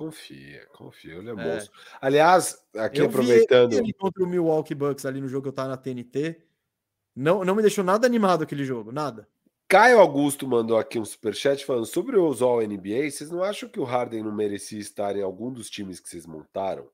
Confia, 0.00 0.66
confia, 0.72 1.16
ele 1.16 1.28
é, 1.28 1.58
é. 1.58 1.64
Aliás, 2.00 2.58
aqui 2.74 3.02
eu 3.02 3.04
aproveitando. 3.04 3.74
ele 3.74 3.92
contra 3.92 4.24
o 4.24 4.26
Milwaukee 4.26 4.74
Bucks 4.74 5.04
ali 5.04 5.20
no 5.20 5.28
jogo 5.28 5.42
que 5.42 5.48
eu 5.50 5.52
tava 5.52 5.68
na 5.68 5.76
TNT. 5.76 6.40
Não, 7.14 7.44
não 7.44 7.54
me 7.54 7.60
deixou 7.60 7.84
nada 7.84 8.06
animado 8.06 8.42
aquele 8.42 8.64
jogo, 8.64 8.90
nada. 8.90 9.28
Caio 9.68 10.00
Augusto 10.00 10.48
mandou 10.48 10.78
aqui 10.78 10.98
um 10.98 11.04
superchat 11.04 11.66
falando 11.66 11.84
sobre 11.84 12.16
os 12.16 12.40
All 12.40 12.62
NBA. 12.62 13.10
Vocês 13.10 13.30
não 13.30 13.42
acham 13.42 13.68
que 13.68 13.78
o 13.78 13.84
Harden 13.84 14.22
não 14.22 14.34
merecia 14.34 14.80
estar 14.80 15.14
em 15.16 15.22
algum 15.22 15.52
dos 15.52 15.68
times 15.68 16.00
que 16.00 16.08
vocês 16.08 16.24
montaram? 16.24 16.88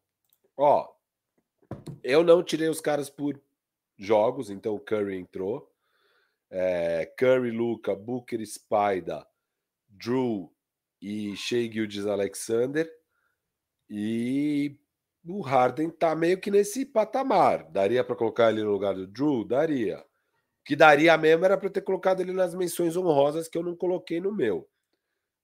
Ó, 0.56 0.88
eu 2.02 2.24
não 2.24 2.42
tirei 2.42 2.68
os 2.68 2.80
caras 2.80 3.08
por 3.08 3.40
jogos, 3.96 4.50
então 4.50 4.74
o 4.74 4.80
Curry 4.80 5.16
entrou 5.16 5.72
é, 6.50 7.06
Curry, 7.16 7.52
Luca, 7.52 7.94
Booker, 7.94 8.44
Spider, 8.44 9.24
Drew 9.88 10.52
e 11.06 11.36
Shea 11.36 11.70
Gildes 11.70 12.04
Alexander. 12.04 12.90
E 13.88 14.76
o 15.24 15.40
Harden 15.40 15.88
tá 15.88 16.16
meio 16.16 16.40
que 16.40 16.50
nesse 16.50 16.84
patamar. 16.84 17.70
Daria 17.70 18.02
para 18.02 18.16
colocar 18.16 18.50
ele 18.50 18.64
no 18.64 18.72
lugar 18.72 18.94
do 18.94 19.06
Drew? 19.06 19.44
Daria. 19.44 20.00
O 20.00 20.64
que 20.64 20.74
daria 20.74 21.16
mesmo 21.16 21.44
era 21.44 21.56
para 21.56 21.70
ter 21.70 21.82
colocado 21.82 22.20
ele 22.20 22.32
nas 22.32 22.56
menções 22.56 22.96
honrosas 22.96 23.46
que 23.46 23.56
eu 23.56 23.62
não 23.62 23.76
coloquei 23.76 24.20
no 24.20 24.34
meu. 24.34 24.68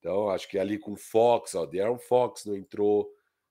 Então, 0.01 0.29
acho 0.31 0.49
que 0.49 0.59
ali 0.59 0.77
com 0.79 0.97
Fox, 0.97 1.55
ó, 1.55 1.65
De'Aaron 1.65 1.99
Fox 1.99 2.45
não 2.45 2.57
entrou. 2.57 3.09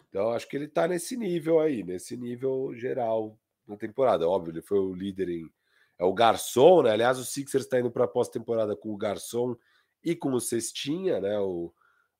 Então, 0.09 0.31
acho 0.31 0.49
que 0.49 0.57
ele 0.57 0.67
tá 0.67 0.89
nesse 0.89 1.15
nível 1.15 1.61
aí, 1.61 1.81
nesse 1.81 2.17
nível 2.17 2.73
geral 2.75 3.39
na 3.65 3.77
temporada. 3.77 4.27
Óbvio, 4.27 4.51
ele 4.51 4.61
foi 4.61 4.79
o 4.79 4.93
líder 4.93 5.29
em 5.29 5.49
é 5.97 6.03
o 6.03 6.13
Garçom, 6.13 6.81
né? 6.81 6.91
Aliás, 6.91 7.19
o 7.19 7.23
Sixers 7.23 7.63
está 7.63 7.79
indo 7.79 7.91
para 7.91 8.05
a 8.05 8.07
pós-temporada 8.07 8.75
com 8.75 8.89
o 8.89 8.97
Garçom 8.97 9.55
e 10.03 10.15
com 10.15 10.33
o 10.33 10.41
Cestinha, 10.41 11.21
né? 11.21 11.39
O, 11.39 11.71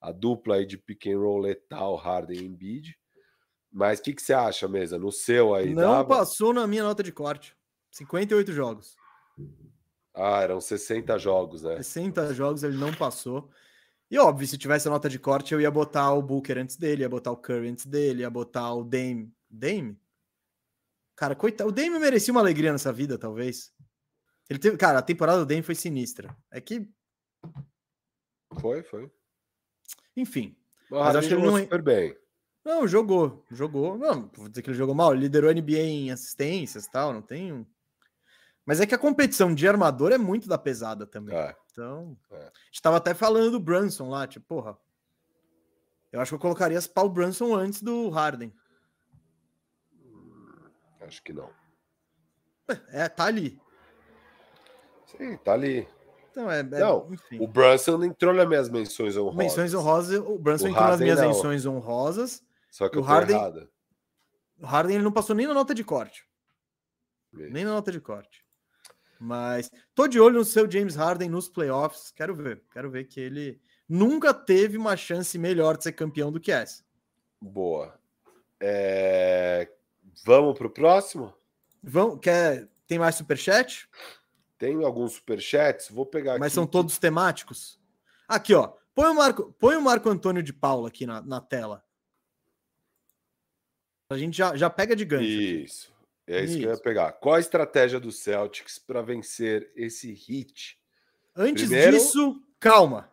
a 0.02 0.12
dupla 0.12 0.56
aí 0.56 0.66
de 0.66 0.78
pick 0.78 1.08
and 1.08 1.20
roll 1.20 1.40
letal, 1.40 1.96
Harden 1.96 2.42
e 2.42 2.46
Embiid. 2.46 2.98
Mas 3.72 4.00
o 4.00 4.04
que, 4.04 4.14
que 4.14 4.22
você 4.22 4.34
acha, 4.34 4.68
mesa? 4.68 4.98
No 4.98 5.12
seu 5.12 5.54
aí? 5.54 5.74
Não 5.74 5.94
dava? 5.94 6.10
passou 6.10 6.54
na 6.54 6.66
minha 6.68 6.84
nota 6.84 7.04
de 7.04 7.12
corte. 7.12 7.56
58 7.92 8.52
jogos. 8.52 8.96
Ah, 10.14 10.42
eram 10.42 10.60
60 10.60 11.18
jogos, 11.18 11.64
né? 11.64 11.78
60 11.78 12.34
jogos 12.34 12.64
ele 12.64 12.78
não 12.78 12.94
passou. 12.94 13.50
E 14.10 14.18
óbvio, 14.18 14.46
se 14.46 14.58
tivesse 14.58 14.88
a 14.90 14.92
nota 14.92 15.08
de 15.08 15.18
corte, 15.18 15.54
eu 15.54 15.62
ia 15.62 15.72
botar 15.72 16.12
o 16.14 16.22
Booker 16.22 16.58
antes 16.58 16.76
dele, 16.76 17.04
ia 17.04 17.10
botar 17.10 17.32
o 17.32 17.38
Curry 17.38 17.70
antes 17.70 17.86
dele, 17.86 18.24
ia 18.24 18.30
botar 18.30 18.74
o 18.74 18.84
Dame. 18.84 19.34
Dame? 19.50 19.98
Cara, 21.16 21.34
coitado. 21.34 21.70
O 21.70 21.72
Dame 21.72 21.98
merecia 21.98 22.34
uma 22.34 22.42
alegria 22.42 22.74
nessa 22.74 22.92
vida, 22.92 23.18
talvez. 23.18 23.72
Ele 24.50 24.60
teve, 24.60 24.76
cara, 24.76 25.00
a 25.00 25.02
temporada 25.02 25.40
do 25.40 25.46
Dame 25.46 25.62
foi 25.62 25.76
sinistra. 25.76 26.36
É 26.52 26.60
que 26.60 26.90
foi, 28.60 28.84
foi. 28.84 29.10
Enfim. 30.16 30.56
mas 30.90 31.16
acho 31.16 31.28
que 31.28 31.34
ele 31.34 31.46
não 31.46 31.58
super 31.58 31.82
bem. 31.82 32.16
Não, 32.64 32.88
jogou, 32.88 33.44
jogou. 33.50 33.98
Não, 33.98 34.30
vou 34.36 34.48
dizer 34.48 34.62
que 34.62 34.70
ele 34.70 34.78
jogou 34.78 34.94
mal. 34.94 35.14
Ele 35.14 35.24
liderou 35.24 35.50
a 35.50 35.54
NBA 35.54 35.80
em 35.80 36.12
assistências, 36.12 36.88
tal, 36.88 37.12
não 37.12 37.22
tem. 37.22 37.66
Mas 38.66 38.80
é 38.80 38.86
que 38.86 38.94
a 38.94 39.00
competição 39.00 39.54
de 39.54 39.68
armador 39.68 40.12
é 40.12 40.18
muito 40.18 40.48
da 40.48 40.58
pesada 40.58 41.08
também. 41.08 41.36
É. 41.36 41.56
Então, 41.72 42.18
é. 42.32 42.38
a 42.38 42.52
gente 42.66 42.82
tava 42.82 42.98
até 42.98 43.14
falando 43.14 43.52
do 43.52 43.60
Brunson 43.60 44.10
lá, 44.10 44.28
tipo, 44.28 44.46
porra. 44.46 44.78
Eu 46.12 46.20
acho 46.20 46.32
que 46.32 46.36
eu 46.36 46.40
colocaria 46.40 46.78
as 46.78 46.88
Paul 46.88 47.10
Brunson 47.10 47.56
antes 47.56 47.82
do 47.82 48.10
Harden. 48.10 48.54
Acho 51.00 51.24
que 51.24 51.34
não. 51.34 51.50
É, 52.90 53.10
tá 53.10 53.26
ali. 53.26 53.60
Sim, 55.06 55.38
tá 55.38 55.54
ali. 55.54 55.88
Então, 56.32 56.50
é, 56.50 56.64
não, 56.64 57.10
enfim. 57.12 57.38
o 57.42 57.48
Brunson 57.48 58.02
entrou 58.04 58.34
nas 58.34 58.48
minhas 58.48 58.70
menções 58.70 59.18
honrosas. 59.18 59.38
Menções 59.38 59.74
honrosas, 59.74 60.20
o 60.20 60.40
Brunson 60.40 60.66
o 60.66 60.70
entrou 60.70 60.86
Harden 60.86 60.90
nas 60.92 61.00
minhas 61.00 61.20
não. 61.20 61.28
menções 61.28 61.66
honrosas. 61.66 62.44
Só 62.70 62.88
que 62.88 62.98
o 62.98 63.02
Harden, 63.02 63.36
errado. 63.36 63.70
O 64.62 64.66
Harden 64.66 64.96
ele 64.96 65.04
não 65.04 65.12
passou 65.12 65.36
nem 65.36 65.46
na 65.46 65.54
nota 65.54 65.76
de 65.76 65.84
corte. 65.84 66.26
Nem 67.34 67.66
na 67.66 67.72
nota 67.72 67.92
de 67.92 68.00
corte. 68.00 68.46
Mas 69.20 69.70
tô 69.94 70.08
de 70.08 70.20
olho 70.20 70.40
no 70.40 70.46
seu 70.46 70.70
James 70.70 70.96
Harden 70.96 71.30
nos 71.30 71.50
playoffs. 71.50 72.12
Quero 72.12 72.34
ver. 72.34 72.64
Quero 72.72 72.90
ver 72.90 73.04
que 73.06 73.20
ele 73.20 73.62
nunca 73.88 74.34
teve 74.34 74.78
uma 74.78 74.96
chance 74.96 75.38
melhor 75.38 75.78
de 75.78 75.84
ser 75.84 75.92
campeão 75.92 76.32
do 76.32 76.40
que 76.40 76.52
essa. 76.52 76.84
Boa. 77.40 77.94
É... 78.60 79.70
Vamos 80.26 80.58
para 80.58 80.68
o 80.68 80.72
próximo? 80.72 81.34
Vamos, 81.84 82.20
quer, 82.22 82.68
tem 82.88 83.00
mais 83.00 83.16
superchat? 83.16 83.90
Tem 84.62 84.86
alguns 84.86 85.14
superchats, 85.14 85.90
vou 85.90 86.06
pegar 86.06 86.38
Mas 86.38 86.50
aqui. 86.50 86.54
são 86.54 86.68
todos 86.68 87.00
temáticos? 87.00 87.80
Aqui, 88.28 88.54
ó. 88.54 88.72
Põe 88.94 89.10
o 89.10 89.16
Marco, 89.16 89.56
põe 89.58 89.76
o 89.76 89.82
Marco 89.82 90.08
Antônio 90.08 90.44
de 90.44 90.54
Paula 90.54 90.88
aqui 90.88 91.08
na, 91.08 91.20
na 91.20 91.42
tela. 91.42 91.84
A 94.08 94.16
gente 94.16 94.38
já, 94.38 94.56
já 94.56 94.70
pega 94.70 94.96
de 94.96 95.04
gancho. 95.04 95.24
Isso. 95.26 95.92
É 96.28 96.44
isso, 96.44 96.52
isso, 96.52 96.60
que 96.60 96.66
eu 96.68 96.72
ia 96.74 96.78
pegar. 96.78 97.14
Qual 97.14 97.34
a 97.34 97.40
estratégia 97.40 98.00
do 98.00 98.12
Celtics 98.12 98.78
para 98.78 99.02
vencer 99.02 99.72
esse 99.76 100.14
hit? 100.14 100.78
Antes 101.36 101.64
Primeiro... 101.64 101.94
disso, 101.94 102.40
calma. 102.60 103.10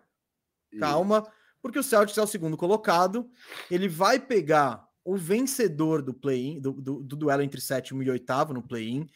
Calma, 0.78 1.26
porque 1.62 1.78
o 1.78 1.82
Celtics 1.82 2.18
é 2.18 2.22
o 2.22 2.26
segundo 2.26 2.58
colocado. 2.58 3.26
Ele 3.70 3.88
vai 3.88 4.20
pegar 4.20 4.86
o 5.02 5.16
vencedor 5.16 6.02
do 6.02 6.12
play-in, 6.12 6.60
do, 6.60 6.72
do, 6.72 7.02
do, 7.02 7.16
duelo 7.16 7.40
entre 7.40 7.58
sétimo 7.58 8.02
e 8.02 8.10
oitavo 8.10 8.52
no 8.52 8.62
play-in, 8.62 9.08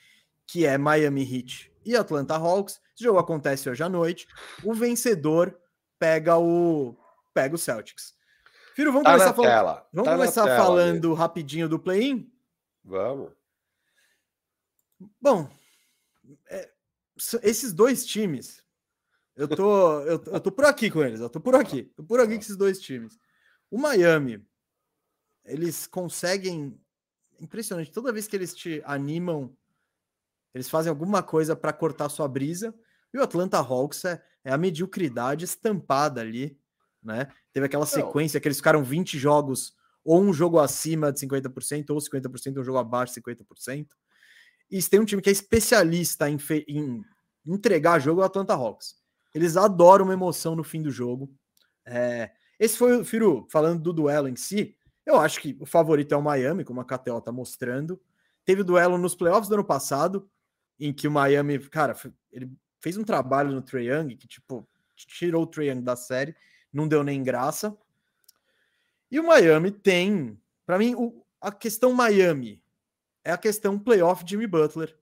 que 0.52 0.66
é 0.66 0.76
Miami 0.76 1.22
Heat 1.22 1.72
e 1.82 1.96
Atlanta 1.96 2.36
Hawks. 2.36 2.78
Esse 2.94 3.04
jogo 3.04 3.18
acontece 3.18 3.70
hoje 3.70 3.82
à 3.82 3.88
noite. 3.88 4.28
O 4.62 4.74
vencedor 4.74 5.58
pega 5.98 6.36
o 6.36 6.94
pega 7.32 7.54
o 7.54 7.58
Celtics. 7.58 8.14
Filho, 8.74 8.92
vamos 8.92 9.04
tá 9.04 9.12
começar, 9.12 9.32
falando, 9.32 9.82
vamos 9.90 10.10
tá 10.10 10.16
começar 10.16 10.44
tela, 10.44 10.56
falando 10.62 11.14
rapidinho 11.14 11.70
do 11.70 11.78
play-in? 11.78 12.30
Vamos. 12.84 13.32
Bom, 15.18 15.50
é, 16.50 16.70
esses 17.42 17.72
dois 17.72 18.04
times, 18.04 18.62
eu 19.34 19.48
tô, 19.48 20.00
eu, 20.02 20.22
eu 20.22 20.40
tô 20.40 20.52
por 20.52 20.66
aqui 20.66 20.90
com 20.90 21.02
eles, 21.02 21.20
eu 21.20 21.30
tô 21.30 21.40
por 21.40 21.54
aqui, 21.54 21.84
tô 21.96 22.04
por 22.04 22.20
aqui 22.20 22.34
com 22.34 22.40
esses 22.40 22.58
dois 22.58 22.78
times. 22.78 23.18
O 23.70 23.78
Miami 23.78 24.46
eles 25.46 25.86
conseguem. 25.86 26.78
Impressionante, 27.40 27.90
toda 27.90 28.12
vez 28.12 28.28
que 28.28 28.36
eles 28.36 28.54
te 28.54 28.82
animam, 28.84 29.56
eles 30.54 30.68
fazem 30.68 30.90
alguma 30.90 31.22
coisa 31.22 31.56
para 31.56 31.72
cortar 31.72 32.08
sua 32.08 32.28
brisa. 32.28 32.74
E 33.12 33.18
o 33.18 33.22
Atlanta 33.22 33.58
Hawks 33.58 34.04
é, 34.04 34.22
é, 34.44 34.52
a 34.52 34.58
mediocridade 34.58 35.44
estampada 35.44 36.20
ali, 36.20 36.58
né? 37.02 37.28
Teve 37.52 37.66
aquela 37.66 37.86
sequência 37.86 38.40
que 38.40 38.48
eles 38.48 38.58
ficaram 38.58 38.82
20 38.82 39.18
jogos, 39.18 39.74
ou 40.04 40.20
um 40.20 40.32
jogo 40.32 40.58
acima 40.58 41.12
de 41.12 41.20
50%, 41.20 41.90
ou 41.90 41.98
50%, 41.98 42.60
um 42.60 42.64
jogo 42.64 42.78
abaixo 42.78 43.14
de 43.14 43.20
50%. 43.20 43.88
E 44.70 44.80
se 44.80 44.88
tem 44.88 45.00
um 45.00 45.04
time 45.04 45.20
que 45.20 45.28
é 45.28 45.32
especialista 45.32 46.30
em, 46.30 46.38
em 46.66 47.04
entregar 47.46 47.98
jogo, 47.98 48.20
é 48.20 48.24
o 48.24 48.26
Atlanta 48.26 48.54
Hawks. 48.54 48.96
Eles 49.34 49.56
adoram 49.56 50.04
uma 50.04 50.14
emoção 50.14 50.56
no 50.56 50.64
fim 50.64 50.82
do 50.82 50.90
jogo. 50.90 51.30
É, 51.86 52.30
Esse 52.58 52.76
foi 52.76 53.00
o 53.00 53.04
Firu, 53.04 53.46
falando 53.50 53.82
do 53.82 53.92
duelo 53.92 54.28
em 54.28 54.36
si. 54.36 54.74
Eu 55.04 55.20
acho 55.20 55.40
que 55.40 55.56
o 55.60 55.66
favorito 55.66 56.14
é 56.14 56.16
o 56.16 56.22
Miami, 56.22 56.64
como 56.64 56.80
a 56.80 56.84
KTO 56.84 57.20
tá 57.20 57.32
mostrando. 57.32 58.00
Teve 58.44 58.62
o 58.62 58.64
duelo 58.64 58.96
nos 58.98 59.14
playoffs 59.14 59.48
do 59.48 59.54
ano 59.54 59.64
passado, 59.64 60.28
em 60.78 60.92
que 60.92 61.06
o 61.06 61.10
Miami, 61.10 61.58
cara, 61.68 61.96
ele 62.30 62.50
fez 62.80 62.96
um 62.96 63.04
trabalho 63.04 63.52
no 63.52 63.62
Trae 63.62 63.88
Young 63.88 64.16
que, 64.16 64.26
tipo, 64.26 64.68
tirou 64.96 65.44
o 65.44 65.46
Trae 65.46 65.68
Young 65.68 65.82
da 65.82 65.96
série, 65.96 66.34
não 66.72 66.88
deu 66.88 67.04
nem 67.04 67.22
graça. 67.22 67.76
E 69.10 69.20
o 69.20 69.26
Miami 69.26 69.70
tem, 69.70 70.40
para 70.64 70.78
mim, 70.78 70.94
o, 70.94 71.24
a 71.40 71.52
questão 71.52 71.92
Miami 71.92 72.62
é 73.24 73.30
a 73.30 73.38
questão 73.38 73.78
playoff 73.78 74.24
Jimmy 74.26 74.46
Butler. 74.46 74.96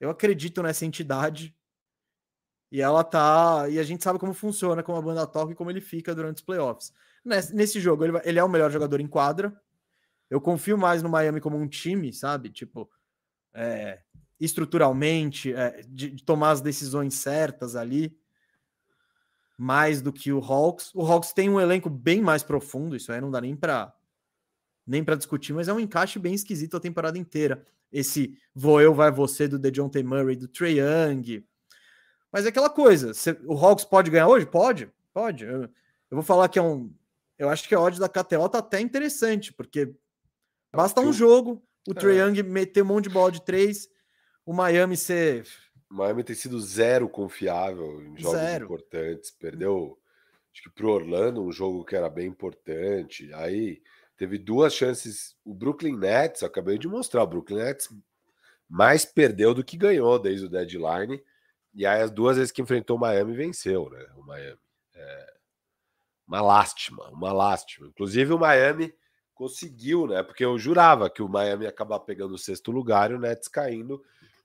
Eu 0.00 0.10
acredito 0.10 0.62
nessa 0.62 0.84
entidade. 0.84 1.54
E 2.72 2.80
ela 2.80 3.04
tá. 3.04 3.68
E 3.68 3.78
a 3.78 3.82
gente 3.82 4.02
sabe 4.02 4.18
como 4.18 4.32
funciona, 4.32 4.82
como 4.82 4.96
a 4.96 5.02
banda 5.02 5.26
toca 5.26 5.52
e 5.52 5.54
como 5.54 5.70
ele 5.70 5.80
fica 5.80 6.14
durante 6.14 6.36
os 6.36 6.42
playoffs. 6.42 6.92
Nesse, 7.24 7.54
nesse 7.54 7.80
jogo, 7.80 8.04
ele, 8.04 8.20
ele 8.24 8.38
é 8.38 8.44
o 8.44 8.48
melhor 8.48 8.70
jogador 8.70 9.00
em 9.00 9.06
quadra. 9.06 9.54
Eu 10.30 10.40
confio 10.40 10.78
mais 10.78 11.02
no 11.02 11.08
Miami 11.08 11.40
como 11.40 11.56
um 11.56 11.68
time, 11.68 12.12
sabe? 12.12 12.50
Tipo, 12.50 12.88
é, 13.52 14.00
estruturalmente, 14.40 15.52
é, 15.52 15.82
de, 15.86 16.10
de, 16.10 16.24
tomar 16.24 16.52
as 16.52 16.60
decisões 16.60 17.14
certas 17.14 17.76
ali, 17.76 18.16
mais 19.58 20.00
do 20.00 20.12
que 20.12 20.32
o 20.32 20.38
Hawks. 20.38 20.90
O 20.94 21.04
Hawks 21.04 21.32
tem 21.32 21.50
um 21.50 21.60
elenco 21.60 21.90
bem 21.90 22.22
mais 22.22 22.42
profundo, 22.42 22.96
isso 22.96 23.12
aí 23.12 23.20
não 23.20 23.30
dá 23.30 23.40
nem 23.40 23.54
para 23.54 23.94
nem 24.86 25.04
para 25.04 25.14
discutir, 25.14 25.52
mas 25.52 25.68
é 25.68 25.72
um 25.72 25.78
encaixe 25.78 26.18
bem 26.18 26.34
esquisito 26.34 26.76
a 26.76 26.80
temporada 26.80 27.16
inteira. 27.16 27.64
Esse 27.92 28.36
vou 28.52 28.80
eu, 28.80 28.92
vai 28.92 29.10
você 29.10 29.46
do 29.46 29.58
DeJounte 29.58 30.02
Murray, 30.02 30.34
do 30.34 30.48
Trae 30.48 30.78
Young. 30.78 31.44
Mas 32.32 32.46
é 32.46 32.48
aquela 32.48 32.70
coisa, 32.70 33.12
o 33.44 33.54
Hawks 33.54 33.84
pode 33.84 34.10
ganhar 34.10 34.26
hoje? 34.26 34.46
Pode, 34.46 34.90
pode. 35.12 35.44
Eu, 35.44 35.62
eu, 35.62 35.70
vou 36.10 36.22
falar 36.22 36.48
que 36.48 36.58
é 36.58 36.62
um. 36.62 36.92
Eu 37.38 37.48
acho 37.48 37.68
que 37.68 37.74
a 37.74 37.80
odd 37.80 38.00
da 38.00 38.08
KTO 38.08 38.48
tá 38.48 38.58
até 38.58 38.80
interessante, 38.80 39.52
porque 39.52 39.94
basta 40.72 41.00
um 41.00 41.12
jogo, 41.12 41.62
o 41.86 41.94
Trae 41.94 42.18
é. 42.18 42.26
Young 42.26 42.42
meter 42.42 42.82
um 42.82 42.86
monte 42.86 43.04
de 43.04 43.10
bola 43.10 43.30
de 43.30 43.44
três, 43.44 43.88
o 44.50 44.52
Miami 44.52 44.96
ser. 44.96 45.46
O 45.88 45.94
Miami 45.94 46.24
tem 46.24 46.34
sido 46.34 46.60
zero 46.60 47.08
confiável 47.08 48.02
em 48.02 48.18
jogos 48.18 48.40
zero. 48.40 48.64
importantes. 48.64 49.30
Perdeu, 49.30 49.96
acho 50.52 50.64
que 50.64 50.70
pro 50.70 50.90
Orlando, 50.90 51.40
um 51.40 51.52
jogo 51.52 51.84
que 51.84 51.94
era 51.94 52.10
bem 52.10 52.26
importante. 52.26 53.32
Aí 53.34 53.80
teve 54.16 54.38
duas 54.38 54.74
chances. 54.74 55.36
O 55.44 55.54
Brooklyn 55.54 55.96
Nets, 55.96 56.42
acabei 56.42 56.78
de 56.78 56.88
mostrar, 56.88 57.22
o 57.22 57.28
Brooklyn 57.28 57.58
Nets 57.58 57.88
mais 58.68 59.04
perdeu 59.04 59.54
do 59.54 59.62
que 59.62 59.76
ganhou 59.76 60.18
desde 60.18 60.46
o 60.46 60.50
deadline. 60.50 61.22
E 61.72 61.86
aí, 61.86 62.02
as 62.02 62.10
duas 62.10 62.36
vezes 62.36 62.50
que 62.50 62.60
enfrentou 62.60 62.96
o 62.96 63.00
Miami, 63.00 63.36
venceu, 63.36 63.88
né? 63.88 64.04
O 64.16 64.22
Miami. 64.24 64.58
É 64.96 65.34
uma 66.26 66.40
lástima, 66.40 67.08
uma 67.10 67.32
lástima. 67.32 67.86
Inclusive, 67.86 68.32
o 68.32 68.38
Miami 68.38 68.92
conseguiu, 69.32 70.08
né? 70.08 70.24
Porque 70.24 70.44
eu 70.44 70.58
jurava 70.58 71.08
que 71.08 71.22
o 71.22 71.28
Miami 71.28 71.64
ia 71.64 71.70
acabar 71.70 72.00
pegando 72.00 72.34
o 72.34 72.38
sexto 72.38 72.72
lugar 72.72 73.12
e 73.12 73.14
o 73.14 73.18
Nets 73.18 73.46
caindo. 73.46 74.02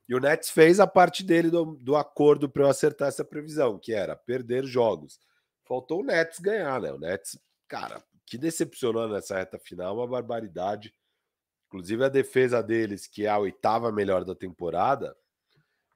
E 0.07 0.13
o 0.13 0.19
Nets 0.19 0.49
fez 0.49 0.79
a 0.79 0.85
parte 0.85 1.23
dele 1.23 1.49
do, 1.49 1.75
do 1.75 1.95
acordo 1.95 2.47
para 2.47 2.63
eu 2.63 2.69
acertar 2.69 3.07
essa 3.07 3.25
previsão, 3.25 3.79
que 3.79 3.93
era 3.93 4.15
perder 4.15 4.63
jogos. 4.65 5.19
Faltou 5.63 6.01
o 6.01 6.05
Nets 6.05 6.39
ganhar, 6.39 6.79
né? 6.79 6.91
O 6.91 6.99
Nets, 6.99 7.39
cara, 7.67 8.03
que 8.25 8.37
decepcionou 8.37 9.07
nessa 9.09 9.35
reta 9.35 9.57
final, 9.57 9.97
uma 9.97 10.07
barbaridade. 10.07 10.93
Inclusive 11.67 12.05
a 12.05 12.09
defesa 12.09 12.61
deles, 12.61 13.07
que 13.07 13.25
é 13.25 13.29
a 13.29 13.39
oitava 13.39 13.91
melhor 13.91 14.23
da 14.23 14.35
temporada, 14.35 15.15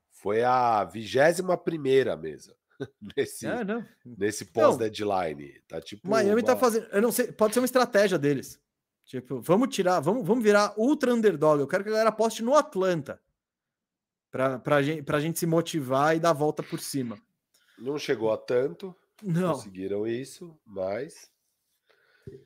foi 0.10 0.44
a 0.44 0.84
vigésima 0.84 1.56
primeira 1.56 2.18
mesa 2.18 2.56
nesse, 3.16 3.46
é, 3.46 3.60
nesse 4.04 4.46
pós-deadline. 4.46 5.62
Tá 5.68 5.80
tipo. 5.80 6.08
Miami 6.10 6.42
tá 6.42 6.54
uma... 6.54 6.56
tá 6.56 6.58
fazendo. 6.58 6.88
Eu 6.92 7.02
não 7.02 7.12
sei, 7.12 7.32
pode 7.32 7.54
ser 7.54 7.60
uma 7.60 7.66
estratégia 7.66 8.18
deles. 8.18 8.60
Tipo, 9.06 9.40
vamos 9.42 9.74
tirar, 9.74 10.00
vamos, 10.00 10.26
vamos 10.26 10.44
virar 10.44 10.74
ultra 10.78 11.14
underdog. 11.14 11.60
Eu 11.60 11.68
quero 11.68 11.84
que 11.84 11.90
a 11.90 11.94
galera 11.94 12.10
aposte 12.10 12.44
no 12.44 12.56
Atlanta. 12.56 13.20
Pra, 14.32 14.60
pra, 14.60 14.82
gente, 14.82 15.04
gente 15.22 15.40
se 15.40 15.48
motivar 15.48 16.16
e 16.16 16.20
dar 16.20 16.30
a 16.30 16.34
volta 16.34 16.62
por 16.62 16.80
cima. 16.80 17.18
Não 17.78 17.98
chegou 17.98 18.32
a 18.32 18.38
tanto. 18.38 18.96
Não. 19.24 19.54
Conseguiram 19.54 20.08
isso, 20.08 20.56
mas. 20.66 21.30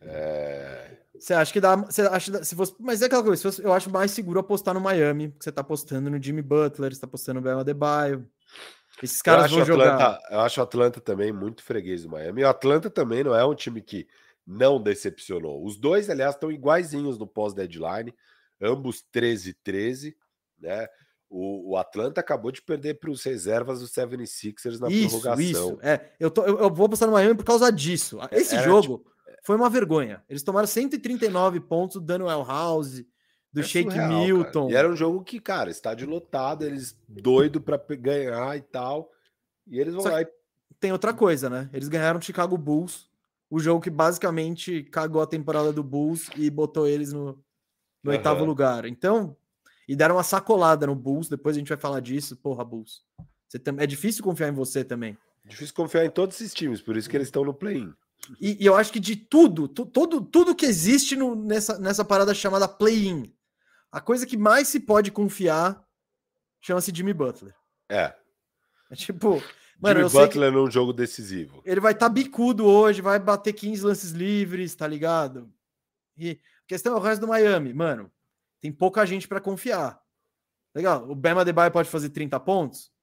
É... 0.01 0.97
Você 1.17 1.33
acha 1.33 1.51
que 1.51 1.59
dá. 1.59 1.75
Você 1.75 2.01
acha, 2.03 2.43
se 2.43 2.55
fosse, 2.55 2.73
mas 2.79 3.01
é 3.01 3.05
aquela 3.05 3.23
coisa, 3.23 3.41
fosse, 3.41 3.63
eu 3.63 3.73
acho 3.73 3.89
mais 3.89 4.11
seguro 4.11 4.39
apostar 4.39 4.73
no 4.73 4.81
Miami, 4.81 5.31
que 5.31 5.43
você 5.43 5.51
tá 5.51 5.61
apostando 5.61 6.09
no 6.09 6.21
Jimmy 6.21 6.41
Butler, 6.41 6.93
você 6.93 7.01
tá 7.01 7.07
apostando 7.07 7.39
no 7.39 7.43
Bela 7.43 7.61
Adebayo. 7.61 8.27
Esses 9.01 9.21
caras 9.21 9.51
vão 9.51 9.61
Atlanta, 9.61 9.83
jogar. 9.83 10.19
Eu 10.29 10.39
acho 10.39 10.59
o 10.59 10.63
Atlanta 10.63 11.01
também 11.01 11.31
muito 11.31 11.63
freguês 11.63 12.03
do 12.03 12.09
Miami. 12.09 12.43
O 12.43 12.47
Atlanta 12.47 12.89
também 12.89 13.23
não 13.23 13.35
é 13.35 13.45
um 13.45 13.55
time 13.55 13.81
que 13.81 14.07
não 14.45 14.81
decepcionou. 14.81 15.63
Os 15.65 15.77
dois, 15.77 16.09
aliás, 16.09 16.35
estão 16.35 16.51
iguaizinhos 16.51 17.17
no 17.17 17.27
pós-deadline, 17.27 18.13
ambos 18.61 19.03
13-13, 19.13 20.15
né? 20.59 20.87
O, 21.35 21.71
o, 21.71 21.77
Atlanta 21.77 22.21
acabou 22.21 22.51
de 22.51 22.61
perder 22.61 22.99
para 22.99 23.09
os 23.09 23.23
reservas 23.23 23.79
dos 23.79 23.91
76ers 23.91 24.79
na 24.79 24.87
isso, 24.87 25.09
prorrogação. 25.09 25.41
Isso, 25.41 25.79
é. 25.81 26.11
Eu, 26.19 26.29
tô, 26.29 26.43
eu, 26.43 26.59
eu, 26.59 26.69
vou 26.71 26.87
postar 26.87 27.07
no 27.07 27.13
Miami 27.13 27.33
por 27.33 27.43
causa 27.43 27.71
disso. 27.71 28.19
É, 28.29 28.37
Esse 28.37 28.53
Era 28.53 28.63
jogo 28.63 28.99
tipo, 28.99 29.11
foi 29.43 29.55
uma 29.55 29.67
vergonha. 29.67 30.23
Eles 30.29 30.43
tomaram 30.43 30.67
139 30.67 31.59
pontos 31.61 31.95
do 31.99 32.05
Daniel 32.05 32.43
House, 32.43 33.03
do 33.51 33.61
é 33.61 33.63
Shake 33.63 33.89
surreal, 33.89 34.11
Milton. 34.11 34.69
E 34.69 34.75
era 34.75 34.87
um 34.87 34.95
jogo 34.95 35.23
que, 35.23 35.39
cara, 35.39 35.71
estádio 35.71 36.07
lotado, 36.07 36.65
eles 36.65 36.95
doido 37.09 37.59
para 37.59 37.81
ganhar 37.95 38.55
e 38.55 38.61
tal. 38.61 39.09
E 39.65 39.79
eles 39.79 39.95
vão 39.95 40.03
Só 40.03 40.09
lá 40.09 40.21
e... 40.21 40.27
Tem 40.79 40.91
outra 40.91 41.15
coisa, 41.15 41.49
né? 41.49 41.67
Eles 41.73 41.87
ganharam 41.87 42.19
o 42.19 42.23
Chicago 42.23 42.55
Bulls, 42.59 43.09
o 43.49 43.59
jogo 43.59 43.81
que 43.81 43.89
basicamente 43.89 44.83
cagou 44.83 45.19
a 45.19 45.25
temporada 45.25 45.73
do 45.73 45.83
Bulls 45.83 46.29
e 46.37 46.47
botou 46.51 46.87
eles 46.87 47.11
no, 47.11 47.25
no 48.03 48.11
uhum. 48.11 48.11
oitavo 48.11 48.45
lugar. 48.45 48.85
Então, 48.85 49.35
e 49.87 49.95
deram 49.95 50.15
uma 50.15 50.23
sacolada 50.23 50.87
no 50.87 50.95
Bulls, 50.95 51.29
depois 51.29 51.55
a 51.55 51.59
gente 51.59 51.69
vai 51.69 51.77
falar 51.77 51.99
disso. 51.99 52.35
Porra, 52.37 52.63
Bulls. 52.63 53.01
Você 53.47 53.59
tem... 53.59 53.75
É 53.77 53.85
difícil 53.85 54.23
confiar 54.23 54.49
em 54.49 54.53
você 54.53 54.83
também. 54.83 55.17
Difícil 55.45 55.75
confiar 55.75 56.05
em 56.05 56.09
todos 56.09 56.39
esses 56.39 56.53
times, 56.53 56.81
por 56.81 56.95
isso 56.95 57.09
que 57.09 57.17
eles 57.17 57.27
estão 57.27 57.43
no 57.43 57.53
play-in. 57.53 57.93
E, 58.39 58.63
e, 58.63 58.65
eu 58.65 58.75
acho 58.75 58.91
que 58.91 58.99
de 58.99 59.15
tudo, 59.15 59.67
tu, 59.67 59.85
tudo, 59.85 60.21
tudo 60.21 60.55
que 60.55 60.65
existe 60.65 61.15
no, 61.15 61.35
nessa, 61.35 61.77
nessa 61.77 62.05
parada 62.05 62.33
chamada 62.33 62.67
play-in, 62.67 63.33
a 63.91 63.99
coisa 63.99 64.25
que 64.25 64.37
mais 64.37 64.69
se 64.69 64.79
pode 64.79 65.11
confiar 65.11 65.85
chama-se 66.61 66.95
Jimmy 66.95 67.13
Butler. 67.13 67.53
É. 67.89 68.13
É 68.89 68.95
tipo. 68.95 69.43
Mano, 69.79 70.07
Jimmy 70.07 70.25
Butler 70.25 70.51
num 70.51 70.71
jogo 70.71 70.93
decisivo. 70.93 71.61
Ele 71.65 71.81
vai 71.81 71.91
estar 71.91 72.07
tá 72.07 72.13
bicudo 72.13 72.65
hoje, 72.65 73.01
vai 73.01 73.19
bater 73.19 73.51
15 73.51 73.83
lances 73.83 74.11
livres, 74.11 74.73
tá 74.73 74.87
ligado? 74.87 75.51
E 76.17 76.31
a 76.31 76.67
questão 76.67 76.93
é 76.93 76.95
o 76.95 77.01
resto 77.01 77.21
do 77.21 77.27
Miami, 77.27 77.73
mano. 77.73 78.09
Tem 78.63 78.71
pouca 78.71 79.05
gente 79.05 79.27
para 79.27 79.41
confiar. 79.41 80.01
Legal. 80.73 81.11
O 81.11 81.13
Bema 81.13 81.43
Debye 81.43 81.69
pode 81.69 81.89
fazer 81.89 82.11
30 82.11 82.39
pontos? 82.39 82.93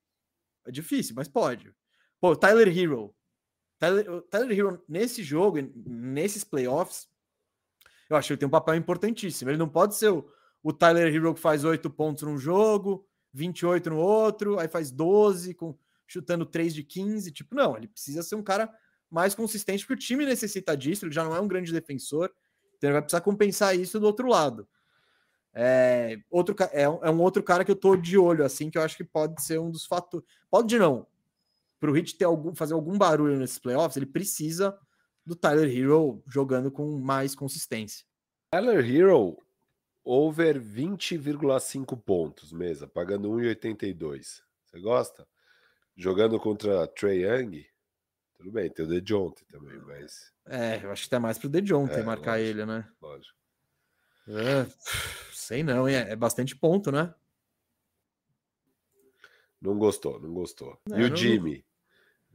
É 0.64 0.70
difícil, 0.70 1.14
mas 1.14 1.28
pode. 1.28 1.70
Pô, 2.18 2.34
Tyler 2.34 2.66
Hero. 2.66 3.14
Tyler, 3.78 4.22
Tyler 4.30 4.58
Hero, 4.58 4.82
nesse 4.88 5.22
jogo, 5.22 5.58
nesses 5.86 6.44
playoffs, 6.44 7.10
eu 8.08 8.16
acho 8.16 8.28
que 8.28 8.32
ele 8.32 8.38
tem 8.38 8.46
um 8.46 8.50
papel 8.50 8.74
importantíssimo. 8.74 9.50
Ele 9.50 9.58
não 9.58 9.68
pode 9.68 9.96
ser 9.96 10.08
o, 10.08 10.26
o 10.62 10.72
Tyler 10.72 11.14
Hero 11.14 11.34
que 11.34 11.40
faz 11.40 11.62
8 11.62 11.90
pontos 11.90 12.22
num 12.22 12.38
jogo, 12.38 13.06
28 13.34 13.90
no 13.90 13.98
outro, 13.98 14.58
aí 14.58 14.66
faz 14.66 14.90
12, 14.90 15.52
com, 15.52 15.78
chutando 16.06 16.46
3 16.46 16.72
de 16.74 16.82
15. 16.82 17.32
Tipo, 17.32 17.54
não, 17.54 17.76
ele 17.76 17.86
precisa 17.86 18.22
ser 18.22 18.34
um 18.34 18.42
cara 18.42 18.74
mais 19.10 19.34
consistente, 19.34 19.84
porque 19.84 19.92
o 19.92 20.06
time 20.06 20.24
necessita 20.24 20.74
disso. 20.74 21.04
Ele 21.04 21.12
já 21.12 21.22
não 21.22 21.36
é 21.36 21.40
um 21.40 21.48
grande 21.48 21.70
defensor, 21.70 22.32
então 22.78 22.88
ele 22.88 22.94
vai 22.94 23.02
precisar 23.02 23.20
compensar 23.20 23.78
isso 23.78 24.00
do 24.00 24.06
outro 24.06 24.26
lado. 24.26 24.66
É, 25.52 26.18
outro, 26.30 26.54
é, 26.72 26.88
um, 26.88 27.04
é 27.04 27.10
um 27.10 27.20
outro 27.20 27.42
cara 27.42 27.64
que 27.64 27.70
eu 27.70 27.76
tô 27.76 27.96
de 27.96 28.16
olho, 28.16 28.44
assim, 28.44 28.70
que 28.70 28.78
eu 28.78 28.82
acho 28.82 28.96
que 28.96 29.04
pode 29.04 29.42
ser 29.42 29.58
um 29.58 29.70
dos 29.70 29.84
fatores. 29.84 30.26
Pode 30.48 30.78
não, 30.78 31.06
para 31.80 31.90
o 31.90 31.94
Hit 31.94 32.16
ter 32.16 32.26
algum, 32.26 32.54
fazer 32.54 32.74
algum 32.74 32.96
barulho 32.96 33.38
nesses 33.38 33.58
playoffs, 33.58 33.96
ele 33.96 34.06
precisa 34.06 34.78
do 35.24 35.34
Tyler 35.34 35.68
Hero 35.74 36.22
jogando 36.26 36.70
com 36.70 36.98
mais 36.98 37.34
consistência. 37.34 38.04
Tyler 38.50 38.84
Hero, 38.84 39.38
over 40.04 40.60
20,5 40.60 42.00
pontos, 42.00 42.52
mesa, 42.52 42.86
pagando 42.86 43.30
1,82. 43.30 44.42
Você 44.64 44.80
gosta? 44.80 45.26
Jogando 45.96 46.38
contra 46.38 46.86
Trey 46.86 47.24
Young, 47.24 47.66
tudo 48.36 48.52
bem, 48.52 48.70
tem 48.70 48.84
o 48.84 48.88
DeJounte 48.88 49.44
também, 49.46 49.78
mas... 49.86 50.32
É, 50.46 50.82
eu 50.82 50.90
acho 50.90 51.04
que 51.04 51.10
tá 51.10 51.20
mais 51.20 51.38
pro 51.38 51.48
DeJounte 51.48 51.94
é, 51.94 52.02
marcar 52.02 52.38
lógico, 52.38 52.48
ele, 52.48 52.66
né? 52.66 52.88
Lógico. 53.00 53.36
É, 54.28 54.66
sei 55.50 55.64
não, 55.64 55.88
é, 55.88 56.12
é 56.12 56.16
bastante 56.16 56.54
ponto, 56.54 56.92
né? 56.92 57.12
Não 59.60 59.76
gostou, 59.76 60.20
não 60.20 60.32
gostou. 60.32 60.78
É, 60.92 61.00
e 61.00 61.02
o 61.02 61.16
Jimmy? 61.16 61.64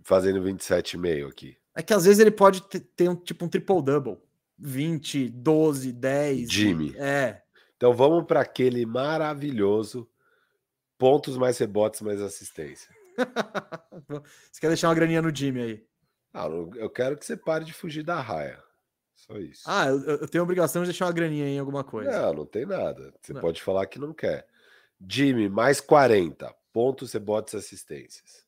fazendo 0.03 0.41
27,5 0.41 1.29
aqui. 1.29 1.57
É 1.73 1.81
que 1.81 1.93
às 1.93 2.03
vezes 2.03 2.19
ele 2.19 2.29
pode 2.29 2.61
ter, 2.61 3.09
um 3.09 3.15
tipo 3.15 3.45
um 3.45 3.47
triple-double. 3.49 4.17
20, 4.59 5.29
12, 5.29 5.93
10. 5.93 6.51
Jimmy. 6.51 6.93
É. 6.97 7.41
Então 7.77 7.93
vamos 7.93 8.25
para 8.25 8.41
aquele 8.41 8.85
maravilhoso 8.85 10.07
pontos 10.97 11.37
mais 11.37 11.57
rebotes 11.57 12.01
mais 12.01 12.21
assistência. 12.21 12.93
Você 14.51 14.59
quer 14.59 14.67
deixar 14.67 14.89
uma 14.89 14.95
graninha 14.95 15.21
no 15.21 15.33
Jimmy 15.33 15.61
aí? 15.61 15.87
Ah, 16.33 16.47
eu 16.47 16.89
quero 16.89 17.17
que 17.17 17.25
você 17.25 17.37
pare 17.37 17.63
de 17.63 17.71
fugir 17.71 18.03
da 18.03 18.19
raia. 18.19 18.61
Só 19.15 19.37
isso. 19.37 19.63
Ah, 19.65 19.87
eu, 19.87 20.27
tenho 20.27 20.43
obrigação 20.43 20.83
de 20.83 20.89
deixar 20.89 21.05
uma 21.05 21.13
graninha 21.13 21.47
em 21.47 21.57
alguma 21.57 21.83
coisa. 21.83 22.11
Não, 22.11 22.33
não 22.33 22.45
tem 22.45 22.65
nada. 22.65 23.13
Você 23.19 23.33
não. 23.33 23.41
pode 23.41 23.61
falar 23.61 23.85
que 23.87 23.97
não 23.97 24.13
quer. 24.13 24.45
Jimmy, 25.07 25.49
mais 25.49 25.79
40. 25.79 26.53
Pontos, 26.71 27.13
rebotes 27.13 27.53
e 27.53 27.57
assistências. 27.57 28.45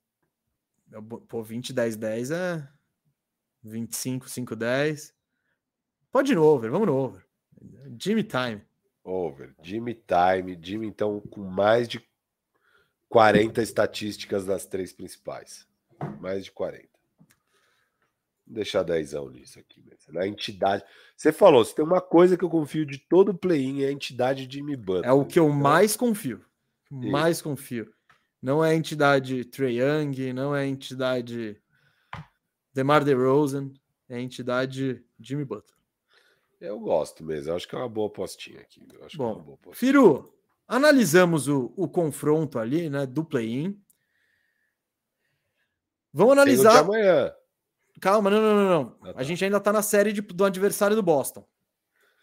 Pô, 1.27 1.41
20, 1.41 1.73
10, 1.73 1.95
10 1.95 2.31
é 2.31 2.69
25, 3.63 4.29
5, 4.29 4.55
10. 4.55 5.13
Pode 6.11 6.31
ir 6.31 6.35
no 6.35 6.43
over, 6.43 6.69
vamos 6.69 6.87
no 6.87 6.95
over. 6.95 7.25
Jimmy 7.99 8.23
time. 8.23 8.61
Over. 9.03 9.53
Jimmy 9.61 9.93
time. 9.93 10.57
Jimmy, 10.61 10.87
então, 10.87 11.21
com 11.21 11.41
mais 11.41 11.87
de 11.87 12.05
40 13.09 13.61
estatísticas 13.61 14.45
das 14.45 14.65
três 14.65 14.93
principais. 14.93 15.67
Mais 16.19 16.45
de 16.45 16.51
40. 16.51 16.96
Deixar 18.49 18.83
10 18.83 19.13
nisso 19.31 19.59
aqui 19.59 19.81
mesmo. 19.81 20.13
Na 20.13 20.25
entidade. 20.25 20.83
Você 21.15 21.33
falou, 21.33 21.65
se 21.65 21.75
tem 21.75 21.83
uma 21.83 21.99
coisa 21.99 22.37
que 22.37 22.45
eu 22.45 22.49
confio 22.49 22.85
de 22.85 22.97
todo 22.97 23.37
play-in 23.37 23.83
é 23.83 23.87
a 23.87 23.91
entidade 23.91 24.47
Jimmy 24.49 24.77
Butler. 24.77 25.05
É 25.05 25.11
o 25.11 25.25
que 25.25 25.37
eu 25.37 25.49
mais 25.49 25.97
confio. 25.97 26.41
Mais 26.89 27.41
confio. 27.41 27.91
Não 28.41 28.63
é 28.63 28.71
a 28.71 28.75
entidade 28.75 29.43
Trey 29.45 29.81
Young, 29.81 30.31
não 30.31 30.55
é 30.55 30.61
a 30.61 30.65
entidade 30.65 31.61
DeMar 32.73 33.03
DeRozan, 33.03 33.71
é 34.07 34.15
a 34.15 34.21
entidade 34.21 35.03
Jimmy 35.19 35.43
Butler. 35.43 35.75
Eu 36.61 36.79
gosto 36.79 37.23
mesmo, 37.23 37.51
eu 37.51 37.55
acho 37.55 37.67
que 37.67 37.75
é 37.75 37.77
uma 37.77 37.89
boa 37.89 38.09
postinha 38.09 38.61
aqui. 38.61 38.87
É 39.01 39.17
Bom, 39.17 39.57
é 39.67 39.75
Firu, 39.75 40.33
analisamos 40.67 41.47
o, 41.47 41.73
o 41.75 41.87
confronto 41.87 42.57
ali, 42.57 42.89
né, 42.89 43.05
do 43.05 43.23
play-in. 43.23 43.79
Vamos 46.13 46.33
analisar. 46.33 46.79
amanhã. 46.79 47.31
Calma, 47.99 48.29
não, 48.29 48.41
não, 48.41 48.55
não. 48.55 48.69
não. 48.69 48.95
Ah, 49.01 49.13
tá. 49.13 49.19
A 49.19 49.23
gente 49.23 49.43
ainda 49.43 49.59
tá 49.59 49.73
na 49.73 49.81
série 49.81 50.11
de, 50.11 50.21
do 50.21 50.45
adversário 50.45 50.95
do 50.95 51.03
Boston. 51.03 51.45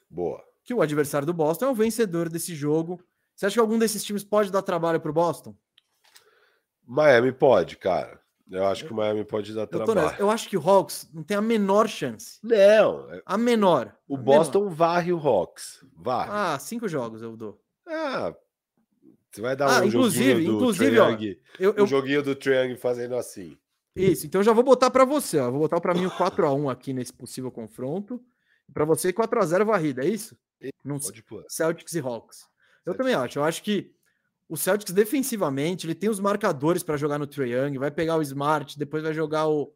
Boa. 0.09 0.43
Que 0.65 0.73
o 0.73 0.81
adversário 0.81 1.27
do 1.27 1.35
Boston 1.35 1.67
é 1.67 1.71
o 1.71 1.75
vencedor 1.75 2.29
desse 2.29 2.55
jogo. 2.55 3.01
Você 3.35 3.47
acha 3.47 3.55
que 3.55 3.61
algum 3.61 3.79
desses 3.79 4.05
times 4.05 4.23
pode 4.23 4.51
dar 4.51 4.63
trabalho 4.63 5.01
pro 5.01 5.13
Boston? 5.13 5.55
Miami 6.87 7.33
pode, 7.33 7.77
cara. 7.77 8.21
Eu 8.51 8.67
acho 8.67 8.85
que 8.85 8.93
o 8.93 8.97
Miami 8.97 9.25
pode 9.25 9.55
dar 9.55 9.63
eu 9.63 9.67
trabalho. 9.67 10.17
Eu 10.19 10.31
acho 10.31 10.49
que 10.49 10.57
o 10.57 10.61
Hawks 10.61 11.09
não 11.13 11.23
tem 11.23 11.37
a 11.37 11.43
menor 11.43 11.89
chance. 11.89 12.39
Não. 12.43 13.11
É 13.11 13.23
a 13.25 13.39
menor. 13.39 13.97
O 14.07 14.17
a 14.17 14.19
Boston 14.19 14.61
menor. 14.61 14.75
varre 14.75 15.13
o 15.13 15.19
Hawks. 15.19 15.85
Varre. 15.97 16.31
Ah, 16.33 16.59
cinco 16.59 16.87
jogos 16.87 17.23
eu 17.23 17.37
dou. 17.37 17.61
Ah, 17.87 18.35
você 19.35 19.41
vai 19.41 19.57
dar 19.57 19.69
ah, 19.69 19.83
um 19.83 19.87
inclusive, 19.87 20.45
inclusive, 20.47 20.99
ó, 21.01 21.11
eu, 21.59 21.75
eu... 21.75 21.85
um 21.85 21.87
joguinho 21.87 22.23
do 22.23 22.37
Triangle 22.37 22.77
fazendo 22.77 23.17
assim. 23.17 23.59
Isso, 23.97 24.27
então 24.27 24.41
eu 24.41 24.45
já 24.45 24.53
vou 24.53 24.65
botar 24.65 24.91
para 24.91 25.05
você, 25.05 25.39
ó. 25.39 25.51
Vou 25.51 25.61
botar 25.61 25.81
para 25.81 25.95
mim 25.95 26.07
o 26.07 26.17
4 26.17 26.45
x 26.45 26.55
1 26.55 26.69
aqui 26.69 26.93
nesse 26.93 27.13
possível 27.13 27.51
confronto. 27.51 28.21
Para 28.73 28.85
você 28.85 29.13
4 29.13 29.39
x 29.41 29.49
0 29.51 29.67
varrida, 29.67 30.05
é 30.05 30.09
isso? 30.09 30.37
Num 30.83 30.99
Celtics 31.49 31.95
e 31.95 32.01
Hawks. 32.01 32.47
Eu 32.85 32.95
também 32.95 33.15
acho. 33.15 33.39
Eu 33.39 33.45
acho 33.45 33.63
que 33.63 33.95
o 34.49 34.57
Celtics 34.57 34.93
defensivamente, 34.93 35.87
ele 35.87 35.95
tem 35.95 36.11
os 36.11 36.21
marcadores 36.21 36.83
para 36.83 36.97
jogar 36.97 37.19
no 37.19 37.27
Trae 37.27 37.53
Young, 37.53 37.79
vai 37.79 37.91
pegar 37.91 38.17
o 38.17 38.23
Smart, 38.23 38.79
depois 38.79 39.03
vai 39.03 39.15
jogar 39.15 39.49
o, 39.49 39.73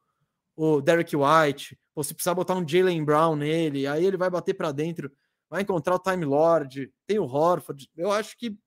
o 0.57 0.81
Derek 0.81 1.15
White, 1.17 1.79
ou 1.95 2.05
se 2.05 2.15
precisar 2.15 2.35
botar 2.35 2.55
um 2.55 2.67
Jalen 2.67 3.05
Brown 3.05 3.37
nele, 3.37 3.87
aí 3.87 4.05
ele 4.05 4.17
vai 4.17 4.29
bater 4.29 4.55
para 4.55 4.73
dentro, 4.73 5.11
vai 5.49 5.63
encontrar 5.63 5.95
o 5.95 5.99
Time 5.99 6.25
Lord, 6.25 6.93
tem 7.07 7.19
o 7.19 7.25
Horford. 7.25 7.89
Eu 7.97 8.13
acho 8.13 8.37
que 8.37 8.59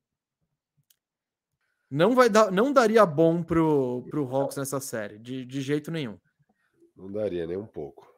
não 1.91 2.15
vai 2.15 2.29
dar, 2.29 2.49
não 2.49 2.71
daria 2.71 3.05
bom 3.05 3.43
pro, 3.43 4.07
pro 4.09 4.25
Hawks 4.33 4.55
nessa 4.55 4.79
série, 4.79 5.19
de, 5.19 5.45
de 5.45 5.59
jeito 5.59 5.91
nenhum. 5.91 6.17
Não 6.95 7.11
daria 7.11 7.45
nem 7.45 7.57
um 7.57 7.67
pouco. 7.67 8.09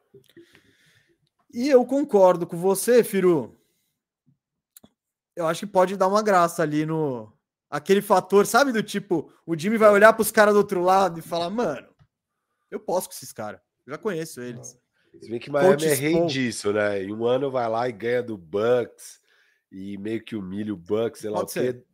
E 1.52 1.68
eu 1.68 1.84
concordo 1.84 2.46
com 2.46 2.56
você, 2.56 3.02
Firu. 3.02 3.58
Eu 5.34 5.48
acho 5.48 5.66
que 5.66 5.72
pode 5.72 5.96
dar 5.96 6.06
uma 6.06 6.22
graça 6.22 6.62
ali 6.62 6.86
no 6.86 7.32
aquele 7.68 8.00
fator, 8.00 8.46
sabe 8.46 8.70
do 8.70 8.84
tipo, 8.84 9.32
o 9.44 9.58
Jimmy 9.58 9.76
vai 9.76 9.90
olhar 9.90 10.12
para 10.12 10.22
os 10.22 10.30
caras 10.30 10.54
do 10.54 10.58
outro 10.58 10.80
lado 10.80 11.18
e 11.18 11.22
falar, 11.22 11.50
mano, 11.50 11.88
eu 12.70 12.78
posso 12.78 13.08
com 13.08 13.14
esses 13.14 13.32
caras, 13.32 13.60
já 13.88 13.98
conheço 13.98 14.40
eles. 14.40 14.78
Você 15.12 15.28
vê 15.28 15.40
que 15.40 15.50
Miami 15.50 15.84
é 15.84 15.94
rei 15.94 16.26
disso, 16.26 16.72
né? 16.72 17.02
Em 17.02 17.12
um 17.12 17.24
ano 17.24 17.50
vai 17.50 17.68
lá 17.68 17.88
e 17.88 17.92
ganha 17.92 18.22
do 18.22 18.38
Bucks 18.38 19.20
e 19.72 19.98
meio 19.98 20.22
que 20.22 20.36
humilha 20.36 20.72
o 20.72 20.76
Bucks, 20.76 21.22
sei 21.22 21.30
lá 21.30 21.40
Pode 21.40 21.50
o 21.50 21.62
quê. 21.62 21.84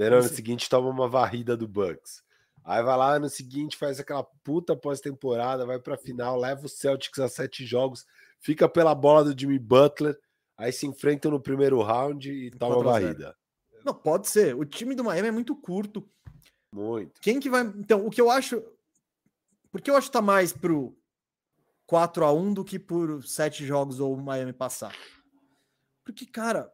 Daí 0.00 0.08
no 0.08 0.16
ano 0.16 0.28
seguinte 0.30 0.66
toma 0.66 0.88
uma 0.88 1.06
varrida 1.06 1.54
do 1.54 1.68
Bucks. 1.68 2.22
Aí 2.64 2.82
vai 2.82 2.96
lá 2.96 3.18
no 3.18 3.28
seguinte, 3.28 3.76
faz 3.76 4.00
aquela 4.00 4.24
puta 4.24 4.74
pós-temporada, 4.74 5.66
vai 5.66 5.78
pra 5.78 5.98
final, 5.98 6.40
leva 6.40 6.64
o 6.64 6.70
Celtics 6.70 7.18
a 7.18 7.28
sete 7.28 7.66
jogos, 7.66 8.06
fica 8.38 8.66
pela 8.66 8.94
bola 8.94 9.24
do 9.24 9.38
Jimmy 9.38 9.58
Butler, 9.58 10.18
aí 10.56 10.72
se 10.72 10.86
enfrentam 10.86 11.30
no 11.30 11.38
primeiro 11.38 11.82
round 11.82 12.32
e 12.32 12.50
toma 12.50 12.82
varrida. 12.82 13.36
Não, 13.84 13.92
pode 13.92 14.26
ser. 14.26 14.56
O 14.56 14.64
time 14.64 14.94
do 14.94 15.04
Miami 15.04 15.28
é 15.28 15.32
muito 15.32 15.54
curto. 15.54 16.08
Muito. 16.72 17.20
Quem 17.20 17.38
que 17.38 17.50
vai. 17.50 17.60
Então, 17.60 18.06
o 18.06 18.10
que 18.10 18.22
eu 18.22 18.30
acho. 18.30 18.62
Por 19.70 19.82
que 19.82 19.90
eu 19.90 19.96
acho 19.96 20.06
que 20.06 20.14
tá 20.14 20.22
mais 20.22 20.50
pro 20.50 20.96
4 21.86 22.24
a 22.24 22.32
1 22.32 22.54
do 22.54 22.64
que 22.64 22.78
por 22.78 23.22
sete 23.26 23.66
jogos 23.66 24.00
ou 24.00 24.14
o 24.14 24.22
Miami 24.22 24.54
passar? 24.54 24.96
Porque, 26.02 26.24
cara, 26.24 26.72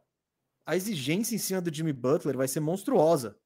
a 0.67 0.75
exigência 0.75 1.33
em 1.33 1.37
cima 1.39 1.61
do 1.61 1.73
Jimmy 1.73 1.93
Butler 1.93 2.35
vai 2.35 2.47
ser 2.47 2.59
monstruosa. 2.59 3.37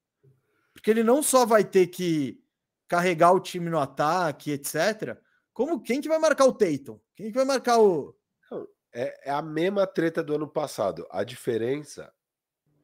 Porque 0.73 0.89
ele 0.89 1.03
não 1.03 1.21
só 1.21 1.45
vai 1.45 1.63
ter 1.63 1.85
que 1.85 2.41
carregar 2.87 3.31
o 3.31 3.39
time 3.39 3.69
no 3.69 3.77
ataque, 3.77 4.49
etc. 4.49 5.15
Como 5.53 5.79
quem 5.79 6.01
que 6.01 6.09
vai 6.09 6.17
marcar 6.17 6.45
o 6.45 6.51
Tatum? 6.51 6.99
Quem 7.15 7.27
que 7.27 7.37
vai 7.37 7.45
marcar 7.45 7.79
o. 7.79 8.17
É, 8.91 9.29
é 9.29 9.31
a 9.31 9.41
mesma 9.41 9.85
treta 9.85 10.23
do 10.23 10.33
ano 10.33 10.47
passado. 10.47 11.07
A 11.11 11.23
diferença 11.23 12.11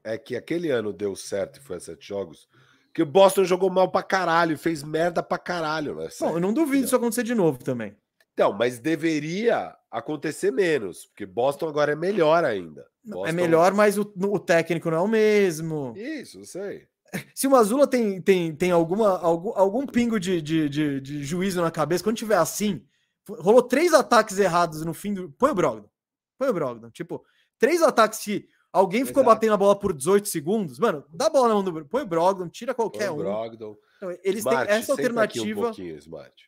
é 0.03 0.19
que 0.19 0.35
aquele 0.35 0.69
ano 0.69 0.93
deu 0.93 1.15
certo 1.15 1.57
e 1.57 1.63
foi 1.63 1.77
a 1.77 1.79
sete 1.79 2.07
jogos. 2.07 2.47
Que 2.93 3.01
o 3.01 3.05
Boston 3.07 3.43
jogou 3.43 3.71
mal 3.71 3.91
pra 3.91 4.03
caralho, 4.03 4.57
fez 4.57 4.83
merda 4.83 5.23
pra 5.23 5.39
caralho. 5.39 5.95
Né? 5.95 6.09
Bom, 6.19 6.35
eu 6.35 6.39
não 6.39 6.53
duvido 6.53 6.85
isso 6.85 6.95
acontecer 6.95 7.23
de 7.23 7.33
novo 7.33 7.57
também. 7.57 7.97
Então, 8.37 8.53
mas 8.53 8.77
deveria 8.77 9.75
acontecer 9.89 10.51
menos, 10.51 11.07
porque 11.07 11.25
Boston 11.25 11.67
agora 11.67 11.93
é 11.93 11.95
melhor 11.95 12.45
ainda. 12.45 12.81
É 13.03 13.09
Boston... 13.09 13.25
É 13.25 13.31
melhor, 13.31 13.73
mas 13.73 13.97
o, 13.97 14.01
o, 14.15 14.37
técnico 14.37 14.91
não 14.91 14.97
é 14.99 15.01
o 15.01 15.07
mesmo. 15.07 15.95
Isso, 15.97 16.45
sei. 16.45 16.87
Se 17.33 17.47
o 17.47 17.49
Mazula 17.49 17.87
tem, 17.87 18.21
tem, 18.21 18.53
tem 18.53 18.69
alguma, 18.69 19.17
algum, 19.17 19.57
algum 19.57 19.87
pingo 19.87 20.19
de, 20.19 20.39
de, 20.39 20.69
de, 20.69 21.01
de 21.01 21.23
juízo 21.23 21.63
na 21.63 21.71
cabeça, 21.71 22.03
quando 22.03 22.17
tiver 22.17 22.37
assim, 22.37 22.85
rolou 23.27 23.63
três 23.63 23.91
ataques 23.91 24.37
errados 24.37 24.85
no 24.85 24.93
fim 24.93 25.15
do. 25.15 25.31
Põe 25.31 25.49
o 25.49 25.55
Brogdon. 25.55 25.89
Põe 26.37 26.49
o 26.49 26.53
Brogdon. 26.53 26.91
Tipo, 26.91 27.25
três 27.57 27.81
ataques 27.81 28.19
que 28.19 28.47
alguém 28.71 29.03
ficou 29.03 29.23
Exato. 29.23 29.35
batendo 29.35 29.53
a 29.55 29.57
bola 29.57 29.75
por 29.75 29.93
18 29.93 30.27
segundos. 30.27 30.77
Mano, 30.77 31.03
dá 31.11 31.25
a 31.25 31.31
bola 31.31 31.47
na 31.47 31.53
mão 31.55 31.63
do. 31.63 31.85
Põe 31.87 32.03
o 32.03 32.07
Brogdon, 32.07 32.49
tira 32.49 32.75
qualquer 32.75 33.07
Põe 33.07 33.15
o 33.15 33.17
Brogdon. 33.17 33.75
Então, 33.97 34.11
eles 34.23 34.39
Smart, 34.39 34.67
têm 34.67 34.75
essa 34.75 34.91
alternativa. 34.91 35.71
Um 35.71 35.73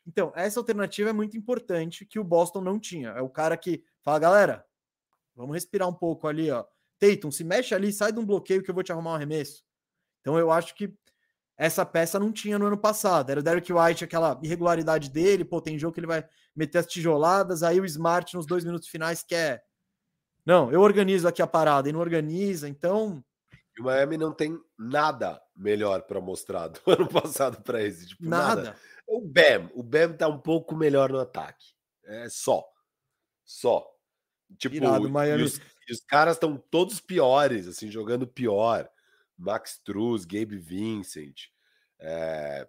então, 0.07 0.31
essa 0.35 0.59
alternativa 0.59 1.09
é 1.09 1.13
muito 1.13 1.35
importante 1.35 2.05
que 2.05 2.19
o 2.19 2.23
Boston 2.23 2.61
não 2.61 2.79
tinha. 2.79 3.09
É 3.09 3.21
o 3.21 3.29
cara 3.29 3.57
que 3.57 3.83
fala, 4.03 4.19
galera, 4.19 4.65
vamos 5.35 5.55
respirar 5.55 5.89
um 5.89 5.93
pouco 5.93 6.27
ali, 6.27 6.49
ó. 6.51 6.63
Tatum, 6.99 7.31
se 7.31 7.43
mexe 7.43 7.73
ali, 7.73 7.91
sai 7.91 8.11
de 8.11 8.19
um 8.19 8.25
bloqueio 8.25 8.61
que 8.61 8.69
eu 8.69 8.75
vou 8.75 8.83
te 8.83 8.91
arrumar 8.91 9.11
um 9.11 9.15
arremesso. 9.15 9.63
Então, 10.21 10.37
eu 10.37 10.51
acho 10.51 10.75
que 10.75 10.93
essa 11.57 11.85
peça 11.85 12.19
não 12.19 12.31
tinha 12.31 12.59
no 12.59 12.67
ano 12.67 12.77
passado. 12.77 13.31
Era 13.31 13.39
o 13.39 13.43
Derek 13.43 13.71
White, 13.73 14.03
aquela 14.03 14.39
irregularidade 14.43 15.09
dele, 15.09 15.43
pô, 15.43 15.59
tem 15.59 15.77
jogo 15.77 15.93
que 15.93 15.99
ele 15.99 16.07
vai 16.07 16.25
meter 16.55 16.77
as 16.77 16.85
tijoladas, 16.85 17.63
aí 17.63 17.81
o 17.81 17.85
Smart 17.85 18.35
nos 18.35 18.45
dois 18.45 18.63
minutos 18.63 18.87
finais 18.87 19.23
quer. 19.23 19.63
Não, 20.45 20.71
eu 20.71 20.81
organizo 20.81 21.27
aqui 21.27 21.41
a 21.41 21.47
parada 21.47 21.89
e 21.89 21.91
não 21.91 21.99
organiza, 21.99 22.67
então 22.67 23.23
o 23.79 23.83
Miami 23.85 24.17
não 24.17 24.33
tem 24.33 24.59
nada 24.77 25.41
melhor 25.55 26.03
para 26.03 26.19
mostrar 26.19 26.67
do 26.67 26.79
ano 26.91 27.07
passado 27.07 27.61
para 27.61 27.83
esse. 27.83 28.07
Tipo, 28.07 28.25
nada. 28.25 28.63
nada. 28.63 28.77
O 29.07 29.21
Bam, 29.21 29.69
o 29.73 29.81
Bam 29.81 30.13
tá 30.13 30.27
um 30.27 30.37
pouco 30.37 30.75
melhor 30.75 31.11
no 31.11 31.19
ataque. 31.19 31.73
É 32.05 32.29
só. 32.29 32.63
Só. 33.43 33.85
Tipo, 34.57 34.75
Irado, 34.75 35.09
Miami... 35.09 35.41
e, 35.41 35.45
os, 35.45 35.57
e 35.87 35.93
os 35.93 35.99
caras 36.01 36.35
estão 36.35 36.57
todos 36.57 36.99
piores, 36.99 37.67
assim, 37.67 37.89
jogando 37.89 38.27
pior. 38.27 38.89
Max 39.37 39.79
Truz, 39.83 40.25
Gabe 40.25 40.57
Vincent. 40.57 41.47
É... 41.99 42.67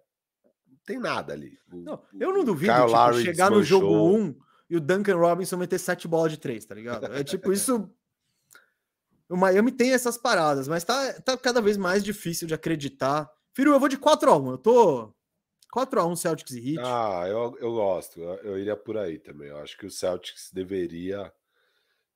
Não 0.67 0.79
tem 0.85 0.99
nada 0.99 1.33
ali. 1.33 1.59
O, 1.71 1.77
não, 1.77 2.03
eu 2.19 2.33
não 2.33 2.45
duvido 2.45 2.73
tipo, 2.73 3.15
chegar 3.23 3.51
no 3.51 3.63
jogo 3.63 3.87
1 3.87 4.17
um, 4.17 4.41
e 4.69 4.77
o 4.77 4.81
Duncan 4.81 5.17
Robinson 5.17 5.57
meter 5.57 5.79
sete 5.79 6.07
bolas 6.07 6.33
de 6.33 6.39
três, 6.39 6.65
tá 6.65 6.75
ligado? 6.75 7.13
É 7.13 7.25
tipo 7.25 7.53
isso 7.53 7.91
o 9.31 9.37
Miami 9.37 9.71
tem 9.71 9.93
essas 9.93 10.19
paradas, 10.19 10.67
mas 10.67 10.83
tá, 10.83 11.13
tá 11.23 11.37
cada 11.37 11.63
vez 11.63 11.77
mais 11.77 12.03
difícil 12.03 12.49
de 12.49 12.55
acreditar. 12.55 13.31
Firu, 13.55 13.71
eu 13.73 13.79
vou 13.79 13.89
de 13.89 13.97
4x1. 13.97 14.51
Eu 14.51 14.59
tô 14.59 15.15
4x1 15.73 16.17
Celtics 16.17 16.53
e 16.53 16.75
Heat. 16.75 16.85
Ah, 16.85 17.25
eu, 17.29 17.57
eu 17.61 17.73
gosto. 17.73 18.21
Eu, 18.21 18.35
eu, 18.39 18.59
iria 18.59 18.77
por 18.77 18.99
aí 18.99 19.19
também. 19.21 19.49
Eu 19.49 19.59
acho 19.59 19.79
que 19.79 19.87
o 19.87 19.91
Celtics 19.91 20.51
deveria. 20.53 21.33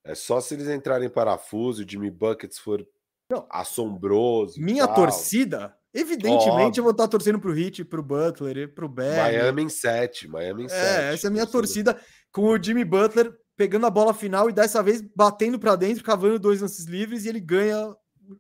É 0.05 0.15
só 0.15 0.41
se 0.41 0.55
eles 0.55 0.69
entrarem 0.69 1.07
em 1.07 1.11
parafuso, 1.11 1.85
o 1.85 1.89
Jimmy 1.89 2.11
Buckets 2.11 2.59
for 2.59 2.85
Não. 3.31 3.47
assombroso. 3.49 4.61
Minha 4.61 4.89
torcida, 4.89 5.75
evidentemente, 5.95 6.51
Óbvio. 6.51 6.81
eu 6.81 6.85
vou 6.85 6.93
estar 6.93 7.09
torcendo 7.09 7.39
pro 7.39 7.57
Heat, 7.57 7.85
pro 7.85 8.03
Butler, 8.03 8.75
pro 8.75 8.89
Bam. 8.89 9.17
Miami 9.17 9.63
em 9.63 9.69
7. 9.69 10.27
Miami 10.27 10.65
em 10.65 10.69
7. 10.69 10.83
É, 10.83 11.15
essa 11.15 11.27
é 11.27 11.29
a 11.29 11.33
minha 11.33 11.47
torcida. 11.47 11.99
com 12.33 12.49
o 12.49 12.61
Jimmy 12.61 12.85
Butler 12.85 13.33
pegando 13.57 13.87
a 13.87 13.91
bola 13.91 14.13
final 14.13 14.49
e 14.49 14.53
dessa 14.53 14.83
vez 14.83 15.01
batendo 15.01 15.59
para 15.59 15.77
dentro, 15.77 16.05
cavando 16.05 16.39
dois 16.39 16.61
lances 16.61 16.85
livres 16.85 17.25
e 17.25 17.29
ele 17.29 17.41
ganha, 17.41 17.95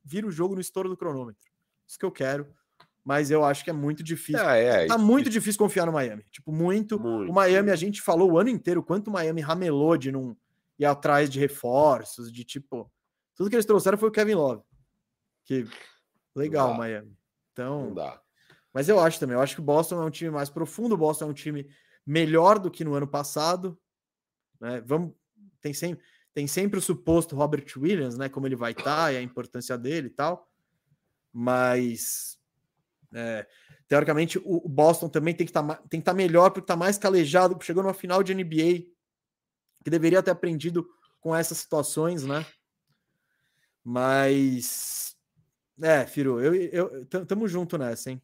vira 0.04 0.26
o 0.26 0.30
jogo 0.30 0.54
no 0.54 0.60
estouro 0.60 0.88
do 0.88 0.96
cronômetro. 0.96 1.42
Isso 1.86 1.98
que 1.98 2.04
eu 2.04 2.12
quero. 2.12 2.46
Mas 3.04 3.30
eu 3.30 3.44
acho 3.44 3.62
que 3.62 3.68
é 3.68 3.72
muito 3.72 4.02
difícil. 4.02 4.40
Ah, 4.42 4.56
é, 4.56 4.86
tá 4.86 4.96
muito 4.96 5.28
difícil 5.28 5.58
confiar 5.58 5.84
no 5.84 5.92
Miami. 5.92 6.24
Tipo, 6.30 6.50
muito. 6.50 6.98
muito. 6.98 7.30
O 7.30 7.34
Miami, 7.34 7.70
a 7.70 7.76
gente 7.76 8.00
falou 8.00 8.32
o 8.32 8.38
ano 8.38 8.48
inteiro 8.48 8.82
quanto 8.82 9.08
o 9.08 9.12
Miami 9.12 9.42
ramelou 9.42 9.96
de 9.98 10.10
não 10.10 10.34
ir 10.78 10.86
atrás 10.86 11.28
de 11.28 11.38
reforços, 11.38 12.32
de 12.32 12.44
tipo. 12.44 12.90
Tudo 13.34 13.50
que 13.50 13.56
eles 13.56 13.66
trouxeram 13.66 13.98
foi 13.98 14.08
o 14.08 14.12
Kevin 14.12 14.34
Love. 14.34 14.62
Que 15.44 15.66
legal, 16.34 16.72
Miami. 16.72 17.14
Então. 17.52 17.88
Não 17.88 17.94
dá. 17.94 18.18
Mas 18.72 18.88
eu 18.88 18.98
acho 18.98 19.20
também. 19.20 19.36
Eu 19.36 19.42
acho 19.42 19.54
que 19.54 19.60
o 19.60 19.64
Boston 19.64 20.02
é 20.02 20.06
um 20.06 20.10
time 20.10 20.30
mais 20.30 20.48
profundo. 20.48 20.94
O 20.94 20.98
Boston 20.98 21.26
é 21.26 21.28
um 21.28 21.34
time 21.34 21.68
melhor 22.06 22.58
do 22.58 22.70
que 22.70 22.84
no 22.84 22.94
ano 22.94 23.06
passado. 23.06 23.78
Né? 24.64 24.82
Vamos, 24.86 25.12
tem, 25.60 25.74
sempre, 25.74 26.02
tem 26.32 26.46
sempre 26.46 26.78
o 26.78 26.82
suposto 26.82 27.36
Robert 27.36 27.66
Williams, 27.76 28.16
né? 28.16 28.30
Como 28.30 28.46
ele 28.46 28.56
vai 28.56 28.72
estar 28.72 28.84
tá, 28.84 29.12
e 29.12 29.16
a 29.18 29.22
importância 29.22 29.76
dele 29.76 30.06
e 30.06 30.10
tal. 30.10 30.50
Mas 31.30 32.38
é, 33.12 33.46
teoricamente, 33.86 34.40
o, 34.42 34.66
Boston 34.66 35.10
também 35.10 35.34
tem 35.34 35.46
que 35.46 35.52
tá 35.52 35.60
estar 35.60 36.00
tá 36.02 36.14
melhor 36.14 36.50
porque 36.50 36.64
está 36.64 36.76
mais 36.76 36.96
calejado, 36.96 37.62
chegou 37.62 37.82
numa 37.82 37.92
final 37.92 38.22
de 38.22 38.34
NBA 38.34 38.86
que 39.84 39.90
deveria 39.90 40.22
ter 40.22 40.30
aprendido 40.30 40.88
com 41.20 41.36
essas 41.36 41.58
situações, 41.58 42.24
né? 42.24 42.46
Mas 43.84 45.14
é, 45.82 46.06
Firo, 46.06 46.40
eu, 46.40 46.54
eu 46.54 47.06
tamo 47.26 47.46
junto 47.46 47.76
nessa, 47.76 48.10
hein? 48.10 48.22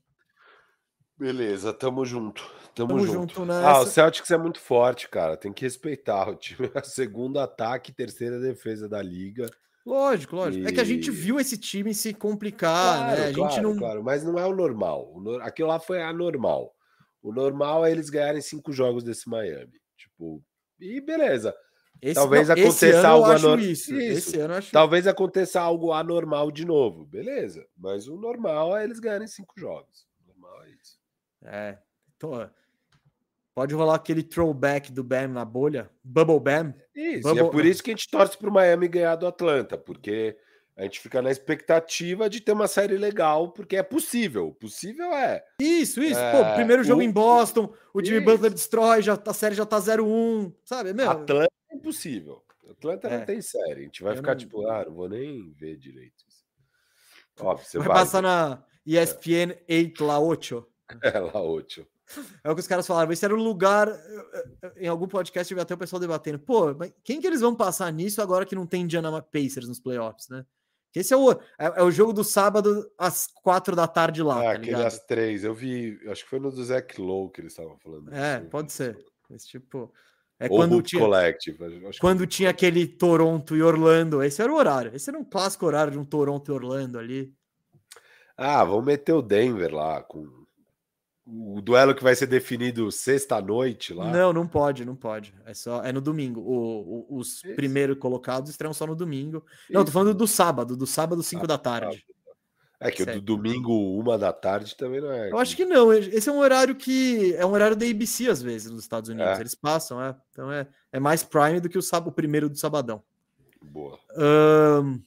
Beleza, 1.21 1.71
tamo 1.75 2.03
junto. 2.07 2.43
Tamo, 2.75 2.89
tamo 2.89 3.01
junto. 3.01 3.13
junto 3.13 3.45
nessa. 3.45 3.69
Ah, 3.69 3.81
o 3.81 3.87
Celtics 3.87 4.31
é 4.31 4.39
muito 4.39 4.59
forte, 4.59 5.07
cara. 5.07 5.37
Tem 5.37 5.53
que 5.53 5.63
respeitar. 5.63 6.31
O 6.31 6.35
time 6.35 6.71
é 6.75 6.79
a 6.79 6.83
segunda 6.83 7.45
ataque, 7.45 7.93
terceira 7.93 8.41
defesa 8.41 8.89
da 8.89 9.03
liga. 9.03 9.47
Lógico, 9.85 10.35
lógico. 10.35 10.65
E... 10.65 10.69
É 10.69 10.73
que 10.73 10.81
a 10.81 10.85
gente 10.85 11.11
viu 11.11 11.39
esse 11.39 11.59
time 11.59 11.93
se 11.93 12.15
complicar, 12.15 12.97
claro, 12.97 13.21
né? 13.21 13.29
A 13.29 13.35
claro, 13.35 13.53
gente 13.53 13.63
não. 13.63 13.77
Claro, 13.77 14.03
mas 14.03 14.25
não 14.25 14.39
é 14.39 14.47
o 14.47 14.57
normal. 14.57 15.15
Aquilo 15.43 15.69
lá 15.69 15.79
foi 15.79 16.03
anormal. 16.03 16.75
O 17.23 17.35
normal 17.35 17.85
é 17.85 17.91
eles 17.93 18.09
ganharem 18.09 18.41
cinco 18.41 18.73
jogos 18.73 19.05
desse 19.05 19.29
Miami. 19.29 19.79
Tipo, 19.99 20.43
e 20.81 21.03
beleza. 21.03 21.55
Esse, 22.01 22.15
Talvez 22.15 22.49
não, 22.49 22.55
aconteça 22.55 23.09
algo 23.09 23.27
anormal. 23.27 23.59
Isso. 23.59 23.95
isso. 23.95 24.31
Esse 24.31 24.41
ano 24.41 24.55
acho... 24.55 24.73
Talvez 24.73 25.07
aconteça 25.07 25.61
algo 25.61 25.93
anormal 25.93 26.51
de 26.51 26.65
novo. 26.65 27.05
Beleza. 27.05 27.67
Mas 27.77 28.09
o 28.09 28.17
normal 28.17 28.75
é 28.75 28.85
eles 28.85 28.99
ganharem 28.99 29.29
cinco 29.29 29.53
jogos. 29.59 30.07
O 30.25 30.29
normal 30.29 30.65
é 30.65 30.71
isso. 30.71 30.99
É. 31.45 31.79
Então, 32.17 32.51
pode 33.55 33.75
rolar 33.75 33.95
aquele 33.95 34.23
throwback 34.23 34.93
do 34.93 35.03
Bam 35.03 35.29
na 35.29 35.45
bolha. 35.45 35.91
Bubble 36.03 36.41
Bam. 36.41 36.75
Isso. 36.95 37.23
Bubble... 37.23 37.47
é 37.47 37.51
por 37.51 37.65
isso 37.65 37.83
que 37.83 37.91
a 37.91 37.95
gente 37.95 38.11
torce 38.11 38.37
para 38.37 38.49
o 38.49 38.53
Miami 38.53 38.89
ganhar 38.89 39.17
do 39.17 39.27
Atlanta. 39.27 39.79
Porque 39.79 40.37
a 40.77 40.85
gente 40.85 41.01
fica 41.01 41.21
na 41.21 41.31
expectativa 41.31 42.29
de 42.31 42.41
ter 42.41 42.53
uma 42.53 42.67
série 42.67 42.97
legal, 42.97 43.51
porque 43.51 43.77
é 43.77 43.83
possível. 43.83 44.53
Possível 44.55 45.13
é. 45.13 45.45
Isso, 45.61 46.03
isso. 46.03 46.19
É, 46.19 46.33
Pô, 46.33 46.55
primeiro 46.55 46.83
jogo 46.83 47.01
o, 47.01 47.05
em 47.05 47.11
Boston, 47.11 47.73
o 47.93 48.03
Jimmy. 48.03 48.21
Butler 48.21 48.51
destrói, 48.51 49.03
já, 49.03 49.21
a 49.27 49.35
série 49.35 49.55
já 49.55 49.67
tá 49.67 49.79
0-1, 49.79 50.55
sabe? 50.65 50.95
Meu, 50.95 51.11
Atlanta 51.11 51.53
é 51.71 51.75
impossível. 51.77 52.43
Atlanta 52.71 53.09
é. 53.09 53.19
não 53.19 53.27
tem 53.27 53.43
série. 53.43 53.81
A 53.81 53.85
gente 53.85 54.03
vai 54.03 54.13
Eu 54.13 54.17
ficar 54.17 54.33
não... 54.33 54.39
tipo, 54.39 54.67
ah, 54.67 54.85
não 54.87 54.95
vou 54.95 55.09
nem 55.09 55.53
ver 55.53 55.77
direito. 55.77 56.25
Óbvio, 57.39 57.67
você 57.67 57.79
vai, 57.79 57.89
vai 57.89 57.97
passar 57.99 58.23
na 58.23 58.63
ESPN 58.87 59.53
é. 59.69 59.77
8 59.77 60.05
La 60.05 60.19
8. 60.19 60.67
É, 61.03 61.19
La 61.19 61.41
8. 61.41 61.87
É 62.43 62.51
o 62.51 62.55
que 62.55 62.61
os 62.61 62.67
caras 62.67 62.87
falaram. 62.87 63.13
Esse 63.13 63.25
era 63.25 63.35
o 63.35 63.43
lugar. 63.43 63.89
Em 64.77 64.89
algum 64.89 65.07
podcast 65.07 65.53
eu 65.53 65.57
vi 65.57 65.63
até 65.63 65.75
o 65.75 65.79
pessoal 65.79 66.01
debatendo. 66.01 66.39
Pô, 66.39 66.75
mas 66.75 66.93
quem 67.05 67.21
que 67.21 67.27
eles 67.27 67.41
vão 67.41 67.55
passar 67.55 67.93
nisso 67.93 68.21
agora 68.21 68.45
que 68.45 68.55
não 68.55 68.67
tem 68.67 68.83
Indiana 68.83 69.23
Pacers 69.23 69.69
nos 69.69 69.81
playoffs, 69.81 70.29
né? 70.29 70.45
Esse 70.95 71.15
é 71.15 71.17
o, 71.17 71.31
é, 71.31 71.39
é, 71.59 71.83
o 71.83 71.91
jogo 71.91 72.13
do 72.13 72.25
sábado 72.25 72.91
às 72.99 73.29
quatro 73.29 73.77
da 73.77 73.87
tarde 73.87 74.23
lá. 74.23 74.41
Ah, 74.41 74.45
tá 74.45 74.53
aquele 74.53 74.83
às 74.83 74.99
três. 74.99 75.45
Eu 75.45 75.55
vi, 75.55 76.01
acho 76.09 76.25
que 76.25 76.31
foi 76.31 76.41
no 76.41 76.51
do 76.51 76.65
Zac 76.65 77.01
Lowe 77.01 77.31
que 77.31 77.41
eles 77.41 77.53
estavam 77.53 77.79
falando. 77.79 78.13
É, 78.13 78.41
pode 78.41 78.73
ser. 78.73 78.99
Esse 79.31 79.47
tipo. 79.47 79.93
É 80.39 80.49
Ou 80.51 80.57
quando 80.57 80.83
tinha, 80.83 81.01
Collective. 81.01 81.59
Quando 82.01 82.21
que... 82.21 82.27
tinha 82.27 82.51
aquele 82.51 82.87
Toronto 82.87 83.55
e 83.55 83.63
Orlando. 83.63 84.23
Esse 84.23 84.43
era 84.43 84.51
o 84.51 84.57
horário. 84.57 84.91
Esse 84.95 85.11
era 85.11 85.19
um 85.19 85.25
clássico 85.25 85.67
horário 85.67 85.93
de 85.93 85.99
um 85.99 86.05
Toronto 86.05 86.51
e 86.51 86.55
Orlando 86.55 86.99
ali. 86.99 87.33
Ah, 88.37 88.65
vamos 88.65 88.87
meter 88.87 89.13
o 89.13 89.23
Denver 89.23 89.73
lá 89.73 90.03
com 90.03 90.40
o 91.33 91.61
duelo 91.61 91.95
que 91.95 92.03
vai 92.03 92.15
ser 92.15 92.27
definido 92.27 92.91
sexta-noite 92.91 93.95
lá? 93.95 94.11
Não, 94.11 94.33
não 94.33 94.47
pode, 94.47 94.85
não 94.85 94.97
pode. 94.97 95.35
É 95.45 95.55
só 95.55 95.83
é 95.85 95.93
no 95.93 96.01
domingo. 96.01 96.41
O, 96.41 97.07
o, 97.09 97.19
os 97.19 97.43
primeiros 97.55 97.99
colocados 97.99 98.51
estreiam 98.51 98.75
só 98.75 98.87
no 98.87 98.97
domingo. 98.97 99.45
Isso. 99.63 99.73
Não, 99.73 99.85
tô 99.85 99.93
falando 99.93 100.15
do 100.15 100.27
sábado, 100.27 100.77
do 100.77 100.87
sábado, 100.87 101.23
5 101.23 101.45
ah, 101.45 101.47
da 101.47 101.59
tarde. 101.59 102.05
É 102.81 102.91
que 102.91 103.03
o 103.03 103.07
do 103.07 103.21
domingo, 103.21 103.73
uma 103.99 104.17
da 104.17 104.33
tarde, 104.33 104.75
também 104.75 105.01
não 105.01 105.13
é. 105.13 105.31
Eu 105.31 105.39
acho 105.39 105.55
que 105.55 105.67
não. 105.67 105.93
Esse 105.93 106.29
é 106.29 106.33
um 106.33 106.39
horário 106.39 106.75
que 106.75 107.35
é 107.37 107.45
um 107.45 107.53
horário 107.53 107.77
da 107.77 107.87
ABC, 107.87 108.29
às 108.29 108.43
vezes, 108.43 108.71
nos 108.71 108.83
Estados 108.83 109.11
Unidos. 109.11 109.39
É. 109.39 109.41
Eles 109.41 109.55
passam, 109.55 110.03
é. 110.03 110.17
Então 110.31 110.51
é, 110.51 110.67
é 110.91 110.99
mais 110.99 111.23
prime 111.23 111.61
do 111.61 111.69
que 111.69 111.79
o, 111.79 111.83
o 112.07 112.13
primeiro 112.13 112.49
do 112.49 112.57
sabadão. 112.57 113.03
Boa. 113.63 113.99
Um... 114.83 115.01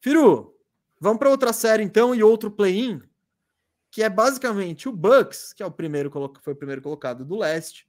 Firu, 0.00 0.54
vamos 1.00 1.18
para 1.18 1.30
outra 1.30 1.52
série 1.52 1.82
então 1.82 2.14
e 2.14 2.22
outro 2.22 2.50
play-in 2.50 3.02
que 3.98 4.02
é 4.04 4.08
basicamente 4.08 4.88
o 4.88 4.92
Bucks, 4.92 5.52
que 5.52 5.60
é 5.60 5.66
o 5.66 5.72
primeiro 5.72 6.08
foi 6.40 6.52
o 6.52 6.56
primeiro 6.56 6.80
colocado 6.80 7.24
do 7.24 7.36
leste. 7.36 7.84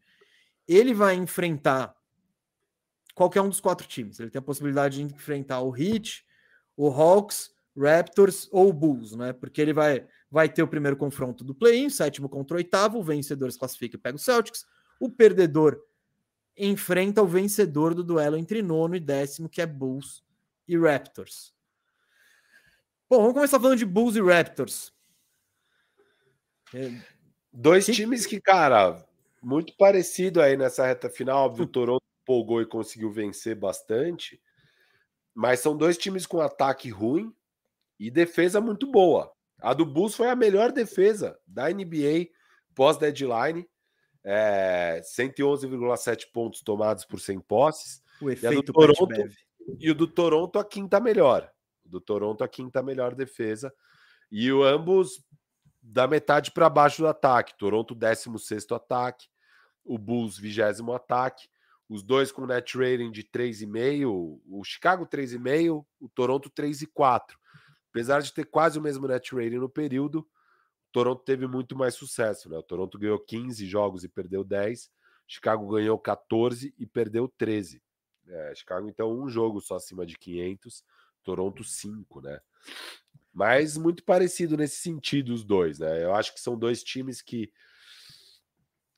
Ele 0.67 0.91
vai 0.91 1.13
enfrentar 1.13 1.95
qualquer 3.13 3.41
um 3.41 3.47
dos 3.47 3.59
quatro 3.59 3.85
times. 3.87 4.19
Ele 4.19 4.31
tem 4.31 4.39
a 4.39 4.41
possibilidade 4.41 4.95
de 4.95 5.03
enfrentar 5.03 5.61
o 5.61 5.77
Heat, 5.77 6.25
o 6.75 6.89
Hawks, 6.89 7.51
Raptors 7.77 8.49
ou 8.51 8.73
Bulls, 8.73 9.15
né? 9.15 9.33
Porque 9.33 9.61
ele 9.61 9.71
vai 9.71 10.07
vai 10.31 10.49
ter 10.49 10.63
o 10.63 10.67
primeiro 10.67 10.97
confronto 10.97 11.43
do 11.43 11.53
play-in, 11.53 11.91
sétimo 11.91 12.27
contra 12.27 12.55
o 12.55 12.57
oitavo, 12.57 12.97
o 12.97 13.03
vencedor 13.03 13.51
se 13.51 13.59
classifica 13.59 13.95
e 13.95 13.99
pega 13.99 14.15
o 14.15 14.19
Celtics. 14.19 14.65
O 14.99 15.11
perdedor 15.11 15.79
enfrenta 16.57 17.21
o 17.21 17.27
vencedor 17.27 17.93
do 17.93 18.03
duelo 18.03 18.35
entre 18.35 18.63
nono 18.63 18.95
e 18.95 18.99
décimo, 18.99 19.47
que 19.47 19.61
é 19.61 19.67
Bulls 19.67 20.23
e 20.67 20.75
Raptors. 20.75 21.53
Bom, 23.07 23.19
vamos 23.19 23.33
começar 23.33 23.59
falando 23.59 23.77
de 23.77 23.85
Bulls 23.85 24.15
e 24.15 24.21
Raptors. 24.21 24.91
É, 26.73 26.91
dois 27.51 27.85
que... 27.85 27.91
times 27.93 28.25
que, 28.25 28.39
cara, 28.39 29.05
muito 29.41 29.75
parecido 29.77 30.41
aí 30.41 30.57
nessa 30.57 30.85
reta 30.85 31.09
final. 31.09 31.45
Óbvio, 31.45 31.65
o 31.65 31.67
Toronto 31.67 32.03
empolgou 32.21 32.61
e 32.61 32.65
conseguiu 32.65 33.11
vencer 33.11 33.55
bastante. 33.55 34.39
Mas 35.33 35.59
são 35.59 35.75
dois 35.75 35.97
times 35.97 36.25
com 36.25 36.41
ataque 36.41 36.89
ruim 36.89 37.33
e 37.99 38.11
defesa 38.11 38.61
muito 38.61 38.87
boa. 38.87 39.31
A 39.61 39.73
do 39.73 39.85
Bulls 39.85 40.15
foi 40.15 40.29
a 40.29 40.35
melhor 40.35 40.71
defesa 40.71 41.37
da 41.45 41.69
NBA 41.69 42.29
pós-deadline. 42.75 43.67
É, 44.23 45.01
111,7 45.03 46.31
pontos 46.31 46.61
tomados 46.61 47.05
por 47.05 47.19
100 47.19 47.39
posses. 47.41 48.01
O 48.21 48.29
efeito 48.29 48.71
e 48.71 48.73
Toronto 48.73 49.07
E 49.79 49.89
o 49.89 49.95
do 49.95 50.07
Toronto, 50.07 50.59
a 50.59 50.65
quinta 50.65 50.99
melhor. 50.99 51.49
O 51.85 51.89
do 51.89 52.01
Toronto, 52.01 52.43
a 52.43 52.47
quinta 52.47 52.83
melhor 52.83 53.15
defesa. 53.15 53.73
E 54.31 54.51
o 54.51 54.63
ambos 54.63 55.23
da 55.91 56.07
metade 56.07 56.51
para 56.51 56.69
baixo 56.69 57.01
do 57.01 57.07
ataque. 57.07 57.57
Toronto, 57.57 57.95
16 57.95 58.71
ataque, 58.71 59.27
o 59.83 59.97
Bulls, 59.97 60.37
20 60.37 60.61
ataque, 60.93 61.49
os 61.87 62.03
dois 62.03 62.31
com 62.31 62.45
net 62.45 62.77
rating 62.77 63.11
de 63.11 63.23
3,5, 63.23 64.39
o 64.45 64.63
Chicago 64.63 65.07
3,5, 65.07 65.83
o 65.99 66.07
Toronto 66.07 66.49
3,4. 66.51 67.35
Apesar 67.89 68.21
de 68.21 68.31
ter 68.31 68.45
quase 68.45 68.77
o 68.77 68.81
mesmo 68.81 69.07
net 69.07 69.33
rating 69.33 69.57
no 69.57 69.67
período, 69.67 70.19
o 70.19 70.91
Toronto 70.91 71.23
teve 71.23 71.47
muito 71.47 71.75
mais 71.75 71.95
sucesso. 71.95 72.49
Né? 72.49 72.57
O 72.57 72.63
Toronto 72.63 72.99
ganhou 72.99 73.17
15 73.17 73.65
jogos 73.65 74.03
e 74.03 74.07
perdeu 74.07 74.43
10, 74.43 74.91
Chicago 75.27 75.67
ganhou 75.67 75.97
14 75.97 76.73
e 76.77 76.85
perdeu 76.85 77.27
13. 77.27 77.81
É, 78.27 78.53
Chicago, 78.53 78.87
então, 78.87 79.11
um 79.11 79.27
jogo 79.27 79.59
só 79.59 79.77
acima 79.77 80.05
de 80.05 80.15
500, 80.19 80.83
Toronto 81.23 81.63
5, 81.63 82.21
né? 82.21 82.39
Mas 83.33 83.77
muito 83.77 84.03
parecido 84.03 84.57
nesse 84.57 84.77
sentido 84.77 85.33
os 85.33 85.43
dois, 85.43 85.79
né? 85.79 86.03
Eu 86.03 86.13
acho 86.13 86.33
que 86.33 86.39
são 86.39 86.57
dois 86.57 86.83
times 86.83 87.21
que 87.21 87.51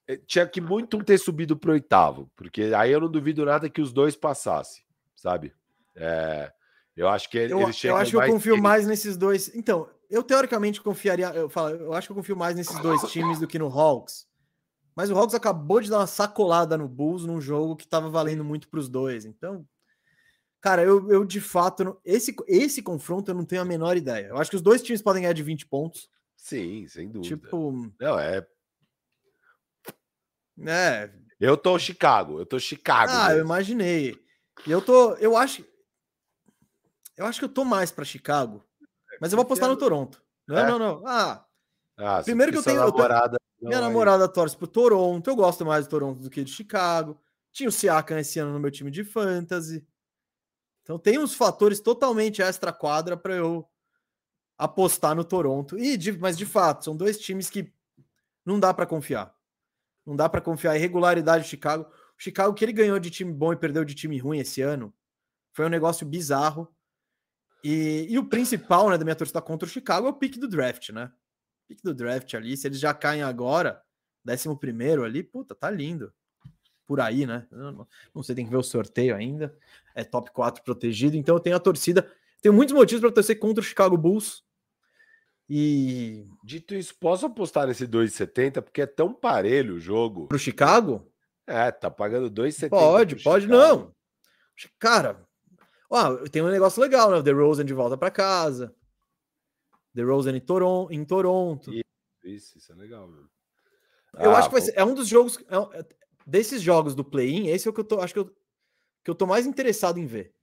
eh, 0.07 0.17
tinha 0.25 0.47
que 0.47 0.61
muito 0.61 1.03
ter 1.03 1.17
subido 1.17 1.55
para 1.57 1.71
o 1.71 1.73
oitavo, 1.73 2.31
porque 2.35 2.71
aí 2.75 2.91
eu 2.91 3.01
não 3.01 3.11
duvido 3.11 3.45
nada 3.45 3.69
que 3.69 3.81
os 3.81 3.91
dois 3.91 4.15
passassem, 4.15 4.83
sabe? 5.15 5.53
É, 5.95 6.51
eu 6.95 7.07
acho 7.07 7.29
que 7.29 7.37
eu, 7.37 7.61
eles 7.61 7.75
chegam 7.75 7.97
Eu 7.97 8.01
acho 8.01 8.11
que 8.11 8.17
eu 8.17 8.27
confio 8.27 8.61
mais 8.61 8.87
nesses 8.87 9.17
dois. 9.17 9.53
Então, 9.55 9.89
eu 10.09 10.23
teoricamente 10.23 10.81
confiaria, 10.81 11.29
eu 11.29 11.49
falo, 11.49 11.75
eu 11.75 11.93
acho 11.93 12.07
que 12.07 12.11
eu 12.11 12.15
confio 12.15 12.35
mais 12.35 12.55
nesses 12.55 12.77
dois 12.79 13.01
times 13.11 13.39
do 13.39 13.47
que 13.47 13.59
no 13.59 13.67
Hawks. 13.67 14.27
Mas 14.95 15.09
o 15.09 15.17
Hawks 15.17 15.33
acabou 15.33 15.79
de 15.79 15.89
dar 15.89 15.99
uma 15.99 16.07
sacolada 16.07 16.77
no 16.77 16.87
Bulls 16.87 17.25
num 17.25 17.39
jogo 17.39 17.77
que 17.77 17.85
estava 17.85 18.09
valendo 18.09 18.43
muito 18.43 18.67
para 18.67 18.79
os 18.79 18.89
dois. 18.89 19.23
Então, 19.23 19.65
Cara, 20.61 20.83
eu, 20.83 21.11
eu 21.11 21.25
de 21.25 21.41
fato, 21.41 21.99
esse, 22.05 22.35
esse 22.47 22.83
confronto 22.83 23.31
eu 23.31 23.35
não 23.35 23.43
tenho 23.43 23.63
a 23.63 23.65
menor 23.65 23.97
ideia. 23.97 24.27
Eu 24.27 24.37
acho 24.37 24.49
que 24.49 24.55
os 24.55 24.61
dois 24.61 24.81
times 24.83 25.01
podem 25.01 25.23
ganhar 25.23 25.33
de 25.33 25.41
20 25.41 25.65
pontos. 25.65 26.07
Sim, 26.37 26.87
sem 26.87 27.09
dúvida. 27.09 27.35
Tipo. 27.35 27.91
Não, 27.99 28.19
é. 28.19 28.45
É. 30.67 31.09
Eu 31.39 31.57
tô 31.57 31.79
Chicago, 31.79 32.39
eu 32.39 32.45
tô 32.45 32.59
Chicago. 32.59 33.11
Ah, 33.11 33.29
mesmo. 33.29 33.39
eu 33.39 33.45
imaginei. 33.45 34.15
E 34.67 34.71
eu 34.71 34.81
tô, 34.81 35.15
eu 35.15 35.35
acho 35.35 35.65
eu 37.17 37.25
acho 37.25 37.39
que 37.39 37.45
eu 37.45 37.49
tô 37.49 37.63
mais 37.63 37.91
para 37.91 38.05
Chicago, 38.05 38.63
mas 39.19 39.31
eu 39.31 39.37
vou 39.37 39.43
apostar 39.43 39.69
no 39.69 39.77
Toronto. 39.77 40.23
Não, 40.47 40.57
é? 40.57 40.67
não, 40.67 40.79
não. 40.79 41.03
Ah, 41.05 41.45
ah 41.97 42.21
primeiro 42.23 42.51
que 42.51 42.57
eu 42.57 42.63
tenho, 42.63 42.79
namorada, 42.79 43.37
eu 43.61 43.67
minha 43.67 43.81
namorada 43.81 44.27
torce 44.27 44.57
pro 44.57 44.67
Toronto, 44.67 45.29
eu 45.29 45.35
gosto 45.35 45.65
mais 45.65 45.85
do 45.85 45.89
Toronto 45.89 46.19
do 46.19 46.29
que 46.29 46.43
de 46.43 46.51
Chicago. 46.51 47.19
Tinha 47.51 47.69
o 47.69 47.71
Siakam 47.71 48.17
esse 48.17 48.39
ano 48.39 48.53
no 48.53 48.59
meu 48.59 48.71
time 48.71 48.89
de 48.89 49.03
fantasy. 49.03 49.85
Então 50.91 50.99
tem 50.99 51.17
uns 51.17 51.33
fatores 51.33 51.79
totalmente 51.79 52.41
extra 52.41 52.73
quadra 52.73 53.15
para 53.15 53.33
eu 53.33 53.65
apostar 54.57 55.15
no 55.15 55.23
Toronto. 55.23 55.79
E 55.79 55.95
de, 55.95 56.11
mas 56.11 56.37
de 56.37 56.45
fato, 56.45 56.83
são 56.83 56.97
dois 56.97 57.17
times 57.17 57.49
que 57.49 57.73
não 58.45 58.59
dá 58.59 58.73
para 58.73 58.85
confiar. 58.85 59.33
Não 60.05 60.17
dá 60.17 60.27
para 60.27 60.41
confiar. 60.41 60.75
Irregularidade 60.75 61.45
do 61.45 61.47
Chicago. 61.47 61.85
O 61.85 62.21
Chicago 62.21 62.53
que 62.53 62.65
ele 62.65 62.73
ganhou 62.73 62.99
de 62.99 63.09
time 63.09 63.31
bom 63.31 63.53
e 63.53 63.55
perdeu 63.55 63.85
de 63.85 63.95
time 63.95 64.17
ruim 64.17 64.39
esse 64.39 64.61
ano 64.61 64.93
foi 65.53 65.65
um 65.65 65.69
negócio 65.69 66.05
bizarro. 66.05 66.67
E, 67.63 68.07
e 68.09 68.19
o 68.19 68.27
principal 68.27 68.89
né, 68.89 68.97
da 68.97 69.05
minha 69.05 69.15
torcida 69.15 69.41
contra 69.41 69.65
o 69.65 69.71
Chicago 69.71 70.07
é 70.07 70.09
o 70.09 70.13
pique 70.13 70.37
do 70.37 70.47
draft, 70.47 70.89
né? 70.89 71.09
Pique 71.69 71.83
do 71.83 71.93
draft 71.93 72.33
ali. 72.33 72.57
Se 72.57 72.67
eles 72.67 72.81
já 72.81 72.93
caem 72.93 73.23
agora, 73.23 73.81
11 74.27 74.59
primeiro 74.59 75.05
ali, 75.05 75.23
puta, 75.23 75.55
tá 75.55 75.71
lindo. 75.71 76.13
Por 76.91 76.99
aí, 76.99 77.25
né? 77.25 77.47
Não, 78.13 78.21
sei, 78.21 78.35
tem 78.35 78.43
que 78.43 78.51
ver 78.51 78.57
o 78.57 78.61
sorteio 78.61 79.15
ainda. 79.15 79.57
É 79.95 80.03
top 80.03 80.29
4 80.29 80.61
protegido. 80.61 81.15
Então 81.15 81.33
eu 81.33 81.39
tenho 81.39 81.55
a 81.55 81.59
torcida. 81.59 82.11
Tenho 82.41 82.53
muitos 82.53 82.75
motivos 82.75 82.99
para 82.99 83.13
torcer 83.13 83.39
contra 83.39 83.61
o 83.61 83.63
Chicago 83.63 83.95
Bulls. 83.95 84.43
E. 85.49 86.27
Dito 86.43 86.75
isso, 86.75 86.93
posso 86.99 87.25
apostar 87.25 87.65
nesse 87.65 87.87
2,70 87.87 88.61
porque 88.61 88.81
é 88.81 88.85
tão 88.85 89.13
parelho 89.13 89.75
o 89.75 89.79
jogo. 89.79 90.27
Pro 90.27 90.37
Chicago? 90.37 91.09
É, 91.47 91.71
tá 91.71 91.89
pagando 91.89 92.29
2,70. 92.29 92.69
Pode, 92.71 93.15
pode 93.23 93.45
Chicago. 93.45 93.63
não. 93.63 93.95
Cara, 94.77 95.25
ó, 95.89 96.17
tem 96.29 96.41
um 96.41 96.49
negócio 96.49 96.81
legal, 96.81 97.09
né? 97.09 97.15
O 97.15 97.23
The 97.23 97.31
Rosen 97.31 97.65
de 97.65 97.73
volta 97.73 97.97
para 97.97 98.11
casa. 98.11 98.75
The 99.95 100.03
Rosen 100.03 100.35
em, 100.35 100.41
Toron 100.41 100.89
em 100.91 101.05
Toronto. 101.05 101.71
Isso, 102.21 102.57
isso 102.57 102.69
é 102.73 102.75
legal, 102.75 103.07
meu. 103.07 103.23
Eu 104.19 104.31
ah, 104.31 104.39
acho 104.39 104.49
que 104.49 104.55
vai 104.55 104.61
ser, 104.61 104.73
é 104.75 104.83
um 104.83 104.93
dos 104.93 105.07
jogos. 105.07 105.37
É, 105.47 105.79
é, 105.79 105.85
desses 106.31 106.61
jogos 106.61 106.95
do 106.95 107.03
play-in, 107.03 107.47
esse 107.47 107.67
é 107.67 107.71
o 107.71 107.73
que 107.73 107.81
eu 107.81 107.85
tô. 107.85 107.99
Acho 107.99 108.13
que 108.13 108.19
eu, 108.19 108.25
que 109.03 109.11
eu 109.11 109.15
tô 109.15 109.25
mais 109.27 109.45
interessado 109.45 109.99
em 109.99 110.05
ver. 110.05 110.33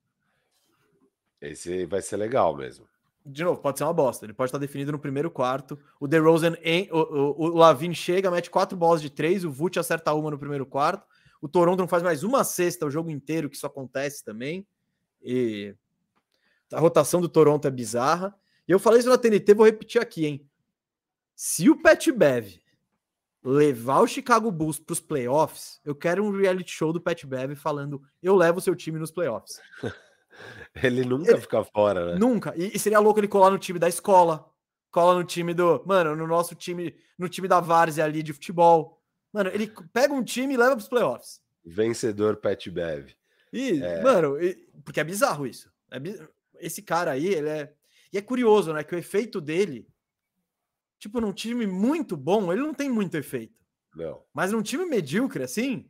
Esse 1.40 1.86
vai 1.86 2.02
ser 2.02 2.16
legal 2.16 2.56
mesmo 2.56 2.86
de 3.30 3.44
novo, 3.44 3.60
pode 3.60 3.78
ser 3.78 3.84
uma 3.84 3.92
bosta. 3.92 4.24
Ele 4.24 4.32
pode 4.32 4.48
estar 4.48 4.58
definido 4.58 4.90
no 4.90 4.98
primeiro 4.98 5.30
quarto. 5.30 5.78
O 6.00 6.08
DeRozan, 6.08 6.56
em, 6.62 6.88
o, 6.90 6.96
o, 6.96 7.44
o 7.50 7.56
Lavin 7.56 7.92
chega, 7.92 8.30
mete 8.30 8.50
quatro 8.50 8.76
bolas 8.76 9.02
de 9.02 9.10
três, 9.10 9.44
o 9.44 9.50
Vult 9.50 9.78
acerta 9.78 10.14
uma 10.14 10.30
no 10.30 10.38
primeiro 10.38 10.64
quarto. 10.64 11.06
O 11.40 11.48
Toronto 11.48 11.78
não 11.78 11.88
faz 11.88 12.02
mais 12.02 12.24
uma 12.24 12.42
cesta 12.42 12.86
o 12.86 12.90
jogo 12.90 13.10
inteiro, 13.10 13.48
que 13.48 13.56
isso 13.56 13.66
acontece 13.66 14.24
também. 14.24 14.66
E 15.22 15.74
a 16.72 16.80
rotação 16.80 17.20
do 17.20 17.28
Toronto 17.28 17.68
é 17.68 17.70
bizarra. 17.70 18.34
E 18.66 18.72
eu 18.72 18.78
falei 18.78 19.00
isso 19.00 19.08
na 19.08 19.18
TNT, 19.18 19.54
vou 19.54 19.66
repetir 19.66 20.00
aqui, 20.00 20.26
hein? 20.26 20.48
Se 21.34 21.70
o 21.70 21.80
Pat 21.80 22.08
Bev 22.10 22.60
levar 23.42 24.00
o 24.00 24.06
Chicago 24.06 24.50
Bulls 24.50 24.78
para 24.78 24.92
os 24.92 25.00
playoffs, 25.00 25.80
eu 25.84 25.94
quero 25.94 26.24
um 26.24 26.30
reality 26.30 26.70
show 26.70 26.92
do 26.92 27.00
Pat 27.00 27.24
Bev 27.24 27.54
falando: 27.54 28.02
eu 28.22 28.34
levo 28.34 28.58
o 28.58 28.62
seu 28.62 28.74
time 28.74 28.98
nos 28.98 29.10
playoffs. 29.10 29.60
Ele 30.82 31.04
nunca 31.04 31.32
ele, 31.32 31.40
fica 31.40 31.64
fora, 31.64 32.12
né? 32.12 32.18
Nunca. 32.18 32.54
E, 32.56 32.76
e, 32.76 32.78
seria 32.78 33.00
louco 33.00 33.18
ele 33.18 33.26
colar 33.26 33.50
no 33.50 33.58
time 33.58 33.76
da 33.76 33.88
escola, 33.88 34.48
cola 34.88 35.14
no 35.14 35.24
time 35.24 35.52
do. 35.52 35.82
Mano, 35.84 36.14
no 36.14 36.28
nosso 36.28 36.54
time, 36.54 36.94
no 37.18 37.28
time 37.28 37.48
da 37.48 37.58
Várzea 37.58 38.04
ali 38.04 38.22
de 38.22 38.32
futebol. 38.32 39.02
Mano, 39.32 39.50
ele 39.50 39.72
pega 39.92 40.14
um 40.14 40.22
time 40.22 40.54
e 40.54 40.56
leva 40.56 40.70
para 40.70 40.82
os 40.82 40.88
playoffs. 40.88 41.40
Vencedor 41.64 42.36
Pat 42.36 42.68
Bev. 42.68 43.08
E, 43.52 43.82
é... 43.82 44.02
mano, 44.02 44.40
e, 44.40 44.54
porque 44.84 45.00
é 45.00 45.04
bizarro 45.04 45.46
isso. 45.46 45.70
É, 45.90 45.98
esse 46.60 46.82
cara 46.82 47.10
aí, 47.10 47.26
ele 47.26 47.48
é. 47.48 47.72
E 48.12 48.18
é 48.18 48.22
curioso, 48.22 48.72
né? 48.72 48.82
Que 48.82 48.94
o 48.94 48.98
efeito 48.98 49.40
dele, 49.40 49.86
tipo, 50.98 51.20
num 51.20 51.32
time 51.32 51.66
muito 51.66 52.16
bom, 52.16 52.52
ele 52.52 52.62
não 52.62 52.74
tem 52.74 52.88
muito 52.88 53.16
efeito. 53.16 53.58
Não. 53.94 54.22
Mas 54.32 54.52
num 54.52 54.62
time 54.62 54.84
medíocre, 54.84 55.42
assim, 55.42 55.88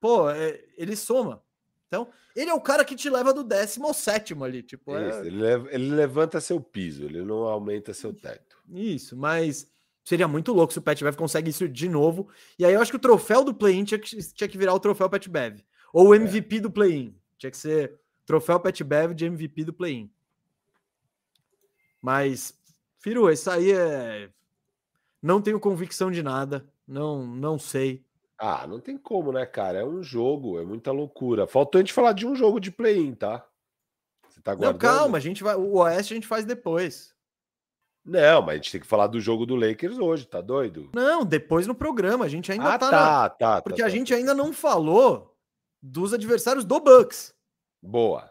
pô, 0.00 0.30
é, 0.30 0.64
ele 0.76 0.96
soma. 0.96 1.42
Então, 1.86 2.08
ele 2.34 2.50
é 2.50 2.54
o 2.54 2.60
cara 2.60 2.84
que 2.84 2.96
te 2.96 3.08
leva 3.08 3.32
do 3.32 3.44
décimo 3.44 3.86
ao 3.86 3.94
sétimo 3.94 4.44
ali. 4.44 4.62
Tipo, 4.62 4.94
é... 4.96 5.26
ele, 5.26 5.36
leva, 5.36 5.68
ele, 5.72 5.90
levanta 5.90 6.40
seu 6.40 6.60
piso, 6.60 7.04
ele 7.04 7.22
não 7.22 7.44
aumenta 7.44 7.94
seu 7.94 8.12
teto. 8.12 8.58
Isso, 8.68 9.16
mas 9.16 9.70
seria 10.04 10.28
muito 10.28 10.52
louco 10.52 10.72
se 10.72 10.78
o 10.78 10.82
Pet 10.82 11.02
Bev 11.02 11.16
consegue 11.16 11.50
isso 11.50 11.68
de 11.68 11.88
novo. 11.88 12.28
E 12.58 12.64
aí 12.64 12.74
eu 12.74 12.80
acho 12.80 12.90
que 12.90 12.96
o 12.96 13.00
troféu 13.00 13.44
do 13.44 13.54
play-in 13.54 13.84
tinha, 13.84 13.98
tinha, 13.98 14.48
que 14.48 14.58
virar 14.58 14.74
o 14.74 14.80
troféu 14.80 15.08
Pet 15.08 15.28
Bev. 15.28 15.60
Ou 15.92 16.08
o 16.08 16.14
MVP 16.14 16.56
é. 16.56 16.60
do 16.60 16.70
play-in. 16.70 17.16
Tinha 17.38 17.50
que 17.50 17.56
ser 17.56 17.98
troféu 18.24 18.60
Pet 18.60 18.82
Bev 18.84 19.14
de 19.14 19.24
MVP 19.24 19.64
do 19.64 19.72
play-in. 19.72 20.10
Mas, 22.02 22.54
Firu, 23.06 23.30
isso 23.30 23.48
aí 23.48 23.70
é. 23.70 24.28
Não 25.22 25.40
tenho 25.40 25.60
convicção 25.60 26.10
de 26.10 26.24
nada. 26.24 26.66
Não, 26.84 27.24
não 27.24 27.56
sei. 27.56 28.04
Ah, 28.36 28.66
não 28.66 28.80
tem 28.80 28.98
como, 28.98 29.30
né, 29.30 29.46
cara? 29.46 29.78
É 29.78 29.84
um 29.84 30.02
jogo, 30.02 30.58
é 30.58 30.64
muita 30.64 30.90
loucura. 30.90 31.46
Faltou 31.46 31.78
a 31.78 31.82
gente 31.82 31.92
falar 31.92 32.14
de 32.14 32.26
um 32.26 32.34
jogo 32.34 32.58
de 32.58 32.72
play-in, 32.72 33.14
tá? 33.14 33.46
Você 34.28 34.40
tá 34.40 34.56
guardando? 34.56 34.72
Não, 34.72 34.78
calma, 34.78 35.18
a 35.18 35.20
gente 35.20 35.44
vai. 35.44 35.54
O 35.54 35.76
Oeste 35.76 36.14
a 36.14 36.16
gente 36.16 36.26
faz 36.26 36.44
depois. 36.44 37.14
Não, 38.04 38.42
mas 38.42 38.50
a 38.50 38.56
gente 38.56 38.72
tem 38.72 38.80
que 38.80 38.86
falar 38.88 39.06
do 39.06 39.20
jogo 39.20 39.46
do 39.46 39.54
Lakers 39.54 39.98
hoje, 39.98 40.26
tá 40.26 40.40
doido? 40.40 40.90
Não, 40.92 41.24
depois 41.24 41.64
no 41.64 41.76
programa. 41.76 42.24
A 42.24 42.28
gente 42.28 42.50
ainda 42.50 42.74
ah, 42.74 42.78
tá. 42.78 42.90
Tá, 42.90 43.22
na... 43.22 43.28
tá. 43.30 43.62
Porque 43.62 43.82
tá, 43.82 43.86
a 43.86 43.88
tá, 43.88 43.96
gente 43.96 44.12
tá. 44.12 44.18
ainda 44.18 44.34
não 44.34 44.52
falou 44.52 45.32
dos 45.80 46.12
adversários 46.12 46.64
do 46.64 46.80
Bucks. 46.80 47.32
Boa. 47.80 48.28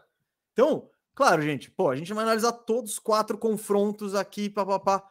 Então, 0.52 0.90
claro, 1.16 1.42
gente, 1.42 1.68
pô, 1.70 1.90
a 1.90 1.96
gente 1.96 2.14
vai 2.14 2.22
analisar 2.22 2.52
todos 2.52 2.92
os 2.92 2.98
quatro 3.00 3.36
confrontos 3.36 4.14
aqui, 4.14 4.48
papapá. 4.48 5.02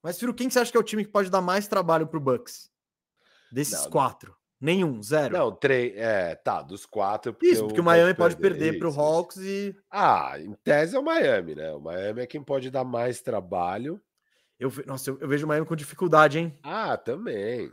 Mas, 0.00 0.18
Firo, 0.18 0.32
quem 0.32 0.48
você 0.48 0.60
acha 0.60 0.70
que 0.70 0.76
é 0.76 0.80
o 0.80 0.84
time 0.84 1.04
que 1.04 1.10
pode 1.10 1.30
dar 1.30 1.40
mais 1.40 1.66
trabalho 1.66 2.06
pro 2.06 2.20
Bucks? 2.20 2.70
Desses 3.50 3.84
não, 3.84 3.90
quatro. 3.90 4.36
Nenhum, 4.60 5.02
zero. 5.02 5.36
Não, 5.36 5.50
três. 5.50 5.96
É, 5.96 6.34
tá, 6.34 6.62
dos 6.62 6.86
quatro. 6.86 7.32
Porque 7.32 7.46
Isso, 7.46 7.66
porque 7.66 7.80
o 7.80 7.84
Miami 7.84 8.14
pode 8.14 8.36
perder, 8.36 8.78
para 8.78 8.88
o 8.88 9.00
Hawks 9.00 9.38
e. 9.38 9.76
Ah, 9.90 10.34
em 10.38 10.52
tese 10.62 10.94
é 10.94 10.98
o 10.98 11.02
Miami, 11.02 11.54
né? 11.54 11.72
O 11.72 11.80
Miami 11.80 12.20
é 12.20 12.26
quem 12.26 12.42
pode 12.42 12.70
dar 12.70 12.84
mais 12.84 13.20
trabalho. 13.20 14.00
Eu, 14.58 14.72
nossa, 14.86 15.10
eu, 15.10 15.18
eu 15.20 15.28
vejo 15.28 15.44
o 15.44 15.48
Miami 15.48 15.66
com 15.66 15.74
dificuldade, 15.74 16.38
hein? 16.38 16.58
Ah, 16.62 16.96
também. 16.96 17.72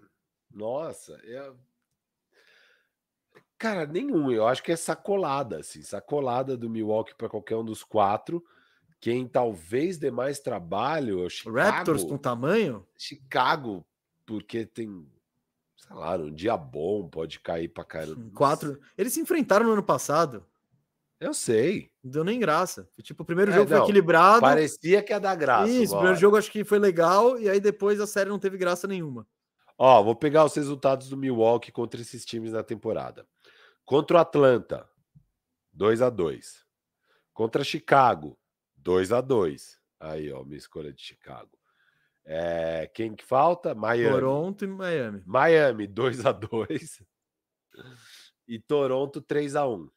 Nossa, 0.50 1.14
eu... 1.24 1.56
Cara, 3.62 3.86
nenhum. 3.86 4.32
Eu 4.32 4.48
acho 4.48 4.64
que 4.64 4.72
é 4.72 4.76
sacolada, 4.76 5.60
assim. 5.60 5.84
Sacolada 5.84 6.58
do 6.58 6.68
Milwaukee 6.68 7.14
para 7.14 7.30
qualquer 7.30 7.56
um 7.56 7.64
dos 7.64 7.84
quatro. 7.84 8.44
Quem 9.00 9.28
talvez 9.28 10.00
dê 10.00 10.10
mais 10.10 10.40
trabalho 10.40 11.22
é 11.22 11.26
o 11.28 11.30
Chicago. 11.30 11.60
Raptors 11.60 12.04
com 12.04 12.18
tamanho? 12.18 12.84
Chicago, 12.98 13.86
porque 14.26 14.66
tem 14.66 15.06
sei 15.78 15.96
lá, 15.96 16.16
um 16.16 16.34
dia 16.34 16.58
bom 16.58 17.08
pode 17.08 17.40
cair 17.40 17.68
pra 17.68 17.84
caramba. 17.84 18.32
Quatro. 18.34 18.80
Eles 18.98 19.14
se 19.14 19.22
enfrentaram 19.22 19.68
no 19.68 19.74
ano 19.74 19.84
passado. 19.84 20.44
Eu 21.20 21.32
sei. 21.32 21.92
Não 22.04 22.10
deu 22.10 22.24
nem 22.24 22.40
graça. 22.40 22.90
Tipo, 23.04 23.22
o 23.22 23.26
primeiro 23.28 23.52
é, 23.52 23.54
jogo 23.54 23.70
não, 23.70 23.78
foi 23.78 23.86
equilibrado. 23.86 24.42
Parecia 24.42 25.04
que 25.04 25.14
ia 25.14 25.20
dar 25.20 25.36
graça. 25.36 25.70
Isso, 25.70 25.94
o 25.94 25.98
primeiro 25.98 26.20
jogo 26.20 26.36
acho 26.36 26.52
que 26.52 26.64
foi 26.64 26.80
legal, 26.80 27.40
e 27.40 27.48
aí 27.48 27.60
depois 27.60 28.00
a 28.02 28.08
série 28.08 28.32
não 28.32 28.40
teve 28.40 28.58
graça 28.58 28.88
nenhuma. 28.88 29.28
Ó, 29.78 30.02
vou 30.02 30.16
pegar 30.16 30.46
os 30.46 30.56
resultados 30.56 31.10
do 31.10 31.18
Milwaukee 31.18 31.72
contra 31.72 32.02
esses 32.02 32.26
times 32.26 32.52
na 32.52 32.64
temporada. 32.64 33.28
Contra 33.92 34.16
o 34.16 34.22
Atlanta, 34.22 34.90
2 35.74 36.02
a 36.02 36.10
2 36.10 36.66
Contra 37.34 37.62
Chicago, 37.62 38.40
2 38.78 39.12
a 39.12 39.20
2 39.20 39.78
Aí, 40.00 40.32
ó, 40.32 40.46
minha 40.46 40.58
escolha 40.58 40.94
de 40.94 41.02
Chicago. 41.02 41.52
É, 42.24 42.90
quem 42.94 43.14
que 43.14 43.26
falta? 43.26 43.76
Miami. 43.76 44.10
Toronto 44.10 44.64
e 44.64 44.68
Miami. 44.70 45.22
Miami 45.26 45.88
2 45.88 46.26
a 46.26 46.32
2 46.32 47.04
e 48.48 48.60
Toronto 48.60 49.20
3 49.20 49.58
a 49.58 49.68
1 49.68 49.90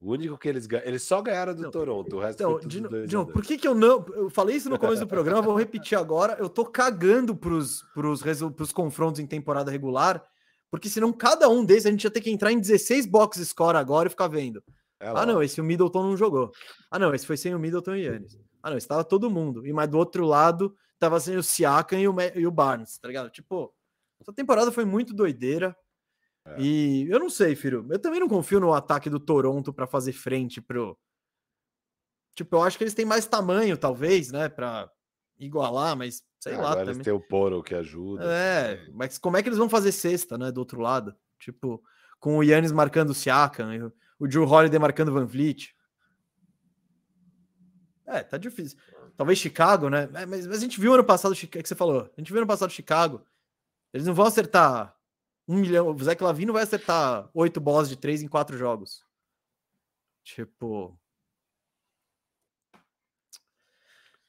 o 0.00 0.12
único 0.12 0.38
que 0.38 0.48
eles 0.48 0.66
ganham. 0.66 0.86
Eles 0.86 1.02
só 1.02 1.20
ganharam 1.20 1.54
do 1.54 1.64
não, 1.64 1.70
Toronto. 1.70 2.16
O 2.16 2.20
resto 2.20 2.42
então, 2.42 2.58
de, 2.58 3.06
de 3.06 3.14
novo, 3.14 3.32
por 3.32 3.44
que, 3.44 3.58
que 3.58 3.68
eu 3.68 3.74
não. 3.74 4.02
Eu 4.14 4.30
falei 4.30 4.56
isso 4.56 4.70
no 4.70 4.78
começo 4.78 5.02
do 5.02 5.06
programa, 5.06 5.42
vou 5.42 5.58
repetir 5.58 5.98
agora. 5.98 6.38
Eu 6.38 6.48
tô 6.48 6.64
cagando 6.64 7.36
pros, 7.36 7.82
pros, 7.92 8.22
pros 8.56 8.72
confrontos 8.72 9.20
em 9.20 9.26
temporada 9.26 9.70
regular, 9.70 10.26
porque 10.70 10.88
senão 10.88 11.12
cada 11.12 11.48
um 11.48 11.64
desses 11.64 11.86
a 11.86 11.90
gente 11.90 12.04
ia 12.04 12.10
ter 12.10 12.20
que 12.20 12.30
entrar 12.30 12.52
em 12.52 12.60
16 12.60 13.06
box 13.06 13.44
score 13.44 13.76
agora 13.76 14.08
e 14.08 14.10
ficar 14.10 14.28
vendo. 14.28 14.62
É 15.00 15.08
ah, 15.08 15.26
não, 15.26 15.42
esse 15.42 15.60
o 15.60 15.64
Middleton 15.64 16.02
não 16.02 16.16
jogou. 16.16 16.50
Ah, 16.90 16.98
não, 16.98 17.14
esse 17.14 17.26
foi 17.26 17.36
sem 17.36 17.54
o 17.54 17.58
Middleton 17.58 17.94
e 17.94 18.04
Yannis. 18.04 18.38
Ah, 18.62 18.70
não, 18.70 18.78
estava 18.78 19.04
todo 19.04 19.30
mundo. 19.30 19.66
E 19.66 19.72
mais 19.72 19.88
do 19.88 19.98
outro 19.98 20.24
lado, 20.24 20.74
tava 20.98 21.20
sem 21.20 21.36
o 21.36 21.42
Siakam 21.42 22.00
e 22.00 22.08
o, 22.08 22.14
e 22.34 22.46
o 22.46 22.50
Barnes, 22.50 22.98
tá 22.98 23.06
ligado? 23.06 23.30
Tipo, 23.30 23.74
essa 24.20 24.32
temporada 24.32 24.72
foi 24.72 24.84
muito 24.84 25.14
doideira. 25.14 25.76
É. 26.46 26.60
E 26.60 27.10
eu 27.10 27.18
não 27.18 27.28
sei, 27.28 27.54
filho. 27.54 27.86
Eu 27.90 27.98
também 27.98 28.20
não 28.20 28.28
confio 28.28 28.60
no 28.60 28.72
ataque 28.72 29.10
do 29.10 29.20
Toronto 29.20 29.72
para 29.72 29.86
fazer 29.86 30.12
frente 30.12 30.60
pro. 30.60 30.98
Tipo, 32.34 32.56
eu 32.56 32.62
acho 32.62 32.76
que 32.76 32.84
eles 32.84 32.94
têm 32.94 33.04
mais 33.04 33.26
tamanho, 33.26 33.78
talvez, 33.78 34.30
né, 34.30 34.48
para 34.48 34.90
igualar, 35.38 35.96
mas 35.96 36.22
sei 36.38 36.54
é, 36.54 36.56
lá. 36.56 36.72
Agora 36.72 36.90
eles 36.90 37.04
têm 37.04 37.12
o 37.12 37.20
Poro 37.20 37.62
que 37.62 37.74
ajuda. 37.74 38.24
É, 38.24 38.88
mas 38.92 39.18
como 39.18 39.36
é 39.36 39.42
que 39.42 39.48
eles 39.48 39.58
vão 39.58 39.68
fazer 39.68 39.92
cesta, 39.92 40.36
né, 40.38 40.50
do 40.50 40.58
outro 40.58 40.80
lado? 40.80 41.14
Tipo, 41.38 41.82
com 42.18 42.38
o 42.38 42.42
Yannis 42.42 42.72
marcando 42.72 43.10
o 43.10 43.14
Siakam, 43.14 43.92
o 44.18 44.26
Drew 44.26 44.44
Holiday 44.44 44.78
marcando 44.78 45.08
o 45.08 45.12
Van 45.12 45.26
Vliet. 45.26 45.74
É, 48.06 48.22
tá 48.22 48.38
difícil. 48.38 48.78
Talvez 49.16 49.38
Chicago, 49.38 49.88
né? 49.88 50.08
É, 50.14 50.26
mas, 50.26 50.46
mas, 50.46 50.58
a 50.58 50.60
gente 50.60 50.80
viu 50.80 50.94
ano 50.94 51.04
passado, 51.04 51.32
o 51.32 51.34
que 51.34 51.62
você 51.62 51.74
falou, 51.74 52.10
a 52.16 52.20
gente 52.20 52.30
viu 52.30 52.38
ano 52.38 52.46
passado 52.46 52.70
Chicago. 52.70 53.24
Eles 53.92 54.06
não 54.06 54.14
vão 54.14 54.26
acertar 54.26 54.96
um 55.48 55.56
milhão. 55.56 55.88
O 55.88 56.04
Zé 56.04 56.16
Lavin 56.20 56.44
não 56.44 56.54
vai 56.54 56.62
acertar 56.62 57.28
oito 57.32 57.60
bolas 57.60 57.88
de 57.88 57.96
três 57.96 58.22
em 58.22 58.28
quatro 58.28 58.56
jogos. 58.56 59.04
Tipo. 60.22 60.98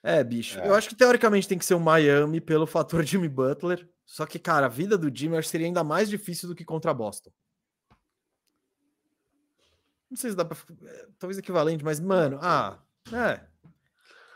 É, 0.03 0.24
bicho. 0.24 0.60
É. 0.60 0.68
Eu 0.68 0.76
acho 0.76 0.90
que 0.90 0.95
teoricamente 0.95 1.48
tem 1.48 1.57
que 1.57 1.65
ser 1.65 1.74
o 1.74 1.80
Miami 1.80 2.40
pelo 2.40 2.68
fator 2.68 3.03
Jimmy 3.06 3.28
Butler. 3.28 3.88
Só 4.06 4.26
que, 4.26 4.40
cara, 4.40 4.68
a 4.68 4.69
vida 4.69 4.98
do 4.98 5.14
Jimmy 5.14 5.38
acho 5.38 5.48
que 5.48 5.52
seria 5.52 5.68
ainda 5.68 5.84
mais 5.84 6.10
difícil 6.10 6.48
do 6.48 6.56
que 6.56 6.64
contra 6.64 6.94
Boston. 6.94 7.32
Não 10.10 10.15
sei 10.15 10.30
se 10.30 10.36
dá 10.36 10.45
pra. 10.45 10.57
É, 10.84 11.07
talvez 11.19 11.38
equivalente, 11.38 11.84
mas, 11.84 11.99
mano, 11.99 12.40
ah, 12.41 12.80
é. 13.11 13.41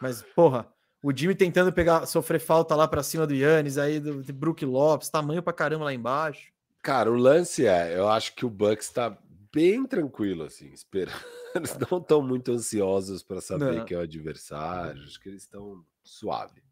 Mas, 0.02 0.22
porra, 0.36 0.68
o 1.02 1.16
Jimmy 1.16 1.36
tentando 1.36 1.72
pegar, 1.72 2.06
sofrer 2.06 2.40
falta 2.40 2.76
lá 2.76 2.88
para 2.88 3.04
cima 3.04 3.26
do 3.26 3.34
Yannis, 3.34 3.78
aí 3.78 4.00
do, 4.00 4.22
do 4.22 4.34
Brook 4.34 4.66
Lopes, 4.66 5.10
tamanho 5.10 5.42
pra 5.42 5.54
caramba 5.54 5.86
lá 5.86 5.94
embaixo. 5.94 6.52
Cara, 6.82 7.10
o 7.10 7.16
lance 7.16 7.66
é, 7.66 7.98
eu 7.98 8.10
acho 8.10 8.36
que 8.36 8.46
o 8.46 8.50
Bucks 8.50 8.90
tá 8.90 9.18
bem 9.54 9.86
tranquilo, 9.86 10.44
assim, 10.44 10.72
esperando. 10.72 11.24
Eles 11.56 11.78
não 11.78 11.98
estão 11.98 12.22
muito 12.22 12.52
ansiosos 12.52 13.24
para 13.24 13.42
saber 13.42 13.74
não. 13.74 13.86
quem 13.86 13.96
é 13.96 14.00
o 14.00 14.04
adversário, 14.04 15.04
acho 15.04 15.20
que 15.20 15.28
eles 15.28 15.44
estão 15.44 15.84
suave. 16.02 16.64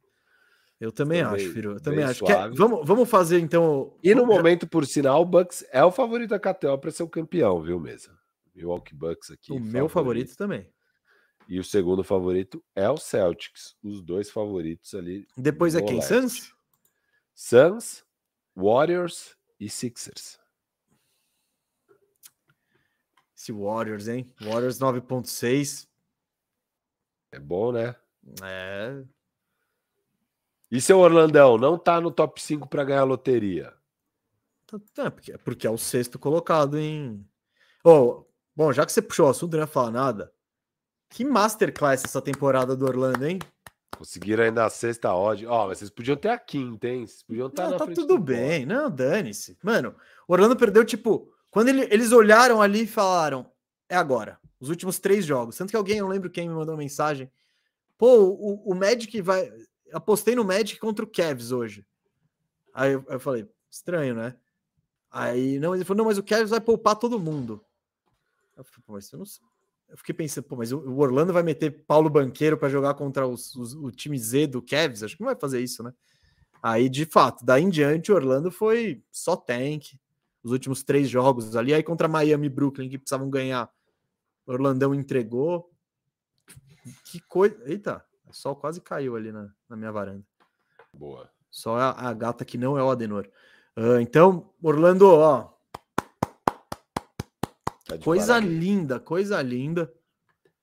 Eu 0.80 0.90
também 0.90 1.20
estão 1.20 1.36
acho, 1.36 1.44
bem, 1.44 1.54
Firo. 1.54 1.72
Eu 1.72 1.82
também 1.82 2.06
acho. 2.06 2.24
Quer, 2.24 2.50
vamos, 2.52 2.88
vamos 2.88 3.10
fazer 3.10 3.40
então. 3.40 3.94
E 4.02 4.16
no 4.16 4.26
momento, 4.26 4.66
por 4.66 4.86
sinal, 4.86 5.22
o 5.22 5.26
Bucks 5.26 5.66
é 5.74 5.84
o 5.84 5.92
favorito 5.92 6.30
da 6.30 6.40
KTO 6.40 6.78
para 6.78 6.92
ser 6.92 7.04
o 7.04 7.10
campeão, 7.10 7.62
viu, 7.62 7.78
mesa? 7.78 8.18
Milwaukee 8.56 8.96
Bucks 8.96 9.32
aqui. 9.32 9.52
O 9.52 9.56
favorito. 9.56 9.74
meu 9.74 9.90
favorito 9.90 10.38
também. 10.38 10.70
E 11.50 11.60
o 11.60 11.64
segundo 11.64 12.04
favorito 12.04 12.64
é 12.76 12.90
o 12.90 12.96
Celtics. 12.96 13.76
Os 13.84 14.02
dois 14.02 14.30
favoritos 14.30 14.94
ali. 14.94 15.28
Depois 15.36 15.76
é 15.76 15.82
quem? 15.82 16.02
Suns? 16.02 16.54
Suns, 17.34 18.06
Warriors 18.56 19.36
e 19.60 19.70
Sixers. 19.70 20.40
Esse 23.40 23.54
Warriors, 23.54 24.10
hein? 24.10 24.30
Warriors 24.42 24.78
9.6. 24.80 25.88
É 27.32 27.40
bom, 27.40 27.72
né? 27.72 27.96
É. 28.44 29.02
E 30.70 30.82
seu 30.82 31.00
Orlandão 31.00 31.58
não 31.58 31.78
tá 31.78 32.02
no 32.02 32.12
top 32.12 32.42
5 32.42 32.68
para 32.68 32.84
ganhar 32.84 33.00
a 33.00 33.06
loteria? 33.06 33.74
Tá, 34.68 34.78
tá, 34.94 35.12
porque, 35.12 35.38
porque 35.38 35.66
é 35.66 35.70
o 35.70 35.78
sexto 35.78 36.20
colocado 36.20 36.78
em. 36.78 37.26
Oh, 37.82 38.26
bom, 38.54 38.74
já 38.74 38.86
que 38.86 38.92
você 38.92 39.02
puxou 39.02 39.28
o 39.28 39.30
assunto, 39.30 39.54
não 39.54 39.62
ia 39.62 39.68
falar 39.68 39.92
nada. 39.92 40.34
Que 41.10 41.24
masterclass 41.24 42.04
essa 42.04 42.22
temporada 42.22 42.76
do 42.76 42.86
Orlando, 42.86 43.26
hein? 43.26 43.40
Conseguiram 43.98 44.44
ainda 44.44 44.66
a 44.66 44.70
sexta 44.70 45.16
odd. 45.16 45.48
Ó, 45.48 45.64
oh, 45.64 45.68
mas 45.70 45.78
vocês 45.78 45.90
podiam 45.90 46.18
ter 46.18 46.30
a 46.30 46.38
quinta, 46.38 46.90
hein? 46.90 47.08
Vocês 47.08 47.24
podiam 47.24 47.48
estar 47.48 47.64
não, 47.64 47.72
na 47.72 47.78
tá 47.78 47.88
tudo 47.88 48.18
bem. 48.18 48.66
Não, 48.66 48.92
dane-se. 48.92 49.58
Mano, 49.64 49.96
o 50.28 50.34
Orlando 50.34 50.58
perdeu, 50.58 50.84
tipo, 50.84 51.34
quando 51.50 51.70
ele, 51.70 51.88
eles 51.92 52.12
olharam 52.12 52.62
ali 52.62 52.84
e 52.84 52.88
falaram, 52.88 53.50
é 53.88 53.96
agora. 53.96 54.40
Os 54.60 54.70
últimos 54.70 55.00
três 55.00 55.26
jogos. 55.26 55.58
Tanto 55.58 55.70
que 55.70 55.76
alguém, 55.76 55.98
eu 55.98 56.06
não 56.06 56.12
lembro 56.12 56.30
quem 56.30 56.48
me 56.48 56.54
mandou 56.54 56.74
uma 56.74 56.82
mensagem. 56.82 57.32
Pô, 57.98 58.18
o, 58.18 58.72
o 58.72 58.76
Magic 58.76 59.22
vai. 59.22 59.52
Apostei 59.94 60.36
no 60.36 60.44
Magic 60.44 60.80
contra 60.80 61.04
o 61.04 61.08
Cavs 61.08 61.52
hoje. 61.52 61.86
Aí 62.74 62.94
eu, 62.94 63.04
eu 63.08 63.20
falei, 63.20 63.48
estranho, 63.70 64.14
né? 64.14 64.36
Aí, 65.12 65.58
não, 65.60 65.74
ele 65.74 65.84
falou, 65.84 66.00
não, 66.00 66.06
mas 66.06 66.18
o 66.18 66.24
Cavs 66.24 66.52
vai 66.52 66.62
poupar 66.62 66.96
todo 66.96 67.20
mundo. 67.20 67.64
Eu 68.56 68.64
falei, 68.64 68.84
pô, 68.86 68.94
mas 68.94 69.12
eu 69.12 69.20
não 69.20 69.26
eu 69.90 69.98
fiquei 69.98 70.14
pensando, 70.14 70.44
pô, 70.44 70.56
mas 70.56 70.72
o 70.72 70.98
Orlando 70.98 71.34
vai 71.34 71.42
meter 71.42 71.84
Paulo 71.86 72.10
Banqueiro 72.10 72.58
para 72.58 72.70
jogar 72.70 72.94
contra 72.94 73.26
os, 73.26 73.56
os, 73.56 73.74
o 73.74 73.90
time 73.90 74.18
Z 74.20 74.46
do 74.46 74.62
Cavs? 74.62 75.02
Acho 75.02 75.16
que 75.18 75.24
não 75.24 75.30
vai 75.30 75.36
fazer 75.36 75.62
isso, 75.62 75.82
né? 75.82 75.92
Aí, 76.62 76.90
de 76.90 77.06
fato, 77.06 77.44
daí 77.44 77.64
em 77.64 77.70
diante, 77.70 78.12
o 78.12 78.16
Orlando 78.16 78.52
foi 78.52 79.02
só 79.12 79.36
tank. 79.36 79.94
Os 80.44 80.52
últimos 80.52 80.84
três 80.84 81.10
jogos 81.10 81.56
ali. 81.56 81.74
Aí 81.74 81.84
contra 81.84 82.08
Miami 82.08 82.48
e 82.48 82.50
Brooklyn, 82.50 82.90
que 82.90 82.98
precisavam 82.98 83.30
ganhar, 83.30 83.70
Orlandão 84.46 84.94
entregou. 84.96 85.72
Que 87.06 87.20
coisa. 87.22 87.58
Eita, 87.66 88.04
o 88.26 88.34
sol 88.34 88.56
quase 88.56 88.82
caiu 88.82 89.16
ali 89.16 89.32
na, 89.32 89.52
na 89.68 89.76
minha 89.76 89.92
varanda. 89.92 90.24
Boa. 90.94 91.30
Só 91.52 91.76
a, 91.76 92.10
a 92.10 92.14
gata 92.14 92.46
que 92.46 92.58
não 92.58 92.78
é 92.78 92.84
o 92.84 92.90
Adenor. 92.90 93.28
Uh, 93.78 94.00
então, 94.00 94.54
Orlando, 94.62 95.08
ó, 95.08 95.54
Tá 97.90 97.98
coisa 97.98 98.34
parabéns. 98.34 98.60
linda, 98.60 99.00
coisa 99.00 99.42
linda. 99.42 99.92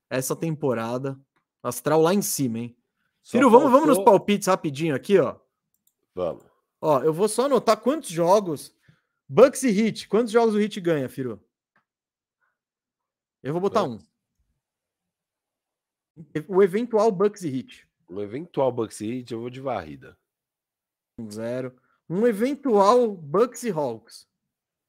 Essa 0.09 0.37
temporada. 0.37 1.19
Astral 1.61 2.01
lá 2.01 2.15
em 2.15 2.23
cima, 2.23 2.61
hein? 2.61 2.77
Ciro, 3.21 3.51
vamos, 3.51 3.73
vamos 3.73 3.89
nos 3.89 4.05
palpites 4.05 4.47
rapidinho 4.47 4.95
aqui, 4.95 5.19
ó. 5.19 5.35
Vamos. 6.15 6.45
Ó, 6.81 7.03
eu 7.03 7.13
vou 7.13 7.29
só 7.29 7.47
anotar 7.47 7.79
quantos 7.79 8.11
jogos. 8.11 8.73
Bucks 9.29 9.63
e 9.63 9.71
Hit. 9.71 10.09
Quantos 10.09 10.33
jogos 10.33 10.55
o 10.55 10.59
Hit 10.59 10.81
ganha, 10.81 11.09
Firo? 11.09 11.43
Eu 13.43 13.53
vou 13.53 13.61
botar 13.61 13.85
Bucks. 13.85 14.05
um. 14.05 14.17
O 16.49 16.63
eventual 16.63 17.13
Bucks 17.13 17.43
e 17.43 17.49
Hit. 17.49 17.89
O 18.09 18.21
eventual 18.21 18.73
Bucks 18.73 19.01
e 19.01 19.07
Hit, 19.07 19.33
eu 19.33 19.41
vou 19.41 19.51
de 19.51 19.61
varrida. 19.61 20.17
Um 21.19 21.31
zero. 21.31 21.77
Um 22.09 22.27
eventual 22.27 23.17
Bucks 23.17 23.65
e 23.65 23.71
Hawks. 23.71 24.29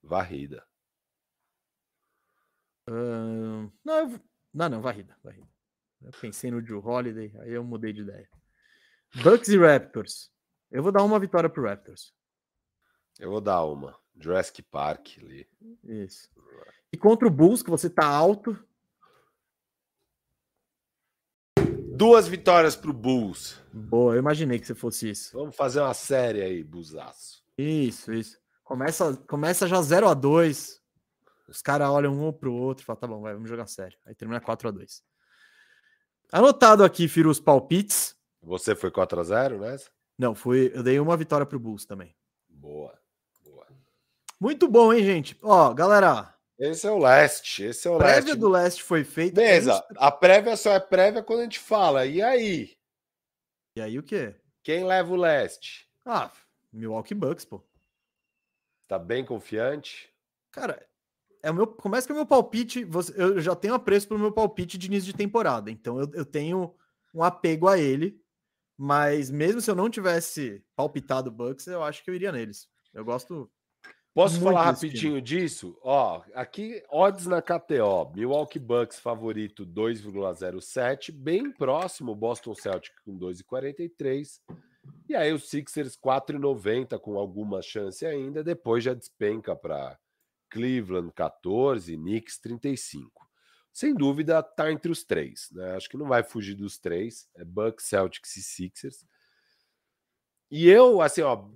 Varrida. 0.03 0.65
Uh, 2.89 3.71
não, 3.83 3.97
eu... 3.97 4.21
não, 4.53 4.69
não, 4.69 4.81
varrida, 4.81 5.17
varrida. 5.23 5.47
Eu 6.01 6.11
pensei 6.21 6.51
no 6.51 6.61
Drew 6.61 6.79
Holiday, 6.79 7.33
aí 7.41 7.51
eu 7.51 7.63
mudei 7.63 7.91
de 7.91 8.01
ideia. 8.01 8.29
Bucks 9.23 9.49
e 9.49 9.57
Raptors. 9.57 10.31
Eu 10.71 10.83
vou 10.83 10.91
dar 10.91 11.03
uma 11.03 11.19
vitória 11.19 11.49
pro 11.49 11.63
Raptors. 11.63 12.13
Eu 13.19 13.31
vou 13.31 13.41
dar 13.41 13.63
uma. 13.63 13.95
Jurassic 14.19 14.61
Park 14.63 15.17
ali. 15.19 15.47
Isso. 15.83 16.29
E 16.91 16.97
contra 16.97 17.27
o 17.27 17.31
Bulls, 17.31 17.61
que 17.61 17.69
você 17.69 17.89
tá 17.89 18.05
alto. 18.05 18.57
Duas 21.95 22.27
vitórias 22.27 22.75
pro 22.75 22.93
Bulls. 22.93 23.59
Boa, 23.73 24.13
eu 24.13 24.19
imaginei 24.19 24.59
que 24.59 24.67
você 24.67 24.75
fosse 24.75 25.09
isso. 25.09 25.37
Vamos 25.37 25.55
fazer 25.55 25.81
uma 25.81 25.93
série 25.93 26.41
aí, 26.41 26.63
Buzaço. 26.63 27.43
Isso, 27.57 28.13
isso. 28.13 28.39
Começa, 28.63 29.15
começa 29.27 29.67
já 29.67 29.81
0 29.81 30.07
a 30.07 30.13
2 30.13 30.77
os 31.47 31.61
caras 31.61 31.89
olham 31.89 32.13
um 32.13 32.33
pro 32.33 32.53
outro 32.53 32.83
e 32.83 32.85
falam, 32.85 32.99
tá 32.99 33.07
bom, 33.07 33.21
vai, 33.21 33.33
vamos 33.33 33.49
jogar 33.49 33.67
sério. 33.67 33.97
Aí 34.05 34.13
termina 34.13 34.41
4 34.41 34.67
a 34.67 34.71
2 34.71 35.01
Anotado 36.31 36.83
aqui, 36.83 37.07
Firo, 37.07 37.29
os 37.29 37.39
palpites. 37.39 38.15
Você 38.41 38.75
foi 38.75 38.91
4 38.91 39.19
a 39.19 39.23
0 39.23 39.59
né? 39.59 39.77
Não, 40.17 40.35
fui, 40.35 40.71
eu 40.73 40.83
dei 40.83 40.99
uma 40.99 41.15
vitória 41.15 41.45
pro 41.45 41.59
Bulls 41.59 41.85
também. 41.85 42.13
Boa. 42.49 42.99
Muito 44.39 44.67
bom, 44.67 44.93
hein, 44.93 45.03
gente? 45.03 45.37
Ó, 45.41 45.73
galera. 45.73 46.33
Esse 46.59 46.87
é 46.87 46.91
o 46.91 46.97
leste, 46.97 47.63
esse 47.63 47.87
é 47.87 47.91
o 47.91 47.95
a 47.95 47.99
prévia 47.99 48.21
leste. 48.21 48.39
do 48.39 48.49
leste 48.49 48.83
foi 48.83 49.03
feita. 49.03 49.35
Beleza, 49.35 49.85
a, 49.95 50.11
prévia 50.11 50.57
só 50.57 50.71
é 50.73 50.79
prévia 50.79 51.21
quando 51.21 51.41
a 51.41 51.43
gente 51.43 51.59
fala. 51.59 52.05
E 52.05 52.21
aí? 52.21 52.75
E 53.75 53.81
aí 53.81 53.99
o 53.99 54.03
quê? 54.03 54.35
Quem 54.63 54.83
leva 54.83 55.13
o 55.13 55.15
leste? 55.15 55.87
Ah, 56.03 56.31
Milwaukee 56.73 57.13
Bucks, 57.13 57.45
pô. 57.45 57.63
Tá 58.87 58.97
bem 58.97 59.23
confiante? 59.23 60.09
Cara, 60.51 60.83
é 61.43 61.51
o 61.51 61.53
meu, 61.53 61.67
começa 61.67 62.07
que 62.07 62.13
o 62.13 62.15
meu 62.15 62.25
palpite, 62.25 62.83
você, 62.83 63.13
eu 63.15 63.39
já 63.39 63.55
tenho 63.55 63.73
apreço 63.75 64.07
pelo 64.07 64.19
meu 64.19 64.31
palpite 64.31 64.77
de 64.77 64.87
início 64.87 65.11
de 65.11 65.17
temporada, 65.17 65.69
então 65.69 65.99
eu, 65.99 66.09
eu 66.13 66.25
tenho 66.25 66.75
um 67.13 67.23
apego 67.23 67.67
a 67.67 67.77
ele, 67.77 68.19
mas 68.75 69.29
mesmo 69.29 69.61
se 69.61 69.69
eu 69.69 69.75
não 69.75 69.89
tivesse 69.89 70.63
palpitado 70.75 71.31
Bucks, 71.31 71.67
eu 71.67 71.83
acho 71.83 72.03
que 72.03 72.09
eu 72.09 72.15
iria 72.15 72.31
neles. 72.31 72.67
Eu 72.93 73.05
gosto. 73.05 73.51
Posso 74.17 74.41
falar 74.41 74.63
rapidinho 74.63 75.21
disso? 75.21 75.77
Ó, 75.83 76.23
aqui 76.33 76.83
odds 76.89 77.27
na 77.27 77.39
KTO, 77.39 78.11
Milwaukee 78.15 78.57
Bucks 78.57 78.99
favorito 78.99 79.63
2,07, 79.63 81.11
bem 81.11 81.51
próximo 81.51 82.15
Boston 82.15 82.55
Celtic 82.55 82.95
com 83.05 83.15
2,43. 83.15 84.41
E 85.07 85.15
aí 85.15 85.31
os 85.31 85.47
Sixers 85.47 85.95
4,90 85.95 86.99
com 86.99 87.19
alguma 87.19 87.61
chance 87.61 88.03
ainda, 88.07 88.43
depois 88.43 88.83
já 88.83 88.95
despenca 88.95 89.55
para 89.55 89.99
Cleveland 90.49 91.13
14, 91.13 91.95
Knicks 91.95 92.39
35. 92.39 93.29
Sem 93.71 93.93
dúvida, 93.93 94.41
tá 94.41 94.71
entre 94.71 94.91
os 94.91 95.03
três, 95.03 95.49
né? 95.51 95.75
Acho 95.75 95.87
que 95.87 95.95
não 95.95 96.07
vai 96.07 96.23
fugir 96.23 96.55
dos 96.55 96.79
três. 96.79 97.29
É 97.35 97.45
Bucks, 97.45 97.85
Celtics 97.85 98.35
e 98.35 98.41
Sixers. 98.41 99.05
E 100.49 100.67
eu, 100.67 101.01
assim, 101.01 101.21
ó, 101.21 101.47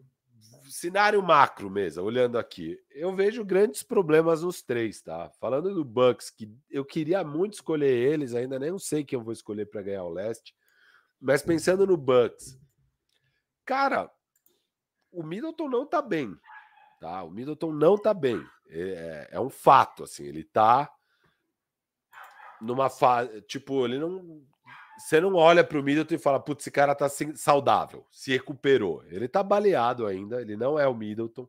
cenário 0.72 1.22
macro 1.22 1.70
mesmo, 1.70 2.04
olhando 2.04 2.38
aqui, 2.38 2.80
eu 2.92 3.14
vejo 3.16 3.44
grandes 3.46 3.84
problemas 3.84 4.42
nos 4.42 4.62
três, 4.62 5.02
tá? 5.02 5.30
Falando 5.40 5.74
do 5.74 5.84
Bucks, 5.84 6.30
que 6.30 6.52
eu 6.70 6.86
queria 6.86 7.24
muito 7.24 7.54
escolher 7.56 7.92
eles, 7.92 8.34
ainda 8.34 8.58
nem 8.58 8.78
sei 8.80 9.04
quem 9.04 9.18
eu 9.20 9.24
vou 9.24 9.34
escolher 9.34 9.66
para 9.66 9.82
ganhar 9.82 10.04
o 10.04 10.10
leste, 10.10 10.56
mas 11.20 11.42
pensando 11.42 11.86
no 11.86 11.98
Bucks, 11.98 12.58
cara, 13.66 14.10
o 15.12 15.24
Middleton 15.24 15.68
não 15.68 15.86
tá 15.86 16.02
bem. 16.02 16.36
Tá? 17.00 17.24
O 17.24 17.32
Middleton 17.32 17.72
não 17.74 17.98
tá 17.98 18.14
bem. 18.14 18.44
É, 18.70 19.30
é 19.32 19.40
um 19.40 19.50
fato, 19.50 20.04
assim. 20.04 20.24
Ele 20.24 20.44
tá 20.44 20.90
numa 22.62 22.90
fase. 22.90 23.42
Tipo, 23.42 23.86
ele 23.86 24.00
não. 24.00 24.46
Você 24.98 25.20
não 25.20 25.36
olha 25.36 25.64
para 25.64 25.80
o 25.80 25.84
Middleton 25.84 26.16
e 26.16 26.20
fala, 26.20 26.40
putz, 26.40 26.64
esse 26.64 26.72
cara 26.72 26.94
tá 26.94 27.08
saudável, 27.10 28.06
se 28.12 28.32
recuperou. 28.32 29.04
Ele 29.08 29.28
tá 29.28 29.42
baleado 29.42 30.06
ainda, 30.06 30.42
ele 30.42 30.56
não 30.56 30.78
é 30.78 30.88
o 30.88 30.94
Middleton. 30.94 31.48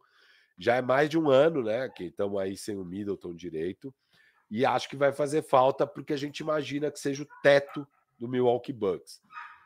Já 0.59 0.77
é 0.77 0.82
mais 0.82 1.09
de 1.09 1.19
um 1.19 1.28
ano, 1.31 1.62
né? 1.62 1.89
Que 1.89 2.05
estamos 2.05 2.40
aí 2.40 2.56
sem 2.56 2.77
o 2.77 2.85
Middleton 2.85 3.35
direito. 3.35 3.93
E 4.51 4.64
acho 4.64 4.89
que 4.89 4.97
vai 4.97 5.12
fazer 5.12 5.43
falta 5.43 5.86
porque 5.86 6.12
a 6.12 6.16
gente 6.16 6.40
imagina 6.40 6.90
que 6.90 7.01
seja 7.01 7.23
o 7.23 7.28
teto 7.43 7.86
do 8.19 8.28
Milwaukee 8.28 8.73
Bucks. 8.73 9.20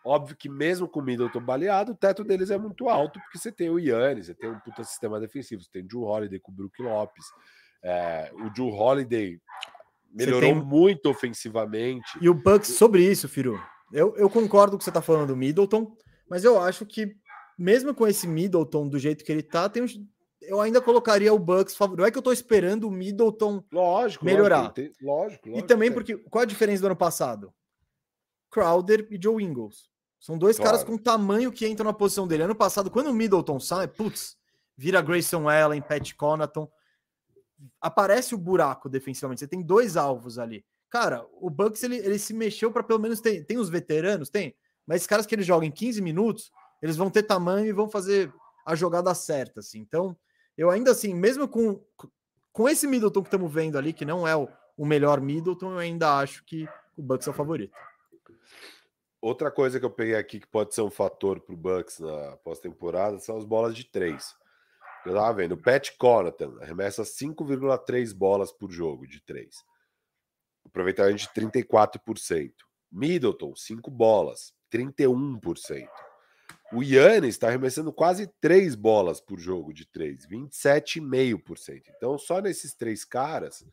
Óbvio 0.05 0.37
que 0.37 0.49
mesmo 0.49 0.89
com 0.89 1.01
o 1.01 1.03
Middleton 1.03 1.41
baleado, 1.41 1.91
o 1.93 1.97
teto 1.97 2.23
deles 2.23 2.53
é 2.53 2.57
muito 2.57 2.89
alto, 2.89 3.19
porque 3.19 3.39
você 3.39 3.51
tem 3.51 3.69
o 3.69 3.79
Yannis, 3.79 4.27
você 4.27 4.35
tem 4.35 4.49
um 4.49 4.61
puta 4.61 4.85
sistema 4.85 5.19
defensivo, 5.19 5.63
você 5.63 5.71
tem 5.71 5.83
o 5.83 5.89
Drew 5.89 6.03
Holiday 6.03 6.39
com 6.39 6.53
o 6.53 6.55
Brook 6.55 6.81
Lopes. 6.81 7.25
É, 7.83 8.31
o 8.35 8.49
Drew 8.51 8.69
Holiday 8.69 9.41
melhorou 10.17 10.41
tem... 10.41 10.55
muito 10.55 11.09
ofensivamente. 11.09 12.07
E 12.21 12.29
o 12.29 12.35
Bucks 12.35 12.71
sobre 12.71 13.09
isso, 13.09 13.29
Firu. 13.29 13.61
Eu, 13.93 14.17
eu 14.17 14.29
concordo 14.29 14.73
com 14.73 14.77
o 14.77 14.79
que 14.79 14.85
você 14.85 14.91
está 14.91 15.03
falando 15.03 15.29
do 15.29 15.37
Middleton, 15.37 15.95
mas 16.29 16.43
eu 16.43 16.61
acho 16.61 16.85
que 16.85 17.15
mesmo 17.59 17.95
com 17.95 18.07
esse 18.07 18.27
Middleton 18.27 18.89
do 18.89 18.99
jeito 18.99 19.25
que 19.25 19.31
ele 19.31 19.43
tá, 19.43 19.69
tem 19.69 19.83
uns, 19.83 19.99
eu 20.43 20.61
ainda 20.61 20.81
colocaria 20.81 21.33
o 21.33 21.39
Bucks 21.39 21.77
favorito. 21.77 22.01
Não 22.01 22.07
é 22.07 22.11
que 22.11 22.19
eu 22.19 22.23
tô 22.23 22.33
esperando 22.33 22.89
o 22.89 22.91
Middleton 22.91 23.63
lógico, 23.73 24.25
melhorar. 24.25 24.73
Lógico, 24.77 25.05
lógico, 25.05 25.49
lógico, 25.49 25.59
E 25.59 25.63
também 25.63 25.93
porque 25.93 26.17
qual 26.17 26.43
a 26.43 26.47
diferença 26.47 26.83
do 26.83 26.87
ano 26.87 26.97
passado? 26.97 27.53
Crowder 28.51 29.07
e 29.11 29.19
Joe 29.23 29.43
Ingles. 29.43 29.89
São 30.19 30.37
dois 30.37 30.57
claro. 30.57 30.73
caras 30.73 30.85
com 30.85 30.97
tamanho 30.99 31.53
que 31.53 31.69
entram 31.69 31.85
na 31.85 31.93
posição 31.93 32.27
dele. 32.27 32.43
Ano 32.43 32.55
passado, 32.55 32.91
quando 32.91 33.09
o 33.09 33.15
Middleton 33.15 33.61
sai, 33.61 33.87
putz, 33.87 34.37
vira 34.77 35.01
Grayson 35.01 35.49
Allen, 35.49 35.81
Pat 35.81 36.13
Connaughton, 36.15 36.69
aparece 37.81 38.35
o 38.35 38.39
buraco 38.39 38.89
defensivamente. 38.89 39.41
Você 39.41 39.49
tem 39.49 39.63
dois 39.63 39.97
alvos 39.97 40.39
ali. 40.39 40.65
Cara, 40.91 41.27
o 41.41 41.51
Bucks 41.51 41.83
ele, 41.83 41.97
ele 41.97 42.19
se 42.19 42.33
mexeu 42.33 42.71
para 42.71 42.83
pelo 42.83 43.01
menos 43.01 43.21
tem, 43.21 43.43
tem 43.43 43.59
os 43.59 43.69
veteranos, 43.69 44.31
tem, 44.31 44.55
mas 44.87 44.97
esses 44.97 45.07
caras 45.07 45.27
que 45.27 45.35
eles 45.35 45.47
jogam 45.47 45.67
em 45.67 45.73
15 45.73 46.01
minutos, 46.01 46.53
eles 46.81 46.97
vão 46.97 47.11
ter 47.11 47.25
tamanho 47.25 47.67
e 47.67 47.73
vão 47.73 47.89
fazer 47.89 48.33
a 48.65 48.75
jogada 48.75 49.13
certa, 49.15 49.61
assim. 49.61 49.81
Então, 49.81 50.17
eu 50.57 50.71
ainda 50.71 50.93
assim, 50.93 51.15
mesmo 51.15 51.49
com 51.49 51.81
com 52.57 52.67
esse 52.67 52.87
Middleton 52.87 53.21
que 53.21 53.27
estamos 53.27 53.53
vendo 53.53 53.77
ali, 53.77 53.93
que 53.93 54.07
não 54.07 54.27
é 54.27 54.35
o, 54.35 54.49
o 54.79 54.87
melhor 54.87 55.21
Middleton, 55.21 55.73
eu 55.73 55.79
ainda 55.79 56.17
acho 56.17 56.43
que 56.47 56.67
o 56.97 57.03
Bucks 57.03 57.27
é 57.27 57.31
o 57.31 57.35
favorito. 57.35 57.77
Outra 59.21 59.51
coisa 59.51 59.79
que 59.79 59.85
eu 59.85 59.91
peguei 59.91 60.15
aqui 60.15 60.41
que 60.41 60.47
pode 60.47 60.75
ser 60.75 60.81
um 60.81 60.91
fator 60.91 61.39
para 61.39 61.53
o 61.53 61.57
Bucks 61.57 61.99
na 61.99 62.39
pós-temporada 62.39 63.19
são 63.19 63.37
as 63.37 63.45
bolas 63.45 63.77
de 63.77 63.85
três. 63.85 64.35
Eu 65.07 65.15
tava 65.15 65.35
vendo, 65.35 65.53
o 65.53 65.63
Pat 65.63 65.91
Connaughton 65.97 66.59
arremessa 66.61 67.05
5,3 67.05 68.13
bolas 68.13 68.51
por 68.51 68.73
jogo 68.73 69.07
de 69.07 69.21
três. 69.21 69.65
Aproveitamento 70.65 71.19
de 71.19 71.29
34%. 71.29 72.53
Middleton, 72.91 73.55
5 73.55 73.89
bolas, 73.89 74.53
31%. 74.73 75.89
O 76.73 76.83
Yannis 76.83 77.37
está 77.37 77.47
arremessando 77.47 77.93
quase 77.93 78.27
3 78.41 78.75
bolas 78.75 79.21
por 79.21 79.39
jogo 79.39 79.73
de 79.73 79.87
3, 79.87 80.27
27,5%. 80.27 81.83
Então, 81.97 82.19
só 82.19 82.41
nesses 82.41 82.75
três 82.75 83.05
caras, 83.05 83.65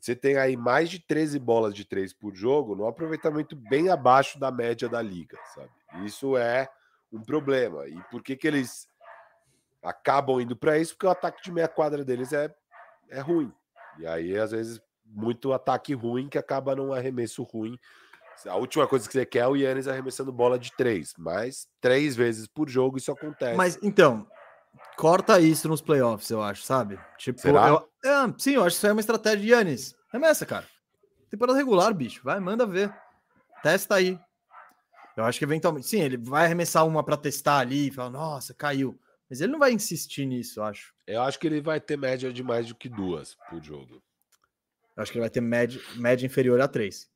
você 0.00 0.16
tem 0.16 0.38
aí 0.38 0.56
mais 0.56 0.88
de 0.88 0.98
13 1.00 1.38
bolas 1.38 1.74
de 1.74 1.84
3 1.84 2.14
por 2.14 2.34
jogo, 2.34 2.74
no 2.74 2.86
aproveitamento 2.86 3.54
bem 3.54 3.90
abaixo 3.90 4.38
da 4.38 4.50
média 4.50 4.88
da 4.88 5.02
liga, 5.02 5.38
sabe? 5.54 5.70
Isso 6.06 6.34
é 6.38 6.66
um 7.12 7.20
problema. 7.20 7.86
E 7.86 8.02
por 8.10 8.22
que, 8.22 8.36
que 8.36 8.46
eles 8.46 8.88
acabam 9.82 10.40
indo 10.40 10.56
para 10.56 10.78
isso? 10.78 10.94
Porque 10.94 11.06
o 11.06 11.10
ataque 11.10 11.42
de 11.42 11.52
meia 11.52 11.68
quadra 11.68 12.04
deles 12.04 12.32
é, 12.32 12.54
é 13.08 13.20
ruim. 13.20 13.52
E 13.98 14.06
aí, 14.06 14.36
às 14.38 14.50
vezes, 14.50 14.80
muito 15.04 15.52
ataque 15.52 15.94
ruim 15.94 16.28
que 16.28 16.38
acaba 16.38 16.74
num 16.74 16.92
arremesso 16.92 17.42
ruim 17.42 17.78
a 18.44 18.56
última 18.56 18.86
coisa 18.86 19.06
que 19.06 19.12
você 19.12 19.24
quer 19.24 19.40
é 19.40 19.46
o 19.46 19.56
Yannis 19.56 19.88
arremessando 19.88 20.30
bola 20.30 20.58
de 20.58 20.70
três, 20.76 21.14
mas 21.16 21.66
três 21.80 22.14
vezes 22.14 22.46
por 22.46 22.68
jogo 22.68 22.98
isso 22.98 23.10
acontece. 23.10 23.56
Mas 23.56 23.78
então, 23.82 24.26
corta 24.96 25.40
isso 25.40 25.68
nos 25.68 25.80
playoffs, 25.80 26.28
eu 26.28 26.42
acho, 26.42 26.62
sabe? 26.62 26.98
Tipo, 27.16 27.40
Será? 27.40 27.68
Eu, 27.68 27.88
é, 28.04 28.34
sim, 28.36 28.54
eu 28.54 28.62
acho 28.62 28.74
que 28.74 28.78
isso 28.78 28.86
é 28.86 28.92
uma 28.92 29.00
estratégia 29.00 29.40
de 29.40 29.48
Yannis. 29.52 29.94
Remessa, 30.12 30.44
cara. 30.44 30.66
Temporada 31.30 31.56
regular, 31.56 31.94
bicho. 31.94 32.20
Vai, 32.22 32.38
manda 32.38 32.66
ver. 32.66 32.94
Testa 33.62 33.94
aí. 33.94 34.18
Eu 35.16 35.24
acho 35.24 35.38
que 35.38 35.44
eventualmente, 35.44 35.86
sim, 35.86 36.00
ele 36.00 36.18
vai 36.18 36.44
arremessar 36.44 36.86
uma 36.86 37.02
para 37.02 37.16
testar 37.16 37.58
ali 37.58 37.88
e 37.88 37.90
falar, 37.90 38.10
nossa, 38.10 38.52
caiu. 38.52 38.98
Mas 39.28 39.40
ele 39.40 39.52
não 39.52 39.58
vai 39.58 39.72
insistir 39.72 40.24
nisso, 40.24 40.60
eu 40.60 40.64
acho. 40.64 40.94
Eu 41.06 41.22
acho 41.22 41.38
que 41.38 41.46
ele 41.46 41.60
vai 41.60 41.80
ter 41.80 41.96
média 41.96 42.32
de 42.32 42.42
mais 42.42 42.68
do 42.68 42.74
que 42.74 42.88
duas 42.88 43.36
por 43.50 43.62
jogo. 43.62 44.02
Eu 44.96 45.02
acho 45.02 45.12
que 45.12 45.18
ele 45.18 45.24
vai 45.24 45.30
ter 45.30 45.40
média, 45.40 45.80
média 45.96 46.24
inferior 46.24 46.60
a 46.60 46.68
três. 46.68 47.10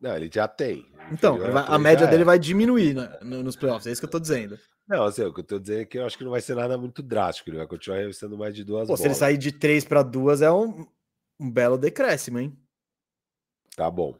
Não, 0.00 0.16
ele 0.16 0.30
já 0.32 0.48
tem. 0.48 0.86
Então, 1.12 1.38
vai, 1.38 1.64
a 1.66 1.78
média 1.78 2.06
dele 2.06 2.22
é. 2.22 2.26
vai 2.26 2.38
diminuir 2.38 2.94
né, 2.94 3.18
nos 3.22 3.56
playoffs, 3.56 3.86
é 3.86 3.92
isso 3.92 4.00
que 4.00 4.06
eu 4.06 4.10
tô 4.10 4.20
dizendo. 4.20 4.58
Não, 4.86 5.04
assim, 5.04 5.22
o 5.22 5.32
que 5.32 5.40
eu 5.40 5.44
tô 5.44 5.58
dizendo 5.58 5.80
é 5.80 5.84
que 5.84 5.98
eu 5.98 6.04
acho 6.04 6.18
que 6.18 6.24
não 6.24 6.30
vai 6.30 6.40
ser 6.40 6.54
nada 6.54 6.76
muito 6.76 7.02
drástico, 7.02 7.48
ele 7.48 7.58
vai 7.58 7.66
continuar 7.66 8.12
sendo 8.12 8.36
mais 8.36 8.54
de 8.54 8.64
duas 8.64 8.82
Pô, 8.82 8.88
bolas. 8.88 9.00
Se 9.00 9.06
ele 9.06 9.14
sair 9.14 9.38
de 9.38 9.52
três 9.52 9.84
para 9.84 10.02
duas, 10.02 10.42
é 10.42 10.50
um, 10.50 10.86
um 11.40 11.50
belo 11.50 11.78
decréscimo, 11.78 12.38
hein? 12.38 12.58
Tá 13.76 13.90
bom. 13.90 14.14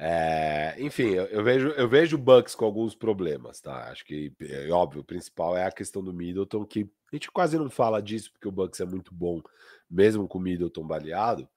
É, 0.00 0.76
enfim, 0.78 1.08
eu, 1.08 1.24
eu, 1.24 1.42
vejo 1.42 1.68
eu 1.70 1.88
vejo 1.88 2.16
o 2.16 2.20
Bucks 2.20 2.54
com 2.54 2.64
alguns 2.64 2.94
problemas, 2.94 3.60
tá? 3.60 3.90
Acho 3.90 4.04
que, 4.04 4.32
é, 4.42 4.70
óbvio, 4.70 5.00
o 5.00 5.04
principal 5.04 5.56
é 5.56 5.64
a 5.64 5.72
questão 5.72 6.04
do 6.04 6.14
Middleton, 6.14 6.64
que 6.64 6.88
a 7.12 7.16
gente 7.16 7.28
quase 7.32 7.58
não 7.58 7.68
fala 7.68 8.00
disso, 8.00 8.30
porque 8.30 8.46
o 8.46 8.52
Bucks 8.52 8.78
é 8.80 8.84
muito 8.84 9.12
bom, 9.12 9.42
mesmo 9.90 10.28
com 10.28 10.38
o 10.38 10.40
Middleton 10.40 10.86
baleado. 10.86 11.48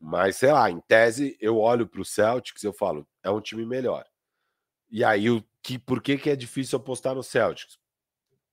Mas, 0.00 0.36
sei 0.36 0.52
lá, 0.52 0.70
em 0.70 0.80
tese, 0.80 1.36
eu 1.40 1.58
olho 1.58 1.88
para 1.88 2.00
o 2.00 2.04
Celtics 2.04 2.62
eu 2.62 2.72
falo, 2.72 3.06
é 3.22 3.30
um 3.30 3.40
time 3.40 3.66
melhor. 3.66 4.06
E 4.88 5.02
aí, 5.02 5.28
o 5.28 5.44
que, 5.60 5.78
por 5.78 6.00
que, 6.00 6.16
que 6.16 6.30
é 6.30 6.36
difícil 6.36 6.76
apostar 6.76 7.16
no 7.16 7.22
Celtics? 7.22 7.78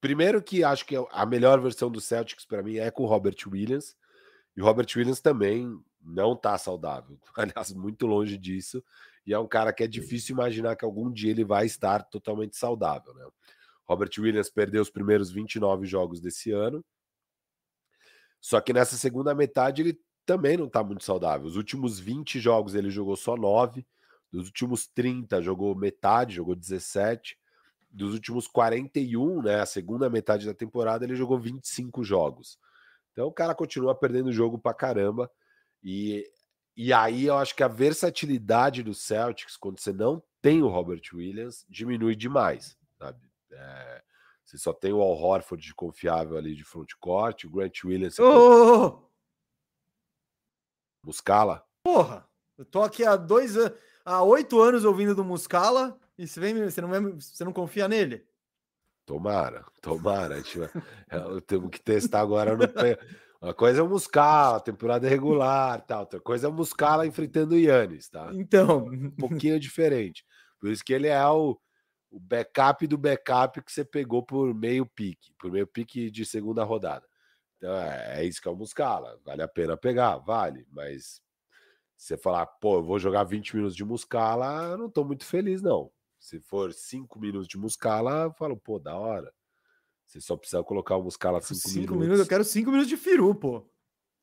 Primeiro 0.00 0.42
que 0.42 0.64
acho 0.64 0.86
que 0.86 0.96
a 1.10 1.26
melhor 1.26 1.60
versão 1.60 1.90
do 1.90 2.00
Celtics 2.00 2.44
para 2.44 2.62
mim 2.62 2.78
é 2.78 2.90
com 2.90 3.04
o 3.04 3.06
Robert 3.06 3.36
Williams. 3.46 3.96
E 4.56 4.62
o 4.62 4.64
Robert 4.64 4.88
Williams 4.96 5.20
também 5.20 5.78
não 6.00 6.34
tá 6.34 6.56
saudável. 6.56 7.18
Aliás, 7.36 7.72
muito 7.72 8.06
longe 8.06 8.36
disso. 8.36 8.82
E 9.26 9.34
é 9.34 9.38
um 9.38 9.46
cara 9.46 9.72
que 9.72 9.84
é 9.84 9.86
difícil 9.86 10.34
imaginar 10.34 10.76
que 10.76 10.84
algum 10.84 11.10
dia 11.12 11.30
ele 11.30 11.44
vai 11.44 11.66
estar 11.66 12.02
totalmente 12.04 12.56
saudável, 12.56 13.14
né? 13.14 13.26
Robert 13.84 14.10
Williams 14.18 14.48
perdeu 14.48 14.80
os 14.80 14.90
primeiros 14.90 15.30
29 15.30 15.84
jogos 15.84 16.20
desse 16.20 16.52
ano. 16.52 16.84
Só 18.40 18.60
que 18.60 18.72
nessa 18.72 18.96
segunda 18.96 19.34
metade 19.34 19.82
ele 19.82 20.00
também 20.24 20.56
não 20.56 20.66
está 20.66 20.82
muito 20.82 21.04
saudável. 21.04 21.46
Os 21.46 21.56
últimos 21.56 21.98
20 21.98 22.38
jogos 22.38 22.74
ele 22.74 22.88
jogou 22.88 23.16
só 23.16 23.36
9, 23.36 23.84
dos 24.30 24.46
últimos 24.46 24.86
30 24.86 25.42
jogou 25.42 25.74
metade, 25.74 26.36
jogou 26.36 26.54
17. 26.54 27.36
Dos 27.90 28.14
últimos 28.14 28.46
41, 28.46 29.42
né, 29.42 29.60
a 29.60 29.66
segunda 29.66 30.08
metade 30.08 30.46
da 30.46 30.54
temporada, 30.54 31.04
ele 31.04 31.16
jogou 31.16 31.40
25 31.40 32.04
jogos. 32.04 32.56
Então 33.12 33.26
o 33.26 33.32
cara 33.32 33.54
continua 33.54 33.94
perdendo 33.94 34.32
jogo 34.32 34.56
pra 34.56 34.72
caramba. 34.72 35.28
E, 35.82 36.24
e 36.76 36.92
aí 36.92 37.26
eu 37.26 37.36
acho 37.36 37.54
que 37.54 37.62
a 37.62 37.68
versatilidade 37.68 38.82
do 38.82 38.94
Celtics, 38.94 39.56
quando 39.56 39.80
você 39.80 39.92
não 39.92 40.22
tem 40.40 40.62
o 40.62 40.68
Robert 40.68 41.02
Williams, 41.12 41.64
diminui 41.68 42.14
demais, 42.16 42.76
sabe? 42.98 43.18
É, 43.52 44.02
você 44.44 44.58
só 44.58 44.72
tem 44.72 44.92
o 44.92 45.00
Al 45.00 45.16
Horford 45.16 45.64
de 45.64 45.74
confiável 45.74 46.36
ali 46.36 46.54
de 46.54 46.64
frontcourt, 46.64 47.44
o 47.44 47.50
Grant 47.50 47.84
Williams. 47.84 48.18
Oh! 48.18 49.08
Muscala? 51.04 51.64
Porra, 51.82 52.28
eu 52.58 52.64
tô 52.64 52.82
aqui 52.82 53.04
há 53.04 53.16
dois 53.16 53.56
anos, 53.56 53.78
há 54.04 54.22
oito 54.22 54.60
anos 54.60 54.84
ouvindo 54.84 55.14
do 55.14 55.24
Muscala 55.24 55.98
e 56.18 56.26
você, 56.26 56.40
vem, 56.40 56.62
você, 56.62 56.80
não, 56.80 57.18
você 57.18 57.44
não 57.44 57.52
confia 57.52 57.88
nele? 57.88 58.26
Tomara, 59.06 59.64
tomara. 59.80 60.42
Eu 61.10 61.40
temos 61.42 61.70
que 61.70 61.80
testar 61.80 62.20
agora 62.20 62.56
no 62.56 62.62
Uma 63.40 63.54
coisa 63.54 63.80
é 63.80 63.82
o 63.82 63.88
Muscala, 63.88 64.60
temporada 64.60 65.08
regular, 65.08 65.80
tal. 65.86 66.00
Outra 66.00 66.20
coisa 66.20 66.46
é 66.46 66.50
o 66.50 66.52
Muscala 66.52 67.06
enfrentando 67.06 67.54
o 67.54 67.58
Yannis, 67.58 68.08
tá? 68.08 68.30
Então, 68.34 68.86
um 68.86 69.10
pouquinho 69.10 69.58
diferente. 69.58 70.24
Por 70.60 70.70
isso 70.70 70.84
que 70.84 70.92
ele 70.92 71.08
é 71.08 71.26
o, 71.26 71.58
o 72.10 72.20
backup 72.20 72.86
do 72.86 72.98
backup 72.98 73.62
que 73.62 73.72
você 73.72 73.84
pegou 73.84 74.22
por 74.22 74.54
meio 74.54 74.84
pique, 74.84 75.32
por 75.38 75.50
meio 75.50 75.66
pique 75.66 76.10
de 76.10 76.26
segunda 76.26 76.62
rodada. 76.64 77.06
Então 77.56 77.74
é, 77.74 78.20
é 78.20 78.24
isso 78.24 78.42
que 78.42 78.48
é 78.48 78.50
o 78.50 78.56
Muscala. 78.56 79.18
Vale 79.24 79.42
a 79.42 79.48
pena 79.48 79.76
pegar? 79.76 80.18
Vale, 80.18 80.66
mas 80.70 81.22
você 81.96 82.16
falar, 82.16 82.46
pô, 82.46 82.78
eu 82.78 82.82
vou 82.82 82.98
jogar 82.98 83.24
20 83.24 83.56
minutos 83.56 83.76
de 83.76 83.84
Muscala, 83.84 84.70
eu 84.70 84.78
não 84.78 84.90
tô 84.90 85.04
muito 85.04 85.24
feliz, 85.24 85.62
não. 85.62 85.90
Se 86.18 86.40
for 86.40 86.72
5 86.72 87.18
minutos 87.18 87.48
de 87.48 87.58
Muscala, 87.58 88.24
eu 88.24 88.32
falo, 88.32 88.56
pô, 88.56 88.78
da 88.78 88.96
hora. 88.96 89.32
Você 90.10 90.20
só 90.20 90.36
precisa 90.36 90.60
colocar 90.64 90.96
o 90.96 91.04
Muscala 91.04 91.40
5 91.40 91.54
minutos. 91.68 91.96
minutos. 91.96 92.20
Eu 92.20 92.26
quero 92.26 92.42
5 92.42 92.68
minutos 92.68 92.88
de 92.88 92.96
Firu, 92.96 93.32
pô. 93.32 93.64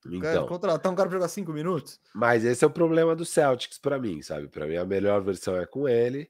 Então, 0.06 0.20
quero 0.20 0.46
contratar 0.46 0.92
um 0.92 0.96
cara 0.96 1.08
pra 1.08 1.18
jogar 1.18 1.30
5 1.30 1.54
minutos. 1.54 1.98
Mas 2.14 2.44
esse 2.44 2.62
é 2.64 2.68
o 2.68 2.72
problema 2.72 3.16
do 3.16 3.24
Celtics 3.24 3.78
para 3.78 3.98
mim, 3.98 4.22
sabe? 4.22 4.50
Para 4.50 4.68
mim 4.68 4.76
a 4.76 4.84
melhor 4.84 5.22
versão 5.24 5.56
é 5.56 5.66
com 5.66 5.88
ele. 5.88 6.30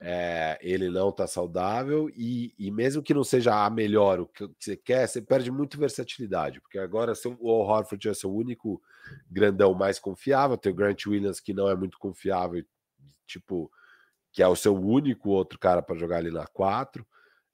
é, 0.00 0.58
ele 0.62 0.88
não 0.88 1.10
está 1.10 1.26
saudável 1.26 2.10
e, 2.14 2.54
e, 2.58 2.70
mesmo 2.70 3.02
que 3.02 3.14
não 3.14 3.24
seja 3.24 3.64
a 3.64 3.70
melhor 3.70 4.20
o 4.20 4.26
que 4.26 4.48
você 4.58 4.76
quer, 4.76 5.06
você 5.06 5.20
perde 5.20 5.50
muito 5.50 5.78
versatilidade, 5.78 6.60
porque 6.60 6.78
agora 6.78 7.12
o 7.38 7.50
Al 7.50 7.66
Horford 7.66 8.08
é 8.08 8.14
seu 8.14 8.34
único 8.34 8.82
grandão 9.30 9.74
mais 9.74 9.98
confiável, 9.98 10.56
tem 10.56 10.72
o 10.72 10.74
Grant 10.74 11.06
Williams 11.06 11.40
que 11.40 11.54
não 11.54 11.68
é 11.68 11.76
muito 11.76 11.98
confiável, 11.98 12.64
tipo, 13.26 13.70
que 14.32 14.42
é 14.42 14.48
o 14.48 14.56
seu 14.56 14.74
único 14.74 15.30
outro 15.30 15.58
cara 15.58 15.80
para 15.80 15.96
jogar 15.96 16.18
ali 16.18 16.30
na 16.30 16.46
4. 16.46 17.06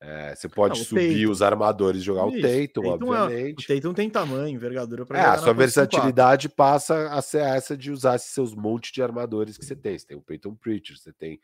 É, 0.02 0.34
você 0.34 0.48
pode 0.48 0.78
não, 0.78 0.84
subir 0.86 1.18
Tatum. 1.18 1.30
os 1.30 1.42
armadores 1.42 2.00
e 2.00 2.04
jogar 2.04 2.26
Isso, 2.28 2.38
o 2.38 2.40
Tatum, 2.40 2.90
Tatum 2.90 3.08
obviamente. 3.10 3.70
É, 3.70 3.74
o 3.74 3.80
Tatum 3.80 3.94
tem 3.94 4.08
tamanho, 4.08 4.48
envergadura 4.48 5.04
para 5.04 5.18
É, 5.18 5.24
a 5.26 5.36
sua 5.36 5.52
versatilidade 5.52 6.48
passa 6.48 7.10
a 7.10 7.20
ser 7.20 7.42
essa 7.42 7.76
de 7.76 7.92
usar 7.92 8.16
esses 8.16 8.30
seus 8.30 8.54
montes 8.54 8.92
de 8.92 9.02
armadores 9.02 9.58
que 9.58 9.64
você 9.64 9.76
tem. 9.76 9.98
Você 9.98 10.06
tem 10.06 10.16
o 10.16 10.22
Peyton 10.22 10.54
Pritchard, 10.54 10.98
você 11.02 11.12
tem 11.12 11.38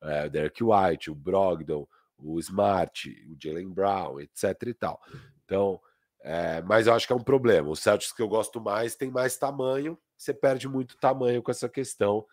é, 0.00 0.26
o 0.26 0.30
Derek 0.30 0.62
White, 0.62 1.10
o 1.10 1.16
Brogdon, 1.16 1.88
o 2.16 2.38
Smart, 2.38 3.10
o 3.28 3.36
Jalen 3.42 3.70
Brown, 3.70 4.20
etc 4.20 4.54
e 4.66 4.74
tal. 4.74 5.00
Então, 5.44 5.80
é, 6.20 6.62
mas 6.62 6.86
eu 6.86 6.94
acho 6.94 7.08
que 7.08 7.12
é 7.12 7.16
um 7.16 7.22
problema. 7.22 7.68
O 7.68 7.76
Celtics 7.76 8.12
que 8.12 8.22
eu 8.22 8.28
gosto 8.28 8.60
mais 8.60 8.94
tem 8.94 9.10
mais 9.10 9.36
tamanho, 9.36 9.98
você 10.16 10.32
perde 10.32 10.68
muito 10.68 10.96
tamanho 10.96 11.42
com 11.42 11.50
essa 11.50 11.68
questão. 11.68 12.24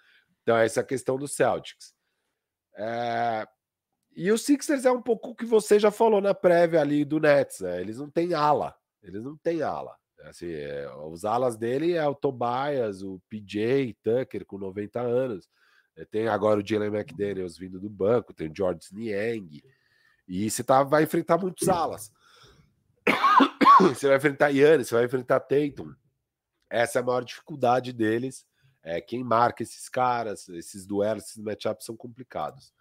Então, 0.44 0.56
essa 0.56 0.82
é 0.82 0.84
a 0.84 0.86
questão 0.86 1.18
do 1.18 1.28
Celtics. 1.28 1.96
É, 2.76 3.48
e 4.16 4.32
o 4.32 4.38
Sixers 4.38 4.86
é 4.86 4.92
um 4.92 5.02
pouco 5.02 5.30
o 5.30 5.36
que 5.36 5.46
você 5.46 5.80
já 5.80 5.92
falou 5.92 6.22
na 6.22 6.34
prévia 6.34 6.82
ali 6.82 7.04
do 7.04 7.20
Nets, 7.20 7.60
né? 7.62 7.82
Eles 7.82 7.98
não 7.98 8.10
têm 8.10 8.34
ala, 8.34 8.76
eles 9.02 9.24
não 9.24 9.38
têm 9.38 9.62
ala. 9.62 9.96
Assim, 10.24 10.52
é, 10.52 10.90
os 11.08 11.26
alas 11.26 11.58
dele 11.58 11.94
é 11.94 12.08
o 12.08 12.16
Tobias, 12.16 13.04
o 13.04 13.22
PJ 13.30 13.94
Tucker 14.02 14.46
com 14.46 14.58
90 14.58 15.02
anos. 15.02 15.50
É, 15.96 16.06
tem 16.06 16.28
agora 16.28 16.60
o 16.60 16.66
Jalen 16.66 16.94
McDaniels 16.94 17.58
vindo 17.58 17.80
do 17.80 17.90
banco, 17.90 18.34
tem 18.34 18.50
o 18.50 18.56
George 18.56 18.88
Niang. 18.94 19.62
E 20.28 20.50
você 20.50 20.64
tá, 20.64 20.84
vai 20.84 21.04
enfrentar 21.04 21.38
muitos 21.38 21.68
alas. 21.68 22.12
Você 23.82 24.08
vai 24.08 24.18
enfrentar 24.18 24.50
Yannis, 24.50 24.88
você 24.88 24.96
vai 24.96 25.06
enfrentar 25.06 25.40
Tatum. 25.40 25.94
Essa 26.70 27.00
é 27.00 27.02
a 27.02 27.06
maior 27.06 27.24
dificuldade 27.26 27.92
deles. 27.92 28.46
É 28.84 29.02
quem 29.02 29.24
marca 29.24 29.64
esses 29.64 29.90
caras, 29.90 30.48
esses 30.50 30.86
duelos, 30.86 31.24
esses 31.24 31.38
matchups 31.38 31.84
são 31.84 31.98
complicados. 31.98 32.72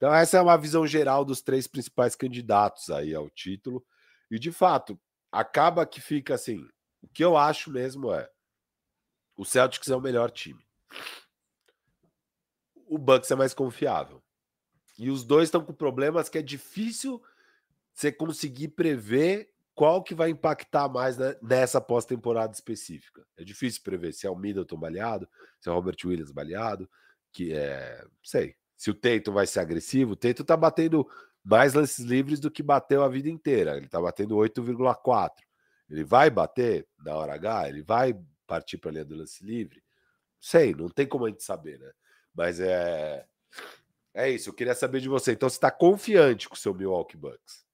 Então, 0.00 0.14
essa 0.14 0.38
é 0.38 0.40
uma 0.40 0.56
visão 0.56 0.86
geral 0.86 1.26
dos 1.26 1.42
três 1.42 1.66
principais 1.66 2.16
candidatos 2.16 2.88
aí 2.88 3.14
ao 3.14 3.28
título. 3.28 3.84
E, 4.30 4.38
de 4.38 4.50
fato, 4.50 4.98
acaba 5.30 5.84
que 5.84 6.00
fica 6.00 6.34
assim: 6.34 6.66
o 7.02 7.08
que 7.08 7.22
eu 7.22 7.36
acho 7.36 7.70
mesmo 7.70 8.10
é 8.10 8.26
o 9.36 9.44
Celtics 9.44 9.90
é 9.90 9.94
o 9.94 10.00
melhor 10.00 10.30
time. 10.30 10.66
O 12.86 12.96
Bucks 12.96 13.30
é 13.30 13.34
mais 13.34 13.52
confiável. 13.52 14.22
E 14.98 15.10
os 15.10 15.22
dois 15.22 15.48
estão 15.48 15.62
com 15.62 15.74
problemas 15.74 16.30
que 16.30 16.38
é 16.38 16.42
difícil 16.42 17.22
você 17.92 18.10
conseguir 18.10 18.68
prever 18.68 19.52
qual 19.74 20.02
que 20.02 20.14
vai 20.14 20.30
impactar 20.30 20.88
mais 20.88 21.18
nessa 21.42 21.78
pós-temporada 21.78 22.54
específica. 22.54 23.22
É 23.36 23.44
difícil 23.44 23.82
prever 23.82 24.14
se 24.14 24.26
é 24.26 24.30
o 24.30 24.36
Middleton 24.36 24.78
baleado, 24.78 25.28
se 25.60 25.68
é 25.68 25.72
o 25.72 25.74
Robert 25.74 25.96
Williams 26.06 26.32
baleado, 26.32 26.90
que 27.32 27.52
é, 27.52 28.02
sei, 28.22 28.56
se 28.80 28.90
o 28.90 28.94
Teito 28.94 29.30
vai 29.30 29.46
ser 29.46 29.60
agressivo, 29.60 30.12
o 30.12 30.16
Teito 30.16 30.42
tá 30.42 30.56
batendo 30.56 31.06
mais 31.44 31.74
lances 31.74 32.02
livres 32.02 32.40
do 32.40 32.50
que 32.50 32.62
bateu 32.62 33.04
a 33.04 33.10
vida 33.10 33.28
inteira. 33.28 33.76
Ele 33.76 33.86
tá 33.86 34.00
batendo 34.00 34.36
8,4. 34.36 35.32
Ele 35.90 36.02
vai 36.02 36.30
bater 36.30 36.88
na 36.98 37.14
hora 37.14 37.34
H? 37.34 37.68
Ele 37.68 37.82
vai 37.82 38.18
partir 38.46 38.78
para 38.78 38.88
a 38.88 38.92
linha 38.92 39.04
do 39.04 39.14
lance 39.14 39.44
livre? 39.44 39.82
Sei, 40.40 40.74
não 40.74 40.88
tem 40.88 41.06
como 41.06 41.26
a 41.26 41.28
gente 41.28 41.42
saber, 41.42 41.78
né? 41.78 41.90
Mas 42.34 42.58
é. 42.58 43.26
É 44.14 44.30
isso, 44.30 44.48
eu 44.48 44.54
queria 44.54 44.74
saber 44.74 45.00
de 45.00 45.10
você. 45.10 45.32
Então, 45.32 45.50
você 45.50 45.56
está 45.56 45.70
confiante 45.70 46.48
com 46.48 46.54
o 46.54 46.58
seu 46.58 46.72
Milwaukee 46.72 47.18
Bucks? 47.18 47.66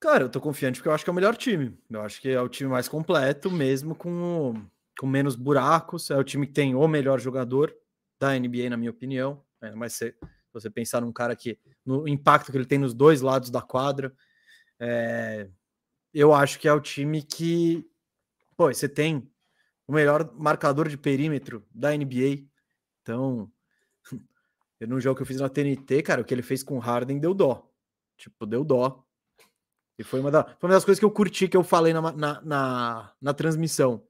Cara, 0.00 0.24
eu 0.24 0.28
tô 0.28 0.40
confiante 0.40 0.80
porque 0.80 0.88
eu 0.88 0.94
acho 0.94 1.04
que 1.04 1.10
é 1.10 1.12
o 1.12 1.14
melhor 1.14 1.36
time. 1.36 1.78
Eu 1.88 2.02
acho 2.02 2.20
que 2.20 2.28
é 2.28 2.40
o 2.40 2.48
time 2.48 2.68
mais 2.68 2.88
completo, 2.88 3.52
mesmo 3.52 3.94
com, 3.94 4.66
com 4.98 5.06
menos 5.06 5.36
buracos. 5.36 6.10
É 6.10 6.16
o 6.16 6.24
time 6.24 6.44
que 6.44 6.52
tem 6.52 6.74
o 6.74 6.88
melhor 6.88 7.20
jogador 7.20 7.72
da 8.18 8.36
NBA, 8.36 8.68
na 8.68 8.76
minha 8.76 8.90
opinião. 8.90 9.45
É, 9.62 9.74
mas 9.74 9.94
se 9.94 10.14
você 10.52 10.70
pensar 10.70 11.00
num 11.00 11.12
cara 11.12 11.34
que 11.34 11.58
no 11.84 12.06
impacto 12.08 12.50
que 12.50 12.58
ele 12.58 12.66
tem 12.66 12.78
nos 12.78 12.94
dois 12.94 13.20
lados 13.20 13.50
da 13.50 13.60
quadra, 13.60 14.14
é, 14.78 15.48
eu 16.12 16.32
acho 16.32 16.58
que 16.58 16.68
é 16.68 16.72
o 16.72 16.80
time 16.80 17.22
que, 17.22 17.86
pô, 18.56 18.72
você 18.72 18.88
tem 18.88 19.30
o 19.86 19.92
melhor 19.92 20.32
marcador 20.34 20.88
de 20.88 20.96
perímetro 20.96 21.66
da 21.74 21.96
NBA. 21.96 22.46
Então, 23.02 23.50
eu 24.80 24.88
no 24.88 25.00
jogo 25.00 25.16
que 25.16 25.22
eu 25.22 25.26
fiz 25.26 25.40
na 25.40 25.48
TNT, 25.48 26.02
cara, 26.02 26.22
o 26.22 26.24
que 26.24 26.34
ele 26.34 26.42
fez 26.42 26.62
com 26.62 26.76
o 26.76 26.80
Harden 26.80 27.18
deu 27.18 27.34
dó. 27.34 27.70
Tipo, 28.16 28.46
deu 28.46 28.64
dó. 28.64 29.04
E 29.98 30.04
foi 30.04 30.20
uma, 30.20 30.30
da, 30.30 30.44
foi 30.58 30.68
uma 30.68 30.74
das 30.74 30.84
coisas 30.84 30.98
que 30.98 31.04
eu 31.04 31.10
curti 31.10 31.48
que 31.48 31.56
eu 31.56 31.64
falei 31.64 31.92
na, 31.92 32.12
na, 32.12 32.40
na, 32.42 33.12
na 33.20 33.34
transmissão. 33.34 34.06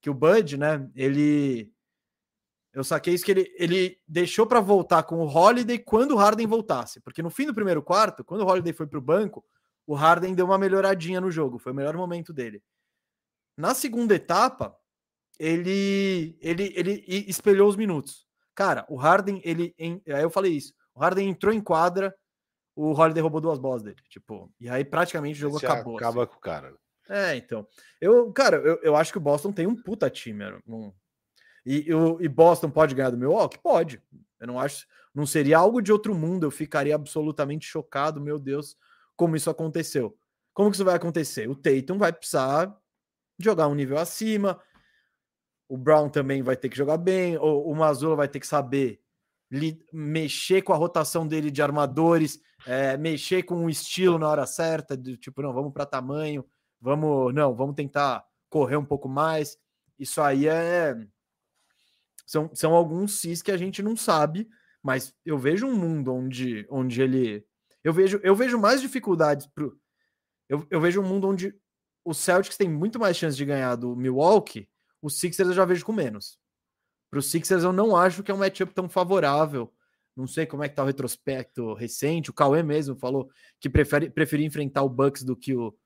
Que 0.00 0.08
o 0.08 0.14
Bud, 0.14 0.56
né, 0.56 0.88
ele 0.94 1.73
eu 2.74 2.82
saquei 2.82 3.14
isso 3.14 3.24
que 3.24 3.30
ele, 3.30 3.54
ele 3.56 3.98
deixou 4.06 4.46
para 4.46 4.60
voltar 4.60 5.04
com 5.04 5.16
o 5.16 5.28
Holiday 5.28 5.78
quando 5.78 6.12
o 6.12 6.16
Harden 6.16 6.46
voltasse. 6.46 7.00
Porque 7.00 7.22
no 7.22 7.30
fim 7.30 7.46
do 7.46 7.54
primeiro 7.54 7.80
quarto, 7.80 8.24
quando 8.24 8.40
o 8.40 8.46
Holiday 8.46 8.72
foi 8.72 8.86
para 8.86 8.98
o 8.98 9.02
banco, 9.02 9.44
o 9.86 9.94
Harden 9.94 10.34
deu 10.34 10.44
uma 10.44 10.58
melhoradinha 10.58 11.20
no 11.20 11.30
jogo. 11.30 11.58
Foi 11.58 11.70
o 11.70 11.74
melhor 11.74 11.96
momento 11.96 12.32
dele. 12.32 12.60
Na 13.56 13.74
segunda 13.74 14.16
etapa, 14.16 14.76
ele, 15.38 16.36
ele, 16.40 16.72
ele 16.74 17.04
espelhou 17.28 17.68
os 17.68 17.76
minutos. 17.76 18.26
Cara, 18.56 18.84
o 18.88 18.96
Harden, 18.96 19.40
ele. 19.44 19.72
Em, 19.78 20.02
aí 20.08 20.22
eu 20.22 20.30
falei 20.30 20.52
isso. 20.52 20.74
O 20.92 21.00
Harden 21.00 21.28
entrou 21.28 21.54
em 21.54 21.60
quadra, 21.60 22.12
o 22.74 22.92
Holiday 22.92 23.22
roubou 23.22 23.40
duas 23.40 23.58
bolas 23.58 23.84
dele. 23.84 24.02
Tipo, 24.08 24.52
e 24.60 24.68
aí 24.68 24.84
praticamente 24.84 25.38
o 25.38 25.42
jogo 25.42 25.56
Esse 25.58 25.66
acabou. 25.66 25.96
Acaba 25.96 26.24
assim. 26.24 26.32
com 26.32 26.38
o 26.38 26.40
cara. 26.40 26.74
É, 27.08 27.36
então. 27.36 27.66
Eu, 28.00 28.32
cara, 28.32 28.56
eu, 28.56 28.80
eu 28.82 28.96
acho 28.96 29.12
que 29.12 29.18
o 29.18 29.20
Boston 29.20 29.52
tem 29.52 29.66
um 29.66 29.80
puta 29.80 30.10
time. 30.10 30.44
Um, 30.66 30.92
e, 31.64 31.84
eu, 31.86 32.18
e 32.20 32.28
Boston 32.28 32.70
pode 32.70 32.94
ganhar 32.94 33.10
do 33.10 33.16
Milwaukee? 33.16 33.58
Pode. 33.58 34.02
Eu 34.38 34.46
não 34.46 34.60
acho. 34.60 34.86
Não 35.14 35.24
seria 35.24 35.58
algo 35.58 35.80
de 35.80 35.92
outro 35.92 36.14
mundo. 36.14 36.44
Eu 36.44 36.50
ficaria 36.50 36.94
absolutamente 36.94 37.66
chocado, 37.66 38.20
meu 38.20 38.38
Deus, 38.38 38.76
como 39.16 39.36
isso 39.36 39.48
aconteceu. 39.48 40.16
Como 40.52 40.70
que 40.70 40.76
isso 40.76 40.84
vai 40.84 40.94
acontecer? 40.94 41.48
O 41.48 41.54
Tatum 41.54 41.98
vai 41.98 42.12
precisar 42.12 42.76
jogar 43.38 43.68
um 43.68 43.74
nível 43.74 43.98
acima. 43.98 44.60
O 45.68 45.76
Brown 45.76 46.08
também 46.08 46.42
vai 46.42 46.56
ter 46.56 46.68
que 46.68 46.76
jogar 46.76 46.98
bem. 46.98 47.36
O, 47.38 47.70
o 47.70 47.74
Mazzola 47.74 48.16
vai 48.16 48.28
ter 48.28 48.40
que 48.40 48.46
saber 48.46 49.00
mexer 49.92 50.62
com 50.62 50.72
a 50.72 50.76
rotação 50.76 51.26
dele 51.26 51.50
de 51.50 51.62
armadores, 51.62 52.40
é, 52.66 52.96
mexer 52.96 53.44
com 53.44 53.64
o 53.64 53.70
estilo 53.70 54.18
na 54.18 54.28
hora 54.28 54.46
certa, 54.46 54.96
de, 54.96 55.16
tipo, 55.16 55.42
não, 55.42 55.52
vamos 55.52 55.72
para 55.72 55.86
tamanho, 55.86 56.44
vamos, 56.80 57.32
não, 57.32 57.54
vamos 57.54 57.76
tentar 57.76 58.24
correr 58.48 58.76
um 58.76 58.84
pouco 58.84 59.08
mais. 59.08 59.56
Isso 59.98 60.20
aí 60.20 60.48
é 60.48 60.96
são, 62.26 62.50
são 62.54 62.74
alguns 62.74 63.20
cis 63.20 63.42
que 63.42 63.52
a 63.52 63.56
gente 63.56 63.82
não 63.82 63.96
sabe, 63.96 64.48
mas 64.82 65.14
eu 65.24 65.38
vejo 65.38 65.66
um 65.66 65.76
mundo 65.76 66.12
onde, 66.12 66.66
onde 66.70 67.00
ele. 67.02 67.44
Eu 67.82 67.92
vejo, 67.92 68.20
eu 68.22 68.34
vejo 68.34 68.58
mais 68.58 68.80
dificuldades 68.80 69.46
pro. 69.46 69.78
Eu, 70.48 70.66
eu 70.70 70.80
vejo 70.80 71.00
um 71.00 71.06
mundo 71.06 71.28
onde 71.28 71.54
o 72.04 72.12
Celtics 72.12 72.56
tem 72.56 72.68
muito 72.68 72.98
mais 72.98 73.16
chance 73.16 73.36
de 73.36 73.44
ganhar 73.44 73.76
do 73.76 73.96
Milwaukee, 73.96 74.68
os 75.00 75.18
Sixers 75.18 75.48
eu 75.48 75.54
já 75.54 75.64
vejo 75.64 75.84
com 75.84 75.92
menos. 75.92 76.38
Para 77.10 77.18
os 77.18 77.30
Sixers 77.30 77.62
eu 77.62 77.72
não 77.72 77.96
acho 77.96 78.22
que 78.22 78.30
é 78.30 78.34
um 78.34 78.38
matchup 78.38 78.72
tão 78.72 78.88
favorável. 78.88 79.72
Não 80.16 80.26
sei 80.26 80.46
como 80.46 80.62
é 80.62 80.68
que 80.68 80.74
tá 80.74 80.82
o 80.82 80.86
retrospecto 80.86 81.74
recente. 81.74 82.30
O 82.30 82.32
Cauê 82.32 82.62
mesmo 82.62 82.96
falou 82.96 83.30
que 83.60 83.68
prefere, 83.68 84.08
preferia 84.08 84.46
enfrentar 84.46 84.82
o 84.82 84.88
Bucks 84.88 85.22
do 85.22 85.36
que 85.36 85.54
o, 85.54 85.76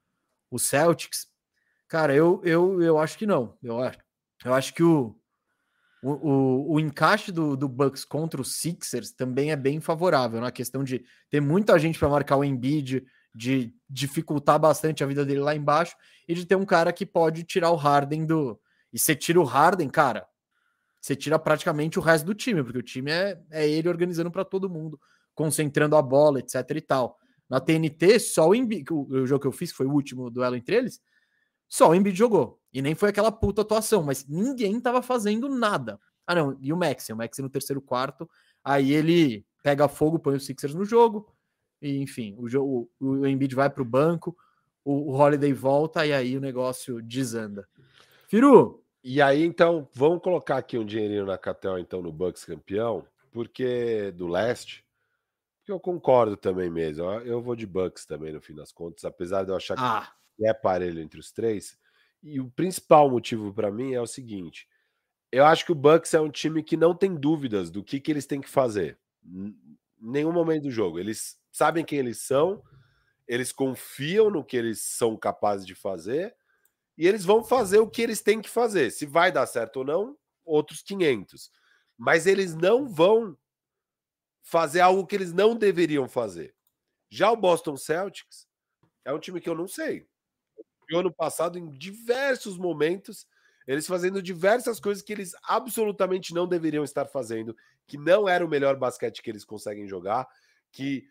o 0.51 0.59
Celtics. 0.59 1.27
Cara, 1.89 2.15
eu, 2.15 2.41
eu, 2.45 2.81
eu 2.81 2.99
acho 2.99 3.19
que 3.19 3.27
não. 3.27 3.59
Eu 3.63 3.81
acho, 3.81 3.99
eu 4.45 4.55
acho 4.55 4.73
que 4.73 4.83
o, 4.83 5.18
o, 6.03 6.13
o, 6.13 6.75
o, 6.75 6.81
encaixe 6.81 7.33
do, 7.33 7.57
do 7.57 7.69
Bucks 7.69 8.05
contra 8.05 8.41
os 8.41 8.57
Sixers 8.57 9.11
também 9.11 9.51
é 9.51 9.57
bem 9.57 9.81
favorável, 9.81 10.41
na 10.41 10.47
né? 10.47 10.53
questão 10.53 10.85
de 10.85 11.05
ter 11.29 11.41
muita 11.41 11.79
gente 11.79 11.99
para 11.99 12.09
marcar 12.09 12.37
o 12.37 12.45
Embiid, 12.45 13.05
de 13.35 13.73
dificultar 13.89 14.59
bastante 14.59 15.03
a 15.03 15.07
vida 15.07 15.25
dele 15.25 15.41
lá 15.41 15.55
embaixo 15.55 15.97
e 16.27 16.35
de 16.35 16.47
ter 16.47 16.57
um 16.57 16.65
cara 16.65 16.93
que 16.93 17.05
pode 17.05 17.45
tirar 17.45 17.71
o 17.71 17.77
Harden 17.77 18.27
do. 18.27 18.59
E 18.93 18.99
você 18.99 19.15
tira 19.15 19.41
o 19.41 19.45
Harden, 19.45 19.89
cara, 19.89 20.27
você 21.01 21.15
tira 21.15 21.39
praticamente 21.39 21.99
o 21.99 22.03
resto 22.03 22.25
do 22.25 22.35
time, 22.35 22.63
porque 22.63 22.79
o 22.79 22.83
time 22.83 23.11
é, 23.11 23.41
é 23.51 23.69
ele 23.69 23.89
organizando 23.89 24.31
para 24.31 24.45
todo 24.45 24.69
mundo, 24.69 25.01
concentrando 25.35 25.97
a 25.97 26.03
bola, 26.03 26.39
etc 26.39 26.65
e 26.77 26.81
tal. 26.81 27.19
Na 27.49 27.61
TNT, 27.61 28.19
só 28.19 28.49
o 28.49 28.55
Embiid, 28.55 28.93
o, 28.93 29.07
o 29.09 29.27
jogo 29.27 29.41
que 29.41 29.47
eu 29.47 29.53
fiz, 29.53 29.71
que 29.71 29.77
foi 29.77 29.87
o 29.87 29.93
último 29.93 30.31
duelo 30.31 30.57
entre 30.57 30.77
eles, 30.77 31.01
só 31.69 31.91
o 31.91 31.95
Embiid 31.95 32.17
jogou. 32.17 32.61
E 32.73 32.83
nem 32.83 32.95
foi 32.95 33.11
aquela 33.11 33.33
puta 33.33 33.63
atuação, 33.63 34.03
mas 34.03 34.27
ninguém 34.27 34.81
tava 34.81 35.03
fazendo 35.03 35.49
nada. 35.49 35.99
Ah, 36.27 36.35
não, 36.35 36.57
e 36.61 36.73
o 36.73 36.77
Max, 36.77 37.09
o 37.09 37.17
Max 37.17 37.39
no 37.39 37.49
terceiro 37.49 37.81
quarto, 37.81 38.29
aí 38.63 38.93
ele 38.93 39.45
pega 39.63 39.89
fogo, 39.89 40.19
põe 40.19 40.37
os 40.37 40.45
Sixers 40.45 40.75
no 40.75 40.85
jogo, 40.85 41.35
e 41.81 41.99
enfim, 42.03 42.35
o, 42.39 42.49
jogo, 42.49 42.91
o 43.01 43.27
Embiid 43.27 43.55
vai 43.55 43.71
pro 43.71 43.85
banco, 43.85 44.37
o, 44.85 45.11
o 45.11 45.17
Holiday 45.17 45.53
volta 45.53 46.05
e 46.07 46.13
aí 46.13 46.37
o 46.37 46.41
negócio 46.41 47.01
desanda. 47.03 47.67
Firu! 48.29 48.85
E 49.03 49.23
aí, 49.23 49.45
então, 49.45 49.89
vamos 49.95 50.21
colocar 50.23 50.59
aqui 50.59 50.77
um 50.77 50.85
dinheirinho 50.85 51.25
na 51.25 51.39
Catel, 51.39 51.79
então, 51.79 52.03
no 52.03 52.13
Bucks 52.13 52.45
campeão, 52.45 53.07
porque 53.31 54.11
do 54.13 54.27
leste, 54.27 54.85
Eu 55.67 55.79
concordo 55.79 56.37
também 56.37 56.69
mesmo. 56.71 57.05
Eu 57.05 57.41
vou 57.41 57.55
de 57.55 57.67
Bucks 57.67 58.05
também 58.07 58.33
no 58.33 58.41
fim 58.41 58.55
das 58.55 58.73
contas, 58.73 59.05
apesar 59.05 59.45
de 59.45 59.51
eu 59.51 59.57
achar 59.57 59.77
ah. 59.79 60.13
É 60.47 60.55
parelho 60.55 61.01
entre 61.01 61.19
os 61.21 61.33
três. 61.33 61.77
E 62.23 62.41
o 62.41 62.51
principal 62.51 63.11
motivo 63.11 63.53
para 63.53 63.71
mim 63.71 63.95
é 63.95 64.01
o 64.01 64.07
seguinte: 64.07 64.69
eu 65.31 65.45
acho 65.45 65.65
que 65.65 65.73
o 65.73 65.75
Bucks 65.75 66.15
é 66.15 66.21
um 66.21 66.31
time 66.31 66.63
que 66.63 66.77
não 66.77 66.95
tem 66.95 67.15
dúvidas 67.15 67.71
do 67.71 67.85
que, 67.85 68.01
que 68.01 68.11
eles 68.11 68.27
têm 68.27 68.41
que 68.41 68.49
fazer. 68.49 68.99
Em 69.25 69.55
nenhum 70.01 70.33
momento 70.33 70.65
do 70.65 70.71
jogo. 70.71 70.99
Eles 70.99 71.39
sabem 71.53 71.85
quem 71.85 71.99
eles 71.99 72.21
são, 72.23 72.63
eles 73.27 73.53
confiam 73.53 74.31
no 74.31 74.45
que 74.45 74.57
eles 74.57 74.81
são 74.81 75.17
capazes 75.17 75.67
de 75.67 75.75
fazer 75.75 76.35
e 76.97 77.07
eles 77.07 77.25
vão 77.25 77.45
fazer 77.45 77.79
o 77.79 77.89
que 77.89 78.03
eles 78.03 78.21
têm 78.21 78.41
que 78.41 78.49
fazer. 78.49 78.91
Se 78.91 79.07
vai 79.07 79.31
dar 79.31 79.47
certo 79.47 79.79
ou 79.79 79.85
não, 79.85 80.17
outros 80.45 80.83
500. 80.83 81.51
Mas 81.97 82.27
eles 82.27 82.55
não 82.55 82.89
vão 82.89 83.37
fazer 84.43 84.81
algo 84.81 85.07
que 85.07 85.15
eles 85.15 85.33
não 85.33 85.55
deveriam 85.55 86.09
fazer. 86.09 86.55
Já 87.11 87.31
o 87.31 87.37
Boston 87.37 87.77
Celtics 87.77 88.47
é 89.05 89.13
um 89.13 89.19
time 89.19 89.41
que 89.41 89.49
eu 89.49 89.55
não 89.55 89.69
sei. 89.69 90.09
E 90.91 90.97
ano 90.97 91.13
passado, 91.13 91.59
em 91.59 91.71
diversos 91.71 92.57
momentos, 92.57 93.27
eles 93.67 93.87
fazendo 93.87 94.23
diversas 94.23 94.81
coisas 94.81 95.03
que 95.03 95.13
eles 95.13 95.33
absolutamente 95.45 96.33
não 96.33 96.49
deveriam 96.49 96.85
estar 96.85 97.07
fazendo, 97.07 97.57
que 97.87 97.99
não 97.99 98.29
era 98.29 98.45
o 98.45 98.49
melhor 98.49 98.77
basquete 98.77 99.23
que 99.23 99.31
eles 99.31 99.45
conseguem 99.45 99.87
jogar, 99.87 100.27
que 100.73 101.07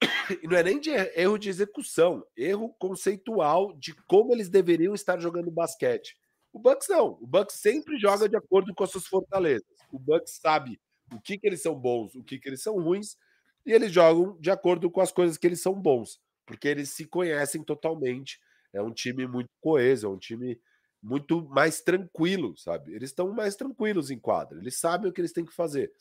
não 0.44 0.56
é 0.56 0.62
nem 0.62 0.80
de 0.80 0.90
erro 0.90 1.38
de 1.38 1.48
execução, 1.48 2.24
erro 2.36 2.74
conceitual 2.78 3.72
de 3.74 3.94
como 4.06 4.32
eles 4.32 4.48
deveriam 4.48 4.94
estar 4.94 5.20
jogando 5.20 5.50
basquete. 5.50 6.16
O 6.52 6.58
Bucks 6.58 6.88
não, 6.88 7.18
o 7.20 7.26
Bucks 7.26 7.56
sempre 7.56 7.98
joga 7.98 8.28
de 8.28 8.36
acordo 8.36 8.74
com 8.74 8.84
as 8.84 8.90
suas 8.90 9.06
fortalezas. 9.06 9.64
O 9.90 9.98
Bucks 9.98 10.38
sabe 10.40 10.80
o 11.12 11.20
que, 11.20 11.38
que 11.38 11.46
eles 11.46 11.62
são 11.62 11.74
bons, 11.74 12.14
o 12.14 12.22
que, 12.22 12.38
que 12.38 12.48
eles 12.48 12.62
são 12.62 12.78
ruins, 12.80 13.16
e 13.64 13.72
eles 13.72 13.92
jogam 13.92 14.36
de 14.40 14.50
acordo 14.50 14.90
com 14.90 15.00
as 15.00 15.12
coisas 15.12 15.36
que 15.38 15.46
eles 15.46 15.60
são 15.62 15.74
bons, 15.74 16.20
porque 16.46 16.68
eles 16.68 16.90
se 16.90 17.06
conhecem 17.06 17.62
totalmente. 17.62 18.40
É 18.72 18.82
um 18.82 18.92
time 18.92 19.26
muito 19.26 19.50
coeso, 19.60 20.06
é 20.06 20.10
um 20.10 20.18
time 20.18 20.60
muito 21.02 21.42
mais 21.48 21.80
tranquilo, 21.80 22.56
sabe? 22.56 22.94
Eles 22.94 23.10
estão 23.10 23.32
mais 23.32 23.56
tranquilos 23.56 24.10
em 24.10 24.18
quadra, 24.18 24.58
eles 24.58 24.78
sabem 24.78 25.10
o 25.10 25.12
que 25.12 25.20
eles 25.20 25.32
têm 25.32 25.44
que 25.44 25.54
fazer. 25.54 25.92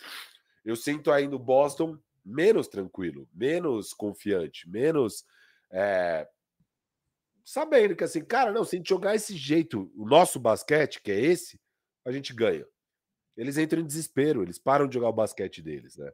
Eu 0.63 0.75
sinto 0.75 1.11
aí 1.11 1.27
no 1.27 1.39
Boston 1.39 1.97
menos 2.23 2.67
tranquilo, 2.67 3.27
menos 3.33 3.93
confiante, 3.93 4.69
menos 4.69 5.25
é, 5.71 6.27
sabendo 7.43 7.95
que 7.95 8.03
assim, 8.03 8.23
cara, 8.23 8.51
não, 8.51 8.63
se 8.63 8.75
a 8.75 8.77
gente 8.77 8.89
jogar 8.89 9.15
esse 9.15 9.35
jeito, 9.35 9.91
o 9.95 10.05
nosso 10.05 10.39
basquete, 10.39 11.01
que 11.01 11.11
é 11.11 11.19
esse, 11.19 11.59
a 12.05 12.11
gente 12.11 12.33
ganha. 12.33 12.65
Eles 13.35 13.57
entram 13.57 13.81
em 13.81 13.85
desespero, 13.85 14.43
eles 14.43 14.59
param 14.59 14.87
de 14.87 14.93
jogar 14.93 15.09
o 15.09 15.13
basquete 15.13 15.61
deles, 15.61 15.97
né? 15.97 16.11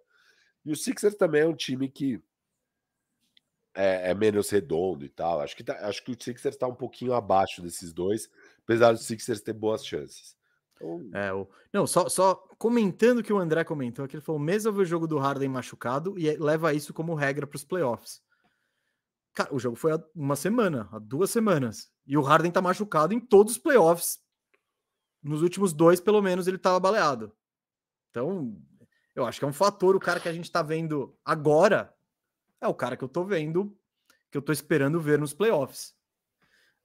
E 0.66 0.72
o 0.72 0.76
Sixers 0.76 1.16
também 1.16 1.42
é 1.42 1.48
um 1.48 1.56
time 1.56 1.90
que 1.90 2.22
é, 3.78 4.10
é 4.10 4.14
menos 4.16 4.50
redondo 4.50 5.06
e 5.06 5.10
tal. 5.10 5.40
Acho 5.40 5.56
que, 5.56 5.64
tá, 5.64 5.88
acho 5.88 6.04
que 6.04 6.12
o 6.12 6.16
Sixers 6.20 6.56
está 6.56 6.68
um 6.68 6.74
pouquinho 6.74 7.14
abaixo 7.14 7.62
desses 7.62 7.94
dois, 7.94 8.28
apesar 8.64 8.92
do 8.92 8.98
Sixers 8.98 9.42
ter 9.42 9.54
boas 9.54 9.86
chances. 9.86 10.36
Então... 10.74 11.10
É, 11.14 11.32
o... 11.32 11.48
Não, 11.72 11.86
só, 11.86 12.10
só 12.10 12.36
comentando 12.58 13.20
o 13.20 13.24
que 13.24 13.32
o 13.32 13.38
André 13.38 13.64
comentou, 13.64 14.08
que 14.08 14.16
ele 14.16 14.24
falou: 14.24 14.40
mesmo 14.40 14.74
ver 14.74 14.82
o 14.82 14.86
jogo 14.86 15.08
do 15.08 15.20
Harden 15.20 15.50
machucado 15.50 16.18
e 16.18 16.36
leva 16.38 16.74
isso 16.74 16.94
como 16.94 17.14
regra 17.14 17.46
para 17.46 17.56
os 17.56 17.64
playoffs. 17.64 18.22
Cara, 19.34 19.54
o 19.54 19.60
jogo 19.60 19.76
foi 19.76 19.94
há 19.94 20.04
uma 20.16 20.36
semana, 20.36 20.90
há 20.92 20.98
duas 20.98 21.30
semanas. 21.30 21.92
E 22.08 22.18
o 22.18 22.22
Harden 22.22 22.52
tá 22.52 22.62
machucado 22.62 23.14
em 23.14 23.20
todos 23.20 23.54
os 23.54 23.60
playoffs 23.60 24.20
nos 25.22 25.44
últimos 25.44 25.74
dois, 25.74 26.00
pelo 26.00 26.22
menos, 26.22 26.48
ele 26.48 26.58
estava 26.58 26.80
baleado. 26.80 27.32
Então, 28.10 28.58
eu 29.16 29.26
acho 29.26 29.38
que 29.38 29.46
é 29.46 29.48
um 29.48 29.54
fator. 29.54 29.96
O 29.96 30.00
cara 30.00 30.20
que 30.20 30.30
a 30.30 30.34
gente 30.34 30.46
está 30.46 30.64
vendo 30.64 31.16
agora 31.24 31.94
é 32.62 32.68
o 32.68 32.74
cara 32.74 32.98
que 32.98 33.04
eu 33.04 33.08
estou 33.08 33.26
vendo, 33.26 33.78
que 34.32 34.38
eu 34.38 34.40
estou 34.40 34.54
esperando 34.54 35.00
ver 35.00 35.20
nos 35.20 35.34
playoffs. 35.34 35.94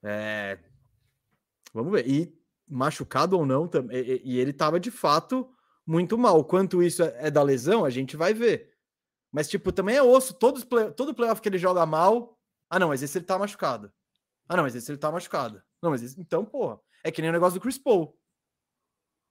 É... 0.03 0.59
Vamos 1.73 1.93
ver. 1.93 2.09
E 2.09 2.39
machucado 2.69 3.36
ou 3.39 3.44
não, 3.44 3.69
e, 3.90 4.23
e 4.24 4.39
ele 4.39 4.51
estava 4.51 4.81
de 4.81 4.90
fato 4.90 5.49
muito 5.86 6.16
mal. 6.16 6.44
Quanto 6.44 6.82
isso 6.82 7.03
é, 7.03 7.27
é 7.27 7.31
da 7.31 7.43
lesão, 7.43 7.85
a 7.85 7.90
gente 7.90 8.16
vai 8.16 8.32
ver. 8.32 8.73
Mas, 9.31 9.49
tipo, 9.49 9.73
também 9.73 9.97
é 9.97 10.03
osso. 10.03 10.35
Todos 10.35 10.65
play, 10.65 10.90
todo 10.93 11.15
playoff 11.15 11.40
que 11.40 11.49
ele 11.49 11.59
joga 11.59 11.86
mal. 11.86 12.39
Ah, 12.69 12.78
não, 12.78 12.89
mas 12.89 13.03
esse 13.03 13.16
ele 13.19 13.24
tá 13.24 13.39
machucado. 13.39 13.93
Ah, 14.49 14.57
não, 14.57 14.65
mas 14.65 14.74
esse 14.74 14.90
ele 14.90 14.99
tá 14.99 15.11
machucado. 15.11 15.62
Não, 15.81 15.90
mas 15.90 16.03
esse... 16.03 16.20
então, 16.20 16.44
porra. 16.44 16.78
É 17.03 17.11
que 17.11 17.20
nem 17.20 17.31
o 17.31 17.32
negócio 17.32 17.59
do 17.59 17.62
Chris 17.62 17.78
Paul. 17.78 18.16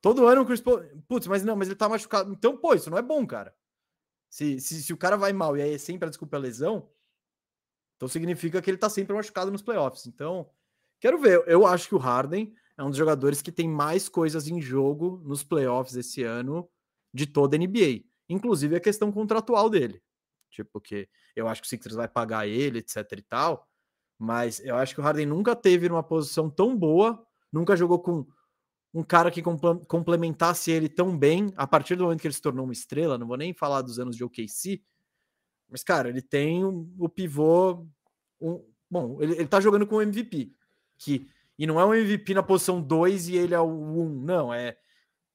Todo 0.02 0.26
ano 0.28 0.42
o 0.42 0.46
Chris 0.46 0.60
Paul. 0.60 0.82
Putz, 1.08 1.28
mas 1.28 1.44
não, 1.44 1.56
mas 1.56 1.68
ele 1.68 1.76
tá 1.76 1.88
machucado. 1.88 2.34
Então, 2.34 2.58
pô, 2.58 2.74
isso 2.74 2.90
não 2.90 2.98
é 2.98 3.02
bom, 3.02 3.26
cara. 3.26 3.56
Se, 4.32 4.62
se, 4.62 4.82
se 4.82 4.94
o 4.94 4.98
cara 4.98 5.18
vai 5.18 5.34
mal 5.34 5.58
e 5.58 5.62
aí 5.62 5.74
é 5.74 5.78
sempre 5.78 6.08
a 6.08 6.10
desculpa 6.10 6.38
é 6.38 6.40
a 6.40 6.42
lesão, 6.42 6.90
então 7.98 8.08
significa 8.08 8.62
que 8.62 8.70
ele 8.72 8.78
tá 8.78 8.90
sempre 8.90 9.14
machucado 9.14 9.52
nos 9.52 9.62
playoffs. 9.62 10.08
Então, 10.08 10.50
quero 11.00 11.20
ver. 11.20 11.44
Eu 11.46 11.68
acho 11.68 11.88
que 11.88 11.94
o 11.94 12.00
Harden 12.00 12.56
é 12.78 12.84
um 12.84 12.90
dos 12.90 12.98
jogadores 12.98 13.42
que 13.42 13.52
tem 13.52 13.70
mais 13.70 14.10
coisas 14.10 14.48
em 14.48 14.60
jogo 14.60 15.22
nos 15.24 15.44
playoffs 15.44 15.96
esse 15.96 16.24
ano 16.24 16.68
de 17.14 17.28
toda 17.28 17.56
a 17.56 17.60
NBA. 17.60 18.06
Inclusive 18.30 18.76
a 18.76 18.80
questão 18.80 19.12
contratual 19.12 19.70
dele. 19.70 20.02
Tipo, 20.50 20.80
que 20.80 21.08
eu 21.36 21.48
acho 21.48 21.62
que 21.62 21.68
o 21.68 21.70
Sixers 21.70 21.96
vai 21.96 22.08
pagar 22.08 22.48
ele, 22.48 22.80
etc 22.80 23.06
e 23.18 23.22
tal. 23.22 23.68
Mas 24.18 24.60
eu 24.62 24.78
acho 24.78 24.96
que 24.96 25.02
o 25.02 25.04
Harden 25.04 25.26
nunca 25.26 25.56
teve 25.56 25.90
numa 25.90 26.02
posição 26.02 26.50
tão 26.50 26.76
boa, 26.76 27.24
nunca 27.52 27.76
jogou 27.76 28.00
com 28.00 28.26
um 28.94 29.04
cara 29.04 29.32
que 29.32 29.42
complementasse 29.42 30.72
ele 30.72 30.90
tão 30.90 31.18
bem 31.18 31.54
a 31.56 31.66
partir 31.66 31.96
do 31.96 32.04
momento 32.04 32.22
que 32.22 32.28
ele 32.28 32.34
se 32.34 32.42
tornou 32.42 32.66
uma 32.66 32.74
estrela. 32.74 33.18
Não 33.18 33.28
vou 33.28 33.38
nem 33.38 33.54
falar 33.54 33.82
dos 33.82 34.00
anos 34.00 34.16
de 34.16 34.24
OKC, 34.24 34.84
mas 35.70 35.84
cara, 35.84 36.10
ele 36.10 36.22
tem 36.22 36.64
o 36.64 37.08
pivô. 37.08 37.88
Um, 38.40 38.64
bom, 38.90 39.18
ele, 39.22 39.34
ele 39.34 39.48
tá 39.48 39.62
jogando 39.62 39.88
com 39.88 39.96
o 39.96 40.02
MVP, 40.02 40.52
que 40.98 41.30
e 41.58 41.68
não 41.68 41.80
é 41.80 41.86
um 41.86 41.94
MVP 41.94 42.34
na 42.34 42.44
posição 42.44 42.82
2 42.82 43.30
e 43.30 43.36
ele 43.36 43.54
é 43.54 43.60
o 43.60 43.70
1, 43.70 44.02
um, 44.02 44.22
não, 44.22 44.54
é 44.54 44.78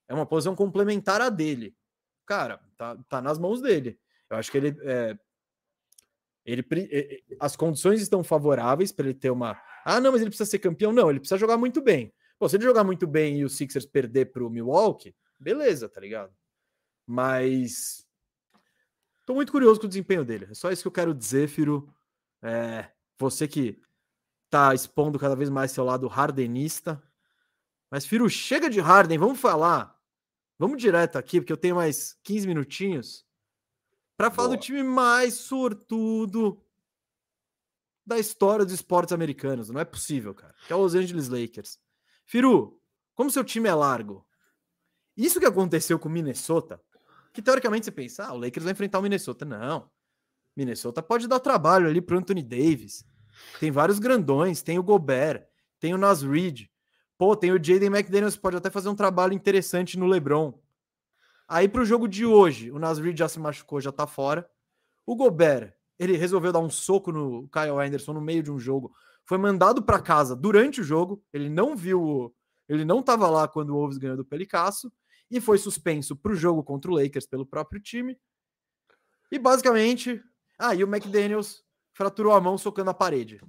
é 0.07 0.13
uma 0.13 0.25
posição 0.25 0.55
complementar 0.55 1.21
a 1.21 1.29
dele. 1.29 1.75
Cara, 2.25 2.59
tá, 2.77 2.97
tá 3.09 3.21
nas 3.21 3.37
mãos 3.37 3.61
dele. 3.61 3.99
Eu 4.29 4.37
acho 4.37 4.51
que 4.51 4.57
ele 4.57 4.77
é, 4.83 5.17
ele 6.45 6.65
as 7.39 7.55
condições 7.55 8.01
estão 8.01 8.23
favoráveis 8.23 8.91
para 8.91 9.05
ele 9.05 9.13
ter 9.13 9.29
uma. 9.29 9.59
Ah, 9.83 9.99
não, 9.99 10.11
mas 10.11 10.21
ele 10.21 10.29
precisa 10.29 10.49
ser 10.49 10.59
campeão. 10.59 10.93
Não, 10.93 11.09
ele 11.09 11.19
precisa 11.19 11.37
jogar 11.37 11.57
muito 11.57 11.81
bem. 11.81 12.13
Pô, 12.39 12.47
se 12.47 12.55
ele 12.55 12.63
jogar 12.63 12.83
muito 12.83 13.07
bem 13.07 13.39
e 13.39 13.45
o 13.45 13.49
Sixers 13.49 13.85
perder 13.85 14.31
para 14.31 14.45
o 14.45 14.49
Milwaukee, 14.49 15.15
beleza, 15.39 15.89
tá 15.89 15.99
ligado? 15.99 16.35
Mas 17.05 18.07
tô 19.25 19.33
muito 19.33 19.51
curioso 19.51 19.79
com 19.79 19.85
o 19.85 19.89
desempenho 19.89 20.23
dele. 20.23 20.47
É 20.49 20.53
só 20.53 20.71
isso 20.71 20.83
que 20.83 20.87
eu 20.87 20.91
quero 20.91 21.13
dizer, 21.13 21.47
Firo. 21.47 21.93
É, 22.41 22.91
você 23.17 23.47
que 23.47 23.81
tá 24.49 24.73
expondo 24.73 25.17
cada 25.17 25.35
vez 25.35 25.49
mais 25.49 25.71
seu 25.71 25.83
lado 25.83 26.07
hardenista. 26.07 27.01
Mas, 27.89 28.05
Firo, 28.05 28.29
chega 28.29 28.69
de 28.69 28.79
Harden, 28.79 29.17
vamos 29.17 29.39
falar. 29.39 29.97
Vamos 30.59 30.81
direto 30.81 31.17
aqui, 31.17 31.39
porque 31.39 31.53
eu 31.53 31.57
tenho 31.57 31.75
mais 31.75 32.17
15 32.23 32.47
minutinhos 32.47 33.25
para 34.17 34.31
falar 34.31 34.49
Boa. 34.49 34.57
do 34.57 34.61
time 34.61 34.83
mais 34.83 35.35
sortudo 35.35 36.61
da 38.05 38.17
história 38.17 38.65
dos 38.65 38.73
esportes 38.73 39.13
americanos. 39.13 39.69
Não 39.69 39.79
é 39.79 39.85
possível, 39.85 40.33
cara. 40.33 40.55
Que 40.65 40.73
é 40.73 40.75
o 40.75 40.79
Los 40.79 40.95
Angeles 40.95 41.27
Lakers. 41.27 41.79
Firu, 42.27 42.79
como 43.15 43.31
seu 43.31 43.43
time 43.43 43.69
é 43.69 43.73
largo, 43.73 44.27
isso 45.15 45.39
que 45.39 45.45
aconteceu 45.45 45.97
com 45.97 46.09
o 46.09 46.11
Minnesota, 46.11 46.79
que 47.33 47.41
teoricamente 47.41 47.85
você 47.85 47.91
pensa, 47.91 48.25
ah, 48.25 48.33
o 48.33 48.37
Lakers 48.37 48.65
vai 48.65 48.73
enfrentar 48.73 48.99
o 48.99 49.01
Minnesota. 49.01 49.45
Não. 49.45 49.89
Minnesota 50.55 51.01
pode 51.01 51.27
dar 51.27 51.39
trabalho 51.39 51.87
ali 51.87 52.01
pro 52.01 52.17
Anthony 52.17 52.43
Davis. 52.43 53.05
Tem 53.59 53.71
vários 53.71 53.97
grandões, 53.97 54.61
tem 54.61 54.77
o 54.77 54.83
Gobert, 54.83 55.47
tem 55.79 55.93
o 55.93 55.97
Nas 55.97 56.21
Reed. 56.21 56.67
Pô, 57.17 57.35
tem 57.35 57.51
o 57.51 57.63
Jaden 57.63 57.89
McDaniels, 57.89 58.35
pode 58.35 58.57
até 58.57 58.69
fazer 58.69 58.89
um 58.89 58.95
trabalho 58.95 59.33
interessante 59.33 59.97
no 59.97 60.05
LeBron. 60.05 60.53
Aí 61.47 61.67
pro 61.67 61.85
jogo 61.85 62.07
de 62.07 62.25
hoje, 62.25 62.69
o 62.71 62.77
Nas 62.77 62.99
Reed 62.99 63.17
já 63.17 63.29
se 63.29 63.39
machucou, 63.39 63.79
já 63.79 63.91
tá 63.91 64.05
fora. 64.05 64.47
O 65.05 65.15
Gobert, 65.15 65.73
ele 65.97 66.17
resolveu 66.17 66.51
dar 66.51 66.59
um 66.59 66.69
soco 66.69 67.11
no 67.11 67.47
Kyle 67.47 67.79
Anderson 67.79 68.13
no 68.13 68.21
meio 68.21 68.43
de 68.43 68.51
um 68.51 68.59
jogo 68.59 68.93
foi 69.27 69.37
mandado 69.37 69.83
para 69.83 70.01
casa 70.01 70.35
durante 70.35 70.79
o 70.79 70.83
jogo, 70.83 71.21
ele 71.33 71.49
não 71.49 71.75
viu, 71.75 72.33
ele 72.67 72.85
não 72.85 73.01
estava 73.01 73.29
lá 73.29 73.47
quando 73.47 73.71
o 73.71 73.73
Wolves 73.73 73.97
ganhou 73.97 74.15
do 74.15 74.25
Pelicasso 74.25 74.91
e 75.29 75.41
foi 75.41 75.57
suspenso 75.57 76.15
para 76.15 76.31
o 76.31 76.35
jogo 76.35 76.63
contra 76.63 76.89
o 76.89 76.95
Lakers 76.95 77.27
pelo 77.27 77.45
próprio 77.45 77.81
time. 77.81 78.17
E 79.29 79.37
basicamente, 79.37 80.23
ah, 80.57 80.73
e 80.73 80.81
o 80.83 80.87
McDaniels 80.87 81.61
fraturou 81.93 82.33
a 82.33 82.39
mão 82.39 82.57
socando 82.57 82.89
a 82.89 82.93
parede. 82.93 83.41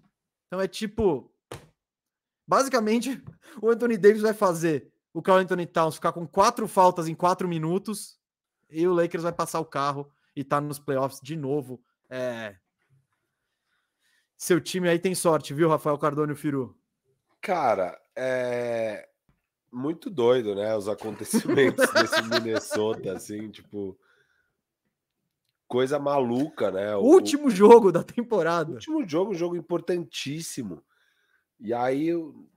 Então 0.46 0.60
é 0.60 0.66
tipo, 0.66 1.32
basicamente, 2.46 3.22
o 3.62 3.70
Anthony 3.70 3.96
Davis 3.96 4.22
vai 4.22 4.34
fazer 4.34 4.92
o 5.14 5.22
Carl 5.22 5.38
Anthony 5.38 5.66
Towns 5.66 5.94
ficar 5.94 6.12
com 6.12 6.26
quatro 6.26 6.66
faltas 6.66 7.06
em 7.06 7.14
quatro 7.14 7.46
minutos 7.46 8.18
e 8.68 8.86
o 8.86 8.92
Lakers 8.92 9.22
vai 9.22 9.32
passar 9.32 9.60
o 9.60 9.64
carro 9.64 10.10
e 10.34 10.42
tá 10.42 10.60
nos 10.60 10.80
playoffs 10.80 11.20
de 11.22 11.36
novo. 11.36 11.80
É, 12.10 12.56
seu 14.38 14.60
time 14.60 14.88
aí 14.88 15.00
tem 15.00 15.16
sorte, 15.16 15.52
viu, 15.52 15.68
Rafael 15.68 15.98
Cardone 15.98 16.36
Firu? 16.36 16.78
Cara, 17.40 18.00
é 18.16 19.08
muito 19.70 20.08
doido, 20.08 20.54
né? 20.54 20.74
Os 20.76 20.88
acontecimentos 20.88 21.84
desse 21.92 22.22
Minnesota, 22.22 23.12
assim, 23.12 23.50
tipo. 23.50 23.98
coisa 25.66 25.98
maluca, 25.98 26.70
né? 26.70 26.94
O, 26.96 27.00
último 27.00 27.50
jogo 27.50 27.90
da 27.90 28.04
temporada. 28.04 28.72
Último 28.72 29.06
jogo, 29.06 29.32
um 29.32 29.34
jogo 29.34 29.56
importantíssimo. 29.56 30.84
E 31.58 31.74
aí, 31.74 32.14
o, 32.14 32.48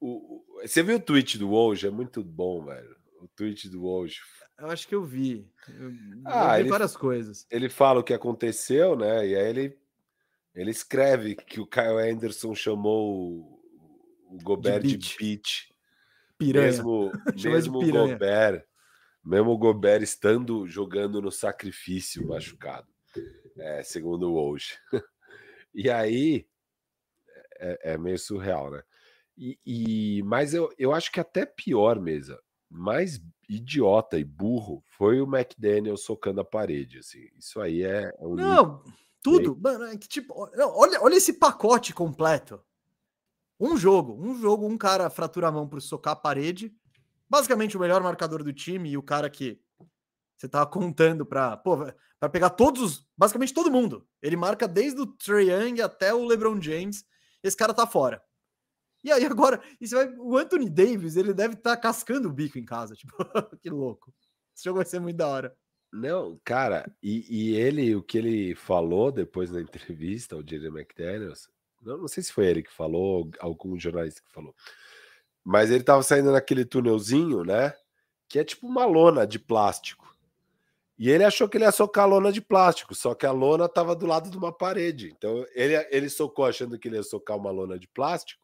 o, 0.00 0.44
você 0.62 0.80
viu 0.80 0.96
o 0.96 1.00
tweet 1.00 1.36
do 1.36 1.50
Woj? 1.50 1.86
É 1.86 1.90
muito 1.90 2.22
bom, 2.22 2.64
velho. 2.64 2.96
O 3.20 3.26
tweet 3.26 3.68
do 3.68 3.82
Woj. 3.82 4.20
Eu 4.56 4.70
acho 4.70 4.86
que 4.86 4.94
eu 4.94 5.02
vi. 5.02 5.50
Eu, 5.68 5.92
ah, 6.24 6.52
eu 6.52 6.54
vi 6.54 6.60
ele, 6.60 6.68
várias 6.70 6.96
coisas. 6.96 7.46
Ele 7.50 7.68
fala 7.68 7.98
o 7.98 8.04
que 8.04 8.14
aconteceu, 8.14 8.94
né? 8.94 9.26
E 9.26 9.34
aí 9.34 9.48
ele, 9.48 9.83
ele 10.54 10.70
escreve 10.70 11.34
que 11.34 11.60
o 11.60 11.66
Kyle 11.66 11.98
Anderson 12.10 12.54
chamou 12.54 13.60
o, 14.28 14.38
Gobert 14.42 14.82
de 14.82 14.96
beat. 14.96 15.00
De 15.00 15.16
beat. 15.18 15.74
Piranha. 16.38 16.66
Mesmo, 16.66 17.12
mesmo 17.44 17.78
o 17.78 17.90
Gobert 17.90 18.64
mesmo 19.24 19.52
o 19.52 19.58
Gobert 19.58 20.02
estando 20.02 20.66
jogando 20.68 21.22
no 21.22 21.32
sacrifício 21.32 22.28
machucado, 22.28 22.86
é, 23.56 23.82
segundo 23.82 24.30
o 24.30 24.50
hoje. 24.50 24.78
e 25.74 25.88
aí 25.88 26.46
é, 27.56 27.92
é, 27.92 27.98
meio 27.98 28.18
surreal, 28.18 28.70
né? 28.70 28.82
E, 29.36 29.58
e, 29.64 30.22
mas 30.24 30.52
eu, 30.52 30.72
eu 30.78 30.92
acho 30.92 31.10
que 31.10 31.18
até 31.18 31.46
pior 31.46 31.98
mesmo, 31.98 32.38
mais 32.70 33.20
idiota 33.48 34.18
e 34.18 34.24
burro 34.24 34.82
foi 34.86 35.20
o 35.20 35.26
McDaniel 35.26 35.96
socando 35.96 36.40
a 36.40 36.44
parede. 36.44 36.98
Assim. 36.98 37.26
Isso 37.38 37.60
aí 37.60 37.82
é. 37.82 38.12
é 38.18 38.26
um 38.26 38.34
não, 38.34 38.84
tudo. 39.24 39.58
Mano, 39.60 39.86
é 39.86 39.96
que, 39.96 40.06
tipo, 40.06 40.34
olha, 40.36 41.02
olha 41.02 41.16
esse 41.16 41.32
pacote 41.32 41.92
completo. 41.92 42.60
Um 43.58 43.76
jogo, 43.76 44.14
um 44.14 44.38
jogo, 44.38 44.66
um 44.66 44.78
cara 44.78 45.10
fratura 45.10 45.48
a 45.48 45.52
mão 45.52 45.66
por 45.66 45.80
socar 45.80 46.12
a 46.12 46.16
parede 46.16 46.72
basicamente 47.34 47.76
o 47.76 47.80
melhor 47.80 48.00
marcador 48.00 48.44
do 48.44 48.52
time 48.52 48.90
e 48.90 48.96
o 48.96 49.02
cara 49.02 49.28
que 49.28 49.60
você 50.36 50.48
tava 50.48 50.66
contando 50.66 51.26
para 51.26 51.56
para 52.20 52.30
pegar 52.30 52.50
todos, 52.50 53.06
basicamente 53.18 53.52
todo 53.52 53.70
mundo. 53.70 54.08
Ele 54.22 54.36
marca 54.36 54.66
desde 54.66 55.00
o 55.00 55.06
Trey 55.06 55.50
Young 55.50 55.82
até 55.82 56.14
o 56.14 56.24
LeBron 56.24 56.60
James. 56.60 57.04
Esse 57.42 57.56
cara 57.56 57.74
tá 57.74 57.86
fora. 57.86 58.22
E 59.02 59.12
aí 59.12 59.26
agora, 59.26 59.60
e 59.78 59.86
vai, 59.88 60.08
o 60.16 60.38
Anthony 60.38 60.70
Davis, 60.70 61.16
ele 61.16 61.34
deve 61.34 61.54
estar 61.54 61.74
tá 61.74 61.76
cascando 61.76 62.28
o 62.28 62.32
bico 62.32 62.58
em 62.58 62.64
casa, 62.64 62.94
tipo, 62.96 63.12
que 63.60 63.68
louco. 63.68 64.14
Esse 64.54 64.64
jogo 64.64 64.78
vai 64.78 64.86
ser 64.86 65.00
muito 65.00 65.16
da 65.16 65.28
hora. 65.28 65.56
Não, 65.96 66.40
cara, 66.44 66.92
e, 67.00 67.52
e 67.52 67.54
ele, 67.54 67.94
o 67.94 68.02
que 68.02 68.18
ele 68.18 68.54
falou 68.56 69.12
depois 69.12 69.52
na 69.52 69.60
entrevista, 69.62 70.36
o 70.36 70.44
Jerry 70.44 70.66
McDaniels, 70.66 71.48
não, 71.80 71.98
não 71.98 72.08
sei 72.08 72.20
se 72.20 72.32
foi 72.32 72.46
ele 72.46 72.64
que 72.64 72.72
falou, 72.72 73.30
algum 73.38 73.78
jornalista 73.78 74.20
que 74.20 74.32
falou, 74.32 74.52
mas 75.44 75.70
ele 75.70 75.84
tava 75.84 76.02
saindo 76.02 76.32
naquele 76.32 76.64
túnelzinho, 76.64 77.44
né? 77.44 77.72
Que 78.28 78.40
é 78.40 78.44
tipo 78.44 78.66
uma 78.66 78.84
lona 78.84 79.24
de 79.24 79.38
plástico. 79.38 80.12
E 80.98 81.10
ele 81.10 81.22
achou 81.22 81.48
que 81.48 81.56
ele 81.56 81.64
ia 81.64 81.70
socar 81.70 82.04
a 82.04 82.08
lona 82.08 82.32
de 82.32 82.40
plástico, 82.40 82.94
só 82.94 83.14
que 83.14 83.26
a 83.26 83.30
lona 83.30 83.68
tava 83.68 83.94
do 83.94 84.06
lado 84.06 84.30
de 84.30 84.36
uma 84.36 84.52
parede. 84.52 85.12
Então 85.16 85.46
ele, 85.54 85.76
ele 85.90 86.08
socou 86.08 86.44
achando 86.44 86.76
que 86.76 86.88
ele 86.88 86.96
ia 86.96 87.02
socar 87.04 87.36
uma 87.36 87.52
lona 87.52 87.78
de 87.78 87.86
plástico, 87.86 88.43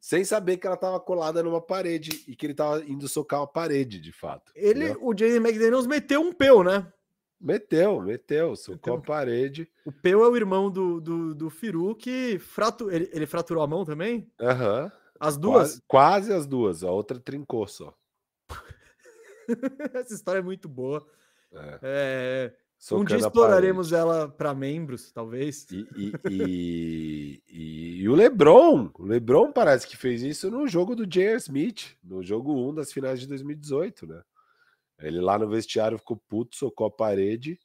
sem 0.00 0.24
saber 0.24 0.56
que 0.56 0.66
ela 0.66 0.76
tava 0.76 0.98
colada 0.98 1.42
numa 1.42 1.60
parede 1.60 2.24
e 2.26 2.34
que 2.34 2.46
ele 2.46 2.54
tava 2.54 2.82
indo 2.84 3.06
socar 3.06 3.40
uma 3.40 3.46
parede, 3.46 4.00
de 4.00 4.10
fato. 4.10 4.50
Ele, 4.54 4.96
o 5.00 5.16
Jay 5.16 5.36
McDaniels 5.36 5.86
meteu 5.86 6.22
um 6.22 6.32
peu, 6.32 6.64
né? 6.64 6.90
Meteu, 7.40 8.02
meteu, 8.02 8.56
socou 8.56 8.74
meteu. 8.74 8.94
a 8.94 9.00
parede. 9.00 9.68
O 9.84 9.90
Peu 9.90 10.24
é 10.24 10.28
o 10.28 10.36
irmão 10.36 10.70
do, 10.70 11.00
do, 11.00 11.34
do 11.34 11.48
Firu 11.48 11.94
que 11.94 12.38
fratu... 12.38 12.90
ele, 12.90 13.08
ele 13.12 13.26
fraturou 13.26 13.62
a 13.62 13.66
mão 13.66 13.84
também? 13.84 14.30
Aham. 14.40 14.84
Uhum. 14.84 14.90
As 15.18 15.36
duas? 15.36 15.82
Quase, 15.86 16.30
quase, 16.30 16.32
as 16.32 16.46
duas. 16.46 16.82
A 16.82 16.90
outra 16.90 17.18
trincou 17.18 17.66
só. 17.66 17.94
Essa 19.92 20.14
história 20.14 20.38
é 20.38 20.42
muito 20.42 20.66
boa. 20.66 21.06
É. 21.52 21.78
É... 21.82 22.54
Um 22.92 23.04
dia 23.04 23.18
exploraremos 23.18 23.92
ela 23.92 24.28
para 24.28 24.54
membros, 24.54 25.12
talvez. 25.12 25.66
E, 25.70 25.86
e, 25.96 27.42
e, 27.46 28.00
e, 28.00 28.08
o 28.08 28.14
Lebron. 28.14 28.90
O 28.98 29.04
Lebron 29.04 29.52
parece 29.52 29.86
que 29.86 29.96
fez 29.96 30.22
isso 30.22 30.50
no 30.50 30.66
jogo 30.66 30.96
do 30.96 31.06
J.R. 31.06 31.36
Smith, 31.36 31.96
no 32.02 32.22
jogo 32.22 32.54
1 32.70 32.74
das 32.74 32.92
finais 32.92 33.20
de 33.20 33.26
2018, 33.26 34.06
né? 34.06 34.22
Ele 34.98 35.20
lá 35.20 35.38
no 35.38 35.48
vestiário 35.48 35.98
ficou 35.98 36.16
puto, 36.16 36.56
socou 36.56 36.86
a 36.86 36.90
parede 36.90 37.58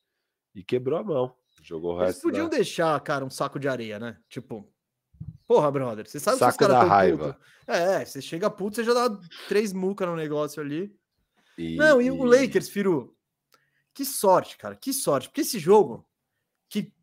e 0.54 0.64
quebrou 0.64 1.00
a 1.00 1.04
mão. 1.04 1.34
Jogou 1.62 1.94
o 1.94 1.98
resto. 1.98 2.18
Eles 2.18 2.22
podiam 2.22 2.50
da... 2.50 2.58
deixar, 2.58 3.00
cara, 3.00 3.26
um 3.26 3.30
saco 3.30 3.58
de 3.58 3.68
areia, 3.68 3.98
né? 3.98 4.18
Tipo, 4.30 4.70
Porra, 5.48 5.72
brother, 5.72 6.08
você 6.08 6.20
sabe 6.20 6.40
Saco 6.40 6.58
que 6.58 6.64
os 6.64 6.70
caras 6.70 6.90
raiva. 6.90 7.34
Puto. 7.34 7.72
É, 7.72 8.04
você 8.04 8.22
chega 8.22 8.50
puto, 8.50 8.76
você 8.76 8.84
já 8.84 8.94
dá 8.94 9.20
três 9.48 9.72
mucas 9.72 10.08
no 10.08 10.16
negócio 10.16 10.62
ali. 10.62 10.96
E, 11.58 11.76
Não, 11.76 12.02
e, 12.02 12.08
e, 12.08 12.12
o 12.12 12.24
Lakers, 12.24 12.68
Firu, 12.68 13.15
que 13.96 14.04
sorte, 14.04 14.58
cara, 14.58 14.76
que 14.76 14.92
sorte. 14.92 15.30
Porque 15.30 15.42
esse 15.42 15.58
jogo, 15.58 16.06
que 16.70 16.94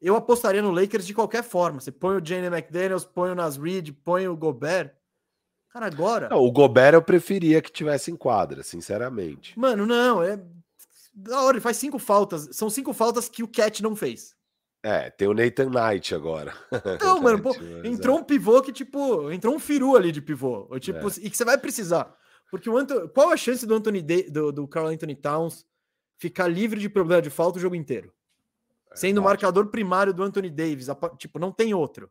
eu 0.00 0.16
apostaria 0.16 0.60
no 0.60 0.72
Lakers 0.72 1.06
de 1.06 1.14
qualquer 1.14 1.44
forma. 1.44 1.80
Você 1.80 1.92
põe 1.92 2.16
o 2.16 2.24
Jane 2.24 2.48
McDaniels, 2.48 3.04
põe 3.04 3.30
o 3.30 3.34
Nas 3.36 3.56
Reed, 3.56 3.92
põe 4.04 4.26
o 4.26 4.36
Gobert. 4.36 4.92
Cara, 5.72 5.86
agora. 5.86 6.28
Não, 6.28 6.38
o 6.38 6.50
Gobert 6.50 6.94
eu 6.94 7.02
preferia 7.02 7.62
que 7.62 7.70
tivesse 7.70 8.10
em 8.10 8.16
quadra, 8.16 8.64
sinceramente. 8.64 9.56
Mano, 9.56 9.86
não, 9.86 10.20
é. 10.20 10.42
Da 11.14 11.40
hora, 11.42 11.56
ele 11.56 11.62
faz 11.62 11.76
cinco 11.76 12.00
faltas. 12.00 12.48
São 12.52 12.68
cinco 12.68 12.92
faltas 12.92 13.28
que 13.28 13.44
o 13.44 13.48
Cat 13.48 13.80
não 13.80 13.94
fez. 13.94 14.34
É, 14.82 15.08
tem 15.10 15.28
o 15.28 15.34
Nathan 15.34 15.70
Knight 15.70 16.14
agora. 16.14 16.52
Não, 17.00 17.20
mano, 17.22 17.40
pô, 17.40 17.54
entrou 17.84 18.18
é. 18.18 18.20
um 18.20 18.24
pivô 18.24 18.60
que, 18.60 18.72
tipo, 18.72 19.30
entrou 19.30 19.54
um 19.54 19.60
firu 19.60 19.94
ali 19.94 20.10
de 20.10 20.20
pivô. 20.20 20.66
Tipo, 20.80 21.08
é. 21.08 21.12
E 21.20 21.30
que 21.30 21.36
você 21.36 21.44
vai 21.44 21.58
precisar. 21.58 22.12
Porque 22.50 22.68
o 22.68 22.76
Anthony, 22.76 23.08
qual 23.10 23.30
a 23.30 23.36
chance 23.36 23.64
do 23.64 23.74
Anthony 23.74 24.02
do, 24.02 24.50
do 24.50 24.66
Carl 24.66 24.88
Anthony 24.88 25.14
Towns 25.14 25.64
ficar 26.20 26.46
livre 26.46 26.78
de 26.78 26.88
problema 26.88 27.22
de 27.22 27.30
falta 27.30 27.58
o 27.58 27.60
jogo 27.60 27.74
inteiro? 27.74 28.12
É, 28.92 28.96
Sendo 28.96 29.18
o 29.18 29.24
marcador 29.24 29.68
primário 29.68 30.12
do 30.12 30.22
Anthony 30.22 30.50
Davis. 30.50 30.86
Tipo, 31.16 31.38
não 31.38 31.50
tem 31.50 31.72
outro. 31.72 32.10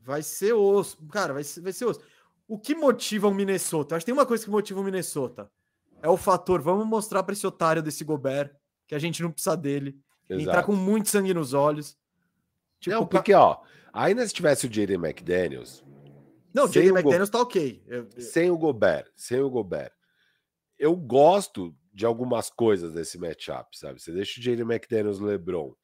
Vai 0.00 0.22
ser 0.22 0.52
osso. 0.52 0.96
Cara, 1.08 1.34
vai 1.34 1.42
ser, 1.42 1.60
vai 1.60 1.72
ser 1.72 1.84
osso. 1.84 2.00
O 2.46 2.56
que 2.56 2.76
motiva 2.76 3.26
o 3.26 3.34
Minnesota? 3.34 3.96
acho 3.96 4.04
que 4.04 4.06
tem 4.06 4.14
uma 4.14 4.24
coisa 4.24 4.44
que 4.44 4.50
motiva 4.50 4.80
o 4.80 4.84
Minnesota. 4.84 5.50
É 6.00 6.08
o 6.08 6.16
fator, 6.16 6.62
vamos 6.62 6.86
mostrar 6.86 7.24
para 7.24 7.32
esse 7.32 7.44
otário 7.44 7.82
desse 7.82 8.04
Gobert 8.04 8.54
que 8.86 8.94
a 8.94 8.98
gente 8.98 9.20
não 9.20 9.32
precisa 9.32 9.56
dele 9.56 9.98
Exato. 10.30 10.48
entrar 10.48 10.62
com 10.62 10.72
muito 10.72 11.08
sangue 11.08 11.34
nos 11.34 11.52
olhos. 11.52 11.98
Tipo, 12.78 12.94
não, 12.94 13.06
porque, 13.06 13.34
ó, 13.34 13.58
ainda 13.92 14.24
se 14.28 14.32
tivesse 14.32 14.68
o 14.68 14.72
Jaden 14.72 14.96
McDaniels. 14.96 15.82
Não, 16.54 16.64
o 16.64 16.68
Jaden 16.68 16.90
McDaniels 16.90 17.30
tá 17.30 17.40
ok. 17.40 17.82
Eu, 17.86 18.08
eu... 18.14 18.20
Sem 18.20 18.50
o 18.50 18.56
Gobert, 18.56 19.10
sem 19.16 19.40
o 19.40 19.50
Gobert. 19.50 19.95
Eu 20.78 20.94
gosto 20.94 21.74
de 21.92 22.04
algumas 22.04 22.50
coisas 22.50 22.92
desse 22.92 23.18
matchup, 23.18 23.76
sabe? 23.76 24.00
Você 24.00 24.12
deixa 24.12 24.38
o 24.38 24.42
Jaden 24.42 24.66
McDaniels 24.66 25.18
LeBron. 25.18 25.74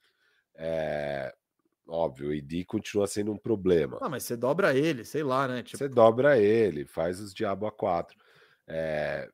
É... 0.54 1.34
Óbvio, 1.86 2.28
o 2.28 2.34
ID 2.34 2.64
continua 2.66 3.06
sendo 3.06 3.32
um 3.32 3.36
problema. 3.36 3.98
Ah, 4.00 4.08
mas 4.08 4.22
você 4.24 4.36
dobra 4.36 4.76
ele, 4.76 5.04
sei 5.04 5.22
lá, 5.22 5.48
né? 5.48 5.62
Tipo... 5.62 5.78
Você 5.78 5.88
dobra 5.88 6.38
ele, 6.38 6.84
faz 6.84 7.18
os 7.20 7.34
diabo 7.34 7.66
a 7.66 7.72
quatro. 7.72 8.16
É... 8.66 9.28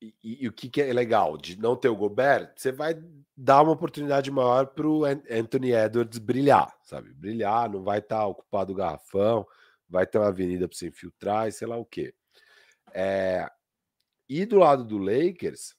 E, 0.00 0.14
e, 0.22 0.44
e, 0.44 0.48
o 0.48 0.52
que, 0.52 0.68
que, 0.68 0.82
é 0.82 0.92
legal 0.92 1.38
de 1.38 1.58
não 1.58 1.74
ter 1.74 1.88
o 1.88 1.96
Gobert, 1.96 2.52
você 2.54 2.70
vai 2.70 3.02
dar 3.34 3.62
uma 3.62 3.72
oportunidade 3.72 4.30
maior 4.30 4.66
para 4.66 4.86
o 4.86 5.04
Anthony 5.04 5.72
Edwards 5.72 6.18
brilhar, 6.18 6.70
sabe? 6.82 7.14
Brilhar, 7.14 7.70
não 7.70 7.82
vai 7.82 8.00
estar 8.00 8.18
tá 8.18 8.26
ocupado 8.26 8.72
o 8.72 8.76
garrafão, 8.76 9.46
vai 9.88 10.06
ter 10.06 10.18
uma 10.18 10.28
avenida 10.28 10.68
para 10.68 10.76
você 10.76 10.88
infiltrar 10.88 11.48
e 11.48 11.52
sei 11.52 11.66
lá 11.66 11.76
o 11.78 11.84
quê. 11.84 12.14
É... 12.92 13.48
E 14.28 14.44
do 14.44 14.58
lado 14.58 14.84
do 14.84 14.98
Lakers, 14.98 15.74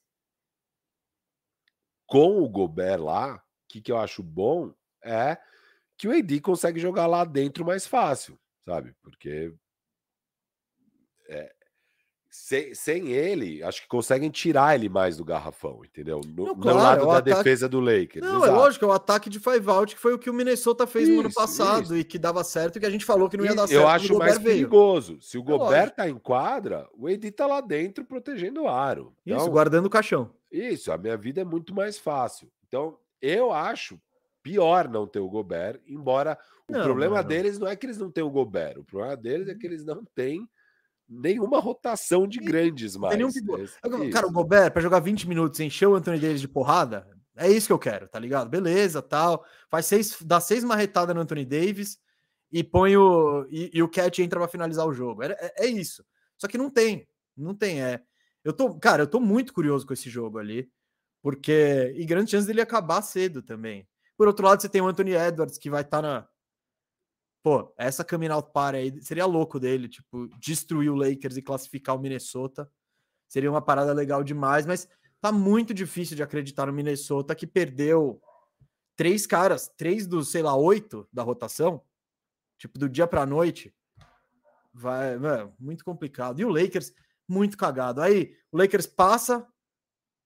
com 2.06 2.42
o 2.42 2.48
Gobert 2.48 3.02
lá, 3.02 3.36
o 3.36 3.40
que, 3.68 3.80
que 3.82 3.92
eu 3.92 3.98
acho 3.98 4.22
bom 4.22 4.72
é 5.04 5.38
que 5.96 6.08
o 6.08 6.12
AD 6.12 6.40
consegue 6.40 6.80
jogar 6.80 7.06
lá 7.06 7.24
dentro 7.24 7.64
mais 7.64 7.86
fácil, 7.86 8.40
sabe? 8.64 8.94
Porque 9.02 9.54
é, 11.28 11.54
sem, 12.30 12.74
sem 12.74 13.08
ele, 13.08 13.62
acho 13.62 13.82
que 13.82 13.88
conseguem 13.88 14.28
tirar 14.28 14.74
ele 14.74 14.88
mais 14.88 15.16
do 15.16 15.24
garrafão, 15.24 15.80
entendeu? 15.84 16.20
No, 16.26 16.46
não, 16.46 16.54
claro, 16.56 17.02
no 17.02 17.08
lado 17.08 17.24
da 17.24 17.32
ataque... 17.32 17.36
defesa 17.36 17.68
do 17.68 17.80
Lakers. 17.80 18.24
Não, 18.24 18.34
é 18.34 18.36
Exato. 18.36 18.52
é 18.52 18.54
lógico, 18.54 18.84
é 18.84 18.88
o 18.88 18.92
ataque 18.92 19.30
de 19.30 19.40
five 19.40 19.70
out, 19.70 19.94
que 19.94 20.00
foi 20.00 20.12
o 20.12 20.18
que 20.18 20.28
o 20.28 20.34
Minnesota 20.34 20.86
fez 20.86 21.08
isso, 21.08 21.14
no 21.14 21.20
ano 21.20 21.34
passado 21.34 21.84
isso. 21.84 21.96
e 21.96 22.04
que 22.04 22.18
dava 22.18 22.44
certo 22.44 22.76
e 22.76 22.80
que 22.80 22.86
a 22.86 22.90
gente 22.90 23.04
falou 23.04 23.30
que 23.30 23.36
não 23.36 23.44
ia 23.44 23.54
dar 23.54 23.66
certo. 23.66 23.80
Eu 23.80 23.88
acho 23.88 24.18
mais 24.18 24.38
veio. 24.38 24.56
perigoso. 24.56 25.18
Se 25.22 25.38
o 25.38 25.40
é 25.40 25.44
Gobert 25.44 25.70
lógico. 25.70 25.96
tá 25.96 26.08
em 26.08 26.18
quadra, 26.18 26.86
o 26.92 27.08
Edi 27.08 27.30
tá 27.30 27.46
lá 27.46 27.62
dentro 27.62 28.04
protegendo 28.04 28.62
o 28.62 28.68
aro. 28.68 29.14
Então, 29.24 29.38
isso, 29.38 29.50
guardando 29.50 29.86
o 29.86 29.90
caixão. 29.90 30.30
Isso, 30.52 30.92
a 30.92 30.98
minha 30.98 31.16
vida 31.16 31.40
é 31.40 31.44
muito 31.44 31.74
mais 31.74 31.98
fácil. 31.98 32.50
Então, 32.66 32.98
eu 33.22 33.52
acho 33.52 33.98
pior 34.42 34.86
não 34.88 35.06
ter 35.06 35.18
o 35.18 35.28
Gobert, 35.28 35.80
embora 35.86 36.38
o 36.68 36.72
não, 36.72 36.82
problema 36.82 37.16
não, 37.16 37.22
não. 37.22 37.28
deles 37.28 37.58
não 37.58 37.66
é 37.66 37.74
que 37.74 37.86
eles 37.86 37.98
não 37.98 38.10
têm 38.10 38.24
o 38.24 38.30
Gobert, 38.30 38.78
o 38.78 38.84
problema 38.84 39.16
deles 39.16 39.48
é 39.48 39.54
que 39.54 39.66
eles 39.66 39.84
não 39.84 40.04
têm 40.14 40.48
nenhuma 41.08 41.58
rotação 41.58 42.26
de 42.26 42.38
grandes 42.38 42.96
mais. 42.96 43.16
Nenhum... 43.16 43.30
É 43.30 44.10
cara, 44.10 44.26
o 44.26 44.32
Gobert, 44.32 44.72
para 44.72 44.82
jogar 44.82 45.00
20 45.00 45.28
minutos, 45.28 45.58
encher 45.60 45.86
o 45.86 45.94
Anthony 45.94 46.18
Davis 46.18 46.40
de 46.40 46.48
porrada, 46.48 47.06
é 47.38 47.48
isso 47.48 47.68
que 47.68 47.72
eu 47.72 47.78
quero, 47.78 48.08
tá 48.08 48.18
ligado? 48.18 48.50
Beleza, 48.50 49.00
tal. 49.00 49.44
Faz 49.70 49.86
seis, 49.86 50.18
dá 50.22 50.40
seis 50.40 50.64
marretadas 50.64 51.14
no 51.14 51.22
Anthony 51.22 51.44
Davis 51.44 51.98
e 52.50 52.64
põe 52.64 52.96
o. 52.96 53.46
E, 53.48 53.70
e 53.72 53.82
o 53.82 53.88
Cat 53.88 54.20
entra 54.20 54.40
para 54.40 54.48
finalizar 54.48 54.86
o 54.86 54.92
jogo. 54.92 55.22
É, 55.22 55.36
é, 55.38 55.64
é, 55.64 55.66
isso. 55.66 56.04
Só 56.36 56.48
que 56.48 56.58
não 56.58 56.68
tem. 56.68 57.08
Não 57.36 57.54
tem. 57.54 57.82
É. 57.82 58.02
Eu 58.42 58.52
tô, 58.52 58.74
cara, 58.78 59.04
eu 59.04 59.06
tô 59.06 59.20
muito 59.20 59.52
curioso 59.52 59.86
com 59.86 59.92
esse 59.92 60.10
jogo 60.10 60.38
ali, 60.38 60.68
porque 61.22 61.94
e 61.96 62.04
grande 62.04 62.32
chance 62.32 62.46
dele 62.46 62.60
acabar 62.60 63.02
cedo 63.02 63.40
também. 63.40 63.86
Por 64.16 64.26
outro 64.26 64.44
lado, 64.44 64.60
você 64.60 64.68
tem 64.68 64.80
o 64.80 64.88
Anthony 64.88 65.12
Edwards 65.12 65.58
que 65.58 65.70
vai 65.70 65.82
estar 65.82 66.02
tá 66.02 66.02
na 66.02 66.28
Pô, 67.42 67.72
essa 67.78 68.04
coming 68.04 68.28
out 68.28 68.50
party 68.52 68.76
aí 68.76 69.02
seria 69.02 69.24
louco 69.24 69.60
dele, 69.60 69.88
tipo, 69.88 70.28
destruir 70.38 70.90
o 70.90 70.96
Lakers 70.96 71.36
e 71.36 71.42
classificar 71.42 71.96
o 71.96 71.98
Minnesota. 71.98 72.70
Seria 73.28 73.50
uma 73.50 73.62
parada 73.62 73.92
legal 73.92 74.24
demais, 74.24 74.66
mas 74.66 74.88
tá 75.20 75.30
muito 75.30 75.72
difícil 75.72 76.16
de 76.16 76.22
acreditar 76.22 76.66
no 76.66 76.72
Minnesota 76.72 77.34
que 77.34 77.46
perdeu 77.46 78.20
três 78.96 79.26
caras, 79.26 79.68
três 79.76 80.06
dos, 80.06 80.30
sei 80.30 80.42
lá, 80.42 80.56
oito 80.56 81.08
da 81.12 81.22
rotação, 81.22 81.82
tipo, 82.56 82.78
do 82.78 82.88
dia 82.88 83.06
pra 83.06 83.24
noite. 83.24 83.72
Vai, 84.74 85.16
mano, 85.16 85.54
muito 85.58 85.84
complicado. 85.84 86.40
E 86.40 86.44
o 86.44 86.48
Lakers, 86.48 86.92
muito 87.28 87.56
cagado. 87.56 88.00
Aí, 88.00 88.36
o 88.50 88.58
Lakers 88.58 88.86
passa, 88.86 89.46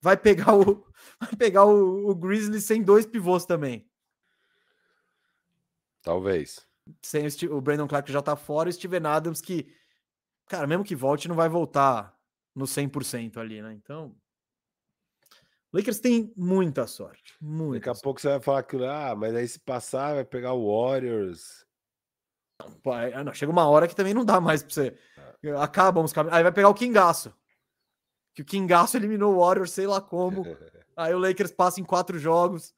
vai 0.01 0.17
pegar 0.17 0.55
o, 0.57 0.87
vai 1.21 1.37
pegar 1.37 1.67
o, 1.67 2.09
o 2.11 2.15
Grizzlies 2.15 2.65
sem 2.65 2.83
dois 2.83 3.05
pivôs 3.05 3.45
também. 3.45 3.87
Talvez. 6.03 6.72
Sem 7.03 7.27
o, 7.27 7.57
o 7.57 7.61
Brandon 7.61 7.87
Clark 7.87 8.11
já 8.11 8.23
tá 8.23 8.37
fora, 8.37 8.69
o 8.69 8.73
Steven 8.73 9.07
Adams 9.07 9.41
que, 9.41 9.73
cara, 10.49 10.67
mesmo 10.67 10.85
que 10.85 10.97
volte, 10.97 11.29
não 11.29 11.37
vai 11.37 11.49
voltar 11.49 12.17
no 12.55 12.65
100% 12.65 13.39
ali, 13.39 13.63
né? 13.63 13.73
Então, 13.73 14.15
o 15.73 15.79
Lakers 15.79 16.01
tem 16.01 16.33
muita 16.37 16.87
sorte. 16.87 17.35
Muita 17.41 17.79
Daqui 17.79 17.89
a 17.89 17.95
sorte. 17.95 18.05
pouco 18.05 18.21
você 18.21 18.29
vai 18.29 18.41
falar 18.41 18.63
que, 18.63 18.77
ah, 18.85 19.15
mas 19.17 19.35
aí 19.35 19.49
se 19.49 19.59
passar, 19.59 20.15
vai 20.15 20.25
pegar 20.25 20.53
o 20.53 20.67
Warriors. 20.67 21.65
Pô, 22.83 22.93
aí, 22.93 23.25
não, 23.25 23.33
chega 23.33 23.51
uma 23.51 23.67
hora 23.69 23.89
que 23.89 23.97
também 23.97 24.13
não 24.13 24.25
dá 24.25 24.41
mais 24.41 24.63
pra 24.63 24.73
você. 24.73 24.99
Acabam 25.59 26.05
os 26.05 26.13
caminhos. 26.13 26.37
Aí 26.37 26.43
vai 26.43 26.53
pegar 26.53 26.69
o 26.69 26.75
Kingaço. 26.75 27.35
Que 28.35 28.43
o 28.43 28.45
Kingaço 28.45 28.97
eliminou 28.97 29.35
o 29.35 29.41
Warriors, 29.41 29.73
sei 29.73 29.87
lá 29.87 30.01
como. 30.01 30.45
Aí 30.97 31.15
o 31.15 31.19
Lakers 31.19 31.53
passa 31.53 31.81
em 31.81 31.85
quatro 31.85 32.19
jogos. 32.19 32.75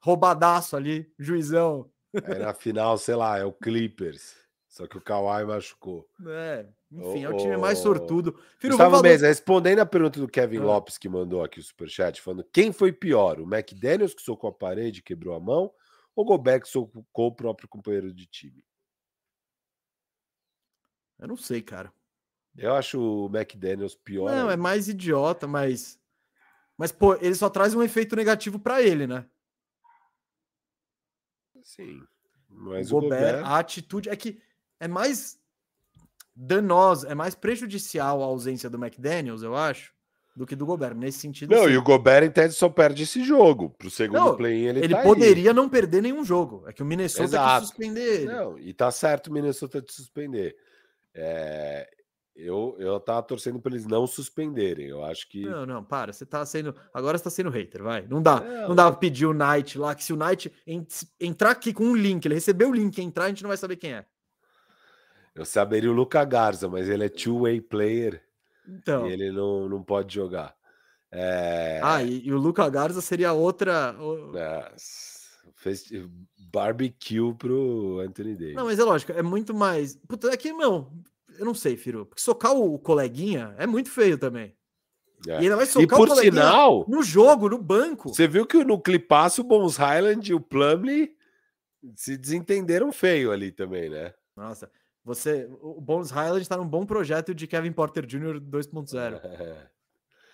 Roubadaço 0.00 0.76
ali, 0.76 1.12
juizão. 1.18 1.90
Aí 2.24 2.38
na 2.38 2.54
final, 2.54 2.96
sei 2.98 3.14
lá, 3.14 3.38
é 3.38 3.44
o 3.44 3.52
Clippers. 3.52 4.34
Só 4.68 4.86
que 4.86 4.98
o 4.98 5.00
Kawhi 5.00 5.44
machucou. 5.46 6.06
É, 6.26 6.66
enfim, 6.92 7.24
é 7.24 7.30
o 7.30 7.36
time 7.38 7.56
mais 7.56 7.78
sortudo. 7.78 8.38
Filho, 8.58 8.76
Gustavo 8.76 9.00
respondendo 9.00 9.78
a 9.78 9.86
pergunta 9.86 10.20
do 10.20 10.28
Kevin 10.28 10.58
ah. 10.58 10.64
Lopes, 10.64 10.98
que 10.98 11.08
mandou 11.08 11.42
aqui 11.42 11.58
o 11.58 11.62
superchat, 11.62 12.20
falando 12.20 12.44
quem 12.52 12.72
foi 12.72 12.92
pior, 12.92 13.40
o 13.40 13.44
McDaniels 13.44 14.12
que 14.12 14.20
socou 14.20 14.50
a 14.50 14.52
parede 14.52 14.98
e 15.00 15.02
quebrou 15.02 15.34
a 15.34 15.40
mão, 15.40 15.72
ou 16.14 16.24
o 16.24 16.26
Gobert 16.26 16.60
que 16.60 16.68
socou 16.68 17.04
o 17.16 17.34
próprio 17.34 17.66
companheiro 17.66 18.12
de 18.12 18.26
time? 18.26 18.62
Eu 21.18 21.28
não 21.28 21.38
sei, 21.38 21.62
cara. 21.62 21.90
Eu 22.54 22.74
acho 22.74 23.00
o 23.00 23.34
McDaniels 23.34 23.94
pior. 23.94 24.30
Não, 24.30 24.50
é 24.50 24.56
mais 24.56 24.88
idiota, 24.88 25.46
mas. 25.46 25.98
Mas, 26.76 26.92
pô, 26.92 27.14
ele 27.14 27.34
só 27.34 27.48
traz 27.48 27.74
um 27.74 27.82
efeito 27.82 28.14
negativo 28.14 28.58
para 28.58 28.82
ele, 28.82 29.06
né? 29.06 29.24
Sim. 31.66 32.00
Mas 32.48 32.92
o 32.92 33.00
Gobert, 33.00 33.18
Gobert, 33.18 33.44
a 33.44 33.58
atitude 33.58 34.08
é 34.08 34.14
que 34.14 34.38
é 34.78 34.86
mais 34.86 35.36
danosa, 36.34 37.08
é 37.08 37.14
mais 37.14 37.34
prejudicial 37.34 38.22
a 38.22 38.26
ausência 38.26 38.70
do 38.70 38.78
McDaniels, 38.78 39.42
eu 39.42 39.56
acho, 39.56 39.92
do 40.36 40.46
que 40.46 40.54
do 40.54 40.64
Gobert, 40.64 40.94
nesse 40.94 41.18
sentido. 41.18 41.50
Não, 41.50 41.64
sim. 41.64 41.70
e 41.70 41.76
o 41.76 41.82
Gobert, 41.82 42.24
em 42.24 42.30
tese, 42.30 42.54
só 42.54 42.68
perde 42.68 43.02
esse 43.02 43.24
jogo. 43.24 43.70
Pro 43.70 43.90
segundo 43.90 44.36
play 44.36 44.66
ele 44.68 44.78
Ele 44.78 44.94
tá 44.94 45.02
poderia 45.02 45.50
aí. 45.50 45.56
não 45.56 45.68
perder 45.68 46.02
nenhum 46.02 46.24
jogo. 46.24 46.62
É 46.68 46.72
que 46.72 46.82
o 46.82 46.86
Minnesota 46.86 47.24
Exato. 47.24 47.60
quis 47.60 47.68
suspender 47.68 48.14
ele. 48.20 48.26
Não, 48.26 48.58
e 48.58 48.72
tá 48.72 48.90
certo 48.92 49.26
o 49.26 49.32
Minnesota 49.32 49.82
de 49.82 49.92
suspender. 49.92 50.54
É, 51.12 51.90
eu, 52.36 52.76
eu 52.78 53.00
tava 53.00 53.22
torcendo 53.22 53.58
para 53.58 53.72
eles 53.72 53.86
não 53.86 54.06
suspenderem. 54.06 54.86
Eu 54.86 55.02
acho 55.02 55.28
que. 55.28 55.46
Não, 55.46 55.64
não, 55.64 55.82
para. 55.82 56.12
Você 56.12 56.26
tá 56.26 56.44
sendo. 56.44 56.74
Agora 56.92 57.16
você 57.16 57.24
tá 57.24 57.30
sendo 57.30 57.48
hater, 57.48 57.82
vai. 57.82 58.06
Não 58.06 58.20
dá. 58.20 58.42
É, 58.44 58.68
não 58.68 58.74
dá 58.74 58.90
pra 58.90 59.00
pedir 59.00 59.24
o 59.26 59.32
Knight 59.32 59.78
lá, 59.78 59.94
que 59.94 60.04
se 60.04 60.12
o 60.12 60.16
Knight 60.16 60.52
entrar 61.18 61.52
aqui 61.52 61.72
com 61.72 61.84
um 61.84 61.96
link, 61.96 62.24
ele 62.26 62.34
recebeu 62.34 62.68
o 62.68 62.74
link 62.74 63.00
entrar, 63.00 63.24
a 63.24 63.28
gente 63.28 63.42
não 63.42 63.48
vai 63.48 63.56
saber 63.56 63.76
quem 63.76 63.94
é. 63.94 64.04
Eu 65.34 65.44
saberia 65.44 65.90
o 65.90 65.94
Luca 65.94 66.24
Garza, 66.24 66.68
mas 66.68 66.88
ele 66.88 67.04
é 67.04 67.08
two-way 67.08 67.60
player. 67.60 68.22
Então. 68.68 69.06
E 69.06 69.12
ele 69.12 69.30
não, 69.30 69.68
não 69.68 69.82
pode 69.82 70.14
jogar. 70.14 70.54
É... 71.10 71.80
Ah, 71.82 72.02
e, 72.02 72.26
e, 72.26 72.32
o 72.32 72.38
Luca 72.38 72.68
Garza 72.68 73.00
seria 73.00 73.32
outra. 73.32 73.94
É, 74.34 74.72
fez 75.54 75.90
barbecue 76.50 77.34
pro 77.38 78.00
Anthony 78.00 78.34
Davis. 78.34 78.54
Não, 78.54 78.64
mas 78.64 78.78
é 78.78 78.84
lógico, 78.84 79.12
é 79.12 79.22
muito 79.22 79.54
mais. 79.54 79.96
Puta, 79.96 80.28
é 80.28 80.36
que, 80.36 80.52
não, 80.52 80.90
eu 81.38 81.44
não 81.44 81.54
sei, 81.54 81.76
Firu. 81.76 82.06
Porque 82.06 82.22
socar 82.22 82.54
o 82.54 82.78
coleguinha 82.78 83.54
é 83.58 83.66
muito 83.66 83.90
feio 83.90 84.18
também. 84.18 84.54
É. 85.26 85.32
E 85.32 85.44
ainda 85.44 85.56
vai 85.56 85.66
socar 85.66 85.82
e 85.82 85.86
por 85.86 86.10
o 86.10 86.16
sinal, 86.16 86.84
no 86.88 87.02
jogo, 87.02 87.48
no 87.48 87.58
banco. 87.58 88.10
Você 88.10 88.28
viu 88.28 88.46
que 88.46 88.62
no 88.64 88.80
clipaço 88.80 89.40
o 89.40 89.44
Bones 89.44 89.76
Highland 89.76 90.30
e 90.30 90.34
o 90.34 90.40
Plumley 90.40 91.14
se 91.94 92.16
desentenderam 92.16 92.92
feio 92.92 93.32
ali 93.32 93.50
também, 93.50 93.88
né? 93.88 94.12
Nossa, 94.36 94.70
você, 95.04 95.48
o 95.60 95.80
Bones 95.80 96.10
Highland 96.10 96.42
está 96.42 96.56
num 96.56 96.66
bom 96.66 96.84
projeto 96.84 97.34
de 97.34 97.46
Kevin 97.46 97.72
Porter 97.72 98.04
Jr. 98.04 98.40
2.0. 98.40 99.20
É. 99.24 99.66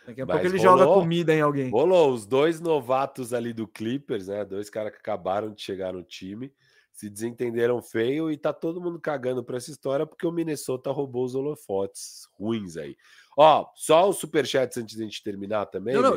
Daqui 0.07 0.21
a 0.21 0.27
Mas 0.27 0.41
pouco 0.41 0.57
ele 0.57 0.65
rolou, 0.65 0.79
joga 0.79 0.95
comida 0.95 1.33
em 1.33 1.41
alguém. 1.41 1.71
Rolou 1.71 2.13
os 2.13 2.27
dois 2.27 2.61
novatos 2.61 3.33
ali 3.33 3.53
do 3.53 3.69
Clippers, 3.69 4.27
né? 4.27 4.45
Dois 4.45 4.69
caras 4.69 4.91
que 4.93 4.99
acabaram 4.99 5.53
de 5.53 5.63
chegar 5.63 5.93
no 5.93 6.03
time 6.03 6.53
se 6.93 7.09
desentenderam 7.09 7.81
feio 7.83 8.31
e 8.31 8.37
tá 8.37 8.53
todo 8.53 8.81
mundo 8.81 9.01
cagando 9.01 9.43
para 9.43 9.57
essa 9.57 9.71
história 9.71 10.07
porque 10.07 10.27
o 10.27 10.33
Minnesota 10.33 10.91
roubou 10.91 11.25
os 11.25 11.35
holofotes 11.35 12.29
ruins 12.39 12.77
aí. 12.77 12.97
Ó, 13.37 13.67
só 13.75 14.09
os 14.09 14.19
superchats 14.19 14.77
antes 14.77 14.95
de 14.95 15.03
a 15.03 15.05
gente 15.05 15.23
terminar 15.23 15.67
também. 15.67 15.95
Não, 15.95 16.03
não, 16.03 16.17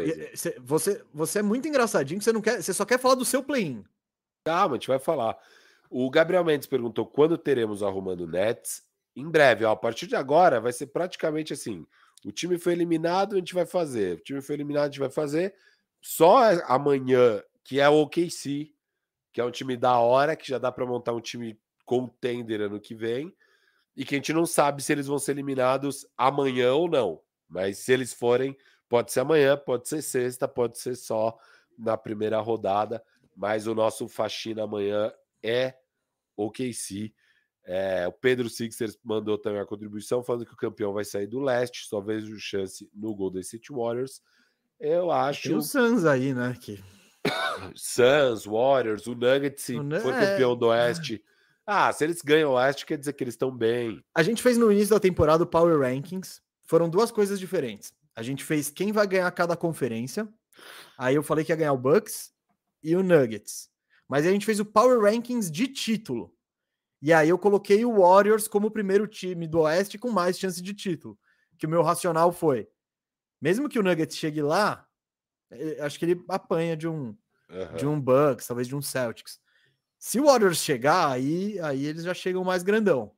você, 0.64 1.02
você 1.14 1.40
é 1.40 1.42
muito 1.42 1.68
engraçadinho, 1.68 2.22
você 2.22 2.34
não 2.34 2.42
quer, 2.42 2.62
você 2.62 2.74
só 2.74 2.84
quer 2.86 3.00
falar 3.00 3.16
do 3.16 3.26
seu 3.26 3.42
play-in. 3.42 3.84
Calma, 4.46 4.76
a 4.76 4.78
gente 4.78 4.88
vai 4.88 5.00
falar. 5.00 5.38
O 5.90 6.10
Gabriel 6.10 6.44
Mendes 6.44 6.68
perguntou 6.68 7.06
quando 7.06 7.38
teremos 7.38 7.82
arrumando 7.82 8.28
Nets. 8.28 8.84
Em 9.16 9.30
breve, 9.30 9.64
ó, 9.64 9.72
a 9.72 9.76
partir 9.78 10.08
de 10.08 10.16
agora 10.16 10.60
vai 10.60 10.74
ser 10.74 10.88
praticamente 10.88 11.54
assim. 11.54 11.88
O 12.26 12.32
time 12.32 12.58
foi 12.58 12.74
eliminado, 12.74 13.36
a 13.36 13.40
gente 13.40 13.54
vai 13.54 13.66
fazer. 13.66 14.18
O 14.18 14.24
time 14.24 14.42
foi 14.42 14.56
eliminado, 14.56 14.84
a 14.84 14.88
gente 14.88 15.00
vai 15.00 15.10
fazer. 15.10 15.56
Só 16.02 16.40
amanhã, 16.66 17.42
que 17.64 17.80
é 17.80 17.88
o 17.88 18.02
OKC, 18.02 18.75
que 19.36 19.42
é 19.42 19.44
um 19.44 19.52
time 19.52 19.76
da 19.76 20.00
hora, 20.00 20.34
que 20.34 20.48
já 20.48 20.58
dá 20.58 20.72
para 20.72 20.86
montar 20.86 21.12
um 21.12 21.20
time 21.20 21.60
contender 21.84 22.62
ano 22.62 22.80
que 22.80 22.96
vem, 22.96 23.36
e 23.94 24.06
que 24.06 24.16
a 24.16 24.18
gente 24.18 24.32
não 24.32 24.46
sabe 24.46 24.82
se 24.82 24.94
eles 24.94 25.08
vão 25.08 25.20
ser 25.20 25.34
eliminados 25.34 26.08
amanhã 26.18 26.74
ou 26.74 26.90
não. 26.90 27.20
Mas 27.50 27.80
se 27.80 27.92
eles 27.92 28.14
forem, 28.14 28.58
pode 28.88 29.12
ser 29.12 29.20
amanhã, 29.20 29.58
pode 29.58 29.90
ser 29.90 30.02
sexta, 30.02 30.48
pode 30.48 30.80
ser 30.80 30.96
só 30.96 31.38
na 31.78 31.98
primeira 31.98 32.40
rodada. 32.40 33.04
Mas 33.36 33.68
o 33.68 33.76
nosso 33.76 34.08
faxina 34.08 34.64
amanhã 34.64 35.12
é 35.44 35.76
o 36.38 36.50
KC. 36.50 37.14
É, 37.66 38.08
o 38.08 38.14
Pedro 38.14 38.50
Sixers 38.50 38.98
mandou 39.04 39.38
também 39.38 39.60
a 39.60 39.66
contribuição 39.66 40.24
falando 40.24 40.46
que 40.46 40.54
o 40.54 40.58
campeão 40.58 40.94
vai 40.94 41.04
sair 41.04 41.28
do 41.28 41.42
leste, 41.42 41.90
só 41.90 42.00
vejo 42.00 42.40
chance 42.40 42.90
no 42.94 43.14
Golden 43.14 43.44
City 43.44 43.74
Warriors. 43.74 44.22
Eu 44.80 45.12
acho. 45.12 45.50
Tem 45.50 45.58
o 45.58 45.62
Suns 45.62 46.06
aí, 46.06 46.34
né? 46.34 46.56
Que 46.58 46.82
Suns, 47.76 48.46
Warriors, 48.46 49.08
o 49.08 49.16
Nuggets 49.16 49.70
o 49.70 50.02
foi 50.02 50.14
é... 50.14 50.20
campeão 50.20 50.56
do 50.56 50.68
Oeste. 50.68 51.24
Ah, 51.66 51.92
se 51.92 52.04
eles 52.04 52.22
ganham 52.22 52.52
o 52.52 52.54
Oeste, 52.54 52.86
quer 52.86 52.98
dizer 52.98 53.14
que 53.14 53.24
eles 53.24 53.34
estão 53.34 53.56
bem. 53.56 54.04
A 54.14 54.22
gente 54.22 54.44
fez 54.44 54.58
no 54.58 54.72
início 54.72 54.94
da 54.94 55.00
temporada 55.00 55.44
o 55.44 55.48
Power 55.48 55.80
Rankings. 55.80 56.42
Foram 56.64 56.90
duas 56.90 57.12
coisas 57.12 57.40
diferentes. 57.40 57.92
A 58.16 58.22
gente 58.22 58.44
fez 58.44 58.70
quem 58.70 58.92
vai 58.92 59.08
ganhar 59.08 59.30
cada 59.32 59.58
conferência. 59.58 60.28
Aí 60.98 61.16
eu 61.16 61.24
falei 61.24 61.44
que 61.44 61.52
ia 61.52 61.56
ganhar 61.56 61.74
o 61.74 61.78
Bucks 61.78 62.32
e 62.84 62.96
o 62.96 63.04
Nuggets. 63.04 63.70
Mas 64.08 64.26
a 64.26 64.32
gente 64.32 64.46
fez 64.46 64.60
o 64.60 64.66
Power 64.66 65.02
Rankings 65.02 65.52
de 65.52 65.68
título. 65.68 66.34
E 67.02 67.12
aí 67.12 67.30
eu 67.30 67.38
coloquei 67.38 67.84
o 67.84 68.00
Warriors 68.00 68.48
como 68.48 68.68
o 68.68 68.72
primeiro 68.72 69.08
time 69.08 69.48
do 69.48 69.62
Oeste 69.62 69.98
com 69.98 70.10
mais 70.12 70.40
chance 70.40 70.62
de 70.62 70.74
título. 70.74 71.18
Que 71.58 71.66
o 71.66 71.70
meu 71.70 71.82
racional 71.82 72.32
foi: 72.32 72.68
mesmo 73.42 73.68
que 73.68 73.80
o 73.80 73.84
Nuggets 73.84 74.18
chegue 74.18 74.42
lá, 74.42 74.88
acho 75.82 76.00
que 76.00 76.06
ele 76.06 76.24
apanha 76.28 76.76
de 76.76 76.88
um 76.88 77.16
uhum. 77.50 77.76
de 77.76 77.86
um 77.88 78.00
Bucks, 78.00 78.48
talvez 78.48 78.68
de 78.68 78.76
um 78.76 78.82
Celtics. 78.82 79.40
Se 79.98 80.20
o 80.20 80.26
Warriors 80.26 80.58
chegar, 80.58 81.10
aí, 81.10 81.60
aí 81.60 81.86
eles 81.86 82.04
já 82.04 82.14
chegam 82.14 82.44
mais 82.44 82.64
grandão. 82.64 83.12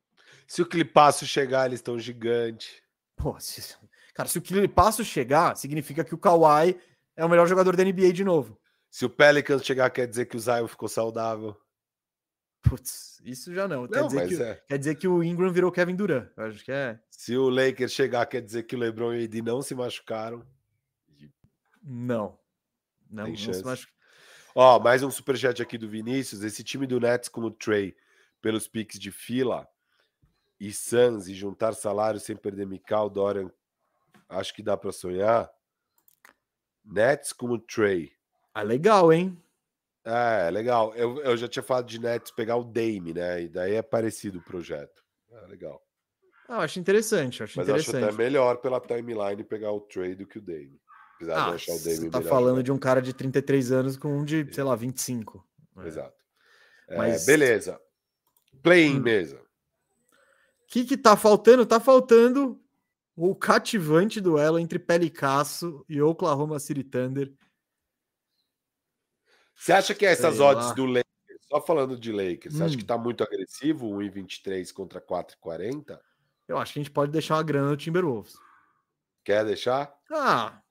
Se 0.46 0.62
o 0.62 0.66
Clipaço 0.66 1.26
chegar, 1.26 1.66
eles 1.66 1.80
estão 1.80 1.98
gigante. 1.98 2.82
Pô, 3.16 3.38
se, 3.38 3.76
cara, 4.14 4.28
se 4.28 4.38
o 4.38 4.42
Clipaço 4.42 5.04
chegar, 5.04 5.56
significa 5.56 6.04
que 6.04 6.14
o 6.14 6.18
Kawhi 6.18 6.78
é 7.16 7.24
o 7.24 7.28
melhor 7.28 7.46
jogador 7.46 7.76
da 7.76 7.84
NBA 7.84 8.12
de 8.12 8.24
novo. 8.24 8.58
Se 8.90 9.04
o 9.04 9.10
Pelicans 9.10 9.64
chegar, 9.64 9.90
quer 9.90 10.06
dizer 10.06 10.26
que 10.26 10.36
o 10.36 10.40
Zion 10.40 10.66
ficou 10.66 10.88
saudável. 10.88 11.54
Putz, 12.62 13.20
isso 13.22 13.52
já 13.54 13.68
não. 13.68 13.86
Quer, 13.86 14.00
não, 14.00 14.08
dizer, 14.08 14.28
que, 14.28 14.42
é. 14.42 14.62
quer 14.66 14.78
dizer 14.78 14.94
que 14.94 15.06
o 15.06 15.22
Ingram 15.22 15.52
virou 15.52 15.70
Kevin 15.70 15.94
Durant. 15.94 16.28
Acho 16.36 16.64
que 16.64 16.72
é. 16.72 16.98
Se 17.10 17.36
o 17.36 17.48
Lakers 17.48 17.92
chegar, 17.92 18.24
quer 18.26 18.40
dizer 18.40 18.62
que 18.64 18.74
o 18.74 18.78
LeBron 18.78 19.14
e 19.14 19.22
o 19.22 19.24
AD 19.24 19.42
não 19.42 19.60
se 19.60 19.74
machucaram. 19.74 20.44
Não. 21.82 22.38
Não, 23.10 23.28
não 23.28 23.36
se 23.36 23.64
machucaram. 23.64 23.98
Ó, 24.54 24.78
mais 24.80 25.02
um 25.02 25.10
superchat 25.10 25.62
aqui 25.62 25.78
do 25.78 25.88
Vinícius. 25.88 26.42
Esse 26.42 26.64
time 26.64 26.86
do 26.86 26.98
Nets 26.98 27.28
com 27.28 27.40
o 27.42 27.50
Trey 27.50 27.96
pelos 28.40 28.66
piques 28.66 28.98
de 28.98 29.10
fila 29.10 29.68
e 30.58 30.72
Suns 30.72 31.28
e 31.28 31.34
juntar 31.34 31.74
salário 31.74 32.18
sem 32.18 32.36
perder 32.36 32.66
Mikal, 32.66 33.08
Dorian, 33.08 33.50
acho 34.28 34.52
que 34.52 34.62
dá 34.62 34.76
para 34.76 34.92
sonhar. 34.92 35.50
Nets 36.84 37.32
com 37.32 37.50
o 37.50 37.58
Trey. 37.58 38.12
Ah, 38.52 38.62
legal, 38.62 39.12
hein? 39.12 39.40
É, 40.04 40.50
legal. 40.50 40.94
Eu, 40.94 41.20
eu 41.20 41.36
já 41.36 41.46
tinha 41.46 41.62
falado 41.62 41.86
de 41.86 42.00
Nets 42.00 42.30
pegar 42.30 42.56
o 42.56 42.64
Dame, 42.64 43.12
né? 43.14 43.42
E 43.42 43.48
daí 43.48 43.74
é 43.74 43.82
parecido 43.82 44.38
o 44.38 44.42
projeto. 44.42 45.04
É 45.30 45.46
legal. 45.46 45.82
Ah, 46.48 46.60
acho 46.60 46.80
interessante, 46.80 47.42
acho 47.42 47.58
Mas 47.58 47.68
interessante. 47.68 47.96
acho 47.96 48.06
até 48.06 48.16
melhor 48.16 48.56
pela 48.56 48.80
timeline 48.80 49.44
pegar 49.44 49.70
o 49.70 49.80
Trey 49.80 50.14
do 50.14 50.26
que 50.26 50.38
o 50.38 50.42
Dame. 50.42 50.80
De 51.20 51.30
Ah, 51.30 51.46
achar 51.50 51.72
o 51.72 51.78
você 51.78 52.08
tá 52.10 52.20
falando 52.22 52.44
jogador. 52.46 52.62
de 52.62 52.72
um 52.72 52.78
cara 52.78 53.02
de 53.02 53.12
33 53.12 53.72
anos 53.72 53.96
com 53.96 54.18
um 54.18 54.24
de, 54.24 54.52
sei 54.54 54.62
lá, 54.62 54.76
25. 54.76 55.44
É. 55.78 55.86
Exato. 55.86 56.16
É, 56.88 56.96
Mas- 56.96 57.26
beleza. 57.26 57.80
Play-in 58.62 58.98
Hum. 58.98 59.02
mesa. 59.02 59.36
O 60.62 60.66
que 60.68 60.84
que 60.84 60.96
tá 60.96 61.16
faltando? 61.16 61.64
Tá 61.66 61.80
faltando 61.80 62.60
o 63.16 63.34
cativante 63.34 64.20
duelo 64.20 64.58
entre 64.58 64.78
Pelicasso 64.78 65.84
e 65.88 66.00
Oklahoma 66.00 66.58
City 66.60 66.84
Thunder. 66.84 67.32
Você 69.54 69.72
acha 69.72 69.94
que 69.94 70.06
essas 70.06 70.36
Sei 70.36 70.44
odds 70.44 70.66
lá. 70.68 70.72
do 70.74 70.84
Lakers, 70.86 71.40
só 71.48 71.60
falando 71.60 71.98
de 71.98 72.12
Lakers, 72.12 72.54
você 72.54 72.62
acha 72.62 72.74
Hum. 72.74 72.78
que 72.78 72.84
tá 72.84 72.96
muito 72.96 73.24
agressivo, 73.24 73.88
1,23 73.88 74.70
contra 74.72 75.00
4,40? 75.00 76.00
Eu 76.46 76.58
acho 76.58 76.72
que 76.72 76.78
a 76.78 76.82
gente 76.82 76.92
pode 76.92 77.10
deixar 77.10 77.34
uma 77.36 77.42
grana 77.42 77.68
no 77.70 77.76
Timberwolves. 77.76 78.34
Quer 79.24 79.44
deixar? 79.44 79.92
Ah, 80.12 80.62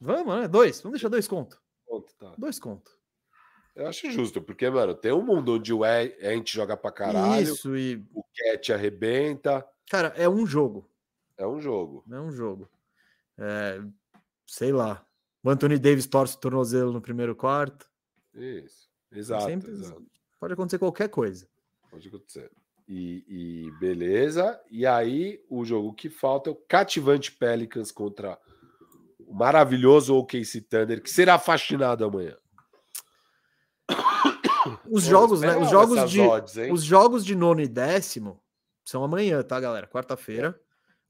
vamos, 0.00 0.40
né? 0.40 0.48
Dois. 0.48 0.80
Vamos 0.80 0.98
deixar 0.98 1.08
dois 1.08 1.26
conto. 1.28 1.60
Pronto, 1.86 2.14
tá. 2.18 2.34
Dois 2.36 2.58
conto. 2.58 2.90
Eu 3.74 3.86
acho 3.88 4.10
justo, 4.10 4.40
porque, 4.40 4.68
mano, 4.70 4.94
tem 4.94 5.12
um 5.12 5.22
mundo 5.22 5.54
onde 5.56 5.72
o 5.72 5.82
Ent 5.84 6.50
joga 6.50 6.76
pra 6.76 6.90
caralho, 6.90 7.42
Isso, 7.42 7.76
e, 7.76 8.02
o 8.14 8.24
Cat 8.34 8.72
arrebenta. 8.72 9.66
cara, 9.90 10.08
é 10.16 10.26
um 10.28 10.46
jogo. 10.46 10.90
É 11.36 11.46
um 11.46 11.60
jogo. 11.60 12.02
É 12.10 12.18
um 12.18 12.30
jogo. 12.32 12.70
É, 13.36 13.82
sei 14.46 14.72
lá. 14.72 15.04
O 15.44 15.50
Anthony 15.50 15.78
Davis 15.78 16.06
torce 16.06 16.36
o 16.36 16.40
tornozelo 16.40 16.90
no 16.90 17.02
primeiro 17.02 17.36
quarto. 17.36 17.86
Isso. 18.34 18.88
Exato, 19.12 19.44
Sempre- 19.44 19.70
exato. 19.72 20.04
Pode 20.40 20.54
acontecer 20.54 20.78
qualquer 20.78 21.08
coisa. 21.10 21.46
Pode 21.90 22.08
acontecer. 22.08 22.50
E, 22.88 23.24
e 23.28 23.70
beleza. 23.78 24.58
E 24.70 24.86
aí, 24.86 25.44
o 25.50 25.64
jogo 25.66 25.92
que 25.92 26.08
falta 26.08 26.48
é 26.48 26.52
o 26.52 26.56
cativante 26.56 27.30
Pelicans 27.32 27.92
contra 27.92 28.38
o 29.26 29.34
maravilhoso 29.34 30.16
OKC 30.16 30.60
Thunder, 30.62 31.02
que 31.02 31.10
será 31.10 31.38
fascinado 31.38 32.04
amanhã. 32.04 32.36
Os 34.90 35.04
Pô, 35.04 35.10
jogos, 35.10 35.40
né? 35.40 35.56
Os 35.56 35.70
jogos 35.70 36.10
de 36.10 36.20
odds, 36.20 36.56
os 36.72 36.82
jogos 36.82 37.24
de 37.24 37.34
nono 37.34 37.60
e 37.60 37.68
décimo 37.68 38.42
são 38.84 39.02
amanhã, 39.04 39.42
tá, 39.42 39.58
galera? 39.60 39.86
Quarta-feira. 39.86 40.60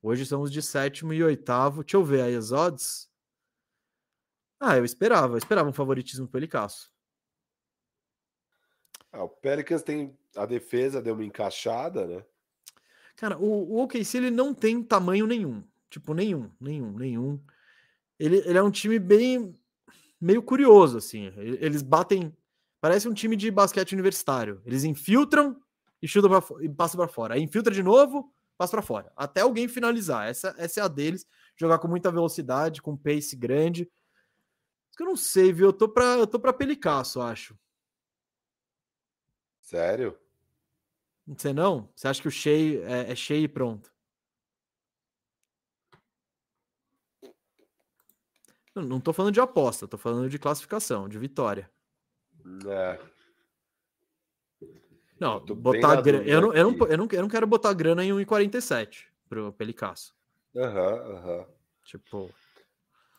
Hoje 0.02 0.24
são 0.24 0.42
os 0.42 0.52
de 0.52 0.62
sétimo 0.62 1.12
e 1.12 1.22
oitavo. 1.22 1.82
Deixa 1.82 1.96
eu 1.96 2.04
ver 2.04 2.22
aí 2.22 2.34
as 2.34 2.52
odds. 2.52 3.08
Ah, 4.58 4.76
eu 4.76 4.84
esperava, 4.84 5.34
eu 5.34 5.38
esperava 5.38 5.68
um 5.68 5.72
favoritismo 5.72 6.26
pro 6.26 6.38
Elicasso. 6.38 6.90
Ah, 9.12 9.24
o 9.24 9.28
Pelicans 9.28 9.82
tem 9.82 10.16
a 10.34 10.46
defesa, 10.46 11.02
deu 11.02 11.14
uma 11.14 11.24
encaixada, 11.24 12.06
né? 12.06 12.24
Cara, 13.16 13.38
o, 13.38 13.74
o 13.74 13.82
OKC 13.82 14.18
ele 14.18 14.30
não 14.30 14.54
tem 14.54 14.82
tamanho 14.82 15.26
nenhum. 15.26 15.64
Tipo, 15.88 16.12
nenhum, 16.12 16.50
nenhum, 16.60 16.92
nenhum. 16.92 17.42
Ele, 18.18 18.38
ele 18.38 18.58
é 18.58 18.62
um 18.62 18.70
time 18.70 18.98
bem 18.98 19.58
meio 20.20 20.42
curioso, 20.42 20.98
assim. 20.98 21.32
Eles 21.36 21.82
batem. 21.82 22.34
Parece 22.80 23.08
um 23.08 23.14
time 23.14 23.36
de 23.36 23.50
basquete 23.50 23.92
universitário. 23.92 24.60
Eles 24.64 24.84
infiltram 24.84 25.60
e 26.00 26.08
chutam 26.08 26.30
pra, 26.30 26.64
e 26.64 26.68
passam 26.68 26.98
para 26.98 27.08
fora. 27.08 27.34
Aí 27.34 27.42
infiltra 27.42 27.72
de 27.72 27.82
novo, 27.82 28.32
passa 28.56 28.70
para 28.70 28.82
fora. 28.82 29.12
Até 29.16 29.40
alguém 29.40 29.68
finalizar. 29.68 30.28
Essa, 30.28 30.54
essa 30.58 30.80
é 30.80 30.82
a 30.82 30.88
deles. 30.88 31.26
Jogar 31.56 31.78
com 31.78 31.88
muita 31.88 32.10
velocidade, 32.10 32.82
com 32.82 32.96
pace 32.96 33.34
grande. 33.36 33.90
Que 34.96 35.02
eu 35.02 35.06
não 35.06 35.16
sei, 35.16 35.52
viu? 35.52 35.66
Eu 35.66 35.72
tô 35.72 35.88
pra, 35.88 36.16
eu 36.16 36.26
tô 36.26 36.38
pra 36.38 36.52
pelicaço, 36.52 37.20
acho. 37.20 37.58
Sério? 39.60 40.16
Não 41.26 41.36
sei 41.36 41.52
não? 41.52 41.90
Você 41.94 42.06
acha 42.06 42.22
que 42.22 42.28
o 42.28 42.30
Shea 42.30 42.82
é, 42.84 43.10
é 43.10 43.16
Shea 43.16 43.38
e 43.38 43.48
pronto? 43.48 43.92
Não, 48.82 49.00
tô 49.00 49.12
falando 49.12 49.32
de 49.32 49.40
aposta, 49.40 49.88
tô 49.88 49.96
falando 49.96 50.28
de 50.28 50.38
classificação, 50.38 51.08
de 51.08 51.18
vitória. 51.18 51.70
É. 52.68 52.98
Não, 55.18 55.40
tô 55.40 55.54
botar 55.54 55.96
na 55.96 56.00
grana. 56.00 56.24
Eu 56.24 56.40
não, 56.40 56.52
eu, 56.52 56.70
não, 56.70 56.86
eu, 56.86 56.98
não, 56.98 57.08
eu 57.10 57.22
não 57.22 57.28
quero 57.28 57.46
botar 57.46 57.72
grana 57.72 58.04
em 58.04 58.10
1,47 58.10 59.04
pro 59.28 59.52
Pelicasso. 59.52 60.14
Aham, 60.54 61.16
aham. 61.16 61.46
Tipo. 61.84 62.30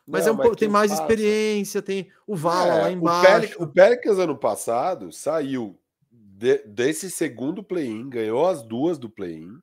Mas 0.05 0.25
Não, 0.25 0.31
é 0.31 0.35
um 0.35 0.37
pouco, 0.37 0.55
tem 0.55 0.69
mais 0.69 0.91
passa? 0.91 1.03
experiência, 1.03 1.81
tem 1.81 2.11
o 2.25 2.35
Vala 2.35 2.75
É, 2.75 2.81
lá 2.81 2.91
embaixo. 2.91 3.61
O 3.61 3.67
Pelicans 3.67 4.19
ano 4.19 4.37
passado 4.37 5.11
saiu 5.11 5.77
de- 6.09 6.63
desse 6.65 7.11
segundo 7.11 7.61
play-in, 7.63 8.09
ganhou 8.09 8.47
as 8.47 8.63
duas 8.63 8.97
do 8.97 9.09
play-in 9.09 9.59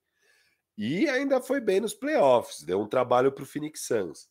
e 0.77 1.09
ainda 1.09 1.41
foi 1.41 1.61
bem 1.61 1.81
nos 1.81 1.95
playoffs. 1.95 2.63
Deu 2.63 2.81
um 2.81 2.87
trabalho 2.87 3.33
para 3.33 3.43
o 3.45 3.47
Phoenix 3.47 3.87
Suns. 3.87 4.29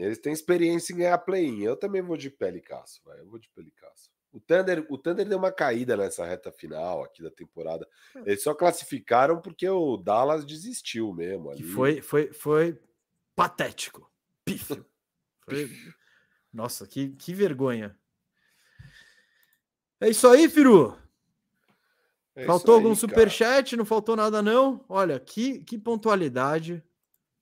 Eles 0.00 0.18
têm 0.18 0.32
experiência 0.32 0.92
em 0.92 0.96
ganhar 0.96 1.18
play-in. 1.18 1.62
Eu 1.62 1.76
também 1.76 2.00
vou 2.00 2.16
de 2.16 2.30
Pelicasso, 2.30 3.02
vai. 3.04 3.20
Eu 3.20 3.26
vou 3.26 3.38
de 3.38 3.50
Pelicasso. 3.50 4.10
O 4.32 4.40
Thunder, 4.40 4.86
o 4.88 4.96
Thunder 4.96 5.28
deu 5.28 5.36
uma 5.36 5.52
caída 5.52 5.96
nessa 5.96 6.24
reta 6.24 6.50
final 6.50 7.04
aqui 7.04 7.22
da 7.22 7.30
temporada. 7.30 7.86
Hum. 8.16 8.22
Eles 8.24 8.42
só 8.42 8.54
classificaram 8.54 9.40
porque 9.40 9.68
o 9.68 9.96
Dallas 9.96 10.44
desistiu 10.44 11.12
mesmo. 11.12 11.50
Ali. 11.50 11.62
foi, 11.62 12.00
foi, 12.00 12.32
foi 12.32 12.80
patético. 13.34 14.10
Pífio. 14.44 14.86
Foi- 15.44 15.68
Nossa, 16.52 16.86
que, 16.86 17.08
que 17.16 17.34
vergonha. 17.34 17.98
É 20.00 20.08
isso 20.08 20.28
aí, 20.28 20.48
Firu. 20.48 20.96
É 22.36 22.44
Faltou 22.44 22.76
aí, 22.76 22.80
algum 22.82 22.94
superchat? 22.94 23.76
Não 23.76 23.84
faltou 23.84 24.14
nada, 24.14 24.40
não? 24.40 24.84
Olha, 24.88 25.18
que, 25.18 25.64
que 25.64 25.76
pontualidade. 25.76 26.82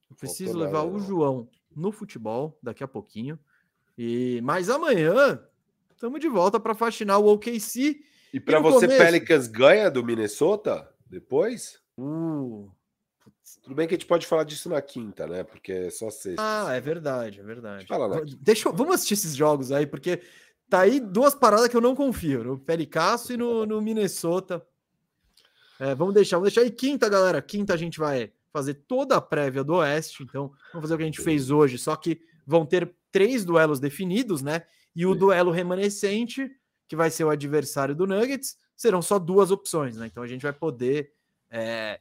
Eu 0.08 0.16
preciso 0.16 0.52
Faltou 0.52 0.66
levar 0.66 0.84
nada, 0.84 0.90
o 0.90 0.98
não. 0.98 1.06
João 1.06 1.50
no 1.78 1.92
futebol 1.92 2.58
daqui 2.62 2.82
a 2.82 2.88
pouquinho. 2.88 3.38
E 3.96 4.40
Mas 4.42 4.68
amanhã 4.68 5.40
estamos 5.94 6.20
de 6.20 6.28
volta 6.28 6.60
para 6.60 6.74
faxinar 6.74 7.18
o 7.18 7.26
OKC. 7.26 8.00
E 8.32 8.38
para 8.40 8.60
você, 8.60 8.86
começo? 8.86 9.02
Pelicans 9.02 9.46
ganha 9.46 9.90
do 9.90 10.04
Minnesota 10.04 10.88
depois? 11.06 11.80
Uh, 11.96 12.70
Tudo 13.62 13.74
bem 13.74 13.88
que 13.88 13.94
a 13.94 13.96
gente 13.98 14.06
pode 14.06 14.26
falar 14.26 14.44
disso 14.44 14.68
na 14.68 14.80
quinta, 14.82 15.26
né? 15.26 15.42
Porque 15.42 15.72
é 15.72 15.90
só 15.90 16.10
sexta. 16.10 16.42
Ah, 16.42 16.74
é 16.74 16.80
verdade, 16.80 17.40
é 17.40 17.42
verdade. 17.42 17.86
Fala. 17.86 18.22
Deixa 18.40 18.68
eu- 18.68 18.72
vamos 18.72 18.96
assistir 18.96 19.14
esses 19.14 19.34
jogos 19.34 19.72
aí, 19.72 19.86
porque 19.86 20.20
tá 20.68 20.80
aí 20.80 21.00
duas 21.00 21.34
paradas 21.34 21.68
que 21.68 21.76
eu 21.76 21.80
não 21.80 21.96
confio, 21.96 22.44
no 22.44 22.58
Pelicasso 22.58 23.32
e 23.32 23.36
no, 23.36 23.64
no 23.64 23.80
Minnesota. 23.80 24.64
É, 25.80 25.94
vamos 25.94 26.12
deixar, 26.14 26.36
vamos 26.36 26.52
deixar. 26.52 26.66
E 26.68 26.70
quinta, 26.70 27.08
galera, 27.08 27.40
quinta 27.40 27.72
a 27.72 27.76
gente 27.76 27.98
vai 27.98 28.32
fazer 28.52 28.74
toda 28.74 29.16
a 29.16 29.20
prévia 29.20 29.62
do 29.62 29.74
Oeste, 29.74 30.22
então 30.22 30.50
vamos 30.72 30.82
fazer 30.82 30.94
o 30.94 30.96
que 30.96 31.02
a 31.02 31.06
gente 31.06 31.20
fez 31.20 31.50
hoje, 31.50 31.78
só 31.78 31.94
que 31.96 32.20
vão 32.46 32.64
ter 32.64 32.94
três 33.10 33.44
duelos 33.44 33.80
definidos, 33.80 34.42
né? 34.42 34.62
E 34.94 35.06
o 35.06 35.14
duelo 35.14 35.50
remanescente, 35.50 36.50
que 36.88 36.96
vai 36.96 37.10
ser 37.10 37.24
o 37.24 37.30
adversário 37.30 37.94
do 37.94 38.06
Nuggets, 38.06 38.56
serão 38.76 39.02
só 39.02 39.18
duas 39.18 39.50
opções, 39.50 39.96
né? 39.96 40.06
Então 40.06 40.22
a 40.22 40.26
gente 40.26 40.42
vai 40.42 40.52
poder 40.52 41.12
é, 41.50 42.00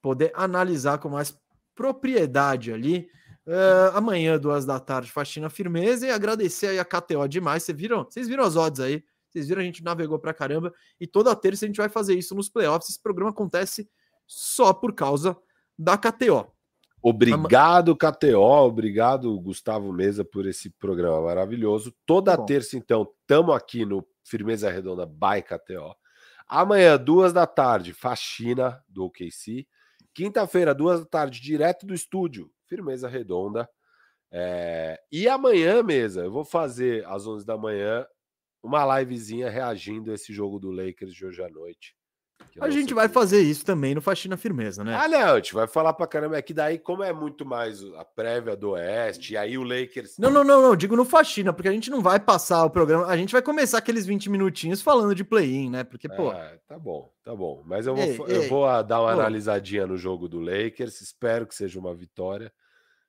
poder 0.00 0.30
analisar 0.34 0.98
com 0.98 1.08
mais 1.08 1.36
propriedade 1.74 2.72
ali. 2.72 3.08
É, 3.46 3.90
amanhã, 3.94 4.38
duas 4.38 4.64
da 4.64 4.78
tarde, 4.78 5.10
faxina 5.10 5.50
firmeza 5.50 6.06
e 6.06 6.10
agradecer 6.10 6.68
aí 6.68 6.78
a 6.78 6.84
KTO 6.84 7.26
demais. 7.28 7.62
Vocês 7.62 7.76
viram? 7.76 8.04
Vocês 8.04 8.28
viram 8.28 8.44
as 8.44 8.56
odds 8.56 8.80
aí? 8.80 9.02
Vocês 9.28 9.48
viram? 9.48 9.62
A 9.62 9.64
gente 9.64 9.82
navegou 9.82 10.18
pra 10.18 10.32
caramba 10.32 10.72
e 11.00 11.06
toda 11.06 11.34
terça 11.34 11.64
a 11.64 11.68
gente 11.68 11.76
vai 11.76 11.88
fazer 11.88 12.14
isso 12.14 12.34
nos 12.34 12.48
playoffs. 12.48 12.90
Esse 12.90 13.02
programa 13.02 13.30
acontece 13.30 13.88
só 14.26 14.72
por 14.72 14.94
causa 14.94 15.36
da 15.78 15.96
KTO. 15.96 16.52
Obrigado, 17.02 17.94
KTO. 17.94 18.40
Obrigado, 18.40 19.38
Gustavo 19.38 19.92
Mesa, 19.92 20.24
por 20.24 20.46
esse 20.46 20.70
programa 20.70 21.20
maravilhoso. 21.20 21.94
Toda 22.06 22.34
Bom. 22.36 22.46
terça, 22.46 22.78
então, 22.78 23.06
estamos 23.20 23.54
aqui 23.54 23.84
no 23.84 24.06
Firmeza 24.24 24.70
Redonda 24.70 25.04
by 25.04 25.42
KTO. 25.42 25.94
Amanhã, 26.48 26.96
duas 26.96 27.32
da 27.32 27.46
tarde, 27.46 27.92
faxina 27.92 28.82
do 28.88 29.04
OKC. 29.04 29.66
Quinta-feira, 30.14 30.74
duas 30.74 31.00
da 31.00 31.06
tarde, 31.06 31.40
direto 31.40 31.84
do 31.84 31.92
estúdio, 31.92 32.50
Firmeza 32.66 33.08
Redonda. 33.08 33.68
É, 34.30 34.98
E 35.12 35.28
amanhã, 35.28 35.82
Mesa, 35.82 36.22
eu 36.24 36.30
vou 36.32 36.44
fazer 36.44 37.04
às 37.06 37.26
11 37.26 37.44
da 37.44 37.56
manhã 37.58 38.06
uma 38.62 38.98
livezinha 38.98 39.50
reagindo 39.50 40.10
a 40.10 40.14
esse 40.14 40.32
jogo 40.32 40.58
do 40.58 40.70
Lakers 40.70 41.12
de 41.12 41.26
hoje 41.26 41.42
à 41.42 41.50
noite. 41.50 41.94
A 42.60 42.70
gente 42.70 42.86
sei 42.86 42.94
vai 42.94 43.08
fazer 43.08 43.40
isso 43.40 43.64
também 43.64 43.94
no 43.94 44.00
Faxina 44.00 44.36
Firmeza, 44.36 44.84
né? 44.84 44.94
ah, 44.94 45.08
não, 45.08 45.32
a 45.32 45.36
gente 45.36 45.54
vai 45.54 45.66
falar 45.66 45.92
pra 45.92 46.06
caramba. 46.06 46.36
É 46.36 46.42
que 46.42 46.54
daí, 46.54 46.78
como 46.78 47.02
é 47.02 47.12
muito 47.12 47.44
mais 47.44 47.82
a 47.96 48.04
prévia 48.04 48.56
do 48.56 48.70
Oeste, 48.70 49.32
e 49.32 49.36
aí 49.36 49.58
o 49.58 49.64
Lakers. 49.64 50.18
Não, 50.18 50.30
não, 50.30 50.44
não, 50.44 50.62
não, 50.62 50.76
digo 50.76 50.94
no 50.94 51.04
Faxina, 51.04 51.52
porque 51.52 51.68
a 51.68 51.72
gente 51.72 51.90
não 51.90 52.00
vai 52.00 52.20
passar 52.20 52.64
o 52.64 52.70
programa, 52.70 53.06
a 53.06 53.16
gente 53.16 53.32
vai 53.32 53.42
começar 53.42 53.78
aqueles 53.78 54.06
20 54.06 54.30
minutinhos 54.30 54.80
falando 54.80 55.14
de 55.14 55.24
play-in, 55.24 55.70
né? 55.70 55.84
Porque, 55.84 56.08
pô, 56.08 56.30
Ah, 56.30 56.56
tá 56.66 56.78
bom, 56.78 57.12
tá 57.24 57.34
bom. 57.34 57.62
Mas 57.66 57.86
eu 57.86 57.94
vou, 57.96 58.04
Ei, 58.04 58.36
eu 58.36 58.42
ei, 58.42 58.48
vou 58.48 58.66
ah, 58.66 58.82
dar 58.82 59.00
uma 59.00 59.12
pô. 59.12 59.20
analisadinha 59.20 59.86
no 59.86 59.96
jogo 59.96 60.28
do 60.28 60.38
Lakers. 60.38 61.00
Espero 61.00 61.46
que 61.46 61.54
seja 61.54 61.78
uma 61.78 61.94
vitória. 61.94 62.52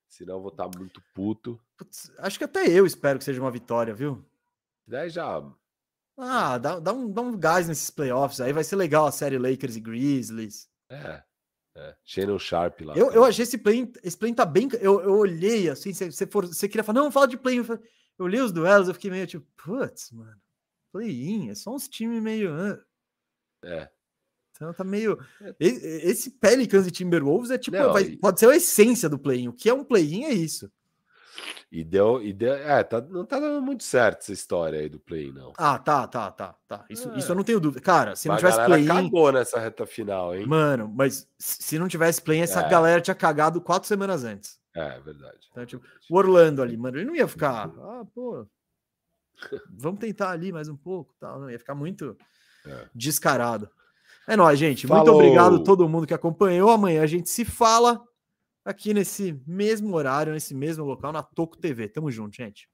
Senão 0.08 0.36
eu 0.36 0.42
vou 0.42 0.52
estar 0.52 0.70
tá 0.70 0.78
muito 0.78 1.02
puto. 1.14 1.60
Putz, 1.78 2.12
acho 2.20 2.38
que 2.38 2.46
até 2.46 2.68
eu 2.68 2.86
espero 2.86 3.20
que 3.20 3.26
seja 3.26 3.42
uma 3.42 3.52
vitória, 3.52 3.94
viu? 3.94 4.24
Daí 4.88 5.10
já. 5.10 5.44
Ah, 6.18 6.58
dá, 6.58 6.80
dá, 6.80 6.94
um, 6.94 7.12
dá 7.12 7.22
um 7.22 7.38
gás 7.38 7.68
nesses 7.68 7.90
playoffs. 7.90 8.40
Aí 8.40 8.54
vai 8.54 8.64
ser 8.64 8.76
legal 8.76 9.06
a 9.06 9.12
série 9.12 9.38
Lakers 9.38 9.76
e 9.76 9.80
Grizzlies. 9.80 10.70
É. 10.90 11.22
é. 11.76 11.96
Shannon 12.04 12.40
Sharp 12.40 12.82
lá. 12.82 12.96
Eu, 12.96 13.12
eu 13.12 13.26
achei 13.26 13.44
esse 13.44 13.58
play, 13.58 13.92
esse 14.04 14.18
play 14.18 14.34
tá 14.34 14.46
bem. 14.46 14.70
Eu, 14.80 15.02
eu 15.02 15.18
olhei 15.18 15.70
assim, 15.70 15.94
você, 15.94 16.26
for, 16.26 16.46
você 16.46 16.68
queria 16.70 16.84
falar, 16.84 17.02
não, 17.02 17.12
fala 17.12 17.28
de 17.28 17.38
play. 17.38 17.60
Eu, 17.60 17.66
eu 17.66 18.26
olhei 18.26 18.40
os 18.40 18.52
duelos, 18.52 18.88
eu 18.88 18.94
fiquei 18.94 19.12
meio 19.12 19.28
tipo, 19.28 19.46
putz, 19.58 20.12
mano, 20.12 20.40
play-in, 20.92 21.50
é 21.50 21.56
só 21.56 21.74
uns 21.76 21.88
times 21.90 22.22
meio. 22.22 22.52
É. 23.64 23.90
Então 24.52 24.74
tá 24.74 24.86
meio. 24.86 25.20
É. 25.42 25.54
Esse 25.60 26.30
Pelicans 26.32 26.88
e 26.88 26.92
Timberwolves 26.92 27.52
é 27.52 27.58
tipo. 27.58 27.76
Não, 27.76 27.92
vai. 27.92 28.16
Pode 28.16 28.40
ser 28.40 28.50
a 28.50 28.56
essência 28.56 29.10
do 29.10 29.20
play-in. 29.20 29.50
O 29.50 29.54
que 29.54 29.70
é 29.70 29.74
um 29.74 29.84
play-in 29.84 30.24
é 30.24 30.32
isso. 30.34 30.72
E 31.76 31.84
deu. 31.84 32.24
E 32.24 32.32
deu 32.32 32.54
é, 32.54 32.82
tá, 32.86 33.02
não 33.02 33.26
tá 33.26 33.38
dando 33.38 33.62
muito 33.62 33.84
certo 33.84 34.22
essa 34.22 34.32
história 34.32 34.80
aí 34.80 34.88
do 34.88 34.98
play-in, 34.98 35.34
não. 35.34 35.52
Ah, 35.58 35.78
tá, 35.78 36.08
tá, 36.08 36.32
tá, 36.32 36.56
tá. 36.66 36.86
Isso, 36.90 37.10
é. 37.10 37.18
isso 37.18 37.30
eu 37.30 37.36
não 37.36 37.44
tenho 37.44 37.60
dúvida. 37.60 37.82
Cara, 37.82 38.16
se 38.16 38.30
não 38.30 38.36
a 38.36 38.38
tivesse 38.38 38.64
play-in. 38.64 38.90
acabou 38.90 39.30
nessa 39.34 39.60
reta 39.60 39.86
final, 39.86 40.34
hein? 40.34 40.46
Mano, 40.46 40.88
mas 40.88 41.28
se 41.38 41.78
não 41.78 41.90
tivesse 41.90 42.22
play-in, 42.22 42.44
essa 42.44 42.62
é. 42.62 42.70
galera 42.70 43.02
tinha 43.02 43.14
cagado 43.14 43.60
quatro 43.60 43.90
semanas 43.90 44.24
antes. 44.24 44.58
É, 44.74 44.98
verdade. 45.02 45.38
Então, 45.52 45.66
tipo, 45.66 45.86
o 46.10 46.16
Orlando 46.16 46.62
ali, 46.62 46.78
mano, 46.78 46.96
ele 46.96 47.04
não 47.04 47.16
ia 47.16 47.28
ficar. 47.28 47.66
Ah, 47.68 48.06
pô. 48.16 48.48
Vamos 49.70 50.00
tentar 50.00 50.30
ali 50.30 50.54
mais 50.54 50.70
um 50.70 50.78
pouco, 50.78 51.14
tal. 51.20 51.42
Não 51.42 51.50
ia 51.50 51.60
ficar 51.60 51.76
muito 51.76 52.16
é. 52.66 52.88
descarado. 52.96 53.70
É 54.26 54.38
nóis, 54.38 54.58
gente. 54.58 54.88
Falou. 54.88 55.04
Muito 55.04 55.16
obrigado 55.18 55.56
a 55.58 55.64
todo 55.66 55.90
mundo 55.90 56.08
que 56.08 56.14
acompanhou. 56.14 56.70
Amanhã 56.70 57.04
a 57.04 57.08
gente 57.08 57.30
se 57.30 57.44
fala 57.44 58.02
aqui 58.66 58.94
nesse 58.94 59.40
mesmo 59.48 59.96
horário, 59.96 60.34
nesse 60.34 60.56
mesmo 60.56 60.84
local, 60.84 61.14
na 61.14 61.24
Toco 61.24 61.58
TV. 61.58 61.88
Tamo 61.88 62.12
junto, 62.12 62.36
gente. 62.36 62.68